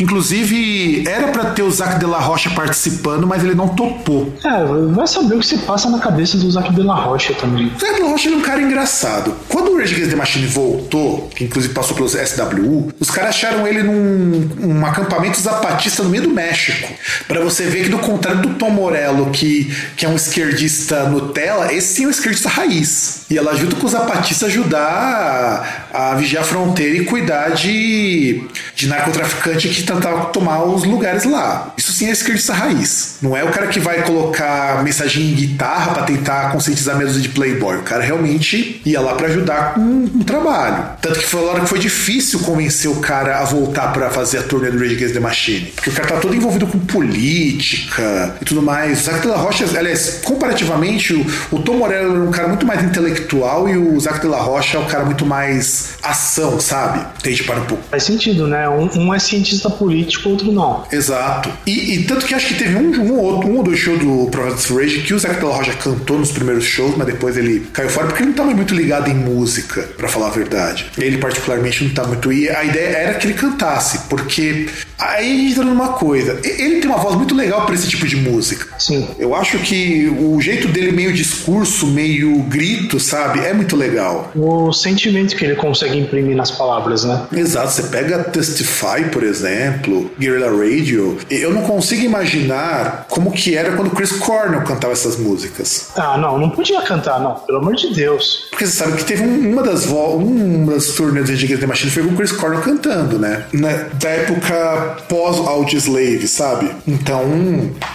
Inclusive, 0.00 1.06
era 1.06 1.28
pra 1.28 1.46
ter 1.46 1.62
o 1.62 1.70
Zac 1.70 1.98
de 1.98 2.06
la 2.06 2.18
Rocha 2.18 2.50
participando, 2.50 3.26
mas 3.26 3.44
ele 3.44 3.54
não 3.54 3.68
topou. 3.68 4.32
É, 4.44 4.64
vai 4.92 5.06
saber 5.06 5.36
o 5.36 5.40
que 5.40 5.46
se 5.46 5.58
passa 5.58 5.90
na 5.90 5.98
cabeça 5.98 6.36
do 6.38 6.50
Zac 6.50 6.72
de 6.72 6.82
la 6.82 6.94
Rocha 6.94 7.34
também. 7.34 7.66
O 7.66 7.78
Zac 7.78 7.94
de 7.94 8.02
la 8.02 8.08
Rocha 8.08 8.28
ele 8.28 8.36
é 8.36 8.38
um 8.38 8.42
cara 8.42 8.62
engraçado. 8.62 9.34
Quando 9.48 9.72
o 9.72 9.78
Rage 9.78 9.94
Against 9.94 10.10
the 10.10 10.16
Machine 10.16 10.46
voltou, 10.46 11.28
que 11.34 11.44
inclusive 11.44 11.74
passou 11.74 11.94
pelos 11.94 12.12
SWU, 12.12 12.92
os 12.98 13.10
caras 13.10 13.30
acharam 13.30 13.66
ele 13.66 13.82
num 13.82 14.48
um 14.60 14.86
acampamento 14.86 15.40
zapatista 15.40 16.02
no 16.02 16.10
meio 16.10 16.24
do 16.24 16.30
México. 16.30 16.88
Pra 17.26 17.40
você 17.40 17.64
ver 17.64 17.84
que, 17.84 17.88
do 17.88 17.98
contrário 17.98 18.42
do 18.42 18.54
Tom 18.54 18.70
Morello, 18.70 19.30
que, 19.30 19.74
que 19.96 20.04
é 20.06 20.08
um 20.08 20.16
esquerdista 20.16 21.04
Nutella, 21.08 21.67
esse 21.72 21.94
sim 21.94 22.04
é 22.04 22.06
um 22.06 22.10
esquerdista 22.10 22.48
raiz. 22.48 23.17
E 23.30 23.36
ela 23.36 23.52
ajuda 23.52 23.76
com 23.76 23.86
os 23.86 23.92
zapatistas 23.92 24.48
ajudar 24.48 25.68
a, 25.92 26.12
a 26.12 26.14
vigiar 26.14 26.42
a 26.42 26.46
fronteira 26.46 26.96
e 26.96 27.04
cuidar 27.04 27.50
de, 27.50 28.42
de 28.74 28.88
narcotraficante 28.88 29.68
que 29.68 29.82
tentava 29.82 30.26
tomar 30.26 30.64
os 30.64 30.84
lugares 30.84 31.24
lá. 31.24 31.74
Isso 31.76 31.92
sim 31.92 32.06
é 32.06 32.10
esquerdista 32.10 32.54
raiz. 32.54 33.18
Não 33.20 33.36
é 33.36 33.44
o 33.44 33.50
cara 33.50 33.66
que 33.66 33.78
vai 33.78 34.02
colocar 34.02 34.82
mensagem 34.82 35.30
em 35.30 35.34
guitarra 35.34 35.92
pra 35.92 36.02
tentar 36.04 36.52
conscientizar 36.52 36.96
medos 36.96 37.20
de 37.22 37.28
playboy. 37.28 37.76
O 37.76 37.82
cara 37.82 38.02
realmente 38.02 38.80
ia 38.84 39.00
lá 39.00 39.14
pra 39.14 39.26
ajudar 39.26 39.74
com 39.74 39.80
um 39.80 40.22
trabalho. 40.24 40.96
Tanto 41.02 41.18
que 41.18 41.26
foi 41.26 41.40
a 41.40 41.44
hora 41.44 41.60
que 41.60 41.66
foi 41.66 41.78
difícil 41.78 42.40
convencer 42.40 42.90
o 42.90 42.96
cara 42.96 43.40
a 43.40 43.44
voltar 43.44 43.92
pra 43.92 44.08
fazer 44.08 44.38
a 44.38 44.42
turnê 44.42 44.70
do 44.70 44.78
Rage 44.78 44.94
Against 44.94 45.14
the 45.14 45.20
Machine. 45.20 45.72
Porque 45.74 45.90
o 45.90 45.92
cara 45.92 46.08
tá 46.08 46.16
todo 46.16 46.34
envolvido 46.34 46.66
com 46.66 46.78
política 46.78 48.36
e 48.40 48.44
tudo 48.44 48.62
mais. 48.62 49.00
O 49.00 49.04
Zac 49.04 49.26
Rocha, 49.26 49.66
aliás, 49.76 50.20
comparativamente, 50.24 51.12
o, 51.12 51.26
o 51.52 51.58
Tom 51.58 51.74
Morello 51.74 52.14
era 52.14 52.24
um 52.24 52.30
cara 52.30 52.48
muito 52.48 52.64
mais 52.64 52.82
intelectual 52.82 53.17
e 53.22 53.76
o 53.76 53.98
Zac 54.00 54.20
de 54.20 54.26
la 54.26 54.38
Rocha 54.38 54.76
é 54.76 54.80
um 54.80 54.86
cara 54.86 55.04
muito 55.04 55.24
mais 55.24 55.98
ação, 56.02 56.60
sabe? 56.60 57.06
Tente 57.22 57.44
para 57.44 57.60
um 57.60 57.64
pouco. 57.64 57.84
Faz 57.90 58.04
sentido, 58.04 58.46
né? 58.46 58.68
Um, 58.68 58.88
um 58.98 59.14
é 59.14 59.18
cientista 59.18 59.68
político, 59.70 60.28
outro 60.28 60.52
não. 60.52 60.84
Exato. 60.90 61.50
E, 61.66 61.94
e 61.94 62.04
tanto 62.04 62.26
que 62.26 62.34
acho 62.34 62.48
que 62.48 62.54
teve 62.54 62.76
um, 62.76 62.90
um, 62.90 63.12
ou 63.12 63.24
outro, 63.24 63.48
um 63.50 63.56
ou 63.56 63.62
dois 63.62 63.78
shows 63.78 63.98
do 63.98 64.28
of 64.28 64.74
Rage 64.74 65.00
que 65.00 65.14
o 65.14 65.18
Zac 65.18 65.36
de 65.36 65.44
la 65.44 65.54
Rocha 65.54 65.72
cantou 65.74 66.18
nos 66.18 66.32
primeiros 66.32 66.64
shows, 66.64 66.96
mas 66.96 67.06
depois 67.06 67.36
ele 67.36 67.60
caiu 67.72 67.88
fora 67.88 68.06
porque 68.06 68.22
ele 68.22 68.30
não 68.30 68.32
estava 68.32 68.54
muito 68.54 68.74
ligado 68.74 69.10
em 69.10 69.14
música, 69.14 69.82
pra 69.96 70.08
falar 70.08 70.28
a 70.28 70.30
verdade. 70.30 70.86
Ele 70.96 71.18
particularmente 71.18 71.84
não 71.84 71.90
tá 71.92 72.04
muito. 72.04 72.32
E 72.32 72.48
a 72.48 72.64
ideia 72.64 72.96
era 72.96 73.14
que 73.14 73.26
ele 73.26 73.34
cantasse, 73.34 74.00
porque 74.08 74.68
aí 74.98 75.32
a 75.32 75.36
gente 75.36 75.52
entra 75.52 75.64
numa 75.64 75.88
coisa. 75.88 76.40
Ele 76.44 76.80
tem 76.80 76.90
uma 76.90 76.98
voz 76.98 77.16
muito 77.16 77.34
legal 77.34 77.66
pra 77.66 77.74
esse 77.74 77.88
tipo 77.88 78.06
de 78.06 78.16
música. 78.16 78.66
Sim. 78.78 79.08
Eu 79.18 79.34
acho 79.34 79.58
que 79.58 80.08
o 80.18 80.40
jeito 80.40 80.68
dele 80.68 80.92
meio 80.92 81.12
discurso, 81.12 81.86
meio 81.86 82.42
grito, 82.44 82.98
sabe? 83.08 83.40
É 83.44 83.52
muito 83.52 83.76
legal. 83.76 84.30
O 84.34 84.72
sentimento 84.72 85.36
que 85.36 85.44
ele 85.44 85.56
consegue 85.56 85.98
imprimir 85.98 86.36
nas 86.36 86.50
palavras, 86.50 87.04
né? 87.04 87.22
Exato, 87.32 87.70
você 87.72 87.82
pega 87.84 88.18
Testify, 88.24 89.04
por 89.12 89.22
exemplo, 89.22 90.10
Guerrilla 90.18 90.48
Radio, 90.50 91.16
eu 91.30 91.52
não 91.52 91.62
consigo 91.62 92.02
imaginar 92.02 93.06
como 93.08 93.32
que 93.32 93.56
era 93.56 93.72
quando 93.72 93.90
Chris 93.90 94.12
Cornell 94.12 94.62
cantava 94.62 94.92
essas 94.92 95.16
músicas. 95.16 95.88
Ah, 95.96 96.16
não, 96.18 96.38
não 96.38 96.50
podia 96.50 96.80
cantar, 96.82 97.20
não. 97.20 97.34
Pelo 97.34 97.58
amor 97.58 97.74
de 97.74 97.94
Deus. 97.94 98.46
Porque 98.50 98.66
você 98.66 98.72
sabe 98.72 98.92
que 98.96 99.04
teve 99.04 99.22
um- 99.22 99.52
uma 99.52 99.62
das 99.62 99.86
uma 99.86 100.72
das 100.74 100.88
turnês 100.88 101.26
de 101.38 101.56
the 101.56 101.66
Machine 101.66 101.90
foi 101.90 102.02
com 102.02 102.10
o 102.12 102.16
Chris 102.16 102.32
Cornell 102.32 102.60
cantando, 102.60 103.18
né? 103.18 103.44
Na, 103.52 103.68
da 103.94 104.08
época 104.08 104.96
pós-Audioslave, 105.08 106.26
sabe? 106.28 106.70
Então, 106.86 107.22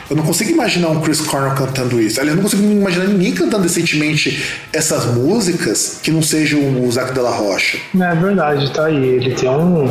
eu 0.10 0.16
não 0.16 0.24
consigo 0.24 0.50
imaginar 0.52 0.90
um 0.90 1.02
Chris 1.02 1.22
Cornell 1.22 1.54
cantando 1.56 2.00
isso. 2.02 2.20
Aliás, 2.20 2.38
eu 2.38 2.44
não 2.44 2.50
consigo 2.50 2.64
imaginar 2.72 3.06
ninguém 3.06 3.34
cantando 3.34 3.64
decentemente 3.64 4.44
essas 4.72 5.03
músicas 5.06 6.00
que 6.02 6.12
não 6.12 6.22
sejam 6.22 6.60
o 6.84 6.92
Zac 6.92 7.14
Della 7.14 7.32
Rocha. 7.32 7.78
É 8.00 8.16
verdade, 8.16 8.72
tá 8.72 8.86
aí. 8.86 8.96
Ele 8.96 9.34
tem 9.36 9.50
um 9.50 9.88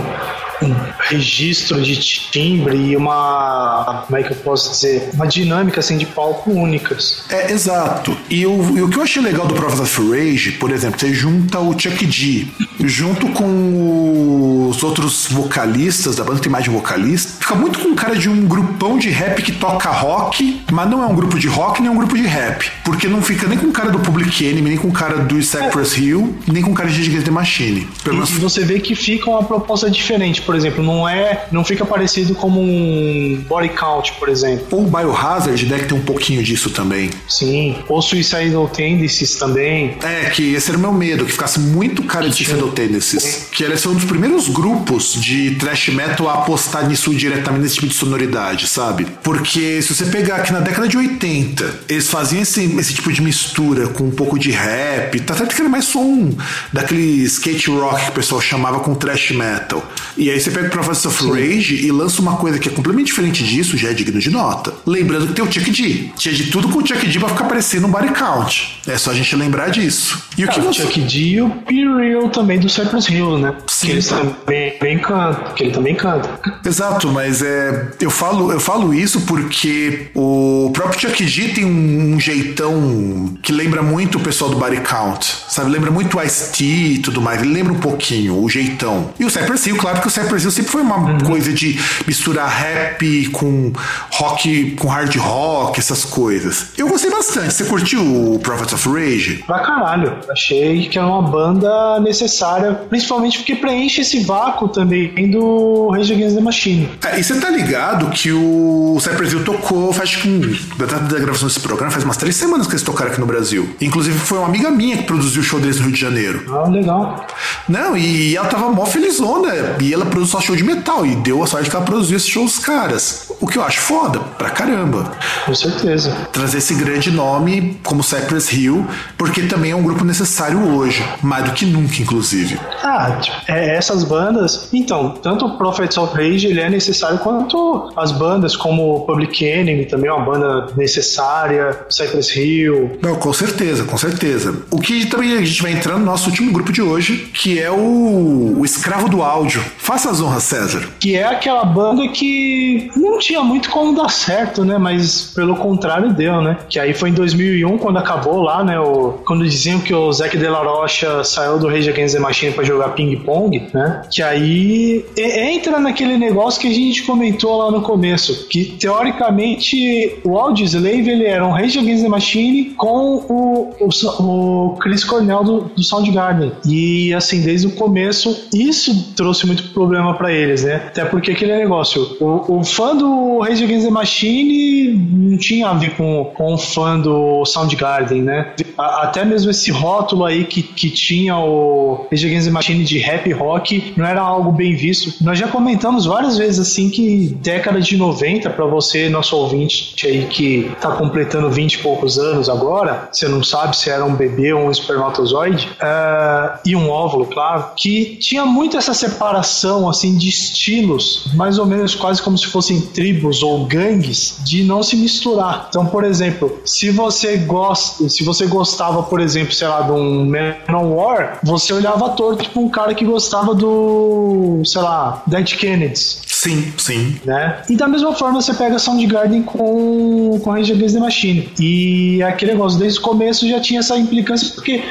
registro 0.98 1.80
de 1.82 1.96
timbre 1.96 2.76
e 2.76 2.96
uma, 2.96 4.04
como 4.06 4.18
é 4.18 4.22
que 4.22 4.32
eu 4.32 4.36
posso 4.36 4.70
dizer, 4.70 5.10
uma 5.14 5.26
dinâmica 5.26 5.80
assim 5.80 5.96
de 5.96 6.06
palco 6.06 6.50
únicas. 6.50 7.24
É, 7.28 7.52
exato. 7.52 8.16
E, 8.28 8.46
o, 8.46 8.76
e 8.76 8.82
o 8.82 8.88
que 8.88 8.98
eu 8.98 9.02
achei 9.02 9.22
legal 9.22 9.46
do 9.46 9.54
Prophets 9.54 9.80
of 9.80 10.10
Rage, 10.10 10.52
por 10.52 10.70
exemplo, 10.70 10.98
você 10.98 11.12
junta 11.12 11.58
o 11.58 11.78
Chuck 11.78 12.04
D 12.06 12.46
junto 12.80 13.28
com 13.28 14.68
os 14.68 14.82
outros 14.82 15.26
vocalistas 15.30 16.16
da 16.16 16.24
banda, 16.24 16.40
tem 16.40 16.50
mais 16.50 16.64
de 16.64 16.70
vocalista, 16.70 17.32
fica 17.40 17.54
muito 17.54 17.78
com 17.78 17.94
cara 17.94 18.16
de 18.16 18.28
um 18.28 18.46
grupão 18.46 18.98
de 18.98 19.10
rap 19.10 19.42
que 19.42 19.52
toca 19.52 19.90
rock, 19.90 20.62
mas 20.70 20.88
não 20.88 21.02
é 21.02 21.06
um 21.06 21.14
grupo 21.14 21.38
de 21.38 21.46
rock 21.48 21.80
nem 21.80 21.90
um 21.90 21.96
grupo 21.96 22.16
de 22.16 22.26
rap, 22.26 22.70
porque 22.84 23.06
não 23.06 23.22
fica 23.22 23.46
nem 23.46 23.58
com 23.58 23.70
cara 23.70 23.90
do 23.90 23.98
Public 23.98 24.44
Enemy, 24.44 24.70
nem 24.70 24.78
com 24.78 24.90
cara 24.90 25.18
do 25.18 25.40
Cypress 25.42 25.96
é. 25.96 26.00
Hill, 26.00 26.36
nem 26.46 26.62
com 26.62 26.74
cara 26.74 26.88
de 26.88 27.22
the 27.22 27.30
Machine. 27.30 27.86
Pelo 28.02 28.16
e, 28.16 28.20
menos... 28.20 28.30
você 28.38 28.64
vê 28.64 28.80
que 28.80 28.94
fica 28.94 29.30
uma 29.30 29.44
proposta 29.44 29.90
diferente, 29.90 30.42
por 30.42 30.51
exemplo, 30.54 30.82
não 30.82 31.08
é, 31.08 31.46
não 31.50 31.64
fica 31.64 31.84
parecido 31.84 32.34
como 32.34 32.60
um 32.60 33.44
Body 33.48 33.70
Count, 33.70 34.12
por 34.18 34.28
exemplo. 34.28 34.66
Ou 34.70 34.84
Biohazard 34.84 35.64
deve 35.66 35.84
ter 35.84 35.94
um 35.94 36.02
pouquinho 36.02 36.42
disso 36.42 36.70
também. 36.70 37.10
Sim, 37.28 37.76
ou 37.88 38.00
Suicidal 38.02 38.68
Tendencies 38.68 39.36
também. 39.36 39.96
É, 40.02 40.30
que 40.30 40.54
esse 40.54 40.70
era 40.70 40.78
o 40.78 40.80
meu 40.80 40.92
medo, 40.92 41.24
que 41.24 41.32
ficasse 41.32 41.58
muito 41.60 42.02
cara 42.04 42.28
de 42.28 42.34
Suicidal 42.34 42.68
Tendencies. 42.68 43.48
Que 43.52 43.64
era 43.64 43.76
ser 43.76 43.88
um 43.88 43.94
dos 43.94 44.04
primeiros 44.04 44.48
grupos 44.48 45.14
de 45.14 45.56
thrash 45.56 45.88
metal 45.88 46.28
a 46.28 46.34
apostar 46.34 46.88
nisso 46.88 47.14
diretamente, 47.14 47.62
nesse 47.62 47.74
tipo 47.76 47.86
de 47.88 47.94
sonoridade, 47.94 48.66
sabe? 48.66 49.06
Porque 49.22 49.80
se 49.82 49.94
você 49.94 50.06
pegar 50.06 50.36
aqui 50.36 50.52
na 50.52 50.60
década 50.60 50.88
de 50.88 50.96
80, 50.96 51.80
eles 51.88 52.08
faziam 52.08 52.42
esse, 52.42 52.64
esse 52.78 52.94
tipo 52.94 53.12
de 53.12 53.22
mistura 53.22 53.88
com 53.88 54.04
um 54.04 54.10
pouco 54.10 54.38
de 54.38 54.50
rap, 54.50 55.18
tá 55.20 55.34
certo 55.34 55.54
que 55.54 55.60
era 55.60 55.68
mais 55.68 55.84
som 55.84 56.30
daquele 56.72 57.24
skate 57.24 57.70
rock 57.70 58.04
que 58.04 58.10
o 58.10 58.12
pessoal 58.12 58.40
chamava 58.40 58.80
com 58.80 58.94
thrash 58.94 59.30
metal. 59.32 59.84
E 60.16 60.30
aí 60.30 60.40
você 60.42 60.50
pega 60.50 60.68
o 60.68 60.70
Prophets 60.70 61.06
of 61.06 61.30
Rage 61.30 61.86
e 61.86 61.90
lança 61.90 62.20
uma 62.20 62.36
coisa 62.36 62.58
que 62.58 62.68
é 62.68 62.72
completamente 62.72 63.06
diferente 63.06 63.44
disso, 63.44 63.76
já 63.76 63.90
é 63.90 63.94
digno 63.94 64.20
de 64.20 64.30
nota. 64.30 64.72
Lembrando 64.86 65.28
que 65.28 65.34
tem 65.34 65.44
o 65.44 65.50
Chuck 65.50 65.70
D. 65.70 66.10
Tinha 66.16 66.34
de 66.34 66.50
tudo 66.50 66.68
com 66.68 66.78
o 66.78 66.86
Chuck 66.86 67.06
D 67.06 67.18
pra 67.18 67.28
ficar 67.28 67.44
parecendo 67.44 67.86
um 67.86 67.90
body 67.90 68.12
count. 68.12 68.80
É 68.86 68.96
só 68.96 69.10
a 69.10 69.14
gente 69.14 69.34
lembrar 69.36 69.68
disso. 69.70 70.22
E 70.36 70.44
o 70.44 70.48
que 70.48 70.60
você... 70.60 70.82
Chuck 70.82 71.00
D 71.00 71.18
e 71.18 71.40
o 71.40 71.50
P-Real 71.50 72.28
também 72.30 72.58
do 72.58 72.68
Cypress 72.68 73.08
Hill, 73.08 73.38
né? 73.38 73.54
Sim. 73.66 73.86
Que 73.86 73.92
eles 73.92 74.08
também, 74.08 74.98
cantam, 74.98 75.54
que 75.54 75.64
ele 75.64 75.72
também 75.72 75.94
canta. 75.94 76.40
Exato, 76.64 77.08
mas 77.08 77.42
é, 77.42 77.92
eu, 78.00 78.10
falo, 78.10 78.52
eu 78.52 78.60
falo 78.60 78.92
isso 78.94 79.20
porque 79.22 80.10
o 80.14 80.70
próprio 80.72 81.00
Chuck 81.00 81.24
D 81.24 81.48
tem 81.48 81.64
um, 81.64 82.14
um 82.14 82.20
jeitão 82.20 83.34
que 83.42 83.52
lembra 83.52 83.82
muito 83.82 84.18
o 84.18 84.20
pessoal 84.20 84.50
do 84.50 84.56
body 84.56 84.80
count, 84.80 85.26
sabe? 85.48 85.70
Lembra 85.70 85.90
muito 85.90 86.18
o 86.18 86.22
Ice-T 86.22 86.64
e 86.64 86.98
tudo 86.98 87.20
mais. 87.20 87.42
Ele 87.42 87.52
lembra 87.52 87.72
um 87.72 87.78
pouquinho 87.78 88.42
o 88.42 88.48
jeitão. 88.48 89.10
E 89.18 89.24
o 89.24 89.30
Cypress 89.30 89.66
Hill, 89.66 89.76
claro 89.76 90.00
que 90.00 90.06
o 90.06 90.10
Cypress 90.10 90.31
Hill 90.40 90.50
sempre 90.50 90.70
foi 90.70 90.82
uma 90.82 90.96
uhum. 90.96 91.18
coisa 91.20 91.52
de 91.52 91.78
misturar 92.06 92.48
rap 92.48 93.28
com 93.28 93.72
rock, 94.10 94.72
com 94.72 94.88
hard 94.88 95.14
rock, 95.16 95.78
essas 95.78 96.04
coisas. 96.04 96.68
Eu 96.76 96.88
gostei 96.88 97.10
bastante. 97.10 97.52
Você 97.52 97.64
curtiu 97.64 98.00
o 98.00 98.38
Prophets 98.38 98.72
of 98.74 98.88
Rage? 98.88 99.44
Pra 99.46 99.60
caralho. 99.60 100.18
Achei 100.30 100.88
que 100.88 100.98
é 100.98 101.02
uma 101.02 101.22
banda 101.22 102.00
necessária, 102.00 102.72
principalmente 102.88 103.38
porque 103.38 103.54
preenche 103.54 104.00
esse 104.00 104.20
vácuo 104.20 104.68
também 104.68 105.30
do 105.30 105.90
Rage 105.90 106.12
Against 106.12 106.36
the 106.36 106.42
Machine. 106.42 106.88
É, 107.04 107.18
e 107.18 107.24
você 107.24 107.38
tá 107.40 107.50
ligado 107.50 108.10
que 108.10 108.32
o 108.32 108.98
Cypress 109.00 109.32
Hill 109.32 109.44
tocou, 109.44 109.92
faz 109.92 110.16
que 110.16 110.38
da 110.76 110.86
data 110.86 111.04
da 111.04 111.18
gravação 111.18 111.48
desse 111.48 111.60
programa, 111.60 111.90
faz 111.90 112.04
umas 112.04 112.16
três 112.16 112.36
semanas 112.36 112.66
que 112.66 112.72
eles 112.72 112.82
tocaram 112.82 113.10
aqui 113.10 113.20
no 113.20 113.26
Brasil. 113.26 113.68
Inclusive 113.80 114.18
foi 114.18 114.38
uma 114.38 114.48
amiga 114.48 114.70
minha 114.70 114.96
que 114.96 115.04
produziu 115.04 115.42
o 115.42 115.44
show 115.44 115.60
deles 115.60 115.76
no 115.76 115.84
Rio 115.84 115.92
de 115.92 116.00
Janeiro. 116.00 116.44
Ah, 116.50 116.68
legal. 116.68 117.26
Não, 117.68 117.96
e 117.96 118.36
ela 118.36 118.48
tava 118.48 118.70
mó 118.70 118.84
felizona. 118.86 119.76
E 119.80 119.92
ela 119.92 120.06
produz 120.12 120.30
só 120.30 120.40
show 120.40 120.54
de 120.54 120.62
metal. 120.62 121.04
E 121.04 121.16
deu 121.16 121.42
a 121.42 121.46
sorte 121.46 121.70
que 121.70 121.74
ela 121.74 121.84
produziu 121.84 122.16
esse 122.16 122.28
show 122.28 122.44
dos 122.44 122.58
caras. 122.58 123.32
O 123.40 123.46
que 123.46 123.58
eu 123.58 123.64
acho 123.64 123.80
foda, 123.80 124.20
pra 124.38 124.50
caramba. 124.50 125.10
Com 125.46 125.54
certeza. 125.54 126.14
Trazer 126.32 126.58
esse 126.58 126.74
grande 126.74 127.10
nome 127.10 127.80
como 127.82 128.02
Cypress 128.02 128.52
Hill, 128.52 128.86
porque 129.16 129.42
também 129.42 129.72
é 129.72 129.76
um 129.76 129.82
grupo 129.82 130.04
necessário 130.04 130.60
hoje. 130.76 131.04
Mais 131.22 131.44
do 131.44 131.52
que 131.52 131.64
nunca, 131.64 132.00
inclusive. 132.00 132.58
Ah, 132.82 133.18
tipo, 133.20 133.36
é, 133.48 133.76
essas 133.76 134.04
bandas. 134.04 134.68
Então, 134.72 135.10
tanto 135.22 135.46
o 135.46 135.58
Prophets 135.58 135.96
of 135.96 136.14
Rage 136.14 136.46
ele 136.46 136.60
é 136.60 136.68
necessário 136.68 137.18
quanto 137.18 137.92
as 137.96 138.12
bandas 138.12 138.54
como 138.54 139.06
Public 139.06 139.44
Enemy, 139.44 139.86
também 139.86 140.10
é 140.10 140.12
uma 140.12 140.24
banda 140.24 140.72
necessária, 140.76 141.86
Cypress 141.90 142.36
Hill. 142.36 142.98
Não, 143.00 143.16
com 143.16 143.32
certeza, 143.32 143.84
com 143.84 143.96
certeza. 143.96 144.54
O 144.70 144.78
que 144.78 145.06
também 145.06 145.36
a 145.36 145.44
gente 145.44 145.62
vai 145.62 145.72
entrando 145.72 146.00
no 146.00 146.06
nosso 146.06 146.30
último 146.30 146.52
grupo 146.52 146.72
de 146.72 146.82
hoje, 146.82 147.30
que 147.32 147.58
é 147.58 147.70
o, 147.70 148.56
o 148.58 148.64
Escravo 148.64 149.08
do 149.08 149.22
Áudio. 149.22 149.62
Faça 149.78 150.01
as 150.06 150.20
honras, 150.20 150.42
César. 150.42 150.88
Que 150.98 151.16
é 151.16 151.24
aquela 151.24 151.64
banda 151.64 152.06
que 152.08 152.90
não 152.96 153.18
tinha 153.18 153.42
muito 153.42 153.70
como 153.70 153.94
dar 153.94 154.08
certo, 154.08 154.64
né? 154.64 154.78
Mas 154.78 155.32
pelo 155.34 155.56
contrário 155.56 156.12
deu, 156.12 156.40
né? 156.40 156.58
Que 156.68 156.78
aí 156.78 156.94
foi 156.94 157.10
em 157.10 157.14
2001 157.14 157.78
quando 157.78 157.98
acabou 157.98 158.40
lá, 158.40 158.64
né? 158.64 158.78
O, 158.78 159.14
quando 159.24 159.44
diziam 159.44 159.80
que 159.80 159.94
o 159.94 160.12
Zac 160.12 160.36
De 160.36 160.48
La 160.48 160.62
Rocha 160.62 161.22
saiu 161.24 161.58
do 161.58 161.68
Rage 161.68 161.90
Against 161.90 162.14
the 162.14 162.20
Machine 162.20 162.52
para 162.52 162.64
jogar 162.64 162.90
ping-pong, 162.90 163.68
né? 163.72 164.02
Que 164.10 164.22
aí 164.22 165.04
entra 165.16 165.78
naquele 165.78 166.16
negócio 166.16 166.60
que 166.60 166.68
a 166.68 166.74
gente 166.74 167.02
comentou 167.04 167.58
lá 167.58 167.70
no 167.70 167.82
começo, 167.82 168.48
que 168.48 168.64
teoricamente 168.64 170.18
o 170.24 170.38
Audioslave 170.38 171.08
ele 171.08 171.24
era 171.24 171.46
um 171.46 171.52
Rage 171.52 171.78
Against 171.78 172.02
the 172.02 172.08
Machine 172.08 172.64
com 172.76 173.24
o, 173.28 173.74
o, 173.80 173.88
o 174.22 174.76
Chris 174.80 175.04
Cornell 175.04 175.44
do, 175.44 175.60
do 175.76 175.82
Soundgarden. 175.82 176.52
E 176.66 177.14
assim, 177.14 177.40
desde 177.40 177.66
o 177.66 177.72
começo, 177.72 178.48
isso 178.52 179.12
trouxe 179.14 179.46
muito 179.46 179.64
problema 179.70 179.91
para 180.16 180.32
eles, 180.32 180.64
né? 180.64 180.76
Até 180.86 181.04
porque 181.04 181.32
aquele 181.32 181.56
negócio, 181.56 182.16
o, 182.20 182.60
o 182.60 182.64
fã 182.64 182.94
do 182.96 183.40
Rage 183.40 183.64
Against 183.64 183.86
the 183.86 183.90
Machine 183.90 184.92
não 184.92 185.38
tinha 185.38 185.68
a 185.68 185.74
ver 185.74 185.96
com, 185.96 186.30
com 186.34 186.54
o 186.54 186.58
fã 186.58 186.98
do 186.98 187.44
Soundgarden, 187.44 188.22
né? 188.22 188.52
A, 188.78 189.04
até 189.04 189.24
mesmo 189.24 189.50
esse 189.50 189.70
rótulo 189.70 190.24
aí 190.24 190.44
que, 190.44 190.62
que 190.62 190.90
tinha 190.90 191.36
o 191.36 192.06
Rage 192.10 192.26
Against 192.26 192.46
the 192.46 192.52
Machine 192.52 192.84
de 192.84 192.98
rap 192.98 193.30
rock 193.32 193.92
não 193.96 194.06
era 194.06 194.20
algo 194.20 194.52
bem 194.52 194.74
visto. 194.74 195.22
Nós 195.22 195.38
já 195.38 195.48
comentamos 195.48 196.06
várias 196.06 196.36
vezes 196.36 196.60
assim 196.60 196.90
que 196.90 197.36
década 197.40 197.80
de 197.80 197.96
90 197.96 198.50
para 198.50 198.64
você, 198.64 199.08
nosso 199.08 199.36
ouvinte 199.36 200.06
aí 200.06 200.26
que 200.26 200.70
tá 200.80 200.92
completando 200.92 201.50
20 201.50 201.74
e 201.74 201.78
poucos 201.78 202.18
anos 202.18 202.48
agora, 202.48 203.08
você 203.10 203.28
não 203.28 203.42
sabe 203.42 203.76
se 203.76 203.90
era 203.90 204.04
um 204.04 204.14
bebê 204.14 204.52
ou 204.52 204.66
um 204.66 204.70
espermatozoide, 204.70 205.68
uh, 205.80 206.58
e 206.64 206.74
um 206.76 206.90
óvulo, 206.90 207.26
claro, 207.26 207.66
que 207.76 208.16
tinha 208.16 208.44
muito 208.44 208.76
essa 208.76 208.94
separação 208.94 209.81
assim 209.88 210.16
de 210.16 210.28
estilos, 210.28 211.26
mais 211.34 211.58
ou 211.58 211.66
menos 211.66 211.94
quase 211.94 212.20
como 212.22 212.36
se 212.36 212.46
fossem 212.46 212.80
tribos 212.80 213.42
ou 213.42 213.64
gangues, 213.66 214.36
de 214.44 214.64
não 214.64 214.82
se 214.82 214.96
misturar. 214.96 215.66
Então, 215.68 215.86
por 215.86 216.04
exemplo, 216.04 216.60
se 216.64 216.90
você 216.90 217.36
gosta, 217.36 218.08
se 218.08 218.24
você 218.24 218.46
gostava, 218.46 219.02
por 219.02 219.20
exemplo, 219.20 219.52
sei 219.52 219.68
lá, 219.68 219.82
de 219.82 219.92
um 219.92 220.30
Manowar, 220.68 221.38
você 221.42 221.72
olhava 221.72 222.10
torto 222.10 222.44
tipo 222.44 222.60
um 222.60 222.68
cara 222.68 222.94
que 222.94 223.04
gostava 223.04 223.54
do, 223.54 224.62
sei 224.64 224.82
lá, 224.82 225.22
Dead 225.26 225.56
Kennedys. 225.56 226.22
Sim, 226.26 226.72
sim. 226.76 227.20
Né? 227.24 227.62
E 227.68 227.76
da 227.76 227.86
mesma 227.86 228.12
forma 228.14 228.40
você 228.40 228.52
pega 228.52 228.78
Soundgarden 228.78 229.42
com, 229.42 230.40
com 230.42 230.50
Rage 230.50 230.72
Against 230.72 230.94
the 230.94 231.00
Machine. 231.00 231.48
E 231.60 232.22
aquele 232.22 232.52
negócio, 232.52 232.78
desde 232.78 232.98
o 232.98 233.02
começo 233.02 233.48
já 233.48 233.60
tinha 233.60 233.80
essa 233.80 233.96
implicância, 233.96 234.52
porque 234.54 234.82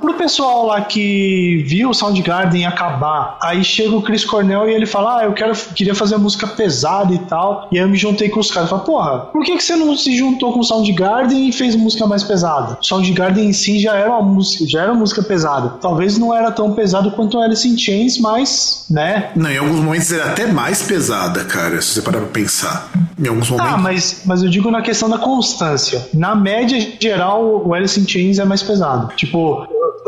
pro 0.00 0.14
pessoal 0.14 0.66
lá 0.66 0.80
que 0.80 1.64
viu 1.66 1.90
o 1.90 1.94
Soundgarden 1.94 2.66
acabar, 2.66 3.38
aí 3.42 3.64
chega 3.64 3.94
o 3.94 4.02
Chris 4.02 4.24
Cornell 4.24 4.68
e 4.68 4.74
ele 4.74 4.86
fala, 4.86 5.20
ah, 5.20 5.24
eu 5.24 5.32
quero, 5.32 5.54
queria 5.74 5.94
fazer 5.94 6.16
música 6.16 6.46
pesada 6.46 7.12
e 7.12 7.18
tal, 7.18 7.68
e 7.70 7.78
aí 7.78 7.84
eu 7.84 7.88
me 7.88 7.96
juntei 7.96 8.28
com 8.28 8.40
os 8.40 8.50
caras. 8.50 8.70
Eu 8.70 8.78
porra, 8.80 9.20
por 9.32 9.44
que, 9.44 9.56
que 9.56 9.62
você 9.62 9.76
não 9.76 9.96
se 9.96 10.16
juntou 10.16 10.52
com 10.52 10.60
o 10.60 10.64
Soundgarden 10.64 11.48
e 11.48 11.52
fez 11.52 11.76
música 11.76 12.06
mais 12.06 12.22
pesada? 12.22 12.78
O 12.80 12.84
Soundgarden 12.84 13.48
em 13.48 13.52
si 13.52 13.78
já 13.78 13.94
era 13.94 14.10
uma 14.10 14.22
música, 14.22 14.66
já 14.66 14.82
era 14.82 14.94
música 14.94 15.22
pesada. 15.22 15.74
Talvez 15.80 16.18
não 16.18 16.34
era 16.34 16.50
tão 16.50 16.72
pesado 16.72 17.10
quanto 17.12 17.38
Alice 17.38 17.68
in 17.68 17.78
Chains, 17.78 18.18
mas, 18.18 18.86
né? 18.90 19.30
Não, 19.36 19.50
em 19.50 19.58
alguns 19.58 19.80
momentos 19.80 20.12
era 20.12 20.30
até 20.30 20.46
mais 20.46 20.82
pesada, 20.82 21.44
cara, 21.44 21.80
se 21.80 21.94
você 21.94 22.02
parar 22.02 22.18
pra 22.18 22.28
pensar. 22.28 22.90
Em 23.18 23.28
alguns 23.28 23.48
ah, 23.48 23.50
momentos. 23.52 23.72
Ah, 23.72 23.78
mas, 23.78 24.22
mas 24.24 24.42
eu 24.42 24.48
digo 24.48 24.70
na 24.70 24.82
questão 24.82 25.08
da 25.08 25.18
constância. 25.18 26.08
Na 26.12 26.34
média 26.34 26.78
geral, 27.00 27.62
o 27.64 27.74
Alice 27.74 27.98
in 28.00 28.06
Chains 28.06 28.38
é 28.38 28.44
mais 28.44 28.62
pesado. 28.62 29.12
Tipo, 29.14 29.51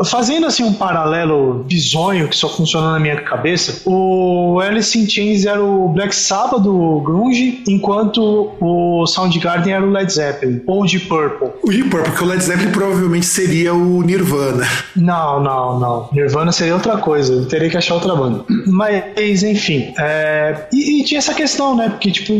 fazendo 0.03 0.45
assim 0.45 0.63
um 0.63 0.73
paralelo 0.73 1.63
bizonho 1.67 2.27
que 2.27 2.35
só 2.35 2.49
funciona 2.49 2.93
na 2.93 2.99
minha 2.99 3.21
cabeça, 3.21 3.81
o 3.85 4.59
Alice 4.59 4.97
in 4.97 5.07
Chains 5.07 5.45
era 5.45 5.63
o 5.63 5.87
Black 5.89 6.13
Sabbath 6.15 6.61
do 6.61 6.99
grunge, 7.01 7.63
enquanto 7.67 8.51
o 8.59 9.05
Soundgarden 9.07 9.73
era 9.73 9.85
o 9.85 9.89
Led 9.89 10.11
Zeppelin, 10.11 10.61
ou 10.67 10.85
Deep 10.85 11.05
Purple. 11.05 11.49
O 11.63 11.69
Deep 11.69 11.89
Purple, 11.89 12.11
porque 12.11 12.23
o 12.23 12.27
Led 12.27 12.43
Zeppelin 12.43 12.71
provavelmente 12.71 13.25
seria 13.25 13.73
o 13.73 14.01
Nirvana. 14.01 14.67
Não, 14.95 15.41
não, 15.41 15.79
não. 15.79 16.09
Nirvana 16.11 16.51
seria 16.51 16.73
outra 16.73 16.97
coisa, 16.97 17.33
eu 17.33 17.47
teria 17.47 17.69
que 17.69 17.77
achar 17.77 17.95
outra 17.95 18.15
banda. 18.15 18.43
Mas, 18.67 19.43
enfim, 19.43 19.93
é... 19.97 20.67
e, 20.73 21.01
e, 21.01 21.03
tinha 21.03 21.19
essa 21.19 21.33
questão, 21.33 21.75
né, 21.75 21.89
porque, 21.89 22.11
tipo, 22.11 22.33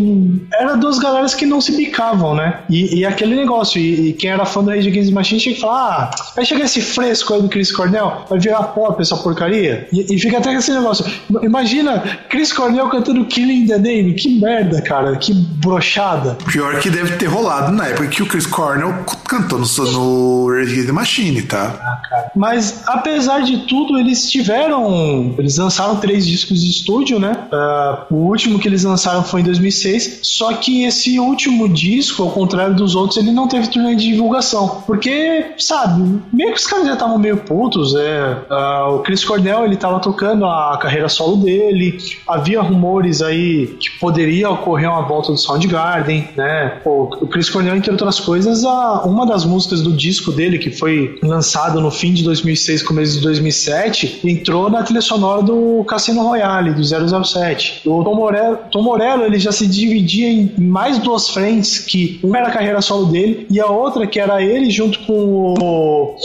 era 0.54 0.76
duas 0.76 1.00
galeras 1.00 1.34
que 1.34 1.46
não 1.46 1.62
se 1.62 1.76
bicavam, 1.76 2.36
né, 2.36 2.60
e, 2.70 3.00
e 3.00 3.06
aquele 3.06 3.36
negócio, 3.36 3.80
e, 3.80 4.10
e, 4.10 4.14
quem 4.14 4.30
era 4.30 4.46
fã 4.46 4.64
do 4.64 4.70
Rage 4.70 4.90
Against 4.90 5.10
the 5.10 5.16
Machine 5.16 5.40
tinha 5.40 5.56
que 5.56 5.62
falar, 5.62 5.76
ah, 5.76 6.34
vai 6.36 6.46
chegar 6.46 6.66
esse 6.66 6.82
fresco 6.96 7.34
aí 7.34 7.42
do 7.42 7.50
Chris 7.50 7.72
Cornell, 7.72 8.26
vai 8.30 8.40
virar 8.40 8.64
pop 8.64 9.02
essa 9.02 9.18
porcaria, 9.18 9.88
e, 9.92 10.16
e 10.16 10.20
fica 10.20 10.38
até 10.38 10.54
esse 10.54 10.72
negócio, 10.72 11.06
imagina 11.42 12.02
Chris 12.30 12.54
Cornell 12.54 12.90
cantando 12.90 13.26
Killing 13.26 13.68
the 13.68 13.78
Name, 13.78 14.14
que 14.14 14.40
merda, 14.40 14.82
cara, 14.82 15.16
que 15.18 15.34
brochada. 15.34 16.38
Pior 16.52 16.80
que 16.80 16.90
deve 16.90 17.18
ter 17.18 17.26
rolado 17.26 17.72
na 17.72 17.88
época 17.88 18.08
que 18.08 18.24
o 18.24 18.26
Chris 18.26 18.48
Cornell 18.48 18.94
cantou 19.28 19.60
no, 19.60 19.66
no 19.66 20.86
the 20.86 20.92
Machine, 20.92 21.42
tá? 21.44 21.76
Ah, 21.82 22.32
Mas, 22.36 22.84
apesar 22.86 23.42
de 23.42 23.66
tudo, 23.66 23.98
eles 23.98 24.30
tiveram, 24.30 25.36
eles 25.38 25.58
lançaram 25.58 25.98
três 25.98 26.26
discos 26.26 26.64
de 26.64 26.70
estúdio, 26.70 27.20
né, 27.20 27.36
uh, 27.52 28.14
o 28.14 28.28
último 28.28 28.60
que 28.60 28.68
eles 28.68 28.84
lançaram 28.84 29.24
foi 29.24 29.42
em 29.42 29.44
2006, 29.44 30.20
só 30.22 30.54
que 30.54 30.86
esse 30.86 31.20
último 31.20 31.68
disco, 31.68 32.24
ao 32.24 32.32
contrário 32.32 32.76
dos 32.76 32.96
outros, 32.96 33.18
ele 33.18 33.32
não 33.32 33.48
teve 33.48 33.68
turnê 33.68 33.96
de 33.96 34.06
divulgação, 34.06 34.84
porque, 34.86 35.54
sabe, 35.58 36.22
meio 36.32 36.52
que 36.52 36.60
os 36.60 36.68
caras 36.68 36.85
já 36.86 36.94
estavam 36.94 37.18
meio 37.18 37.38
putos, 37.38 37.96
é, 37.96 38.38
uh, 38.50 38.96
o 38.96 39.00
Chris 39.00 39.24
Cornell, 39.24 39.66
ele 39.66 39.76
tava 39.76 40.00
tocando 40.00 40.46
a 40.46 40.78
carreira 40.82 41.10
solo 41.10 41.38
dele, 41.38 41.98
havia 42.28 42.62
rumores 42.62 43.22
aí 43.22 43.68
que 43.80 43.92
poderia 44.00 44.50
ocorrer 44.50 44.90
uma 44.90 45.02
volta 45.02 45.32
do 45.32 45.38
Soundgarden, 45.38 46.30
né? 46.36 46.80
O 46.86 47.28
Chris 47.28 47.50
Cornell, 47.50 47.76
entre 47.76 47.92
outras 47.92 48.20
coisas, 48.20 48.64
a, 48.64 49.04
uma 49.06 49.26
das 49.26 49.46
músicas 49.46 49.82
do 49.82 49.92
disco 49.92 50.32
dele, 50.32 50.58
que 50.58 50.72
foi 50.72 51.20
lançado 51.24 51.80
no 51.82 51.92
fim 51.92 52.14
de 52.14 52.24
2006, 52.24 52.84
começo 52.84 53.14
de 53.14 53.22
2007, 53.22 54.22
entrou 54.24 54.70
na 54.70 54.84
trilha 54.84 55.02
sonora 55.02 55.42
do 55.42 55.84
Cassino 55.88 56.24
Royale, 56.24 56.74
do 56.74 56.84
007. 56.84 57.82
O 57.86 58.04
Tom 58.04 58.16
Morello, 58.16 58.58
Tom 58.72 58.82
Morello 58.82 59.24
ele 59.24 59.40
já 59.40 59.52
se 59.52 59.68
dividia 59.68 60.30
em 60.30 60.54
mais 60.58 60.98
duas 61.00 61.30
frentes, 61.30 61.80
que 61.80 62.20
uma 62.24 62.38
era 62.38 62.48
a 62.48 62.52
carreira 62.52 62.82
solo 62.82 63.06
dele 63.06 63.48
e 63.50 63.60
a 63.60 63.68
outra 63.68 64.08
que 64.08 64.20
era 64.20 64.42
ele 64.42 64.70
junto 64.70 65.00
com 65.00 65.54
o, 65.60 66.16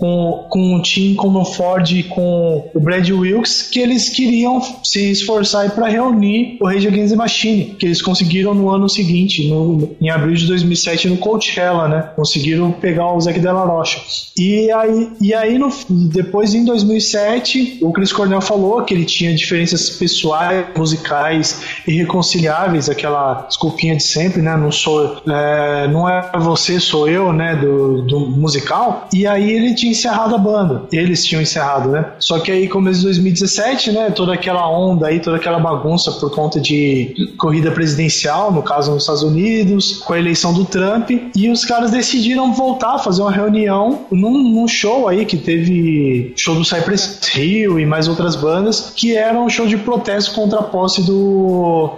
com, 0.00 0.46
com 0.48 0.76
o 0.76 0.82
Tim 0.82 1.14
como 1.14 1.44
Ford 1.44 1.88
e 1.90 2.02
com 2.02 2.70
o 2.74 2.80
Brad 2.80 3.06
Wilkes, 3.10 3.68
que 3.70 3.78
eles 3.78 4.08
queriam 4.08 4.60
se 4.82 5.10
esforçar 5.10 5.70
para 5.72 5.88
reunir 5.88 6.56
o 6.58 6.66
Rage 6.66 6.88
Against 6.88 7.10
the 7.10 7.16
Machine, 7.16 7.76
que 7.78 7.84
eles 7.84 8.00
conseguiram 8.00 8.54
no 8.54 8.70
ano 8.70 8.88
seguinte, 8.88 9.46
no, 9.48 9.90
em 10.00 10.08
abril 10.08 10.34
de 10.34 10.46
2007, 10.46 11.08
no 11.08 11.18
Coachella, 11.18 11.86
né? 11.86 12.10
Conseguiram 12.16 12.72
pegar 12.72 13.12
o 13.12 13.20
Zac 13.20 13.38
Della 13.38 13.64
Rocha. 13.64 14.00
E 14.38 14.70
aí, 14.72 15.10
e 15.20 15.34
aí 15.34 15.58
no, 15.58 15.70
depois, 15.90 16.54
em 16.54 16.64
2007, 16.64 17.80
o 17.82 17.92
Chris 17.92 18.10
Cornell 18.10 18.40
falou 18.40 18.82
que 18.82 18.94
ele 18.94 19.04
tinha 19.04 19.34
diferenças 19.34 19.90
pessoais, 19.90 20.64
musicais 20.74 21.62
irreconciliáveis, 21.86 22.88
aquela 22.88 23.42
desculpinha 23.42 23.96
de 23.96 24.02
sempre, 24.02 24.40
né? 24.40 24.56
Não 24.56 24.72
sou, 24.72 25.20
é, 25.28 25.88
não 25.88 26.08
é 26.08 26.30
você, 26.38 26.80
sou 26.80 27.06
eu, 27.06 27.34
né? 27.34 27.54
Do, 27.56 28.00
do 28.02 28.20
musical. 28.20 29.06
E 29.12 29.26
aí 29.26 29.50
ele 29.50 29.74
tinha 29.74 29.89
encerrado 29.90 30.34
a 30.34 30.38
banda. 30.38 30.84
Eles 30.92 31.24
tinham 31.24 31.42
encerrado, 31.42 31.90
né? 31.90 32.12
Só 32.18 32.38
que 32.38 32.50
aí, 32.50 32.68
começo 32.68 33.00
de 33.00 33.06
2017, 33.06 33.92
né? 33.92 34.10
Toda 34.10 34.34
aquela 34.34 34.68
onda 34.70 35.08
aí, 35.08 35.20
toda 35.20 35.36
aquela 35.36 35.58
bagunça 35.58 36.12
por 36.12 36.34
conta 36.34 36.60
de 36.60 37.34
corrida 37.36 37.70
presidencial, 37.70 38.52
no 38.52 38.62
caso 38.62 38.92
nos 38.92 39.02
Estados 39.02 39.22
Unidos, 39.22 39.98
com 39.98 40.12
a 40.12 40.18
eleição 40.18 40.52
do 40.52 40.64
Trump, 40.64 41.10
e 41.34 41.48
os 41.48 41.64
caras 41.64 41.90
decidiram 41.90 42.52
voltar 42.52 42.94
a 42.94 42.98
fazer 42.98 43.22
uma 43.22 43.30
reunião 43.30 44.06
num, 44.10 44.42
num 44.42 44.68
show 44.68 45.08
aí 45.08 45.24
que 45.24 45.36
teve 45.36 46.32
show 46.36 46.54
do 46.54 46.64
Cypress 46.64 47.20
Hill 47.34 47.78
e 47.78 47.86
mais 47.86 48.08
outras 48.08 48.36
bandas, 48.36 48.92
que 48.94 49.16
era 49.16 49.38
um 49.38 49.48
show 49.48 49.66
de 49.66 49.76
protesto 49.76 50.34
contra 50.34 50.60
a 50.60 50.62
posse 50.62 51.02
do, 51.02 51.90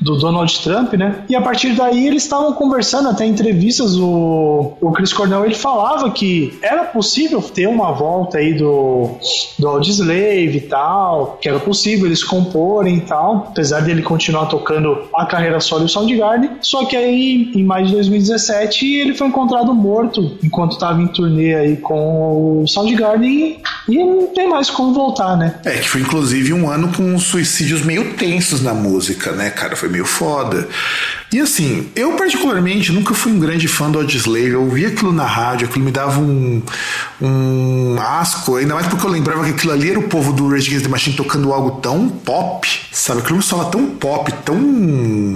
do 0.00 0.18
Donald 0.18 0.60
Trump, 0.60 0.94
né? 0.94 1.24
E 1.28 1.34
a 1.34 1.40
partir 1.40 1.74
daí 1.74 2.06
eles 2.06 2.22
estavam 2.22 2.52
conversando, 2.52 3.08
até 3.08 3.26
entrevistas, 3.26 3.96
o, 3.96 4.76
o 4.80 4.92
Chris 4.92 5.12
Cornell 5.12 5.44
ele 5.44 5.54
falava 5.54 6.10
que 6.10 6.58
era 6.62 6.84
possível 6.84 7.23
ter 7.52 7.66
uma 7.66 7.92
volta 7.92 8.38
aí 8.38 8.54
do, 8.54 9.10
do 9.58 9.68
Audioslave 9.68 10.56
e 10.56 10.60
tal, 10.60 11.38
que 11.40 11.48
era 11.48 11.58
possível 11.58 12.06
eles 12.06 12.22
comporem 12.22 12.96
e 12.96 13.00
tal, 13.00 13.48
apesar 13.50 13.80
dele 13.80 14.02
continuar 14.02 14.46
tocando 14.46 15.08
a 15.14 15.26
carreira 15.26 15.60
solo 15.60 15.82
e 15.82 15.84
o 15.86 15.88
Soundgarden, 15.88 16.50
só 16.60 16.84
que 16.84 16.96
aí 16.96 17.52
em 17.54 17.64
maio 17.64 17.86
de 17.86 17.92
2017 17.92 18.96
ele 18.96 19.14
foi 19.14 19.28
encontrado 19.28 19.74
morto 19.74 20.38
enquanto 20.42 20.72
estava 20.72 21.00
em 21.00 21.06
turnê 21.06 21.54
aí 21.54 21.76
com 21.76 22.62
o 22.62 22.68
Soundgarden 22.68 23.60
e 23.88 23.98
não 23.98 24.26
tem 24.28 24.48
mais 24.48 24.70
como 24.70 24.94
voltar, 24.94 25.36
né? 25.36 25.54
É, 25.64 25.78
que 25.78 25.88
foi 25.88 26.00
inclusive 26.00 26.52
um 26.52 26.68
ano 26.68 26.92
com 26.92 27.18
suicídios 27.18 27.82
meio 27.82 28.14
tensos 28.14 28.62
na 28.62 28.74
música, 28.74 29.32
né, 29.32 29.50
cara? 29.50 29.76
Foi 29.76 29.88
meio 29.88 30.04
foda. 30.04 30.68
E 31.34 31.40
assim, 31.40 31.88
eu 31.96 32.12
particularmente 32.12 32.92
nunca 32.92 33.12
fui 33.12 33.32
um 33.32 33.40
grande 33.40 33.66
fã 33.66 33.90
do 33.90 33.98
Audioslave, 33.98 34.50
eu 34.50 34.62
ouvia 34.62 34.86
aquilo 34.86 35.12
na 35.12 35.26
rádio, 35.26 35.66
aquilo 35.66 35.84
me 35.84 35.90
dava 35.90 36.20
um, 36.20 36.62
um 37.20 37.96
asco, 37.98 38.54
ainda 38.54 38.72
mais 38.72 38.86
porque 38.86 39.04
eu 39.04 39.10
lembrava 39.10 39.42
que 39.42 39.50
aquilo 39.50 39.72
ali 39.72 39.90
era 39.90 39.98
o 39.98 40.04
povo 40.04 40.32
do 40.32 40.48
Rage 40.48 40.68
Against 40.68 40.84
the 40.84 40.88
Machine 40.88 41.16
tocando 41.16 41.52
algo 41.52 41.80
tão 41.80 42.08
pop, 42.08 42.68
sabe? 42.92 43.18
Aquilo 43.18 43.42
soava 43.42 43.68
tão 43.68 43.84
pop, 43.84 44.32
tão 44.44 44.54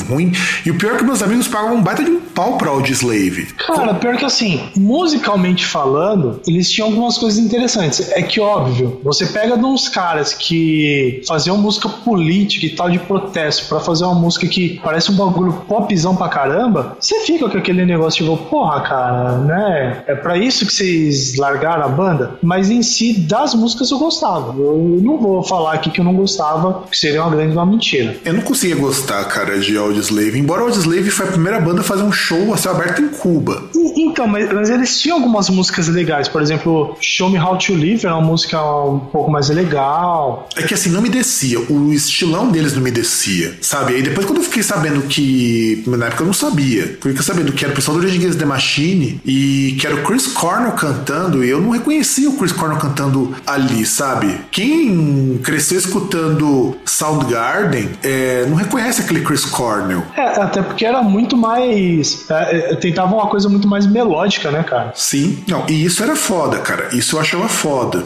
ruim. 0.09 0.31
E 0.65 0.71
o 0.71 0.79
pior 0.79 0.95
é 0.95 0.99
que 0.99 1.05
meus 1.05 1.21
amigos 1.21 1.49
pagavam 1.49 1.79
um 1.79 1.83
baita 1.83 2.05
de 2.05 2.11
um 2.13 2.21
pau 2.21 2.57
pra 2.57 2.71
Audioslave. 2.71 3.47
Cara, 3.67 3.95
pior 3.95 4.17
que 4.17 4.25
assim, 4.25 4.61
musicalmente 4.77 5.67
falando, 5.67 6.41
eles 6.47 6.71
tinham 6.71 6.91
algumas 6.91 7.19
coisas 7.19 7.41
interessantes. 7.41 8.09
É 8.13 8.23
que, 8.23 8.39
óbvio, 8.39 9.01
você 9.03 9.27
pega 9.27 9.59
de 9.59 9.65
uns 9.65 9.89
caras 9.89 10.33
que 10.33 11.23
faziam 11.27 11.57
música 11.57 11.89
política 11.89 12.67
e 12.67 12.71
tal 12.71 12.89
de 12.89 13.01
protesto 13.01 13.67
para 13.69 13.81
fazer 13.81 14.05
uma 14.05 14.15
música 14.15 14.47
que 14.47 14.79
parece 14.81 15.11
um 15.11 15.17
bagulho 15.17 15.53
pop 15.67 15.88
popzão 15.89 16.15
pra 16.15 16.29
caramba, 16.29 16.97
você 17.01 17.21
fica 17.21 17.49
com 17.49 17.57
aquele 17.57 17.85
negócio 17.85 18.25
tipo, 18.25 18.37
porra, 18.49 18.81
cara, 18.83 19.39
né? 19.39 20.03
É 20.07 20.15
pra 20.15 20.37
isso 20.37 20.67
que 20.67 20.73
vocês 20.73 21.37
largaram 21.37 21.85
a 21.85 21.89
banda? 21.89 22.39
Mas 22.43 22.71
em 22.71 22.83
si, 22.83 23.15
das 23.15 23.55
músicas 23.55 23.91
eu 23.91 23.99
gostava. 23.99 24.55
Eu 24.59 25.01
não 25.03 25.19
vou 25.19 25.43
falar 25.43 25.75
aqui 25.75 25.91
que 25.91 26.01
eu 26.01 26.05
não 26.05 26.15
gostava, 26.15 26.85
que 26.91 26.97
seria 26.97 27.23
uma 27.23 27.35
grande 27.35 27.55
uma 27.55 27.65
mentira. 27.65 28.17
Eu 28.25 28.35
não 28.35 28.43
conseguia 28.43 28.77
gostar, 28.77 29.25
cara, 29.25 29.59
de 29.59 29.77
Audioslave. 29.77 30.39
Embora 30.39 30.63
Audioslave 30.63 31.11
foi 31.11 31.27
a 31.27 31.31
primeira 31.31 31.61
banda 31.61 31.81
a 31.81 31.85
fazer 31.85 32.03
um 32.03 32.13
show 32.13 32.53
a 32.53 32.57
céu 32.57 32.73
aberto 32.73 33.01
em 33.01 33.09
Cuba. 33.09 33.63
E, 33.75 34.03
então, 34.03 34.27
mas, 34.27 34.53
mas, 34.53 34.69
eles 34.69 35.01
tinham 35.01 35.17
algumas 35.17 35.49
músicas 35.49 35.89
legais. 35.89 36.29
Por 36.29 36.43
exemplo, 36.43 36.97
Show 37.01 37.31
Me 37.31 37.39
How 37.39 37.57
to 37.57 37.75
Live 37.75 38.05
era 38.05 38.15
uma 38.15 38.27
música 38.27 38.63
um 38.63 38.99
pouco 39.01 39.31
mais 39.31 39.49
legal. 39.49 40.49
É 40.57 40.63
que 40.63 40.75
assim, 40.75 40.91
não 40.91 41.01
me 41.01 41.09
descia. 41.09 41.59
O 41.61 41.93
estilão 41.93 42.51
deles 42.51 42.75
não 42.75 42.83
me 42.83 42.91
descia, 42.91 43.57
sabe? 43.61 43.95
Aí 43.95 44.03
depois 44.03 44.27
quando 44.27 44.39
eu 44.39 44.45
fiquei 44.45 44.63
sabendo 44.63 45.03
que 45.03 45.78
na 45.87 46.07
época 46.07 46.23
eu 46.23 46.27
não 46.27 46.33
sabia. 46.33 46.99
Fiquei 47.01 47.23
sabendo 47.23 47.53
que 47.53 47.65
era 47.65 47.73
o 47.73 47.77
pessoal 47.77 47.97
do 47.97 48.03
Rage 48.03 48.19
Against 48.19 48.39
the 48.39 48.45
Machine 48.45 49.21
e 49.25 49.77
que 49.79 49.87
era 49.87 49.97
o 49.97 50.03
Chris 50.03 50.27
Cornell 50.27 50.73
cantando, 50.73 51.45
e 51.45 51.49
eu 51.49 51.61
não 51.61 51.71
reconhecia 51.71 52.29
o 52.29 52.37
Chris 52.37 52.53
Cornell 52.53 52.79
cantando 52.79 53.35
ali, 53.47 53.85
sabe? 53.85 54.41
Quem 54.51 55.39
cresceu 55.43 55.79
escutando 55.79 56.77
Soundgarden 56.85 57.91
é, 58.03 58.47
não 58.47 58.57
reconhece 58.57 59.03
aquele 59.03 59.21
Chris 59.21 59.45
Cornell. 59.45 60.03
É, 60.17 60.41
até 60.41 60.63
porque 60.63 60.85
era 60.85 61.03
muito 61.03 61.37
mais. 61.37 62.27
É, 62.31 62.73
é 62.73 62.77
tentava 62.77 63.15
uma 63.15 63.27
coisa 63.29 63.49
muito 63.49 63.69
mais 63.69 63.87
melódica, 63.87 64.51
né, 64.51 64.63
cara? 64.63 64.93
Sim, 64.95 65.43
não, 65.47 65.65
e 65.69 65.85
isso 65.85 66.03
era 66.03 66.17
foda, 66.17 66.59
cara. 66.59 66.89
Isso 66.93 67.17
eu 67.17 67.21
achava 67.21 67.49
foda. 67.49 68.05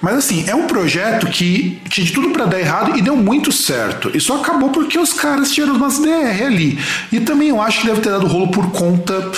Mas 0.00 0.16
assim, 0.16 0.44
é 0.46 0.54
um 0.54 0.66
projeto 0.66 1.26
que 1.26 1.80
tinha 1.88 2.06
de 2.06 2.12
tudo 2.12 2.30
para 2.30 2.46
dar 2.46 2.60
errado 2.60 2.96
e 2.96 3.02
deu 3.02 3.16
muito 3.16 3.50
certo. 3.52 4.10
E 4.14 4.20
só 4.20 4.40
acabou 4.40 4.70
porque 4.70 4.98
os 4.98 5.12
caras 5.12 5.50
tiveram 5.50 5.76
umas 5.76 5.98
DR 5.98 6.44
ali. 6.44 6.78
E 7.12 7.20
também 7.20 7.48
eu 7.48 7.60
acho 7.60 7.80
que 7.80 7.86
deve 7.86 8.00
ter 8.00 8.10
dado 8.10 8.26
rolo 8.26 8.48
por 8.48 8.70
conta 8.70 9.32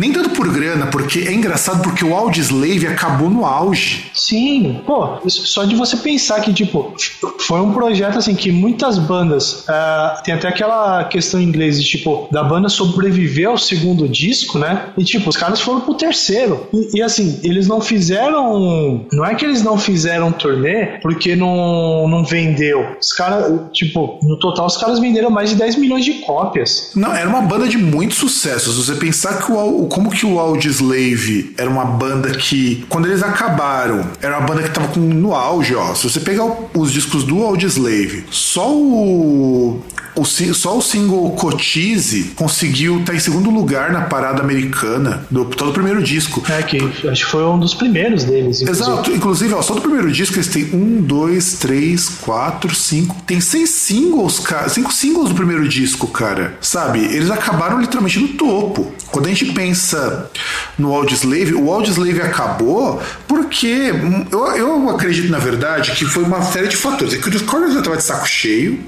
nem 0.00 0.12
tanto 0.12 0.30
por 0.30 0.48
grana, 0.50 0.86
porque 0.86 1.20
é 1.20 1.32
engraçado 1.32 1.82
porque 1.82 2.04
o 2.04 2.14
Audioslave 2.14 2.86
acabou 2.86 3.28
no 3.28 3.44
auge. 3.44 4.06
Sim, 4.14 4.80
pô, 4.86 5.18
só 5.28 5.64
de 5.64 5.74
você 5.76 5.96
pensar 5.96 6.40
que, 6.40 6.52
tipo, 6.52 6.94
foi 7.40 7.60
um 7.60 7.72
projeto 7.72 8.18
assim 8.18 8.34
que 8.34 8.50
muitas 8.50 8.98
bandas. 8.98 9.66
Uh, 9.68 10.22
tem 10.24 10.34
até 10.34 10.48
aquela 10.48 11.04
questão 11.04 11.38
em 11.38 11.44
inglês 11.44 11.80
de, 11.80 11.86
tipo, 11.86 12.28
da 12.30 12.42
banda 12.42 12.68
sobreviver 12.68 13.48
ao 13.48 13.58
segundo 13.58 14.08
disco, 14.08 14.58
né? 14.58 14.86
E, 14.96 15.04
tipo, 15.04 15.28
os 15.28 15.36
caras 15.36 15.60
foram 15.60 15.82
pro 15.82 15.94
terceiro. 15.94 16.66
E, 16.72 16.98
e 16.98 17.02
assim, 17.02 17.38
eles 17.42 17.66
não 17.68 17.80
fizeram. 17.80 19.04
Não 19.12 19.24
é 19.24 19.34
que 19.34 19.44
eles 19.44 19.62
não 19.62 19.78
fizeram 19.78 20.32
turnê 20.32 20.98
porque 21.02 21.36
não, 21.36 22.08
não 22.08 22.24
vendeu. 22.24 22.96
Os 23.00 23.12
caras, 23.12 23.52
tipo, 23.72 24.18
no 24.22 24.38
total, 24.38 24.66
os 24.66 24.78
caras 24.78 24.98
venderam 24.98 25.30
mais 25.30 25.50
de 25.50 25.56
10 25.56 25.76
milhões 25.76 26.04
de 26.04 26.14
cópias. 26.14 26.89
Não, 26.94 27.14
era 27.14 27.28
uma 27.28 27.42
banda 27.42 27.68
de 27.68 27.78
muito 27.78 28.14
sucesso. 28.14 28.72
Se 28.72 28.86
você 28.86 28.94
pensar 28.94 29.38
que 29.38 29.50
o, 29.50 29.84
o 29.84 29.86
como 29.86 30.10
que 30.10 30.26
o 30.26 30.38
Audioslave 30.38 31.54
era 31.56 31.68
uma 31.68 31.84
banda 31.84 32.30
que, 32.30 32.84
quando 32.88 33.06
eles 33.06 33.22
acabaram, 33.22 34.06
era 34.20 34.38
uma 34.38 34.46
banda 34.46 34.62
que 34.62 34.70
tava 34.70 34.88
com, 34.88 35.00
no 35.00 35.34
auge, 35.34 35.74
ó. 35.74 35.94
Se 35.94 36.08
você 36.08 36.20
pegar 36.20 36.44
os 36.74 36.92
discos 36.92 37.24
do 37.24 37.42
Audioslave, 37.42 38.24
só 38.30 38.72
o 38.72 39.82
o, 40.14 40.24
só 40.24 40.76
o 40.76 40.82
single 40.82 41.30
Cotize 41.32 42.32
conseguiu 42.36 43.00
estar 43.00 43.12
tá 43.12 43.16
em 43.16 43.20
segundo 43.20 43.50
lugar 43.50 43.92
na 43.92 44.02
parada 44.02 44.42
americana 44.42 45.24
do 45.30 45.44
todo 45.44 45.70
o 45.70 45.72
primeiro 45.72 46.02
disco. 46.02 46.42
É, 46.50 46.62
que 46.62 46.78
acho 47.08 47.24
que 47.24 47.30
foi 47.30 47.44
um 47.44 47.58
dos 47.58 47.74
primeiros 47.74 48.24
deles. 48.24 48.60
Inclusive. 48.60 48.70
Exato, 48.70 49.10
inclusive, 49.12 49.54
ó, 49.54 49.62
só 49.62 49.74
do 49.74 49.80
primeiro 49.80 50.10
disco 50.10 50.36
eles 50.36 50.48
têm 50.48 50.70
um, 50.74 51.00
dois, 51.00 51.54
três, 51.54 52.08
quatro, 52.08 52.74
cinco. 52.74 53.16
Tem 53.26 53.40
seis 53.40 53.70
singles, 53.70 54.38
cara. 54.40 54.68
Cinco 54.68 54.92
singles 54.92 55.28
do 55.30 55.34
primeiro 55.34 55.68
disco, 55.68 56.06
cara. 56.08 56.58
Sabe? 56.60 56.79
Eles 56.96 57.30
acabaram 57.30 57.80
literalmente 57.80 58.18
no 58.18 58.28
topo. 58.28 58.92
Quando 59.10 59.26
a 59.26 59.28
gente 59.28 59.52
pensa 59.52 60.30
no 60.78 60.94
Audioslave, 60.94 61.54
o 61.54 61.70
Audioslave 61.72 62.20
acabou 62.22 63.02
porque 63.26 63.92
eu, 64.30 64.46
eu 64.56 64.90
acredito, 64.90 65.30
na 65.30 65.38
verdade, 65.38 65.92
que 65.92 66.04
foi 66.04 66.22
uma 66.22 66.42
série 66.42 66.68
de 66.68 66.76
fatores. 66.76 67.14
É 67.14 67.18
que 67.18 67.28
o 67.28 67.30
Discord 67.30 67.72
já 67.72 67.80
estava 67.80 67.96
de 67.96 68.04
saco 68.04 68.26
cheio 68.26 68.78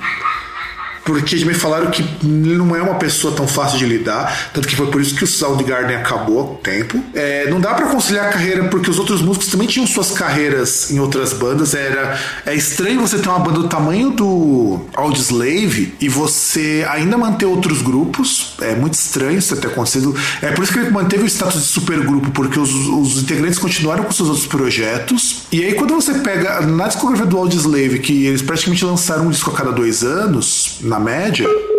porque 1.05 1.37
me 1.45 1.55
falaram 1.55 1.91
que 1.91 2.05
não 2.25 2.75
é 2.77 2.83
uma 2.83 2.95
pessoa 2.95 3.35
tão 3.35 3.47
fácil 3.47 3.79
de 3.79 3.87
lidar, 3.87 4.51
tanto 4.53 4.69
que 4.69 4.77
foi 4.77 4.87
por 4.87 5.01
isso 5.01 5.15
que 5.15 5.25
o 5.25 5.27
Soundgarden 5.27 5.97
acabou 5.97 6.59
há 6.61 6.65
tempo. 6.65 7.03
É, 7.15 7.51
não 7.51 7.61
dá 7.61 7.75
para 7.75 7.87
conciliar 7.87 8.29
a 8.29 8.33
carreira 8.33 8.65
porque 8.69 8.91
os 8.91 8.99
outros 8.99 9.21
músicos 9.21 9.49
também 9.49 9.67
tinham 9.67 9.87
suas 9.87 10.13
carreiras 10.13 10.91
em 10.91 11.01
outras 11.01 11.33
bandas. 11.33 11.75
Era 11.75 12.19
é 12.47 12.55
estranho 12.55 13.01
você 13.01 13.19
ter 13.19 13.29
uma 13.29 13.39
banda 13.39 13.61
do 13.61 13.69
tamanho 13.69 14.11
do 14.11 14.81
Audioslave 14.95 15.95
e 16.01 16.09
você 16.09 16.87
ainda 16.89 17.17
manter 17.19 17.47
outros 17.47 17.83
grupos. 17.83 18.55
É 18.61 18.75
muito 18.75 18.95
estranho 18.95 19.39
isso 19.39 19.57
ter 19.57 19.69
acontecido. 19.69 20.15
É 20.41 20.53
por 20.53 20.63
isso 20.63 20.73
que 20.73 20.79
ele 20.79 20.91
manteve 20.91 21.25
o 21.25 21.27
status 21.27 21.63
de 21.63 21.69
supergrupo, 21.69 22.31
porque 22.31 22.59
os, 22.59 22.71
os 22.71 23.23
integrantes 23.23 23.59
continuaram 23.59 24.05
com 24.05 24.13
seus 24.13 24.29
outros 24.29 24.47
projetos. 24.47 25.43
E 25.51 25.65
aí 25.65 25.75
quando 25.75 25.95
você 25.95 26.15
pega 26.15 26.61
na 26.61 26.89
discografia 26.89 27.27
do 27.27 27.37
Audioslave, 27.37 27.99
que 27.99 28.27
eles 28.27 28.43
praticamente 28.43 28.85
lançaram 28.85 29.27
um 29.27 29.31
disco 29.31 29.51
a 29.51 29.55
cada 29.55 29.73
dois 29.73 30.03
anos, 30.03 30.79
na 30.93 31.01
média. 31.01 31.72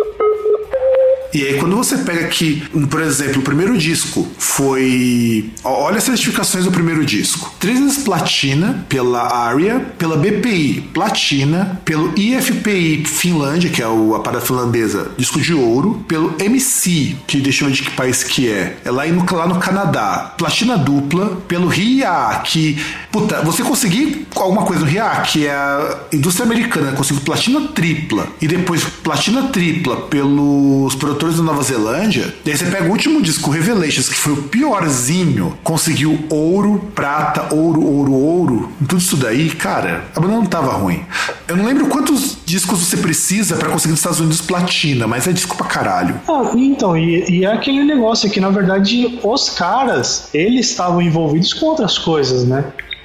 E 1.34 1.42
aí, 1.42 1.58
quando 1.58 1.76
você 1.76 1.98
pega 1.98 2.28
que, 2.28 2.62
por 2.88 3.02
exemplo, 3.02 3.40
o 3.40 3.44
primeiro 3.44 3.76
disco 3.76 4.24
foi. 4.38 5.50
Olha 5.64 5.98
as 5.98 6.04
certificações 6.04 6.64
do 6.64 6.70
primeiro 6.70 7.04
disco: 7.04 7.52
três 7.58 7.80
vezes 7.80 8.04
platina 8.04 8.86
pela 8.88 9.48
ARIA, 9.48 9.80
pela 9.98 10.16
BPI 10.16 10.90
platina, 10.94 11.80
pelo 11.84 12.16
IFPI 12.16 13.04
Finlândia, 13.04 13.68
que 13.68 13.82
é 13.82 13.84
a 13.84 14.18
parada 14.20 14.40
finlandesa, 14.44 15.10
disco 15.16 15.40
de 15.40 15.52
ouro, 15.52 16.04
pelo 16.06 16.36
MC, 16.38 17.16
que 17.26 17.40
deixa 17.40 17.64
eu 17.64 17.68
ver 17.68 17.74
de 17.74 17.82
que 17.82 17.90
país 17.90 18.22
que 18.22 18.48
é, 18.48 18.76
é 18.84 18.90
lá 18.92 19.04
no, 19.06 19.26
lá 19.36 19.48
no 19.48 19.58
Canadá, 19.58 20.34
platina 20.38 20.78
dupla, 20.78 21.42
pelo 21.48 21.66
RIA, 21.66 22.42
que. 22.44 22.78
Puta, 23.10 23.42
você 23.42 23.62
conseguir 23.62 24.26
alguma 24.36 24.64
coisa 24.64 24.84
no 24.84 24.90
RIA, 24.90 25.22
que 25.22 25.46
é 25.46 25.52
a 25.52 25.98
indústria 26.12 26.46
americana, 26.46 26.92
conseguiu 26.92 27.22
platina 27.24 27.60
tripla, 27.68 28.28
e 28.40 28.46
depois 28.46 28.84
platina 28.84 29.48
tripla 29.48 29.96
pelos 30.02 30.94
produtores 30.94 31.23
produtores 31.24 31.36
da 31.36 31.42
Nova 31.42 31.62
Zelândia. 31.62 32.34
E 32.44 32.50
aí 32.50 32.56
você 32.56 32.66
pega 32.66 32.84
o 32.84 32.90
último 32.90 33.22
disco, 33.22 33.50
Revelations, 33.50 34.08
que 34.08 34.14
foi 34.14 34.32
o 34.34 34.42
piorzinho, 34.42 35.56
conseguiu 35.62 36.18
ouro, 36.28 36.90
prata, 36.94 37.54
ouro, 37.54 37.82
ouro, 37.82 38.12
ouro. 38.12 38.72
Tudo 38.86 38.98
isso 38.98 39.16
daí, 39.16 39.50
cara, 39.50 40.04
a 40.14 40.20
banda 40.20 40.34
não 40.34 40.46
tava 40.46 40.72
ruim. 40.72 41.02
Eu 41.48 41.56
não 41.56 41.64
lembro 41.64 41.86
quantos 41.86 42.36
discos 42.44 42.80
você 42.80 42.96
precisa 42.96 43.56
para 43.56 43.68
conseguir 43.68 43.92
nos 43.92 44.00
Estados 44.00 44.20
Unidos 44.20 44.40
platina, 44.40 45.06
mas 45.06 45.26
é 45.26 45.32
disco 45.32 45.56
pra 45.56 45.66
caralho. 45.66 46.20
Ah, 46.28 46.52
então, 46.54 46.96
e, 46.96 47.24
e 47.30 47.44
é 47.44 47.52
aquele 47.52 47.84
negócio 47.84 48.30
que, 48.30 48.40
na 48.40 48.50
verdade, 48.50 49.18
os 49.22 49.48
caras, 49.50 50.28
eles 50.34 50.70
estavam 50.70 51.00
envolvidos 51.00 51.54
com 51.54 51.66
outras 51.66 51.98
coisas, 51.98 52.44
né? 52.44 52.64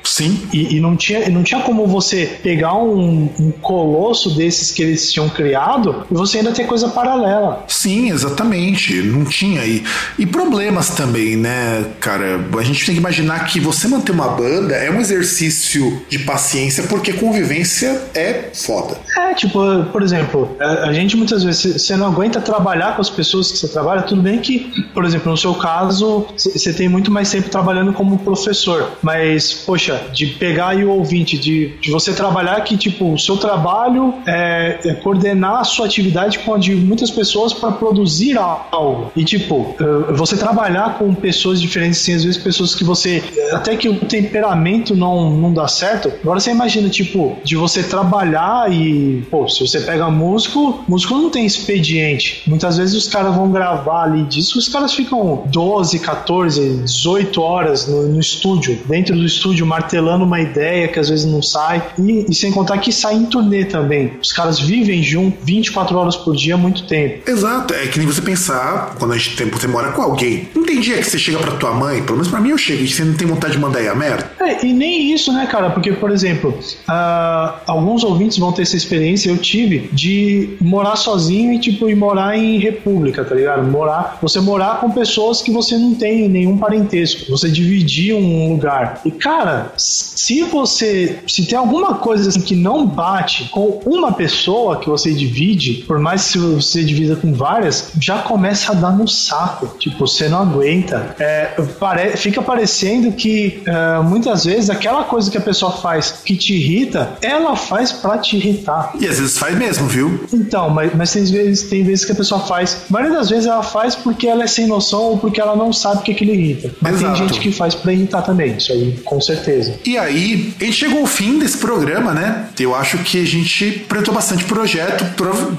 Sim. 0.09 0.41
E, 0.51 0.75
e, 0.75 0.79
não, 0.79 0.95
tinha, 0.95 1.29
não 1.29 1.43
tinha 1.43 1.61
como 1.61 1.85
você 1.85 2.25
pegar 2.41 2.73
um, 2.73 3.29
um, 3.39 3.51
colosso 3.51 4.35
desses 4.35 4.71
que 4.71 4.81
eles 4.81 5.13
tinham 5.13 5.29
criado 5.29 6.03
e 6.09 6.13
você 6.15 6.39
ainda 6.39 6.51
ter 6.51 6.65
coisa 6.65 6.89
paralela. 6.89 7.63
Sim, 7.67 8.09
exatamente. 8.09 9.03
Não 9.03 9.23
tinha. 9.23 9.63
E, 9.65 9.83
e 10.17 10.25
problemas 10.25 10.89
também, 10.89 11.35
né, 11.35 11.85
cara? 11.99 12.43
A 12.57 12.63
gente 12.63 12.83
tem 12.85 12.95
que 12.95 12.99
imaginar 12.99 13.45
que 13.45 13.59
você 13.59 13.87
manter 13.87 14.11
uma 14.11 14.29
banda 14.29 14.73
é 14.75 14.89
um 14.89 14.99
exercício 14.99 16.01
de 16.09 16.17
paciência 16.19 16.83
porque 16.83 17.13
convivência 17.13 18.01
é 18.15 18.49
foda. 18.51 18.97
É, 19.15 19.35
tipo, 19.35 19.59
por 19.91 20.01
exemplo, 20.01 20.57
a, 20.59 20.89
a 20.89 20.93
gente 20.93 21.15
muitas 21.15 21.43
vezes, 21.43 21.83
você 21.83 21.95
não 21.95 22.07
aguenta 22.07 22.41
trabalhar 22.41 22.95
com 22.95 23.01
as 23.01 23.11
pessoas 23.11 23.51
que 23.51 23.59
você 23.59 23.67
trabalha, 23.67 24.01
tudo 24.01 24.23
bem 24.23 24.39
que, 24.39 24.71
por 24.91 25.05
exemplo, 25.05 25.29
no 25.31 25.37
seu 25.37 25.53
caso, 25.53 26.25
você 26.35 26.73
tem 26.73 26.89
muito 26.89 27.11
mais 27.11 27.29
tempo 27.29 27.47
trabalhando 27.47 27.93
como 27.93 28.17
professor, 28.17 28.97
mas, 29.03 29.53
poxa, 29.53 29.98
de 30.11 30.27
pegar 30.27 30.69
aí 30.69 30.83
o 30.83 30.91
ouvinte, 30.91 31.37
de, 31.37 31.77
de 31.79 31.91
você 31.91 32.13
trabalhar 32.13 32.61
que, 32.61 32.77
tipo, 32.77 33.13
o 33.13 33.19
seu 33.19 33.37
trabalho 33.37 34.13
é, 34.25 34.79
é 34.85 34.93
coordenar 34.95 35.59
a 35.59 35.63
sua 35.63 35.85
atividade 35.85 36.39
com 36.39 36.53
a 36.53 36.57
de 36.57 36.75
muitas 36.75 37.09
pessoas 37.09 37.53
para 37.53 37.71
produzir 37.71 38.37
algo. 38.37 39.11
E, 39.15 39.23
tipo, 39.23 39.75
eh, 39.79 40.13
você 40.13 40.37
trabalhar 40.37 40.97
com 40.97 41.13
pessoas 41.13 41.59
diferentes, 41.59 42.01
assim, 42.01 42.13
às 42.13 42.23
vezes 42.23 42.37
pessoas 42.37 42.75
que 42.75 42.83
você. 42.83 43.23
Até 43.51 43.75
que 43.75 43.87
o 43.87 43.95
temperamento 43.99 44.95
não, 44.95 45.31
não 45.31 45.53
dá 45.53 45.67
certo. 45.67 46.11
Agora 46.21 46.39
você 46.39 46.51
imagina, 46.51 46.89
tipo, 46.89 47.37
de 47.43 47.55
você 47.55 47.83
trabalhar 47.83 48.71
e. 48.71 49.23
Pô, 49.29 49.47
se 49.47 49.65
você 49.65 49.79
pega 49.79 50.09
músico, 50.09 50.83
músico 50.87 51.15
não 51.15 51.29
tem 51.29 51.45
expediente. 51.45 52.43
Muitas 52.47 52.77
vezes 52.77 52.95
os 52.95 53.07
caras 53.07 53.35
vão 53.35 53.51
gravar 53.51 54.03
ali 54.03 54.23
disso, 54.23 54.59
os 54.59 54.67
caras 54.67 54.93
ficam 54.93 55.43
12, 55.47 55.99
14, 55.99 56.81
18 56.83 57.41
horas 57.41 57.87
no, 57.87 58.07
no 58.07 58.19
estúdio, 58.19 58.79
dentro 58.85 59.15
do 59.15 59.25
estúdio, 59.25 59.65
martelando 59.89 60.23
uma 60.23 60.39
ideia 60.39 60.87
que 60.87 60.99
às 60.99 61.09
vezes 61.09 61.25
não 61.25 61.41
sai. 61.41 61.83
E, 61.97 62.27
e, 62.29 62.35
sem 62.35 62.51
contar 62.51 62.77
que 62.77 62.91
sai 62.91 63.15
em 63.15 63.25
turnê 63.25 63.65
também. 63.65 64.13
Os 64.21 64.31
caras 64.31 64.59
vivem 64.59 65.01
junto 65.01 65.37
24 65.43 65.97
horas 65.97 66.15
por 66.15 66.35
dia 66.35 66.55
muito 66.55 66.85
tempo. 66.85 67.29
Exato. 67.29 67.73
É 67.73 67.87
que 67.87 67.97
nem 67.97 68.07
você 68.07 68.21
pensar, 68.21 68.95
quando 68.99 69.13
a 69.13 69.17
gente 69.17 69.35
tem, 69.35 69.47
você 69.47 69.67
mora 69.67 69.91
com 69.91 70.01
alguém. 70.01 70.47
Não 70.55 70.63
tem 70.63 70.79
dia 70.79 70.97
que 70.97 71.03
você 71.03 71.17
chega 71.17 71.39
pra 71.39 71.51
tua 71.53 71.73
mãe, 71.73 72.03
pelo 72.03 72.17
menos 72.17 72.27
pra 72.27 72.39
mim 72.39 72.49
eu 72.49 72.57
chego, 72.57 72.83
e 72.83 72.87
você 72.87 73.03
não 73.03 73.15
tem 73.15 73.27
vontade 73.27 73.53
de 73.53 73.59
mandar 73.59 73.79
aí 73.79 73.87
a 73.87 73.95
merda. 73.95 74.31
É, 74.39 74.65
e 74.65 74.73
nem 74.73 75.11
isso, 75.11 75.33
né, 75.33 75.47
cara? 75.47 75.71
Porque, 75.71 75.91
por 75.93 76.11
exemplo, 76.11 76.51
uh, 76.51 77.59
alguns 77.65 78.03
ouvintes 78.03 78.37
vão 78.37 78.51
ter 78.51 78.61
essa 78.61 78.77
experiência, 78.77 79.29
eu 79.29 79.37
tive, 79.37 79.89
de 79.91 80.57
morar 80.61 80.95
sozinho 80.95 81.53
e, 81.53 81.59
tipo, 81.59 81.89
ir 81.89 81.95
morar 81.95 82.37
em 82.37 82.59
república, 82.59 83.23
tá 83.25 83.33
ligado? 83.33 83.65
Morar, 83.67 84.19
você 84.21 84.39
morar 84.39 84.79
com 84.79 84.91
pessoas 84.91 85.41
que 85.41 85.51
você 85.51 85.77
não 85.77 85.95
tem 85.95 86.29
nenhum 86.29 86.57
parentesco. 86.57 87.29
Você 87.31 87.49
dividir 87.49 88.13
um 88.13 88.49
lugar. 88.49 89.01
E, 89.03 89.11
cara, 89.11 89.71
se 89.79 90.43
você 90.43 91.19
se 91.27 91.45
tem 91.45 91.57
alguma 91.57 91.95
coisa 91.95 92.29
assim 92.29 92.41
que 92.41 92.55
não 92.55 92.85
bate 92.85 93.49
com 93.49 93.81
uma 93.85 94.11
pessoa 94.11 94.79
que 94.79 94.89
você 94.89 95.13
divide, 95.13 95.85
por 95.87 95.99
mais 95.99 96.31
que 96.31 96.37
você 96.37 96.83
divida 96.83 97.15
com 97.15 97.33
várias, 97.33 97.91
já 97.99 98.19
começa 98.19 98.71
a 98.71 98.75
dar 98.75 98.91
no 98.91 99.07
saco. 99.07 99.77
Tipo, 99.79 100.05
você 100.05 100.27
não 100.27 100.41
aguenta. 100.41 101.15
É, 101.19 101.45
pare, 101.79 102.17
fica 102.17 102.41
parecendo 102.41 103.11
que 103.11 103.61
é, 103.65 104.01
muitas 104.01 104.45
vezes 104.45 104.69
aquela 104.69 105.03
coisa 105.03 105.31
que 105.31 105.37
a 105.37 105.41
pessoa 105.41 105.71
faz 105.71 106.19
que 106.23 106.35
te 106.35 106.53
irrita, 106.53 107.17
ela 107.21 107.55
faz 107.55 107.91
pra 107.91 108.17
te 108.17 108.37
irritar. 108.37 108.93
E 108.99 109.07
às 109.07 109.19
vezes 109.19 109.37
faz 109.37 109.57
mesmo, 109.57 109.87
viu? 109.87 110.27
Então, 110.33 110.69
mas, 110.69 110.93
mas 110.95 111.11
tem, 111.11 111.23
vezes, 111.23 111.69
tem 111.69 111.83
vezes 111.83 112.05
que 112.05 112.11
a 112.11 112.15
pessoa 112.15 112.41
faz. 112.41 112.85
A 112.89 112.93
maioria 112.93 113.17
das 113.17 113.29
vezes 113.29 113.45
ela 113.45 113.63
faz 113.63 113.95
porque 113.95 114.27
ela 114.27 114.43
é 114.43 114.47
sem 114.47 114.67
noção 114.67 115.01
ou 115.03 115.17
porque 115.17 115.39
ela 115.39 115.55
não 115.55 115.71
sabe 115.71 115.99
o 115.99 116.01
que 116.01 116.11
aquilo 116.11 116.31
irrita. 116.31 116.71
Mas 116.81 116.95
Exato. 116.95 117.17
tem 117.17 117.27
gente 117.27 117.39
que 117.39 117.51
faz 117.51 117.75
pra 117.75 117.93
irritar 117.93 118.21
também, 118.21 118.57
isso 118.57 118.71
aí, 118.71 118.99
com 119.03 119.19
certeza. 119.21 119.58
E 119.85 119.97
aí, 119.97 120.53
a 120.59 120.65
gente 120.65 120.77
chegou 120.77 121.01
ao 121.01 121.07
fim 121.07 121.39
desse 121.39 121.57
programa, 121.57 122.13
né? 122.13 122.47
Eu 122.59 122.75
acho 122.75 122.97
que 122.99 123.21
a 123.21 123.25
gente 123.25 123.83
apresentou 123.85 124.13
bastante 124.13 124.43
projeto, 124.45 125.05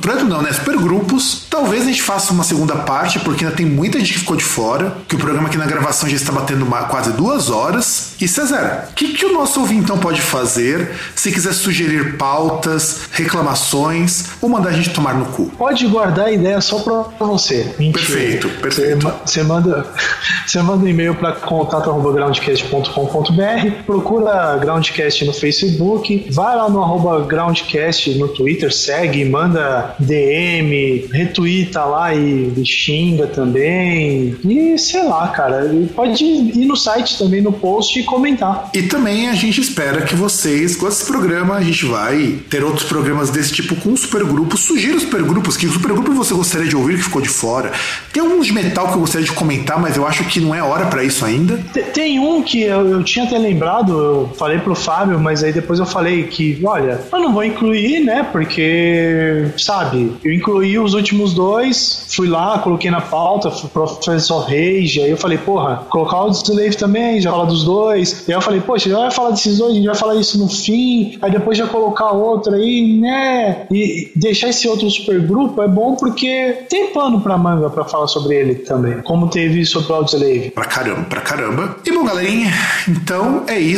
projeto 0.01 0.25
não, 0.25 0.43
né? 0.43 0.53
Super 0.53 0.77
grupos. 0.77 1.47
Talvez 1.49 1.83
a 1.83 1.87
gente 1.87 2.03
faça 2.03 2.33
uma 2.33 2.45
segunda 2.45 2.77
parte, 2.77 3.19
porque 3.21 3.45
ainda 3.45 3.57
tem 3.57 3.67
muita 3.67 3.99
gente 3.99 4.13
que 4.13 4.19
ficou 4.21 4.37
de 4.37 4.45
fora, 4.45 4.97
que 5.09 5.15
o 5.15 5.19
programa 5.19 5.49
aqui 5.49 5.57
na 5.57 5.67
gravação 5.67 6.09
já 6.09 6.17
está 6.17 6.33
batendo 6.33 6.65
uma, 6.65 6.85
quase 6.85 7.13
duas 7.13 7.51
horas. 7.51 8.15
E 8.21 8.29
César, 8.29 8.89
o 8.91 8.95
que, 8.95 9.15
que 9.15 9.25
o 9.25 9.33
nosso 9.33 9.61
ouvinte 9.61 9.83
então 9.83 9.99
pode 9.99 10.21
fazer 10.21 10.91
se 11.15 11.31
quiser 11.33 11.53
sugerir 11.53 12.17
pautas, 12.17 13.03
reclamações 13.13 14.27
ou 14.41 14.49
mandar 14.49 14.71
a 14.71 14.73
gente 14.73 14.91
tomar 14.91 15.15
no 15.15 15.27
cu? 15.27 15.51
Pode 15.57 15.87
guardar 15.87 16.27
a 16.27 16.33
ideia 16.33 16.61
só 16.61 16.79
para 16.79 17.27
você. 17.27 17.75
Mentira. 17.79 18.07
Perfeito, 18.07 18.49
perfeito. 18.61 19.13
Você, 19.25 19.43
manda, 19.43 19.87
você 20.47 20.63
manda 20.63 20.85
um 20.85 20.89
e-mail 20.89 21.15
para 21.15 21.33
contato.groundcast.com.br 21.33 23.83
procura 23.91 24.57
Groundcast 24.57 25.25
no 25.25 25.33
Facebook, 25.33 26.27
vai 26.31 26.55
lá 26.55 26.71
no 26.71 26.81
arroba 26.81 27.25
Groundcast 27.27 28.17
no 28.17 28.29
Twitter, 28.29 28.73
segue, 28.73 29.25
manda 29.25 29.97
DM, 29.99 31.09
retuita 31.13 31.85
lá 31.85 32.15
e, 32.15 32.53
e 32.57 32.65
xinga 32.65 33.27
também. 33.27 34.37
E 34.45 34.79
sei 34.79 35.03
lá, 35.03 35.27
cara, 35.29 35.69
pode 35.97 36.25
ir 36.25 36.67
no 36.67 36.77
site 36.77 37.19
também, 37.19 37.43
no 37.43 37.53
post 37.53 37.99
e 37.99 38.05
comentar. 38.05 38.71
E 38.73 38.85
também 38.85 39.29
a 39.29 39.35
gente 39.35 39.61
espera 39.61 40.03
que 40.03 40.15
vocês 40.15 40.77
gostem 40.77 41.01
desse 41.01 41.07
programa. 41.07 41.55
A 41.57 41.63
gente 41.63 41.85
vai 41.87 42.39
ter 42.49 42.63
outros 42.63 42.85
programas 42.85 43.31
desse 43.31 43.53
tipo 43.53 43.75
com 43.77 43.97
supergrupos. 43.97 44.61
Sugira 44.61 44.97
os 44.97 45.03
supergrupos, 45.03 45.57
que 45.57 45.67
supergrupo 45.67 46.13
você 46.13 46.35
gostaria 46.35 46.69
de 46.69 46.77
ouvir 46.77 46.99
que 46.99 47.05
ficou 47.05 47.23
de 47.23 47.29
fora. 47.29 47.73
Tem 48.13 48.23
alguns 48.23 48.47
de 48.47 48.53
metal 48.53 48.89
que 48.89 48.95
eu 48.95 49.01
gostaria 49.01 49.27
de 49.27 49.33
comentar, 49.33 49.81
mas 49.81 49.97
eu 49.97 50.07
acho 50.07 50.25
que 50.25 50.41
não 50.41 50.55
é 50.55 50.63
hora 50.63 50.87
para 50.87 51.03
isso 51.03 51.25
ainda. 51.25 51.59
Tem 51.93 52.21
um 52.21 52.43
que 52.43 52.63
eu, 52.63 52.87
eu 52.87 53.03
tinha 53.03 53.25
até 53.25 53.39
lembrado, 53.39 53.80
eu 53.89 54.31
falei 54.37 54.59
pro 54.59 54.75
Fábio, 54.75 55.19
mas 55.19 55.43
aí 55.43 55.53
depois 55.53 55.79
eu 55.79 55.87
falei 55.87 56.25
que, 56.25 56.61
olha, 56.65 57.01
eu 57.13 57.21
não 57.21 57.33
vou 57.33 57.45
incluir, 57.45 58.01
né? 58.01 58.23
Porque, 58.31 59.47
sabe, 59.57 60.13
eu 60.25 60.33
incluí 60.33 60.79
os 60.79 60.95
últimos 60.95 61.35
dois, 61.35 62.07
fui 62.11 62.29
lá, 62.29 62.59
coloquei 62.59 62.91
na 62.91 63.01
pauta, 63.01 63.51
Professor 63.73 64.41
Rage, 64.41 65.01
aí 65.01 65.11
eu 65.11 65.17
falei, 65.17 65.39
porra, 65.39 65.85
colocar 65.89 66.25
o 66.25 66.31
Slave 66.31 66.77
também, 66.77 67.21
já 67.21 67.31
fala 67.31 67.47
dos 67.47 67.65
dois. 67.65 68.25
E 68.29 68.33
aí 68.33 68.39
eu 68.39 68.43
falei, 68.43 68.61
poxa, 68.61 68.91
já 68.91 68.99
vai 68.99 69.11
falar 69.11 69.31
desses 69.31 69.59
dois, 69.59 69.73
a 69.73 69.75
gente 69.75 69.87
vai 69.87 69.95
falar 69.95 70.15
isso 70.17 70.39
no 70.39 70.49
fim, 70.49 71.19
aí 71.23 71.31
depois 71.31 71.57
já 71.57 71.67
colocar 71.67 72.11
outro 72.11 72.55
aí, 72.55 72.99
né? 73.01 73.67
E 73.71 74.11
deixar 74.17 74.49
esse 74.49 74.69
outro 74.69 74.91
supergrupo 74.91 75.63
é 75.63 75.69
bom 75.69 75.95
porque 75.95 76.65
tem 76.69 76.93
pano 76.93 77.21
pra 77.21 77.39
manga 77.39 77.71
pra 77.71 77.85
falar 77.85 78.07
sobre 78.07 78.37
ele 78.37 78.55
também, 78.57 79.01
como 79.03 79.29
teve 79.29 79.65
sobre 79.65 79.93
o 79.93 79.97
Outslave. 79.97 80.51
Pra 80.51 80.65
caramba, 80.65 81.03
pra 81.05 81.21
caramba. 81.21 81.77
E 81.85 81.93
bom, 81.93 82.05
galerinha, 82.05 82.53
então 82.89 83.45
é 83.47 83.59
isso. 83.59 83.70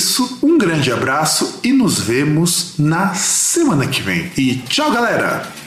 Um 0.43 0.57
grande 0.57 0.91
abraço 0.91 1.61
e 1.63 1.71
nos 1.71 2.01
vemos 2.01 2.75
na 2.79 3.15
semana 3.15 3.87
que 3.87 4.01
vem. 4.01 4.33
E 4.39 4.57
tchau, 4.67 4.91
galera! 4.91 5.62